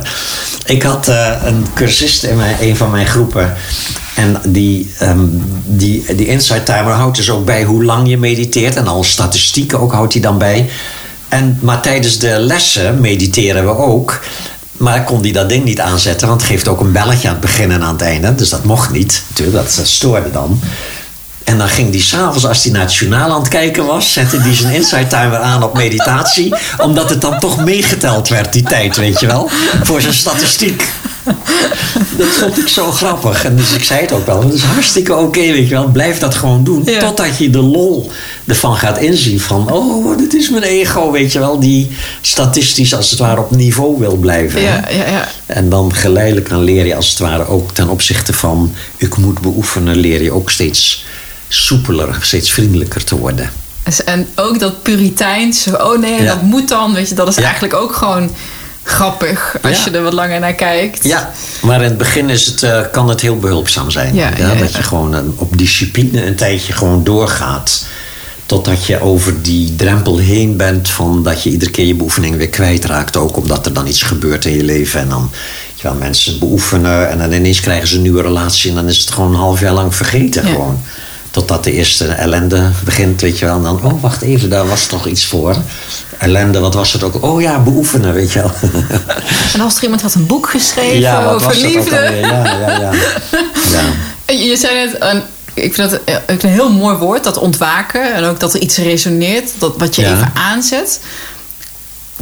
Ik 0.66 0.84
had 0.84 1.10
uh, 1.10 1.32
een 1.44 1.66
cursist 1.74 2.24
in 2.24 2.36
mijn, 2.36 2.56
een 2.62 2.78
van 2.78 2.92
mijn 2.92 3.08
groepen. 3.08 3.54
En 4.16 4.42
die, 4.48 4.94
um, 5.02 5.44
die, 5.66 6.16
die 6.16 6.28
Insight 6.28 6.66
Timer 6.66 6.94
houdt 6.94 7.18
dus 7.18 7.30
ook 7.30 7.46
bij 7.46 7.64
hoe 7.64 7.84
lang 7.84 8.10
je 8.10 8.18
mediteert. 8.18 8.76
En 8.76 8.88
al 8.88 9.04
statistieken 9.04 9.80
ook 9.80 9.92
houdt 9.92 10.14
hij 10.14 10.22
dan 10.22 10.38
bij. 10.38 10.70
En, 11.28 11.58
maar 11.62 11.82
tijdens 11.82 12.20
de 12.20 12.40
lessen 12.40 13.02
mediteren 13.02 13.66
we 13.66 13.76
ook. 13.78 14.22
Maar 14.82 15.04
kon 15.04 15.22
die 15.22 15.34
dat 15.34 15.50
ding 15.50 15.64
niet 15.64 15.80
aanzetten, 15.80 16.28
want 16.28 16.42
het 16.42 16.50
geeft 16.50 16.68
ook 16.68 16.80
een 16.80 16.92
belletje 16.92 17.28
aan 17.28 17.34
het 17.34 17.44
begin 17.44 17.72
en 17.72 17.84
aan 17.84 17.94
het 17.94 18.02
einde. 18.02 18.36
Dus 18.36 18.50
dat 18.50 18.64
mocht 18.64 18.92
niet. 18.92 19.24
Natuurlijk, 19.30 19.58
dat 19.58 19.88
stoorde 19.88 20.32
dan. 20.32 20.60
En 21.52 21.58
dan 21.58 21.68
ging 21.68 21.92
die 21.92 22.02
s'avonds, 22.02 22.46
als 22.46 22.64
hij 22.64 22.72
naar 22.72 22.82
het 22.82 22.96
journaal 22.96 23.32
aan 23.32 23.40
het 23.40 23.48
kijken 23.48 23.86
was, 23.86 24.14
zette 24.14 24.38
hij 24.38 24.56
zijn 24.56 24.74
Insight 24.74 25.10
Timer 25.10 25.38
aan 25.38 25.64
op 25.64 25.74
meditatie. 25.74 26.54
omdat 26.78 27.10
het 27.10 27.22
dan 27.22 27.40
toch 27.40 27.64
meegeteld 27.64 28.30
werd, 28.30 28.54
die 28.54 28.64
tijd, 28.64 28.98
weet 28.98 29.20
je 29.20 29.28
wel. 29.28 29.50
Voor 29.84 30.02
zijn 30.02 30.14
statistiek. 30.14 30.90
dat 32.18 32.28
vond 32.28 32.58
ik 32.58 32.68
zo 32.68 32.92
grappig. 32.92 33.46
En 33.46 33.56
dus 33.56 33.72
ik 33.74 33.84
zei 33.84 34.02
het 34.02 34.12
ook 34.12 34.26
wel. 34.26 34.44
Het 34.44 34.54
is 34.54 34.64
hartstikke 34.64 35.16
oké, 35.16 35.40
weet 35.40 35.68
je 35.68 35.74
wel. 35.74 35.88
Blijf 35.88 36.20
dat 36.20 36.36
gewoon 36.36 36.64
doen. 36.64 36.82
Ja. 36.86 37.00
Totdat 37.00 37.38
je 37.38 37.50
de 37.50 37.62
lol 37.62 38.12
ervan 38.46 38.76
gaat 38.76 38.98
inzien. 38.98 39.40
Van, 39.40 39.72
oh, 39.72 40.18
dit 40.18 40.34
is 40.34 40.50
mijn 40.50 40.64
ego, 40.64 41.12
weet 41.12 41.32
je 41.32 41.40
wel. 41.40 41.60
Die 41.60 41.92
statistisch 42.22 42.96
als 42.96 43.10
het 43.10 43.20
ware 43.20 43.40
op 43.40 43.52
niveau 43.56 44.00
wil 44.00 44.16
blijven. 44.16 44.62
ja, 44.62 44.84
ja. 44.90 45.28
En 45.46 45.70
dan 45.70 45.94
geleidelijk 45.96 46.52
aan 46.52 46.64
leer 46.64 46.86
je 46.86 46.96
als 46.96 47.10
het 47.10 47.20
ware 47.20 47.48
ook 47.48 47.72
ten 47.72 47.90
opzichte 47.90 48.34
van... 48.34 48.74
ik 48.98 49.18
moet 49.18 49.42
beoefenen, 49.42 49.96
leer 49.96 50.24
je 50.24 50.32
ook 50.32 50.50
steeds 50.50 51.06
soepeler, 51.54 52.18
steeds 52.22 52.52
vriendelijker 52.52 53.04
te 53.04 53.18
worden. 53.18 53.50
Dus- 53.84 54.04
En 54.04 54.28
ook 54.36 54.60
dat 54.60 54.84
puriteins, 54.84 55.68
oh 55.68 56.00
nee, 56.00 56.22
Ja. 56.22 56.26
dat 56.34 56.42
moet 56.42 56.68
dan, 56.68 56.94
weet 56.94 57.10
je, 57.10 57.16
dat 57.16 57.28
is 57.28 57.36
Ja. 57.36 57.42
eigenlijk 57.44 57.74
ook 57.74 57.96
gewoon 57.96 58.32
grappig 58.84 59.58
als 59.62 59.78
Ja. 59.78 59.92
je 59.92 59.98
er 59.98 60.04
wat 60.04 60.14
langer 60.14 60.40
naar 60.40 60.54
kijkt. 60.54 61.04
Ja, 61.04 61.32
maar 61.62 61.78
in 61.78 61.84
het 61.88 61.98
begin 61.98 62.30
is 62.30 62.46
het, 62.46 62.64
eh, 62.64 62.82
kan 62.92 63.10
het 63.10 63.22
heel 63.22 63.38
behulpzaam 63.40 63.92
zijn. 63.92 64.16
Ja, 64.16 64.32
ja, 64.38 64.56
dat 64.56 64.76
je 64.76 64.84
gewoon 64.84 65.16
eh, 65.16 65.22
op 65.36 65.58
discipline 65.58 66.26
een 66.26 66.36
tijdje 66.36 66.74
gewoon 66.74 67.04
doorgaat. 67.04 67.86
Totdat 68.46 68.86
je 68.86 69.02
over 69.02 69.42
die 69.42 69.76
drempel 69.76 70.18
heen 70.18 70.58
bent 70.58 70.90
van 70.90 71.24
dat 71.24 71.44
je 71.44 71.50
iedere 71.50 71.72
keer 71.72 71.86
je 71.86 71.96
beoefening 71.96 72.36
weer 72.38 72.50
kwijtraakt. 72.50 73.18
Ook 73.18 73.38
omdat 73.38 73.66
er 73.66 73.74
dan 73.74 73.88
iets 73.88 74.02
gebeurt 74.02 74.46
in 74.46 74.56
je 74.58 74.64
leven. 74.64 75.00
En 75.00 75.10
dan 75.10 75.30
je 75.76 75.84
wel, 75.84 75.94
mensen 75.94 76.40
beoefenen 76.40 77.10
en 77.10 77.18
dan 77.18 77.32
ineens 77.32 77.60
krijgen 77.60 77.88
ze 77.88 77.96
een 77.96 78.02
nieuwe 78.02 78.22
relatie. 78.22 78.70
En 78.70 78.76
dan 78.76 78.88
is 78.88 78.98
het 78.98 79.12
gewoon 79.12 79.30
een 79.30 79.40
half 79.40 79.60
jaar 79.60 79.74
lang 79.74 79.96
vergeten 79.96 80.44
gewoon. 80.46 80.82
Totdat 81.32 81.64
de 81.64 81.72
eerste 81.72 82.06
ellende 82.08 82.70
begint, 82.84 83.22
weet 83.22 83.40
je 83.40 83.46
wel. 83.46 83.56
En 83.56 83.62
dan, 83.64 83.84
oh 83.84 84.02
wacht 84.02 84.22
even, 84.22 84.50
daar 84.50 84.68
was 84.68 84.86
toch 84.86 85.08
iets 85.08 85.26
voor. 85.26 85.56
Ellende, 86.18 86.60
wat 86.60 86.74
was 86.74 86.94
het 86.94 87.04
ook? 87.04 87.24
Oh 87.24 87.42
ja, 87.42 87.60
beoefenen, 87.60 88.14
weet 88.14 88.32
je 88.32 88.40
wel. 88.40 88.52
En 89.54 89.62
als 89.62 89.78
er 89.78 89.84
iemand 89.84 90.02
had 90.02 90.14
een 90.14 90.26
boek 90.26 90.50
geschreven 90.50 91.26
over 91.28 91.56
liefde. 91.56 91.96
Ja, 92.22 92.46
ja, 92.60 92.70
ja. 92.80 92.92
ja. 93.76 93.84
Je 94.34 94.44
je 94.46 94.56
zei 94.58 94.76
net, 94.86 94.96
een, 95.00 95.22
ik 95.54 95.74
vind 95.74 95.90
dat 95.92 96.00
een 96.28 96.50
heel 96.50 96.72
mooi 96.72 96.96
woord, 96.98 97.24
dat 97.24 97.38
ontwaken. 97.38 98.14
En 98.14 98.24
ook 98.24 98.40
dat 98.40 98.54
er 98.54 98.60
iets 98.62 98.78
resoneert, 98.78 99.52
dat, 99.58 99.74
wat 99.78 99.96
je 99.96 100.02
Ja. 100.02 100.12
even 100.14 100.32
aanzet. 100.34 101.00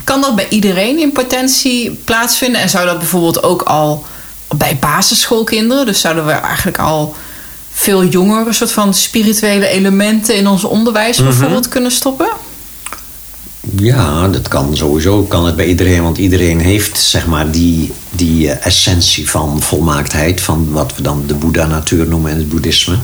Kan 0.03 0.21
dat 0.21 0.35
bij 0.35 0.47
iedereen 0.49 0.99
in 0.99 1.11
potentie 1.11 1.91
plaatsvinden? 2.05 2.61
En 2.61 2.69
zou 2.69 2.85
dat 2.85 2.97
bijvoorbeeld 2.99 3.43
ook 3.43 3.61
al 3.61 4.05
bij 4.55 4.77
basisschoolkinderen? 4.79 5.85
Dus 5.85 6.01
zouden 6.01 6.25
we 6.25 6.31
eigenlijk 6.31 6.79
al 6.79 7.15
veel 7.79 8.05
jonger 8.05 8.47
een 8.47 8.53
soort 8.53 8.71
van 8.71 8.93
spirituele 8.93 9.67
elementen 9.67 10.35
in 10.35 10.47
ons 10.47 10.63
onderwijs 10.63 11.17
Mhm. 11.17 11.27
bijvoorbeeld 11.27 11.67
kunnen 11.67 11.91
stoppen? 11.91 12.27
Ja, 13.75 14.27
dat 14.27 14.47
kan 14.47 14.77
sowieso. 14.77 15.23
Kan 15.23 15.45
het 15.45 15.55
bij 15.55 15.65
iedereen. 15.67 16.03
Want 16.03 16.17
iedereen 16.17 16.59
heeft 16.59 16.99
zeg 16.99 17.27
maar 17.27 17.51
die, 17.51 17.91
die 18.09 18.51
eh, 18.51 18.65
essentie 18.65 19.29
van 19.29 19.61
volmaaktheid. 19.61 20.41
Van 20.41 20.71
wat 20.71 20.95
we 20.95 21.01
dan 21.01 21.23
de 21.27 21.33
Boeddha-natuur 21.33 22.07
noemen 22.07 22.31
in 22.31 22.37
het 22.37 22.49
boeddhisme. 22.49 22.97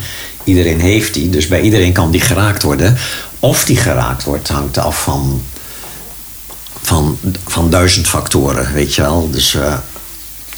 Iedereen 0.43 0.79
heeft 0.79 1.13
die. 1.13 1.29
Dus 1.29 1.47
bij 1.47 1.61
iedereen 1.61 1.93
kan 1.93 2.11
die 2.11 2.21
geraakt 2.21 2.63
worden. 2.63 2.97
Of 3.39 3.65
die 3.65 3.77
geraakt 3.77 4.23
wordt 4.23 4.47
hangt 4.47 4.77
af 4.77 5.03
van, 5.03 5.41
van, 6.81 7.17
van 7.47 7.69
duizend 7.69 8.07
factoren. 8.07 8.73
Weet 8.73 8.95
je 8.95 9.01
wel. 9.01 9.29
Dus 9.31 9.55
eh, 9.55 9.77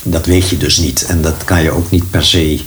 dat 0.03 0.25
weet 0.25 0.49
je 0.49 0.57
dus 0.57 0.77
niet. 0.77 1.05
En 1.05 1.21
dat 1.21 1.43
kan 1.45 1.63
je 1.63 1.71
ook 1.71 1.91
niet 1.91 2.11
per 2.11 2.23
se 2.25 2.59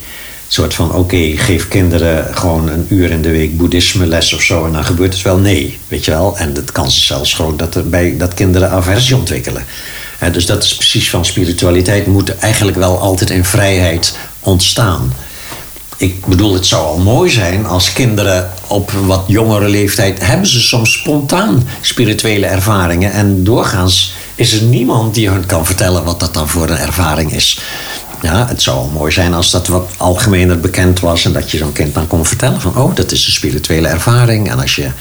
soort 0.53 0.73
van... 0.73 0.93
oké, 0.93 1.31
geef 1.35 1.67
kinderen 1.67 2.35
gewoon 2.35 2.69
een 2.69 2.85
uur 2.89 3.11
in 3.11 3.21
de 3.21 3.31
week 3.31 3.57
boeddhisme 3.57 4.05
les 4.05 4.33
of 4.33 4.41
zo... 4.41 4.65
en 4.65 4.71
dan 4.71 4.85
gebeurt 4.85 5.13
het 5.13 5.21
wel. 5.21 5.37
Nee, 5.37 5.79
weet 5.87 6.05
je 6.05 6.11
wel. 6.11 6.37
En 6.37 6.53
kans 6.71 6.97
is 6.97 7.05
zelfs 7.05 7.33
groot 7.33 7.59
dat, 7.59 7.75
er 7.75 7.89
bij, 7.89 8.17
dat 8.17 8.33
kinderen 8.33 8.69
aversie 8.69 9.15
ontwikkelen. 9.15 9.65
Dus 10.31 10.45
dat 10.45 10.63
is 10.63 10.75
precies 10.75 11.09
van 11.09 11.25
spiritualiteit... 11.25 12.07
moet 12.07 12.37
eigenlijk 12.37 12.77
wel 12.77 12.99
altijd 12.99 13.29
in 13.29 13.45
vrijheid 13.45 14.17
ontstaan. 14.39 15.13
Ik 15.97 16.25
bedoel, 16.25 16.53
het 16.53 16.65
zou 16.65 16.85
al 16.85 16.97
mooi 16.97 17.29
zijn 17.29 17.65
als 17.65 17.93
kinderen 17.93 18.51
op 18.67 18.91
wat 18.91 19.23
jongere 19.27 19.67
leeftijd... 19.67 20.25
hebben 20.25 20.47
ze 20.47 20.61
soms 20.61 20.93
spontaan 20.93 21.67
spirituele 21.81 22.45
ervaringen. 22.45 23.11
En 23.11 23.43
doorgaans 23.43 24.13
is 24.35 24.53
er 24.53 24.63
niemand 24.63 25.13
die 25.13 25.29
hun 25.29 25.45
kan 25.45 25.65
vertellen 25.65 26.03
wat 26.03 26.19
dat 26.19 26.33
dan 26.33 26.49
voor 26.49 26.69
een 26.69 26.77
ervaring 26.77 27.33
is. 27.33 27.59
Ja, 28.21 28.47
het 28.47 28.61
zou 28.61 28.91
mooi 28.91 29.11
zijn 29.11 29.33
als 29.33 29.51
dat 29.51 29.67
wat 29.67 29.91
algemener 29.97 30.59
bekend 30.59 30.99
was... 30.99 31.25
en 31.25 31.33
dat 31.33 31.51
je 31.51 31.57
zo'n 31.57 31.71
kind 31.71 31.93
dan 31.93 32.07
kon 32.07 32.25
vertellen 32.25 32.61
van... 32.61 32.77
oh, 32.77 32.95
dat 32.95 33.11
is 33.11 33.25
een 33.25 33.31
spirituele 33.31 33.87
ervaring. 33.87 34.49
En 34.49 34.59
als 34.59 34.75
je 34.75 34.91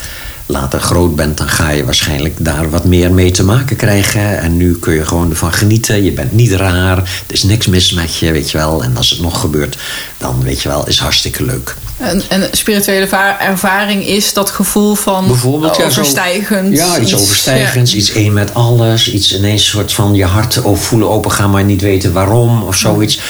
later 0.50 0.80
groot 0.80 1.16
bent, 1.16 1.36
dan 1.38 1.48
ga 1.48 1.70
je 1.70 1.84
waarschijnlijk 1.84 2.34
daar 2.38 2.70
wat 2.70 2.84
meer 2.84 3.12
mee 3.12 3.30
te 3.30 3.44
maken 3.44 3.76
krijgen. 3.76 4.38
En 4.40 4.56
nu 4.56 4.78
kun 4.78 4.94
je 4.94 5.04
gewoon 5.06 5.30
ervan 5.30 5.52
genieten. 5.52 6.04
Je 6.04 6.12
bent 6.12 6.32
niet 6.32 6.52
raar. 6.52 6.96
Er 6.98 7.04
is 7.26 7.42
niks 7.42 7.66
mis 7.66 7.92
met 7.92 8.16
je, 8.16 8.32
weet 8.32 8.50
je 8.50 8.58
wel. 8.58 8.82
En 8.82 8.96
als 8.96 9.10
het 9.10 9.20
nog 9.20 9.40
gebeurt, 9.40 9.78
dan 10.18 10.42
weet 10.42 10.62
je 10.62 10.68
wel, 10.68 10.88
is 10.88 10.98
hartstikke 10.98 11.44
leuk. 11.44 11.74
En, 11.96 12.22
en 12.28 12.48
spirituele 12.52 13.08
va- 13.08 13.40
ervaring 13.40 14.06
is 14.06 14.32
dat 14.32 14.50
gevoel 14.50 14.94
van 14.94 15.26
Bijvoorbeeld, 15.26 15.76
ja, 15.76 15.82
zo- 15.82 15.88
overstijgend. 16.00 16.76
Ja, 16.76 16.98
iets, 16.98 17.14
overstijgends, 17.14 17.92
ja. 17.92 17.98
iets 17.98 18.12
één 18.12 18.32
met 18.32 18.54
alles. 18.54 19.12
Iets 19.12 19.36
ineens 19.36 19.68
soort 19.68 19.92
van 19.92 20.14
je 20.14 20.24
hart 20.24 20.60
voelen 20.74 21.08
opengaan, 21.10 21.50
maar 21.50 21.64
niet 21.64 21.80
weten 21.80 22.12
waarom 22.12 22.62
of 22.62 22.76
zoiets. 22.76 23.20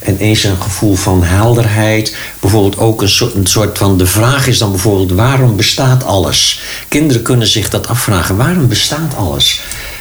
Eh, 0.00 0.12
ineens 0.14 0.44
een 0.44 0.62
gevoel 0.62 0.94
van 0.94 1.22
helderheid. 1.22 2.16
Bijvoorbeeld 2.40 2.78
ook 2.78 3.02
een 3.02 3.08
soort, 3.08 3.34
een 3.34 3.46
soort 3.46 3.78
van. 3.78 3.98
De 3.98 4.06
vraag 4.06 4.46
is 4.46 4.58
dan 4.58 4.70
bijvoorbeeld: 4.70 5.10
waarom 5.10 5.56
bestaat 5.56 6.04
alles? 6.04 6.60
Kinderen 6.88 7.22
kunnen 7.22 7.46
zich 7.46 7.68
dat 7.68 7.88
afvragen: 7.88 8.36
waarom 8.36 8.68
bestaat 8.68 9.16
alles? 9.16 9.60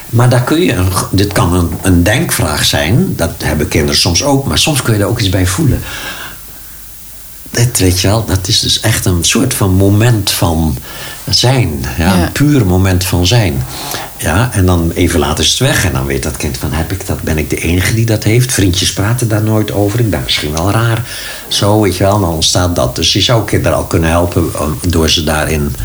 Maar 0.10 0.30
daar 0.30 0.44
kun 0.44 0.62
je, 0.62 0.84
dit 1.12 1.34
kan 1.34 1.54
een, 1.54 1.70
een 1.82 2.04
denkvraag 2.04 2.66
zijn, 2.66 3.14
dat 3.16 3.32
hebben 3.38 3.68
kinderen 3.68 4.00
soms 4.00 4.24
ook, 4.24 4.46
maar 4.46 4.58
soms 4.58 4.82
kun 4.82 4.94
je 4.94 5.00
er 5.00 5.08
ook 5.08 5.20
iets 5.20 5.30
bij 5.30 5.48
voelen. 5.48 5.82
Dat, 7.52 7.78
weet 7.78 8.00
je 8.00 8.08
wel, 8.08 8.26
dat 8.26 8.48
is 8.48 8.60
dus 8.60 8.80
echt 8.80 9.06
een 9.06 9.24
soort 9.24 9.54
van 9.54 9.74
moment 9.74 10.32
van 10.32 10.78
zijn. 11.30 11.86
Ja, 11.98 12.06
Ja. 12.06 12.24
Een 12.24 12.32
puur 12.32 12.66
moment 12.66 13.04
van 13.04 13.28
zijn. 13.28 13.64
Ja, 14.18 14.50
en 14.54 14.66
dan 14.66 14.92
even 14.92 15.20
later 15.20 15.44
is 15.44 15.50
het 15.50 15.60
weg. 15.60 15.86
En 15.86 15.94
dan 15.94 16.06
weet 16.06 16.24
dat 16.24 16.38
kind 16.38 16.58
van, 16.58 16.72
heb 16.72 16.92
ik 16.92 17.08
dat, 17.08 17.22
ben 17.22 17.38
ik 17.38 17.50
de 17.50 17.58
enige 17.58 17.94
die 17.94 18.06
dat 18.06 18.24
heeft? 18.24 18.54
Vriendjes 18.54 18.94
praten 18.94 19.28
daar 19.28 19.44
nooit 19.44 19.72
over. 19.72 20.00
Ik 20.00 20.10
ben 20.10 20.22
misschien 20.24 20.52
wel 20.52 20.72
raar. 20.72 21.08
Zo, 21.48 21.82
weet 21.82 21.98
je 21.98 22.04
wel, 22.04 22.20
dan 22.20 22.30
ontstaat 22.30 22.76
dat. 22.76 22.96
Dus 22.96 23.14
je 23.14 23.22
zou 23.22 23.46
kinderen 23.46 23.78
al 23.78 23.86
kunnen 23.86 24.10
helpen 24.10 24.50
um, 24.62 24.80
door 24.88 25.10
ze 25.10 25.24
daarin 25.24 25.76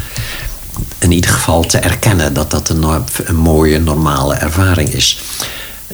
in 0.99 1.13
ieder 1.13 1.31
geval 1.31 1.63
te 1.63 1.79
erkennen 1.79 2.33
dat 2.33 2.51
dat 2.51 2.69
een 2.69 3.37
mooie, 3.37 3.79
normale 3.79 4.35
ervaring 4.35 4.89
is. 4.89 5.23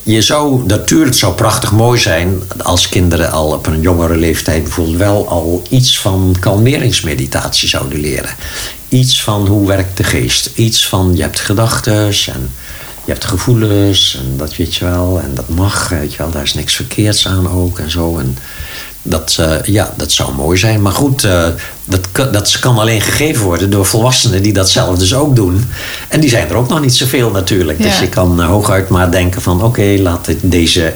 Je 0.02 0.22
zou, 0.22 0.66
natuurlijk, 0.66 1.16
zou 1.16 1.34
prachtig 1.34 1.72
mooi 1.72 1.98
zijn 1.98 2.42
als 2.58 2.88
kinderen 2.88 3.30
al 3.30 3.52
op 3.52 3.66
een 3.66 3.80
jongere 3.80 4.16
leeftijd 4.16 4.62
bijvoorbeeld 4.62 4.96
wel 4.96 5.28
al 5.28 5.62
iets 5.70 5.98
van 5.98 6.36
kalmeringsmeditatie 6.40 7.68
zouden 7.68 8.00
leren. 8.00 8.34
Iets 8.88 9.22
van 9.22 9.46
hoe 9.46 9.66
werkt 9.66 9.96
de 9.96 10.04
geest. 10.04 10.50
Iets 10.54 10.86
van 10.86 11.16
je 11.16 11.22
hebt 11.22 11.40
gedachten 11.40 12.04
en 12.06 12.50
je 13.04 13.12
hebt 13.12 13.24
gevoelens 13.24 14.16
en 14.20 14.36
dat 14.36 14.56
weet 14.56 14.76
je 14.76 14.84
wel. 14.84 15.20
En 15.20 15.34
dat 15.34 15.48
mag, 15.48 15.88
weet 15.88 16.12
je 16.12 16.18
wel, 16.18 16.30
daar 16.30 16.42
is 16.42 16.54
niks 16.54 16.74
verkeerds 16.74 17.26
aan 17.26 17.48
ook 17.48 17.78
en 17.78 17.90
zo. 17.90 18.18
En 18.18 18.38
dat, 19.02 19.36
eh, 19.40 19.54
ja, 19.64 19.94
dat 19.96 20.12
zou 20.12 20.34
mooi 20.34 20.58
zijn. 20.58 20.82
Maar 20.82 20.92
goed, 20.92 21.24
eh, 21.24 21.46
dat, 21.84 22.00
kan- 22.12 22.32
dat 22.32 22.58
kan 22.58 22.78
alleen 22.78 23.00
gegeven 23.00 23.42
worden 23.44 23.70
door 23.70 23.86
volwassenen 23.86 24.42
die 24.42 24.52
dat 24.52 24.70
zelf 24.70 24.98
dus 24.98 25.14
ook 25.14 25.36
doen. 25.36 25.64
En 26.08 26.20
die 26.20 26.30
zijn 26.30 26.48
er 26.48 26.54
ook 26.54 26.68
nog 26.68 26.80
niet 26.80 26.94
zoveel 26.94 27.30
natuurlijk. 27.30 27.82
Dus 27.82 27.98
je 27.98 28.08
kan 28.08 28.40
eh, 28.40 28.46
hooguit 28.46 28.88
maar 28.88 29.10
denken 29.10 29.42
van 29.42 29.62
oké, 29.62 29.96
laat 29.98 30.24
dit, 30.24 30.38
deze... 30.42 30.92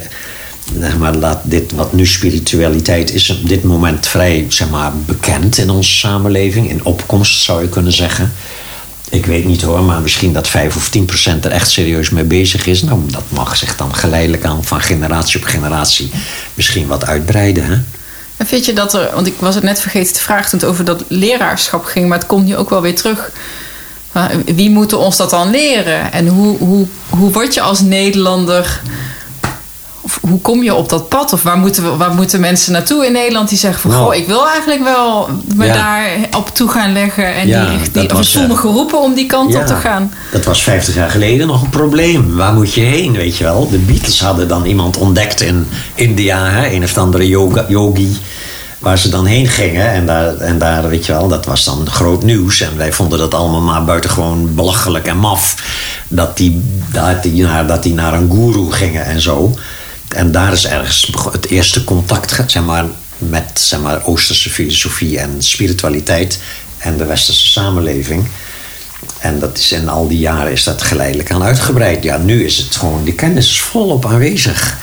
Zeg 0.81 0.97
maar, 0.99 1.15
laat 1.15 1.41
dit 1.43 1.73
wat 1.73 1.93
nu 1.93 2.07
spiritualiteit 2.07 3.13
is, 3.15 3.31
op 3.31 3.49
dit 3.49 3.65
moment 3.65 4.07
vrij 4.07 4.47
zeg 4.49 4.71
maar, 4.71 4.93
bekend 5.07 5.59
in 5.59 5.71
onze 5.71 5.93
samenleving. 5.93 6.71
In 6.71 6.85
opkomst 6.85 7.43
zou 7.43 7.63
je 7.63 7.69
kunnen 7.69 7.93
zeggen. 7.93 8.33
Ik 9.11 9.27
weet 9.27 9.45
niet 9.45 9.63
hoor, 9.63 9.83
maar 9.83 10.01
misschien 10.01 10.33
dat 10.33 10.49
5 10.49 10.77
of 10.77 10.89
10 10.89 11.05
procent 11.05 11.45
er 11.45 11.51
echt 11.51 11.71
serieus 11.71 12.11
mee 12.11 12.25
bezig 12.25 12.67
is. 12.67 12.83
Nou, 12.83 13.01
dat 13.11 13.23
mag 13.29 13.57
zich 13.57 13.77
dan 13.77 13.95
geleidelijk 13.95 14.45
aan 14.45 14.65
van 14.65 14.81
generatie 14.81 15.41
op 15.41 15.47
generatie 15.47 16.11
misschien 16.55 16.87
wat 16.87 17.05
uitbreiden. 17.05 17.65
Hè? 17.65 17.77
En 18.37 18.47
vind 18.47 18.65
je 18.65 18.73
dat 18.73 18.95
er, 18.95 19.11
want 19.15 19.27
ik 19.27 19.35
was 19.39 19.55
het 19.55 19.65
net 19.65 19.81
vergeten 19.81 20.13
te 20.15 20.21
vragen 20.21 20.51
toen 20.51 20.59
het 20.59 20.69
over 20.69 20.85
dat 20.85 21.05
leraarschap 21.09 21.85
ging, 21.85 22.09
maar 22.09 22.19
het 22.19 22.27
komt 22.27 22.47
nu 22.47 22.57
ook 22.57 22.71
wel 22.71 22.83
weer 22.83 22.97
terug. 22.97 23.31
Wie 24.45 24.71
moeten 24.71 24.99
ons 24.99 25.17
dat 25.17 25.31
dan 25.31 25.51
leren? 25.51 26.13
En 26.13 26.27
hoe, 26.27 26.59
hoe, 26.59 26.87
hoe 27.09 27.33
word 27.33 27.55
je 27.55 27.61
als 27.61 27.81
Nederlander, 27.81 28.81
of 30.05 30.19
hoe 30.23 30.41
kom 30.41 30.63
je 30.63 30.75
op 30.75 30.89
dat 30.89 31.09
pad? 31.09 31.33
Of 31.33 31.43
waar 31.43 31.59
moeten, 31.59 31.83
we, 31.83 31.97
waar 31.97 32.15
moeten 32.15 32.41
mensen 32.41 32.73
naartoe 32.73 33.07
in 33.07 33.13
Nederland 33.13 33.49
die 33.49 33.59
zeggen 33.59 33.81
van, 33.81 33.91
Nou. 33.91 34.05
goh, 34.05 34.15
ik 34.15 34.27
wil 34.27 34.49
eigenlijk 34.49 34.83
wel 34.83 35.29
me 35.55 35.67
Ja. 35.67 35.73
daar 35.75 36.09
op 36.37 36.49
toe 36.55 36.69
gaan 36.69 36.93
leggen 36.93 37.35
en 37.35 37.47
Ja, 37.47 37.71
die, 37.71 37.91
die, 37.91 38.09
was, 38.09 38.35
eh, 38.35 38.57
geroepen 38.59 39.01
om 39.01 39.15
die 39.15 39.27
kant 39.27 39.55
op 39.55 39.67
te 39.67 39.75
gaan. 39.75 40.13
Dat 40.33 40.45
was 40.45 40.63
50 40.63 40.95
jaar 40.95 41.11
geleden 41.11 41.47
nog 41.47 41.63
een 41.63 41.71
probleem. 41.71 42.37
Waar 42.37 42.53
moet 42.53 42.75
je 42.75 42.81
heen, 42.81 43.13
weet 43.13 43.37
je 43.37 43.45
wel? 43.45 43.69
De 43.71 43.79
Beatles 43.79 44.21
hadden 44.21 44.49
dan 44.49 44.65
iemand 44.65 44.97
ontdekt 44.97 45.41
in 45.41 45.67
India, 45.95 46.45
hè? 46.45 46.71
een 46.71 46.83
of 46.83 46.99
andere 46.99 47.29
yoga, 47.29 47.65
yogi. 47.69 48.17
Waar 48.79 48.99
ze 48.99 49.09
dan 49.09 49.27
heen 49.27 49.47
gingen. 49.47 49.89
En 49.91 50.07
daar, 50.07 50.37
en 50.37 50.59
daar, 50.59 50.89
weet 50.89 51.07
je 51.07 51.13
wel, 51.13 51.29
dat 51.29 51.47
was 51.47 51.65
dan 51.65 51.87
groot 51.91 52.23
nieuws. 52.23 52.61
En 52.61 52.77
wij 52.77 52.93
vonden 52.93 53.19
dat 53.19 53.35
allemaal 53.35 53.61
maar 53.61 53.85
buitengewoon 53.85 54.55
belachelijk 54.55 55.07
en 55.07 55.17
maf. 55.17 55.55
Dat 56.09 56.37
die, 56.37 56.63
dat 56.93 57.23
die, 57.23 57.43
naar, 57.43 57.67
dat 57.67 57.83
die 57.83 57.95
naar 57.95 58.13
een 58.15 58.31
guru 58.31 58.73
gingen 58.73 59.05
en 59.05 59.21
zo. 59.21 59.55
En 60.15 60.33
daar 60.33 60.53
is 60.53 60.67
ergens 60.67 61.11
het 61.33 61.47
eerste 61.47 61.85
contact 61.85 62.51
zeg 62.51 62.65
maar, 62.65 62.85
met 63.19 63.51
zeg 63.55 63.81
maar, 63.81 64.05
Oosterse 64.05 64.51
filosofie 64.51 65.19
en 65.19 65.43
spiritualiteit 65.43 66.39
en 66.79 66.97
de 66.97 67.05
westerse 67.05 67.47
samenleving. 67.47 68.27
En 69.19 69.39
dat 69.39 69.59
is 69.59 69.73
in 69.73 69.89
al 69.89 70.09
die 70.09 70.19
jaren 70.19 70.53
is 70.53 70.65
dat 70.65 70.83
geleidelijk 70.83 71.31
aan 71.31 71.43
uitgebreid. 71.43 72.03
Ja, 72.03 72.17
nu 72.17 72.45
is 72.45 72.57
het 72.57 72.77
gewoon, 72.77 73.05
die 73.05 73.15
kennis 73.15 73.47
is 73.47 73.61
volop 73.61 74.07
aanwezig. 74.07 74.79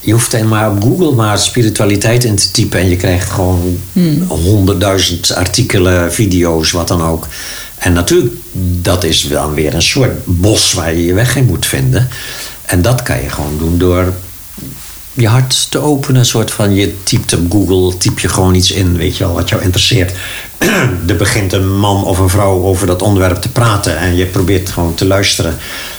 Je 0.00 0.12
hoeft 0.12 0.34
alleen 0.34 0.48
maar 0.48 0.70
op 0.70 0.82
Google 0.82 1.12
maar 1.12 1.38
spiritualiteit 1.38 2.24
in 2.24 2.36
te 2.36 2.50
typen 2.50 2.80
en 2.80 2.88
je 2.88 2.96
krijgt 2.96 3.30
gewoon 3.30 3.80
honderdduizend 4.28 5.34
artikelen, 5.34 6.12
video's, 6.12 6.70
wat 6.70 6.88
dan 6.88 7.02
ook. 7.02 7.28
En 7.78 7.92
natuurlijk, 7.92 8.34
dat 8.80 9.04
is 9.04 9.28
dan 9.28 9.54
weer 9.54 9.74
een 9.74 9.82
soort 9.82 10.24
bos 10.24 10.72
waar 10.72 10.94
je 10.94 11.04
je 11.04 11.14
weg 11.14 11.36
in 11.36 11.46
moet 11.46 11.66
vinden. 11.66 12.08
En 12.64 12.82
dat 12.82 13.02
kan 13.02 13.22
je 13.22 13.28
gewoon 13.28 13.58
doen 13.58 13.78
door 13.78 14.12
je 15.12 15.28
hart 15.28 15.70
te 15.70 15.78
openen. 15.78 16.20
Een 16.20 16.26
soort 16.26 16.50
van, 16.50 16.74
je 16.74 17.02
typt 17.02 17.34
op 17.34 17.52
Google, 17.52 17.96
typ 17.96 18.18
je 18.18 18.28
gewoon 18.28 18.54
iets 18.54 18.70
in, 18.70 18.96
weet 18.96 19.16
je 19.16 19.24
wel, 19.24 19.34
wat 19.34 19.48
jou 19.48 19.62
interesseert. 19.62 20.12
er 21.08 21.16
begint 21.16 21.52
een 21.52 21.78
man 21.78 22.04
of 22.04 22.18
een 22.18 22.28
vrouw 22.28 22.62
over 22.62 22.86
dat 22.86 23.02
onderwerp 23.02 23.36
te 23.36 23.48
praten. 23.48 23.98
En 23.98 24.16
je 24.16 24.26
probeert 24.26 24.70
gewoon 24.70 24.94
te 24.94 25.04
luisteren 25.04 25.56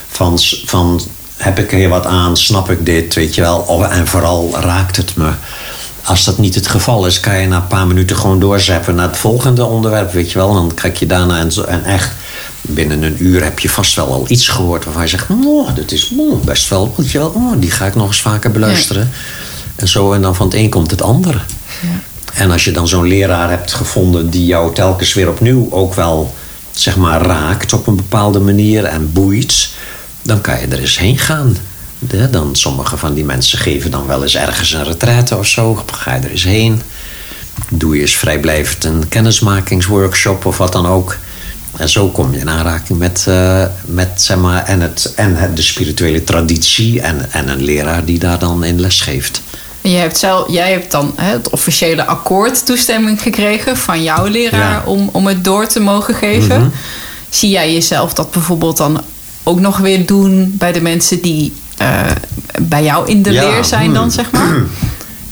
van, 0.08 0.38
van 0.66 1.00
heb 1.36 1.58
ik 1.58 1.70
hier 1.70 1.88
wat 1.88 2.06
aan, 2.06 2.36
snap 2.36 2.70
ik 2.70 2.86
dit, 2.86 3.14
weet 3.14 3.34
je 3.34 3.40
wel. 3.40 3.86
En 3.90 4.06
vooral 4.06 4.50
raakt 4.60 4.96
het 4.96 5.16
me. 5.16 5.30
Als 6.04 6.24
dat 6.24 6.38
niet 6.38 6.54
het 6.54 6.66
geval 6.66 7.06
is, 7.06 7.20
kan 7.20 7.38
je 7.38 7.46
na 7.46 7.56
een 7.56 7.66
paar 7.66 7.86
minuten 7.86 8.16
gewoon 8.16 8.40
doorzeppen 8.40 8.94
naar 8.94 9.08
het 9.08 9.16
volgende 9.16 9.64
onderwerp, 9.64 10.12
weet 10.12 10.32
je 10.32 10.38
wel. 10.38 10.54
Dan 10.54 10.74
kijk 10.74 10.96
je 10.96 11.06
daarna 11.06 11.38
en, 11.38 11.50
en 11.66 11.84
echt 11.84 12.12
binnen 12.68 13.02
een 13.02 13.16
uur 13.18 13.42
heb 13.42 13.58
je 13.58 13.68
vast 13.68 13.94
wel 13.94 14.12
al 14.12 14.24
iets 14.28 14.48
gehoord 14.48 14.84
waarvan 14.84 15.02
je 15.02 15.08
zegt: 15.08 15.30
Oh, 15.30 15.74
dat 15.74 15.92
is 15.92 16.12
oh, 16.16 16.44
best 16.44 16.68
wel, 16.68 16.94
je 17.06 17.18
wel, 17.18 17.28
oh, 17.28 17.52
die 17.58 17.70
ga 17.70 17.86
ik 17.86 17.94
nog 17.94 18.06
eens 18.06 18.20
vaker 18.20 18.50
beluisteren. 18.50 19.10
En 19.76 19.88
zo, 19.88 20.12
en 20.12 20.22
dan 20.22 20.34
van 20.34 20.46
het 20.46 20.54
een 20.54 20.68
komt 20.68 20.90
het 20.90 21.02
andere. 21.02 21.38
Ja. 21.82 22.00
En 22.34 22.50
als 22.50 22.64
je 22.64 22.70
dan 22.70 22.88
zo'n 22.88 23.06
leraar 23.06 23.50
hebt 23.50 23.72
gevonden 23.72 24.30
die 24.30 24.46
jou 24.46 24.74
telkens 24.74 25.14
weer 25.14 25.28
opnieuw 25.28 25.66
ook 25.70 25.94
wel, 25.94 26.34
zeg 26.70 26.96
maar, 26.96 27.22
raakt 27.22 27.72
op 27.72 27.86
een 27.86 27.96
bepaalde 27.96 28.40
manier 28.40 28.84
en 28.84 29.12
boeit, 29.12 29.70
dan 30.22 30.40
kan 30.40 30.60
je 30.60 30.66
er 30.66 30.78
eens 30.78 30.98
heen 30.98 31.18
gaan. 31.18 31.56
Dan 32.30 32.56
sommige 32.56 32.96
van 32.96 33.14
die 33.14 33.24
mensen 33.24 33.58
geven 33.58 33.90
dan 33.90 34.06
wel 34.06 34.22
eens 34.22 34.36
ergens 34.36 34.72
een 34.72 34.84
retraite 34.84 35.36
of 35.36 35.46
zo. 35.46 35.82
Ga 35.92 36.14
je 36.14 36.20
er 36.20 36.30
eens 36.30 36.44
heen. 36.44 36.82
Doe 37.70 37.94
je 37.94 38.00
eens 38.00 38.16
vrijblijvend 38.16 38.84
een 38.84 39.08
kennismakingsworkshop 39.08 40.44
of 40.44 40.58
wat 40.58 40.72
dan 40.72 40.86
ook. 40.86 41.16
En 41.76 41.88
zo 41.88 42.08
kom 42.08 42.32
je 42.32 42.38
in 42.38 42.50
aanraking 42.50 42.98
met, 42.98 43.26
uh, 43.28 43.64
met 43.84 44.22
zeg 44.22 44.36
maar, 44.36 44.64
en, 44.64 44.80
het, 44.80 45.12
en 45.16 45.36
het, 45.36 45.56
de 45.56 45.62
spirituele 45.62 46.24
traditie 46.24 47.00
en, 47.00 47.32
en 47.32 47.48
een 47.48 47.62
leraar 47.62 48.04
die 48.04 48.18
daar 48.18 48.38
dan 48.38 48.64
in 48.64 48.80
les 48.80 49.00
geeft. 49.00 49.42
En 49.80 49.90
jij 49.90 50.00
hebt, 50.00 50.18
zelf, 50.18 50.48
jij 50.48 50.70
hebt 50.70 50.90
dan 50.90 51.12
hè, 51.16 51.32
het 51.32 51.50
officiële 51.50 52.04
akkoord 52.04 52.66
toestemming 52.66 53.22
gekregen 53.22 53.76
van 53.76 54.02
jouw 54.02 54.26
leraar 54.26 54.86
om, 54.86 55.08
om 55.12 55.26
het 55.26 55.44
door 55.44 55.66
te 55.66 55.80
mogen 55.80 56.14
geven. 56.14 56.60
Mhm. 56.60 56.70
Zie 57.28 57.50
jij 57.50 57.72
jezelf 57.72 58.14
dat 58.14 58.30
bijvoorbeeld 58.30 58.76
dan 58.76 59.00
ook 59.42 59.60
nog 59.60 59.78
weer 59.78 60.06
doen 60.06 60.54
bij 60.58 60.72
de 60.72 60.80
mensen 60.80 61.20
die 61.20 61.52
uh, 61.82 62.00
bij 62.62 62.82
jou 62.82 63.08
in 63.08 63.22
de 63.22 63.30
leer 63.30 63.64
zijn 63.64 63.92
dan, 63.92 64.10
zeg 64.10 64.30
maar? 64.30 64.56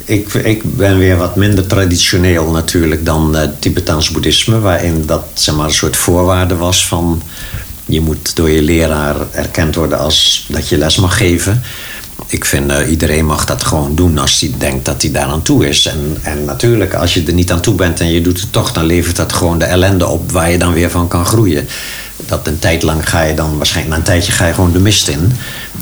Ik, 0.05 0.35
ik 0.35 0.77
ben 0.77 0.99
weer 0.99 1.17
wat 1.17 1.37
minder 1.37 1.67
traditioneel 1.67 2.51
natuurlijk 2.51 3.05
dan 3.05 3.37
uh, 3.37 3.43
Tibetaans 3.59 4.11
boeddhisme, 4.11 4.61
waarin 4.61 5.03
dat 5.07 5.25
zeg 5.35 5.55
maar, 5.55 5.67
een 5.67 5.73
soort 5.73 5.97
voorwaarde 5.97 6.57
was 6.57 6.87
van 6.87 7.23
je 7.87 8.01
moet 8.01 8.37
door 8.37 8.51
je 8.51 8.63
leraar 8.63 9.17
erkend 9.33 9.75
worden 9.75 9.99
als 9.99 10.47
dat 10.49 10.69
je 10.69 10.79
les 10.79 10.97
mag 10.97 11.17
geven. 11.17 11.63
Ik 12.27 12.45
vind 12.45 12.71
uh, 12.71 12.91
iedereen 12.91 13.27
mag 13.27 13.45
dat 13.45 13.65
gewoon 13.65 13.95
doen 13.95 14.19
als 14.19 14.41
hij 14.41 14.55
denkt 14.59 14.85
dat 14.85 15.03
hij 15.03 15.11
daar 15.11 15.27
aan 15.27 15.43
toe 15.43 15.69
is. 15.69 15.87
En, 15.87 16.17
en 16.23 16.45
natuurlijk, 16.45 16.95
als 16.95 17.15
je 17.15 17.25
er 17.27 17.33
niet 17.33 17.53
aan 17.53 17.61
toe 17.61 17.75
bent 17.75 18.01
en 18.01 18.13
je 18.13 18.21
doet 18.21 18.41
het 18.41 18.53
toch, 18.53 18.73
dan 18.73 18.85
levert 18.85 19.17
dat 19.17 19.33
gewoon 19.33 19.59
de 19.59 19.65
ellende 19.65 20.07
op 20.07 20.33
waar 20.33 20.51
je 20.51 20.59
dan 20.59 20.73
weer 20.73 20.91
van 20.91 21.09
kan 21.09 21.27
groeien. 21.27 21.69
Dat 22.17 22.47
een 22.47 22.59
tijd 22.59 22.83
lang 22.83 23.09
ga 23.09 23.23
je 23.23 23.35
dan, 23.35 23.57
waarschijnlijk 23.57 23.95
na 23.95 24.01
een 24.01 24.11
tijdje 24.11 24.33
ga 24.33 24.47
je 24.47 24.55
gewoon 24.55 24.73
de 24.73 24.79
mist 24.79 25.09
in. 25.09 25.33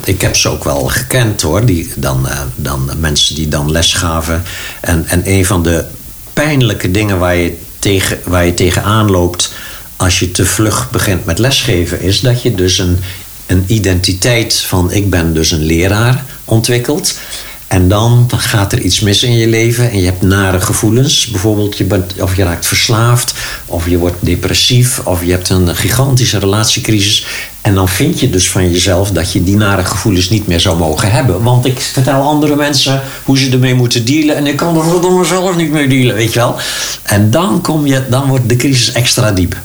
Ik 0.05 0.21
heb 0.21 0.37
ze 0.37 0.49
ook 0.49 0.65
wel 0.65 0.85
gekend 0.85 1.43
hoor, 1.43 1.67
die, 1.67 1.93
dan, 1.97 2.27
uh, 2.27 2.41
dan 2.57 2.91
mensen 2.99 3.35
die 3.35 3.49
dan 3.49 3.71
les 3.71 3.93
gaven. 3.93 4.43
En, 4.81 5.07
en 5.07 5.23
een 5.25 5.47
van 5.47 5.63
de 5.63 5.85
pijnlijke 6.33 6.91
dingen 6.91 7.19
waar 7.19 7.37
je, 7.37 7.57
tegen, 7.79 8.19
waar 8.25 8.47
je 8.47 8.55
tegenaan 8.55 9.11
loopt 9.11 9.53
als 9.97 10.19
je 10.19 10.31
te 10.31 10.47
vlug 10.47 10.91
begint 10.91 11.25
met 11.25 11.39
lesgeven, 11.39 12.01
is 12.01 12.21
dat 12.21 12.43
je 12.43 12.55
dus 12.55 12.79
een, 12.79 12.99
een 13.47 13.65
identiteit 13.67 14.57
van 14.57 14.93
ik 14.93 15.11
ben 15.11 15.35
dus 15.35 15.51
een 15.51 15.65
leraar 15.65 16.25
ontwikkelt. 16.45 17.19
En 17.67 17.89
dan 17.89 18.31
gaat 18.37 18.73
er 18.73 18.81
iets 18.81 19.01
mis 19.01 19.23
in 19.23 19.37
je 19.37 19.47
leven 19.47 19.91
en 19.91 19.99
je 19.99 20.05
hebt 20.05 20.23
nare 20.23 20.61
gevoelens. 20.61 21.27
Bijvoorbeeld, 21.27 21.79
je 21.79 21.85
bent, 21.85 22.15
of 22.21 22.37
je 22.37 22.43
raakt 22.43 22.67
verslaafd, 22.67 23.35
of 23.67 23.89
je 23.89 23.99
wordt 23.99 24.17
depressief, 24.21 24.99
of 25.05 25.25
je 25.25 25.31
hebt 25.31 25.49
een 25.49 25.77
gigantische 25.77 26.39
relatiecrisis. 26.39 27.27
En 27.61 27.75
dan 27.75 27.89
vind 27.89 28.21
je 28.21 28.31
dus 28.31 28.51
van 28.51 28.71
jezelf 28.71 29.11
dat 29.11 29.33
je 29.33 29.45
die 29.45 29.57
nare 29.57 29.85
gevoelens 29.85 30.31
niet 30.31 30.47
meer 30.47 30.61
zou 30.61 30.79
mogen 30.79 31.11
hebben. 31.11 31.43
Want 31.43 31.67
ik 31.67 31.81
vertel 31.81 32.23
andere 32.23 32.57
mensen 32.57 33.01
hoe 33.25 33.39
ze 33.39 33.51
ermee 33.51 33.75
moeten 33.75 34.05
dealen 34.05 34.37
en 34.37 34.47
ik 34.47 34.57
kan 34.57 34.77
er 34.77 34.85
verdomme 34.85 35.25
zelf 35.25 35.57
niet 35.57 35.71
mee 35.71 35.89
dealen, 35.89 36.15
weet 36.15 36.33
je 36.33 36.39
wel. 36.39 36.57
En 37.03 37.31
dan, 37.31 37.61
kom 37.61 37.87
je, 37.87 38.03
dan 38.09 38.29
wordt 38.29 38.49
de 38.49 38.57
crisis 38.57 38.93
extra 38.93 39.33
diep, 39.33 39.57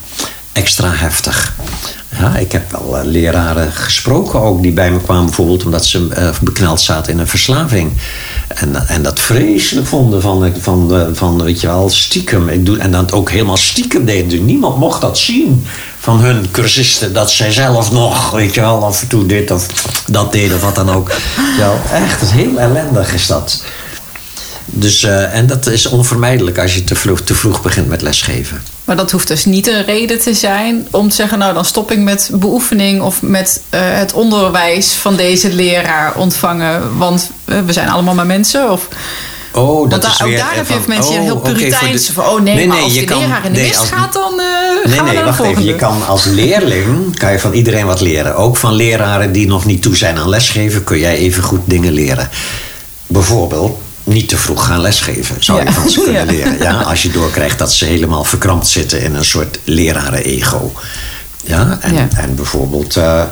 extra 0.52 0.92
heftig. 0.94 1.54
Ja, 2.20 2.36
ik 2.36 2.52
heb 2.52 2.72
wel 2.72 2.98
uh, 2.98 3.06
leraren 3.06 3.72
gesproken 3.72 4.42
ook 4.42 4.62
die 4.62 4.72
bij 4.72 4.92
me 4.92 5.02
kwamen, 5.02 5.26
bijvoorbeeld 5.26 5.66
omdat 5.66 5.86
ze 5.86 6.08
uh, 6.20 6.30
bekneld 6.42 6.82
zaten 6.82 7.14
in 7.14 7.20
een 7.20 7.28
verslaving. 7.28 7.92
En, 8.48 8.88
en 8.88 9.02
dat 9.02 9.20
vreselijk 9.20 9.88
vonden 9.88 10.22
van, 10.22 10.54
van, 10.60 11.10
van, 11.14 11.44
weet 11.44 11.62
je 11.62 11.68
wel, 11.68 11.90
stiekem. 11.90 12.50
Ik 12.50 12.66
doe, 12.66 12.78
en 12.78 12.92
dan 12.92 13.12
ook 13.12 13.32
helemaal 13.32 13.58
stiekem 13.58 14.06
deden. 14.06 14.46
Niemand 14.46 14.78
mocht 14.78 15.02
dat 15.02 15.18
zien 15.18 15.66
van 16.06 16.20
hun 16.20 16.52
cursisten. 16.52 17.14
Dat 17.14 17.32
zij 17.32 17.52
zelf 17.52 17.92
nog, 17.92 18.32
weet 18.32 18.54
je 18.54 18.62
wel, 18.62 18.86
af 18.86 19.02
en 19.02 19.08
toe 19.08 19.26
dit 19.26 19.52
of 19.52 19.68
dat 20.08 20.32
deden 20.32 20.56
of 20.56 20.64
wat 20.64 20.76
dan 20.76 20.90
ook. 20.90 21.12
Ja, 21.60 21.74
echt, 21.94 22.32
heel 22.32 22.60
ellendig 22.60 23.14
is 23.14 23.28
dat. 23.28 23.64
Dus, 24.66 25.04
uh, 25.04 25.36
en 25.36 25.48
dat 25.48 25.68
is 25.68 25.86
onvermijdelijk 25.86 26.60
als 26.60 26.76
je 26.76 26.84
te 26.84 26.96
vroeg, 26.96 27.22
te 27.22 27.36
vroeg 27.36 27.62
begint 27.62 27.88
met 27.88 28.02
lesgeven. 28.02 28.64
Maar 28.84 28.96
dat 28.96 29.12
hoeft 29.12 29.28
dus 29.28 29.46
niet 29.46 29.68
een 29.68 29.86
reden 29.86 30.20
te 30.20 30.34
zijn 30.34 30.88
om 30.92 31.10
te 31.10 31.16
zeggen: 31.16 31.40
Nou, 31.40 31.54
dan 31.54 31.66
stop 31.66 31.92
ik 31.92 32.00
met 32.00 32.30
beoefening 32.34 33.02
of 33.02 33.22
met 33.22 33.62
uh, 33.70 33.80
het 33.84 34.14
onderwijs 34.14 34.94
van 34.94 35.16
deze 35.16 35.54
leraar 35.54 36.16
ontvangen. 36.16 36.98
Want 36.98 37.30
uh, 37.46 37.60
we 37.66 37.74
zijn 37.74 37.90
allemaal 37.90 38.16
maar 38.16 38.26
mensen. 38.26 38.72
Of, 38.72 38.88
Oh, 39.56 39.90
dat 39.90 40.02
Want 40.02 40.14
is 40.14 40.18
daar, 40.18 40.28
weer 40.28 40.38
ook 40.38 40.44
daar 40.46 40.56
heb 40.56 40.68
je 40.68 40.74
heel 40.74 40.82
oh, 41.02 41.10
heel 41.10 41.40
voor 42.14 42.24
van... 42.24 42.26
Oh 42.26 42.42
nee, 42.42 42.56
Nee, 42.56 42.68
maar 42.68 42.76
nee, 42.76 42.86
als 42.86 42.94
je 42.94 43.00
de 43.00 43.06
kan- 43.06 43.20
leraar 43.20 43.46
in 43.46 43.54
de 43.54 43.58
nee, 43.60 43.68
mist 43.68 43.80
als- 43.80 43.90
gaat, 43.90 44.14
dan 44.14 44.34
uh, 44.40 44.92
Nee, 44.92 45.14
nee, 45.14 45.24
wacht 45.24 45.40
even. 45.42 45.64
Je 45.64 45.76
kan 45.76 46.06
als 46.08 46.26
leerling 46.26 47.18
kan 47.18 47.32
je 47.32 47.40
van 47.40 47.54
iedereen 47.54 47.86
wat 47.86 48.02
leren. 48.02 48.36
Ook 48.36 48.58
van 48.58 48.74
leraren 48.74 49.32
die 49.32 49.48
nog 49.48 49.66
niet 49.66 49.82
toe 49.82 49.96
zijn 49.96 50.18
aan 50.18 50.30
lesgeven, 50.30 50.84
kun 50.84 51.00
jij 51.00 51.16
even 51.18 51.44
goed 51.44 51.62
dingen 51.66 51.94
leren. 51.94 52.30
Bijvoorbeeld 53.08 53.80
niet 54.04 54.30
te 54.30 54.38
vroeg 54.38 54.66
gaan 54.66 54.82
lesgeven, 54.82 55.36
zou 55.40 55.60
je 55.60 55.66
Ja. 55.66 55.72
van 55.72 55.90
ze 55.90 56.02
kunnen 56.02 56.26
Ja. 56.26 56.32
leren. 56.32 56.58
Ja, 56.58 56.82
als 56.82 57.02
je 57.02 57.10
doorkrijgt 57.12 57.60
dat 57.60 57.74
ze 57.74 57.86
helemaal 57.86 58.24
verkrampt 58.24 58.68
zitten 58.68 59.02
in 59.02 59.16
een 59.16 59.26
soort 59.26 59.60
leraren-ego. 59.64 60.72
Ja, 61.44 61.78
en, 61.82 61.94
Ja. 61.96 62.08
en 62.18 62.36
bijvoorbeeld, 62.36 62.96
eh, 62.96 63.24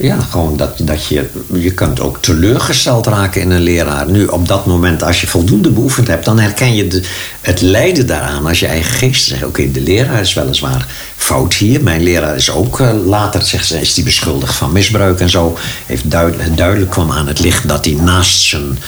ja, 0.00 0.20
gewoon 0.20 0.56
dat, 0.56 0.78
dat 0.78 1.06
je, 1.06 1.28
je 1.52 1.70
kunt 1.70 2.00
ook 2.00 2.22
teleurgesteld 2.22 3.06
raken 3.06 3.40
in 3.40 3.50
een 3.50 3.60
leraar. 3.60 4.10
Nu, 4.10 4.26
op 4.26 4.48
dat 4.48 4.66
moment, 4.66 5.02
als 5.02 5.20
je 5.20 5.26
voldoende 5.26 5.70
beoefend 5.70 6.08
hebt, 6.08 6.24
dan 6.24 6.38
herken 6.38 6.74
je 6.74 6.86
de, 6.86 7.02
het 7.40 7.60
lijden 7.60 8.06
daaraan 8.06 8.46
als 8.46 8.60
je 8.60 8.66
eigen 8.66 8.92
geest 8.92 9.24
zegt: 9.24 9.44
Oké, 9.44 9.70
de 9.70 9.80
leraar 9.80 10.20
is 10.20 10.34
weliswaar 10.34 10.86
fout 11.16 11.54
hier. 11.54 11.82
Mijn 11.82 12.02
leraar 12.02 12.36
is 12.36 12.50
ook 12.50 12.80
eh, 12.80 12.92
later, 13.06 13.42
zegt 13.42 13.66
ze, 13.66 13.80
is 13.80 13.94
die 13.94 14.04
beschuldigd 14.04 14.54
van 14.54 14.72
misbruik 14.72 15.20
en 15.20 15.30
zo. 15.30 15.56
Heeft 15.86 16.10
duidelijk, 16.10 16.56
duidelijk 16.56 16.90
kwam 16.90 17.10
aan 17.12 17.26
het 17.26 17.38
licht 17.38 17.68
dat 17.68 17.84
hij 17.84 17.94
naast 17.94 18.40
zijn, 18.40 18.78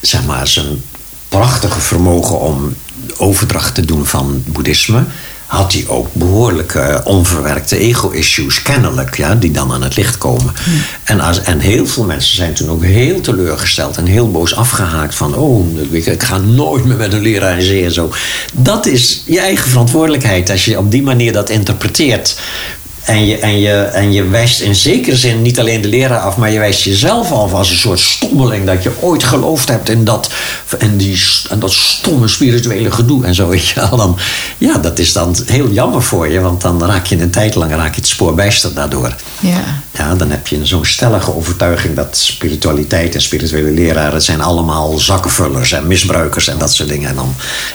zeg 0.00 0.24
maar, 0.24 0.48
zijn 0.48 0.82
prachtige 1.28 1.80
vermogen 1.80 2.40
om 2.40 2.74
overdracht 3.16 3.74
te 3.74 3.84
doen 3.84 4.06
van 4.06 4.42
boeddhisme, 4.46 5.04
had 5.46 5.72
hij 5.72 5.84
ook 5.88 6.08
behoorlijke 6.12 7.00
onverwerkte 7.04 7.78
ego-issues, 7.78 8.62
kennelijk, 8.62 9.16
ja, 9.16 9.34
die 9.34 9.50
dan 9.50 9.72
aan 9.72 9.82
het 9.82 9.96
licht 9.96 10.18
komen. 10.18 10.54
En, 11.04 11.20
als, 11.20 11.42
en 11.42 11.58
heel 11.58 11.86
veel 11.86 12.04
mensen 12.04 12.36
zijn 12.36 12.54
toen 12.54 12.68
ook 12.68 12.84
heel 12.84 13.20
teleurgesteld 13.20 13.96
en 13.96 14.06
heel 14.06 14.30
boos 14.30 14.54
afgehaakt 14.54 15.14
van, 15.14 15.34
oh, 15.34 15.66
ik, 15.90 16.06
ik 16.06 16.22
ga 16.22 16.38
nooit 16.38 16.84
meer 16.84 16.96
met 16.96 17.12
een 17.12 17.20
leraar 17.20 17.58
in 17.58 17.64
zee 17.64 17.84
en 17.84 17.92
zo. 17.92 18.12
Dat 18.52 18.86
is 18.86 19.22
je 19.26 19.40
eigen 19.40 19.70
verantwoordelijkheid 19.70 20.50
als 20.50 20.64
je 20.64 20.78
op 20.78 20.90
die 20.90 21.02
manier 21.02 21.32
dat 21.32 21.50
interpreteert. 21.50 22.36
En 23.06 23.26
je, 23.26 23.38
en, 23.38 23.60
je, 23.60 23.72
en 23.72 24.12
je 24.12 24.28
wijst 24.28 24.60
in 24.60 24.74
zekere 24.74 25.16
zin 25.16 25.42
niet 25.42 25.60
alleen 25.60 25.80
de 25.80 25.88
leraar 25.88 26.18
af, 26.18 26.36
maar 26.36 26.50
je 26.50 26.58
wijst 26.58 26.82
jezelf 26.82 27.32
af 27.32 27.52
als 27.52 27.70
een 27.70 27.76
soort 27.76 28.00
stommeling. 28.00 28.66
Dat 28.66 28.82
je 28.82 28.90
ooit 29.00 29.24
geloofd 29.24 29.68
hebt 29.68 29.88
in 29.88 30.04
dat, 30.04 30.30
en 30.78 30.96
die, 30.96 31.22
en 31.50 31.58
dat 31.58 31.72
stomme 31.72 32.28
spirituele 32.28 32.90
gedoe 32.90 33.24
en 33.24 33.34
zo. 33.34 33.48
Weet 33.48 33.68
je 33.68 33.80
wel. 33.80 33.96
Dan, 33.96 34.18
ja, 34.58 34.78
dat 34.78 34.98
is 34.98 35.12
dan 35.12 35.36
heel 35.46 35.70
jammer 35.70 36.02
voor 36.02 36.28
je, 36.28 36.40
want 36.40 36.60
dan 36.60 36.84
raak 36.84 37.06
je 37.06 37.20
een 37.20 37.30
tijd 37.30 37.54
lang 37.54 37.70
raak 37.70 37.94
je 37.94 38.00
het 38.00 38.08
spoor 38.08 38.34
bijster 38.34 38.74
daardoor. 38.74 39.14
Ja. 39.40 39.84
Ja, 39.96 40.14
dan 40.14 40.30
heb 40.30 40.46
je 40.46 40.66
zo'n 40.66 40.84
stellige 40.84 41.34
overtuiging 41.34 41.96
dat 41.96 42.16
spiritualiteit 42.16 43.14
en 43.14 43.20
spirituele 43.20 43.70
leraren 43.70 44.22
zijn 44.22 44.40
allemaal 44.40 44.98
zakkenvullers 44.98 45.72
en 45.72 45.86
misbruikers 45.86 46.48
en 46.48 46.58
dat 46.58 46.74
soort 46.74 46.88
dingen. 46.88 47.08
En 47.08 47.14
dan, 47.14 47.34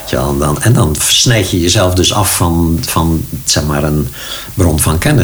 ja, 0.10 0.32
dan, 0.40 0.62
en 0.62 0.74
dan 0.74 0.96
snijd 1.00 1.50
je 1.50 1.60
jezelf 1.60 1.94
dus 1.94 2.14
af 2.14 2.36
van, 2.36 2.80
van 2.86 3.26
zeg 3.46 3.64
maar 3.64 3.84
een 3.84 4.08
bron 4.54 4.80
van 4.80 4.98
kennis. 4.98 5.21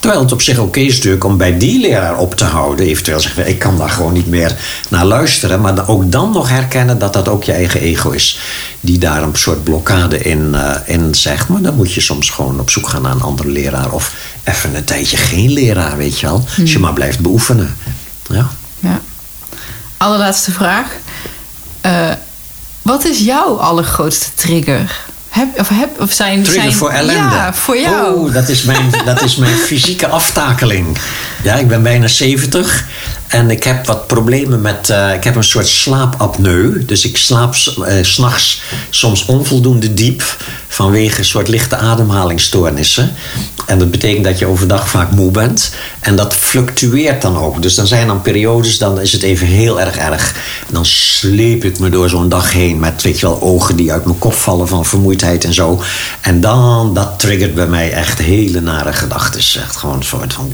Terwijl 0.00 0.22
het 0.22 0.32
op 0.32 0.42
zich 0.42 0.58
oké 0.58 0.80
is 0.80 0.94
natuurlijk 0.94 1.24
om 1.24 1.36
bij 1.36 1.58
die 1.58 1.80
leraar 1.80 2.18
op 2.18 2.34
te 2.34 2.44
houden. 2.44 2.86
Eventueel 2.86 3.20
zeggen 3.20 3.48
ik 3.48 3.58
kan 3.58 3.78
daar 3.78 3.90
gewoon 3.90 4.12
niet 4.12 4.26
meer 4.26 4.56
naar 4.88 5.04
luisteren. 5.04 5.60
Maar 5.60 5.88
ook 5.88 6.12
dan 6.12 6.30
nog 6.32 6.48
herkennen 6.48 6.98
dat 6.98 7.12
dat 7.12 7.28
ook 7.28 7.44
je 7.44 7.52
eigen 7.52 7.80
ego 7.80 8.10
is. 8.10 8.38
Die 8.80 8.98
daar 8.98 9.22
een 9.22 9.36
soort 9.36 9.64
blokkade 9.64 10.18
in, 10.18 10.50
uh, 10.54 10.74
in 10.84 11.14
zegt. 11.14 11.48
Maar 11.48 11.62
dan 11.62 11.74
moet 11.74 11.92
je 11.92 12.00
soms 12.00 12.30
gewoon 12.30 12.60
op 12.60 12.70
zoek 12.70 12.88
gaan 12.88 13.02
naar 13.02 13.12
een 13.12 13.22
andere 13.22 13.48
leraar. 13.48 13.92
Of 13.92 14.14
even 14.44 14.74
een 14.74 14.84
tijdje 14.84 15.16
geen 15.16 15.52
leraar, 15.52 15.96
weet 15.96 16.20
je 16.20 16.26
wel. 16.26 16.44
Als 16.60 16.72
je 16.72 16.78
maar 16.78 16.92
blijft 16.92 17.20
beoefenen. 17.20 17.76
Ja. 18.28 18.48
ja. 18.78 19.00
Allerlaatste 19.96 20.52
vraag. 20.52 20.86
Uh, 21.86 22.12
wat 22.82 23.04
is 23.04 23.18
jouw 23.18 23.56
allergrootste 23.56 24.28
trigger? 24.34 25.08
Heb, 25.30 25.58
of, 25.58 25.68
heb, 25.68 26.00
of 26.00 26.12
zijn, 26.12 26.42
Trigger 26.42 26.62
zijn, 26.62 26.74
voor 26.74 26.90
ellende. 26.90 27.34
Ja, 27.34 27.54
voor 27.54 27.78
jou. 27.78 28.14
Oh, 28.14 28.32
dat 28.32 28.48
is, 28.48 28.62
mijn, 28.62 28.90
dat 29.04 29.22
is 29.22 29.36
mijn 29.36 29.56
fysieke 29.56 30.06
aftakeling. 30.06 30.98
Ja, 31.42 31.54
ik 31.54 31.68
ben 31.68 31.82
bijna 31.82 32.08
70 32.08 32.86
en 33.26 33.50
ik 33.50 33.64
heb 33.64 33.86
wat 33.86 34.06
problemen 34.06 34.60
met. 34.60 34.88
Uh, 34.88 35.14
ik 35.14 35.24
heb 35.24 35.36
een 35.36 35.44
soort 35.44 35.68
slaapapneu. 35.68 36.84
Dus 36.84 37.04
ik 37.04 37.16
slaap 37.16 37.54
uh, 37.54 37.86
s'nachts 38.02 38.62
soms 38.90 39.24
onvoldoende 39.24 39.94
diep 39.94 40.36
vanwege 40.68 41.18
een 41.18 41.24
soort 41.24 41.48
lichte 41.48 41.76
ademhalingsstoornissen. 41.76 43.12
En 43.66 43.78
dat 43.78 43.90
betekent 43.90 44.24
dat 44.24 44.38
je 44.38 44.46
overdag 44.46 44.88
vaak 44.88 45.10
moe 45.10 45.30
bent. 45.30 45.74
En 46.00 46.16
dat 46.16 46.34
fluctueert 46.34 47.22
dan 47.22 47.38
ook. 47.38 47.62
Dus 47.62 47.74
dan 47.74 47.86
zijn 47.86 48.06
dan 48.06 48.22
periodes, 48.22 48.78
dan 48.78 49.00
is 49.00 49.12
het 49.12 49.22
even 49.22 49.46
heel 49.46 49.80
erg 49.80 49.96
erg. 49.96 50.34
En 50.68 50.74
dan 50.74 50.86
sleep 50.86 51.64
ik 51.64 51.78
me 51.78 51.88
door 51.88 52.08
zo'n 52.08 52.28
dag 52.28 52.52
heen 52.52 52.78
met, 52.78 53.02
weet 53.02 53.20
je 53.20 53.26
wel, 53.26 53.42
ogen 53.42 53.76
die 53.76 53.92
uit 53.92 54.04
mijn 54.04 54.18
kop 54.18 54.34
vallen 54.34 54.68
van 54.68 54.86
vermoeidheid 54.86 55.44
en 55.44 55.54
zo. 55.54 55.82
En 56.20 56.40
dan, 56.40 56.94
dat 56.94 57.18
triggert 57.18 57.54
bij 57.54 57.66
mij 57.66 57.92
echt 57.92 58.18
hele 58.18 58.60
nare 58.60 58.92
gedachten. 58.92 59.40
Echt 59.40 59.76
gewoon 59.76 59.96
een 59.96 60.04
soort 60.04 60.32
van, 60.32 60.52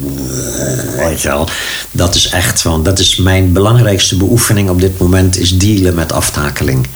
weet 0.96 1.22
je 1.22 1.28
wel. 1.28 1.48
Dat 1.90 2.14
is 2.14 2.28
echt 2.28 2.62
van, 2.62 2.82
dat 2.82 2.98
is 2.98 3.16
mijn 3.16 3.52
belangrijkste 3.52 4.16
beoefening 4.16 4.70
op 4.70 4.80
dit 4.80 4.98
moment, 4.98 5.38
is 5.38 5.58
dealen 5.58 5.94
met 5.94 6.12
aftakeling. 6.12 6.86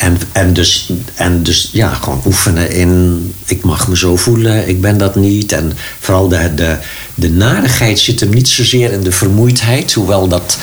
En, 0.00 0.18
en, 0.32 0.52
dus, 0.52 0.92
en 1.14 1.42
dus 1.42 1.68
ja, 1.72 1.94
gewoon 1.94 2.22
oefenen 2.26 2.70
in 2.70 3.34
ik 3.44 3.64
mag 3.64 3.88
me 3.88 3.96
zo 3.96 4.16
voelen, 4.16 4.68
ik 4.68 4.80
ben 4.80 4.98
dat 4.98 5.14
niet. 5.14 5.52
En 5.52 5.72
vooral 6.00 6.28
de, 6.28 6.54
de, 6.54 6.76
de 7.14 7.30
narigheid 7.30 7.98
zit 7.98 8.20
hem 8.20 8.30
niet 8.30 8.48
zozeer 8.48 8.92
in 8.92 9.02
de 9.02 9.12
vermoeidheid, 9.12 9.92
hoewel 9.92 10.28
dat 10.28 10.58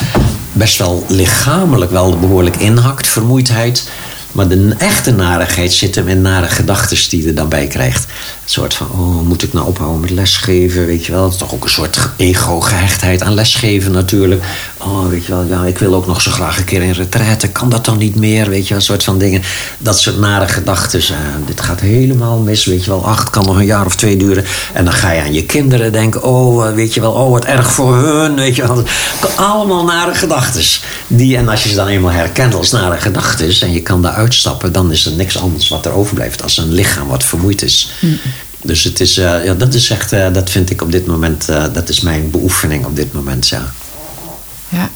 best 0.52 0.78
wel 0.78 1.04
lichamelijk 1.08 1.90
wel 1.90 2.18
behoorlijk 2.18 2.56
inhakt, 2.56 3.08
vermoeidheid. 3.08 3.88
Maar 4.32 4.48
de 4.48 4.74
echte 4.78 5.10
narigheid 5.10 5.72
zit 5.72 5.94
hem 5.94 6.08
in 6.08 6.22
nare 6.22 6.48
gedachten 6.48 7.10
die 7.10 7.22
je 7.22 7.28
er 7.28 7.34
dan 7.34 7.48
bij 7.48 7.66
krijgt. 7.66 8.06
Soort 8.50 8.74
van, 8.74 8.90
oh, 8.90 9.20
moet 9.26 9.42
ik 9.42 9.52
nou 9.52 9.66
ophouden 9.66 10.00
met 10.00 10.10
lesgeven? 10.10 10.86
Weet 10.86 11.06
je 11.06 11.12
wel, 11.12 11.22
het 11.22 11.32
is 11.32 11.38
toch 11.38 11.54
ook 11.54 11.64
een 11.64 11.70
soort 11.70 11.98
ego-gehechtheid 12.16 13.22
aan 13.22 13.34
lesgeven 13.34 13.92
natuurlijk. 13.92 14.42
Oh, 14.76 15.08
weet 15.08 15.26
je 15.26 15.32
wel, 15.32 15.44
ja, 15.44 15.64
ik 15.64 15.78
wil 15.78 15.94
ook 15.94 16.06
nog 16.06 16.20
zo 16.20 16.30
graag 16.30 16.58
een 16.58 16.64
keer 16.64 16.82
in 16.82 16.92
retraite. 16.92 17.48
Kan 17.48 17.68
dat 17.68 17.84
dan 17.84 17.98
niet 17.98 18.14
meer? 18.14 18.48
Weet 18.48 18.62
je 18.62 18.68
wel, 18.68 18.78
een 18.78 18.84
soort 18.84 19.04
van 19.04 19.18
dingen. 19.18 19.42
Dat 19.78 20.00
soort 20.00 20.18
nare 20.18 20.48
gedachten. 20.48 21.00
Uh, 21.00 21.16
dit 21.46 21.60
gaat 21.60 21.80
helemaal 21.80 22.38
mis, 22.38 22.64
weet 22.64 22.84
je 22.84 22.90
wel. 22.90 23.06
Acht 23.06 23.30
kan 23.30 23.44
nog 23.44 23.56
een 23.56 23.64
jaar 23.64 23.86
of 23.86 23.96
twee 23.96 24.16
duren. 24.16 24.44
En 24.72 24.84
dan 24.84 24.94
ga 24.94 25.10
je 25.12 25.20
aan 25.20 25.32
je 25.32 25.44
kinderen 25.44 25.92
denken. 25.92 26.22
Oh, 26.22 26.74
weet 26.74 26.94
je 26.94 27.00
wel, 27.00 27.12
oh, 27.12 27.30
wat 27.30 27.44
erg 27.44 27.72
voor 27.72 27.96
hun. 27.96 28.34
Weet 28.34 28.56
je 28.56 28.66
wel. 28.66 28.82
Allemaal 29.36 29.84
nare 29.84 30.14
gedachten. 30.14 30.62
Die, 31.06 31.36
en 31.36 31.48
als 31.48 31.62
je 31.62 31.68
ze 31.68 31.74
dan 31.74 31.86
eenmaal 31.86 32.10
herkent 32.10 32.54
als 32.54 32.70
nare 32.70 32.96
gedachten. 32.96 33.60
En 33.60 33.72
je 33.72 33.82
kan 33.82 34.02
daar 34.02 34.12
uitstappen. 34.12 34.72
Dan 34.72 34.92
is 34.92 35.06
er 35.06 35.12
niks 35.12 35.38
anders 35.38 35.68
wat 35.68 35.86
er 35.86 35.92
overblijft. 35.92 36.42
Als 36.42 36.56
een 36.56 36.72
lichaam 36.72 37.08
wat 37.08 37.24
vermoeid 37.24 37.62
is. 37.62 37.92
Dus 38.62 38.84
het 38.84 39.00
is, 39.00 39.18
uh, 39.18 39.44
ja, 39.44 39.54
dat 39.54 39.74
is 39.74 39.90
echt, 39.90 40.12
uh, 40.12 40.32
dat 40.32 40.50
vind 40.50 40.70
ik 40.70 40.82
op 40.82 40.92
dit 40.92 41.06
moment, 41.06 41.48
uh, 41.50 41.64
dat 41.72 41.88
is 41.88 42.00
mijn 42.00 42.30
beoefening 42.30 42.84
op 42.84 42.96
dit 42.96 43.12
moment, 43.12 43.48
ja. 43.48 43.72
Ja. 44.68 44.90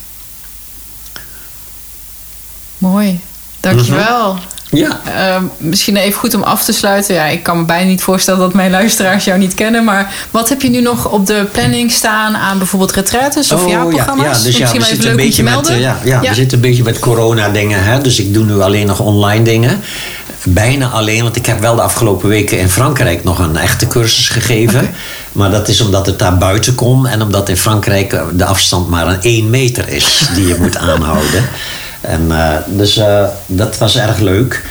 Mooi. 2.79 3.21
Dankjewel. 3.61 4.33
-hmm. 4.33 4.53
Ja. 4.79 5.01
Uh, 5.07 5.43
misschien 5.59 5.97
even 5.97 6.19
goed 6.19 6.35
om 6.35 6.43
af 6.43 6.65
te 6.65 6.73
sluiten. 6.73 7.15
Ja, 7.15 7.25
ik 7.25 7.43
kan 7.43 7.59
me 7.59 7.65
bijna 7.65 7.89
niet 7.89 8.03
voorstellen 8.03 8.41
dat 8.41 8.55
mijn 8.55 8.71
luisteraars 8.71 9.25
jou 9.25 9.39
niet 9.39 9.55
kennen. 9.55 9.85
Maar 9.85 10.15
wat 10.31 10.49
heb 10.49 10.63
je 10.63 10.71
nu 10.71 10.81
nog 10.81 11.11
op 11.11 11.27
de 11.27 11.47
planning 11.53 11.91
staan 11.91 12.37
aan 12.37 12.59
bijvoorbeeld 12.59 12.93
retraites 12.93 13.53
of 13.53 13.63
oh, 13.63 13.69
jaarprogramma's? 13.69 14.27
Ja, 14.27 14.33
ja, 14.33 14.45
dus 14.45 14.57
ja, 14.57 14.73
we 14.73 14.85
zitten 14.85 15.11
een 15.11 15.17
beetje 15.17 15.43
met, 15.43 15.69
ja, 15.69 15.75
ja, 15.75 15.99
ja, 16.05 16.21
we 16.21 16.35
zitten 16.35 16.57
een 16.57 16.65
beetje 16.65 16.83
met 16.83 16.99
corona 16.99 17.49
dingen. 17.49 17.85
Hè? 17.85 18.01
Dus 18.01 18.19
ik 18.19 18.35
doe 18.35 18.45
nu 18.45 18.61
alleen 18.61 18.87
nog 18.87 19.01
online 19.01 19.45
dingen 19.45 19.81
bijna 20.45 20.89
alleen, 20.89 21.23
want 21.23 21.37
ik 21.37 21.47
heb 21.47 21.61
wel 21.61 21.75
de 21.75 21.83
afgelopen 21.83 22.29
weken 22.29 22.59
in 22.59 22.69
Frankrijk 22.69 23.25
nog 23.25 23.39
een 23.39 23.57
echte 23.57 23.87
cursus 23.87 24.29
gegeven. 24.29 24.81
Okay. 24.81 24.95
Maar 25.33 25.51
dat 25.51 25.69
is 25.69 25.81
omdat 25.81 26.07
het 26.07 26.19
daar 26.19 26.39
buiten 26.39 26.75
kon 26.75 27.07
en 27.07 27.23
omdat 27.23 27.49
in 27.49 27.57
Frankrijk 27.57 28.21
de 28.35 28.45
afstand 28.45 28.89
maar 28.89 29.07
een 29.07 29.23
1 29.23 29.51
meter 29.51 29.89
is 29.89 30.29
die 30.35 30.47
je 30.47 30.57
moet 30.59 30.77
aanhouden. 30.91 31.45
En, 32.01 32.27
uh, 32.29 32.57
dus 32.67 32.99
uh, 32.99 33.25
dat 33.47 33.79
was 33.79 33.97
erg 33.97 34.19
leuk. 34.19 34.65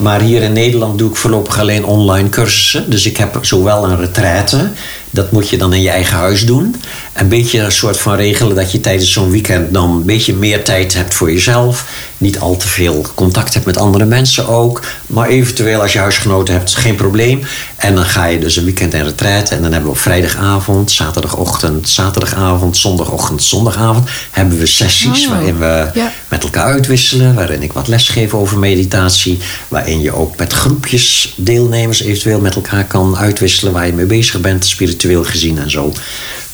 Maar 0.00 0.20
hier 0.20 0.42
in 0.42 0.52
Nederland 0.52 0.98
doe 0.98 1.10
ik 1.10 1.16
voorlopig 1.16 1.60
alleen 1.60 1.84
online 1.84 2.28
cursussen. 2.28 2.90
Dus 2.90 3.06
ik 3.06 3.16
heb 3.16 3.38
zowel 3.40 3.84
een 3.84 3.96
retraite, 3.96 4.70
dat 5.10 5.32
moet 5.32 5.48
je 5.48 5.58
dan 5.58 5.72
in 5.72 5.82
je 5.82 5.90
eigen 5.90 6.16
huis 6.16 6.46
doen. 6.46 6.76
Een 7.18 7.28
beetje 7.28 7.60
een 7.60 7.72
soort 7.72 7.98
van 7.98 8.16
regelen 8.16 8.56
dat 8.56 8.72
je 8.72 8.80
tijdens 8.80 9.12
zo'n 9.12 9.30
weekend 9.30 9.72
dan 9.72 9.90
een 9.90 10.04
beetje 10.04 10.34
meer 10.34 10.64
tijd 10.64 10.94
hebt 10.94 11.14
voor 11.14 11.32
jezelf. 11.32 11.86
Niet 12.18 12.38
al 12.38 12.56
te 12.56 12.68
veel 12.68 13.06
contact 13.14 13.54
hebt 13.54 13.66
met 13.66 13.76
andere 13.76 14.04
mensen 14.04 14.48
ook. 14.48 14.82
Maar 15.06 15.28
eventueel 15.28 15.80
als 15.80 15.92
je 15.92 15.98
huisgenoten 15.98 16.54
hebt, 16.54 16.74
geen 16.74 16.94
probleem. 16.94 17.42
En 17.76 17.94
dan 17.94 18.04
ga 18.04 18.24
je 18.24 18.38
dus 18.38 18.56
een 18.56 18.64
weekend 18.64 18.94
in 18.94 19.04
retraite. 19.04 19.54
En 19.54 19.62
dan 19.62 19.72
hebben 19.72 19.90
we 19.90 19.96
op 19.96 20.02
vrijdagavond, 20.02 20.90
zaterdagochtend, 20.90 21.88
zaterdagavond, 21.88 22.76
zondagochtend, 22.76 23.42
zondagavond. 23.42 24.08
Hebben 24.30 24.58
we 24.58 24.66
sessies 24.66 25.24
oh, 25.24 25.30
waarin 25.30 25.58
we 25.58 25.90
ja. 25.94 26.12
met 26.28 26.42
elkaar 26.42 26.72
uitwisselen. 26.72 27.34
Waarin 27.34 27.62
ik 27.62 27.72
wat 27.72 27.88
les 27.88 28.08
geef 28.08 28.34
over 28.34 28.58
meditatie. 28.58 29.38
Waarin 29.68 30.00
je 30.00 30.12
ook 30.12 30.36
met 30.36 30.52
groepjes 30.52 31.34
deelnemers 31.36 32.00
eventueel 32.02 32.40
met 32.40 32.54
elkaar 32.54 32.84
kan 32.84 33.16
uitwisselen. 33.16 33.72
Waar 33.72 33.86
je 33.86 33.92
mee 33.92 34.06
bezig 34.06 34.40
bent, 34.40 34.66
spiritueel 34.66 35.24
gezien 35.24 35.58
en 35.58 35.70
zo. 35.70 35.92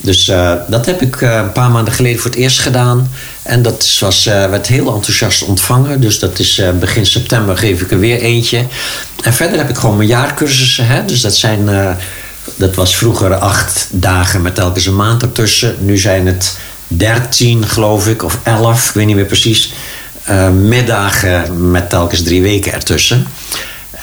Dus 0.05 0.27
uh, 0.27 0.53
dat 0.67 0.85
heb 0.85 1.01
ik 1.01 1.21
uh, 1.21 1.35
een 1.35 1.51
paar 1.51 1.71
maanden 1.71 1.93
geleden 1.93 2.19
voor 2.19 2.29
het 2.29 2.39
eerst 2.39 2.59
gedaan. 2.59 3.11
En 3.43 3.61
dat 3.61 3.97
was, 3.99 4.27
uh, 4.27 4.49
werd 4.49 4.67
heel 4.67 4.93
enthousiast 4.93 5.43
ontvangen. 5.43 6.01
Dus 6.01 6.19
dat 6.19 6.39
is 6.39 6.61
begin 6.79 7.05
september 7.05 7.57
geef 7.57 7.81
ik 7.81 7.91
er 7.91 7.99
weer 7.99 8.19
eentje. 8.19 8.65
En 9.23 9.33
verder 9.33 9.57
heb 9.57 9.69
ik 9.69 9.77
gewoon 9.77 9.97
mijn 9.97 10.09
jaarcursussen. 10.09 10.87
Hè? 10.87 11.05
Dus 11.05 11.21
dat 11.21 11.35
zijn, 11.35 11.69
dat 12.55 12.75
was 12.75 12.95
vroeger 12.95 13.35
acht 13.35 13.87
dagen 13.91 14.41
met 14.41 14.55
telkens 14.55 14.85
een 14.85 14.95
maand 14.95 15.21
ertussen. 15.21 15.75
Nu 15.79 15.97
zijn 15.97 16.27
het 16.27 16.57
dertien 16.87 17.67
geloof 17.67 18.07
ik, 18.07 18.23
of 18.23 18.39
elf, 18.43 18.87
ik 18.87 18.93
weet 18.93 19.05
niet 19.05 19.15
meer 19.15 19.25
precies. 19.25 19.73
middagen 20.53 21.71
met 21.71 21.89
telkens 21.89 22.23
drie 22.23 22.41
weken 22.41 22.73
ertussen. 22.73 23.27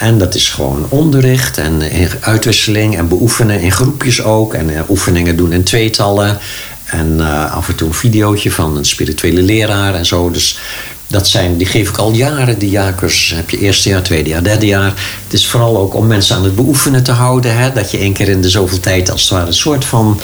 En 0.02 0.18
dat 0.18 0.34
is 0.34 0.48
gewoon 0.48 0.86
onderricht 0.88 1.58
en 1.58 1.82
uitwisseling 2.20 2.96
en 2.96 3.08
beoefenen 3.08 3.60
in 3.60 3.72
groepjes 3.72 4.22
ook. 4.22 4.54
En 4.54 4.70
oefeningen 4.88 5.36
doen 5.36 5.52
in 5.52 5.62
tweetallen. 5.62 6.38
En 6.84 7.16
uh, 7.18 7.54
af 7.54 7.68
en 7.68 7.74
toe 7.74 7.88
een 7.88 7.94
videootje 7.94 8.52
van 8.52 8.76
een 8.76 8.84
spirituele 8.84 9.42
leraar 9.42 9.94
en 9.94 10.06
zo. 10.06 10.30
Dus 10.30 10.58
dat 11.06 11.28
zijn, 11.28 11.56
die 11.56 11.66
geef 11.66 11.88
ik 11.88 11.96
al 11.96 12.12
jaren, 12.12 12.58
die 12.58 12.70
jaarcursussen. 12.70 13.36
Heb 13.36 13.50
je 13.50 13.58
eerste 13.58 13.88
jaar, 13.88 14.02
tweede 14.02 14.28
jaar, 14.28 14.42
derde 14.42 14.66
jaar. 14.66 14.92
Het 15.24 15.32
is 15.32 15.46
vooral 15.46 15.78
ook 15.78 15.94
om 15.94 16.06
mensen 16.06 16.36
aan 16.36 16.44
het 16.44 16.56
beoefenen 16.56 17.02
te 17.02 17.12
houden. 17.12 17.56
Hè? 17.56 17.72
Dat 17.72 17.90
je 17.90 17.98
één 17.98 18.12
keer 18.12 18.28
in 18.28 18.42
de 18.42 18.50
zoveel 18.50 18.80
tijd 18.80 19.10
als 19.10 19.22
het 19.22 19.30
ware 19.30 19.46
een 19.46 19.54
soort 19.54 19.84
van 19.84 20.20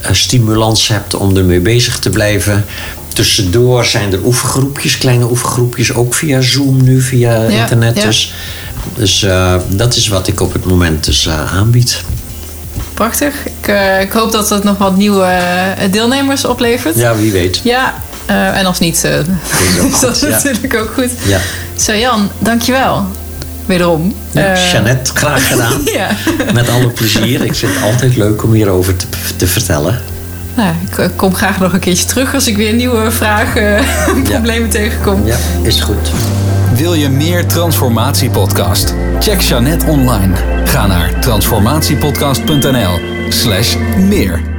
uh, 0.00 0.12
stimulans 0.12 0.88
hebt 0.88 1.14
om 1.14 1.36
ermee 1.36 1.60
bezig 1.60 1.98
te 1.98 2.10
blijven. 2.10 2.64
Tussendoor 3.12 3.84
zijn 3.84 4.12
er 4.12 4.24
oefengroepjes, 4.24 4.98
kleine 4.98 5.30
oefengroepjes, 5.30 5.94
ook 5.94 6.14
via 6.14 6.40
Zoom 6.40 6.84
nu, 6.84 7.00
via 7.00 7.42
ja, 7.42 7.60
internet. 7.60 7.96
Ja. 7.96 8.04
Dus 8.04 8.34
dus 8.94 9.22
eh, 9.22 9.54
dat 9.68 9.94
is 9.96 10.08
wat 10.08 10.26
ik 10.26 10.40
op 10.40 10.52
het 10.52 10.64
moment 10.64 11.04
dus 11.04 11.26
eh, 11.26 11.56
aanbied. 11.56 12.02
Prachtig. 12.94 13.34
Ik, 13.44 13.68
eh, 13.68 14.00
ik, 14.00 14.12
hoop 14.12 14.32
dat 14.32 14.50
het 14.50 14.64
nog 14.64 14.78
wat 14.78 14.96
nieuwe 14.96 15.38
deelnemers 15.90 16.44
oplevert. 16.44 16.96
Ja, 16.96 17.16
wie 17.16 17.32
weet. 17.32 17.60
Ja, 17.64 17.94
en 18.26 18.66
als 18.66 18.78
niet, 18.78 19.02
dat 20.00 20.14
is, 20.14 20.20
dat 20.20 20.42
natuurlijk 20.42 20.76
ook 20.76 20.92
goed. 20.94 21.10
Ja. 21.24 21.38
Zo 21.76 21.94
Jan, 21.94 22.30
dankjewel. 22.38 23.06
Wederom. 23.66 24.14
Ja, 24.30 24.54
Jeannette, 24.70 25.10
graag 25.14 25.48
gedaan. 25.48 25.80
ja. 25.98 26.08
Met 26.52 26.68
alle 26.68 26.88
plezier. 26.88 27.44
Ik 27.44 27.54
vind 27.54 27.74
het 27.74 27.82
altijd 27.82 28.16
leuk 28.16 28.42
om 28.42 28.52
hierover 28.52 28.96
te, 28.96 29.06
te 29.36 29.46
vertellen. 29.46 30.00
Nou, 30.54 30.74
ik 30.98 31.10
kom 31.16 31.34
graag 31.34 31.60
nog 31.60 31.72
een 31.72 31.80
keertje 31.80 32.04
terug 32.04 32.34
als 32.34 32.46
ik 32.46 32.56
weer 32.56 32.72
nieuwe 32.72 33.10
vragen, 33.10 33.84
problemen 34.30 34.68
tegenkom. 34.68 35.26
Ja, 35.26 35.36
is 35.62 35.80
goed. 35.80 36.10
Wil 36.76 36.94
je 36.94 37.08
meer 37.08 37.46
Transformatiepodcast? 37.46 38.94
Check 39.20 39.40
Jeannette 39.40 39.86
online. 39.86 40.34
Ga 40.64 40.86
naar 40.86 41.20
transformatiepodcast.nl 41.20 42.98
slash 43.28 43.76
meer. 44.08 44.51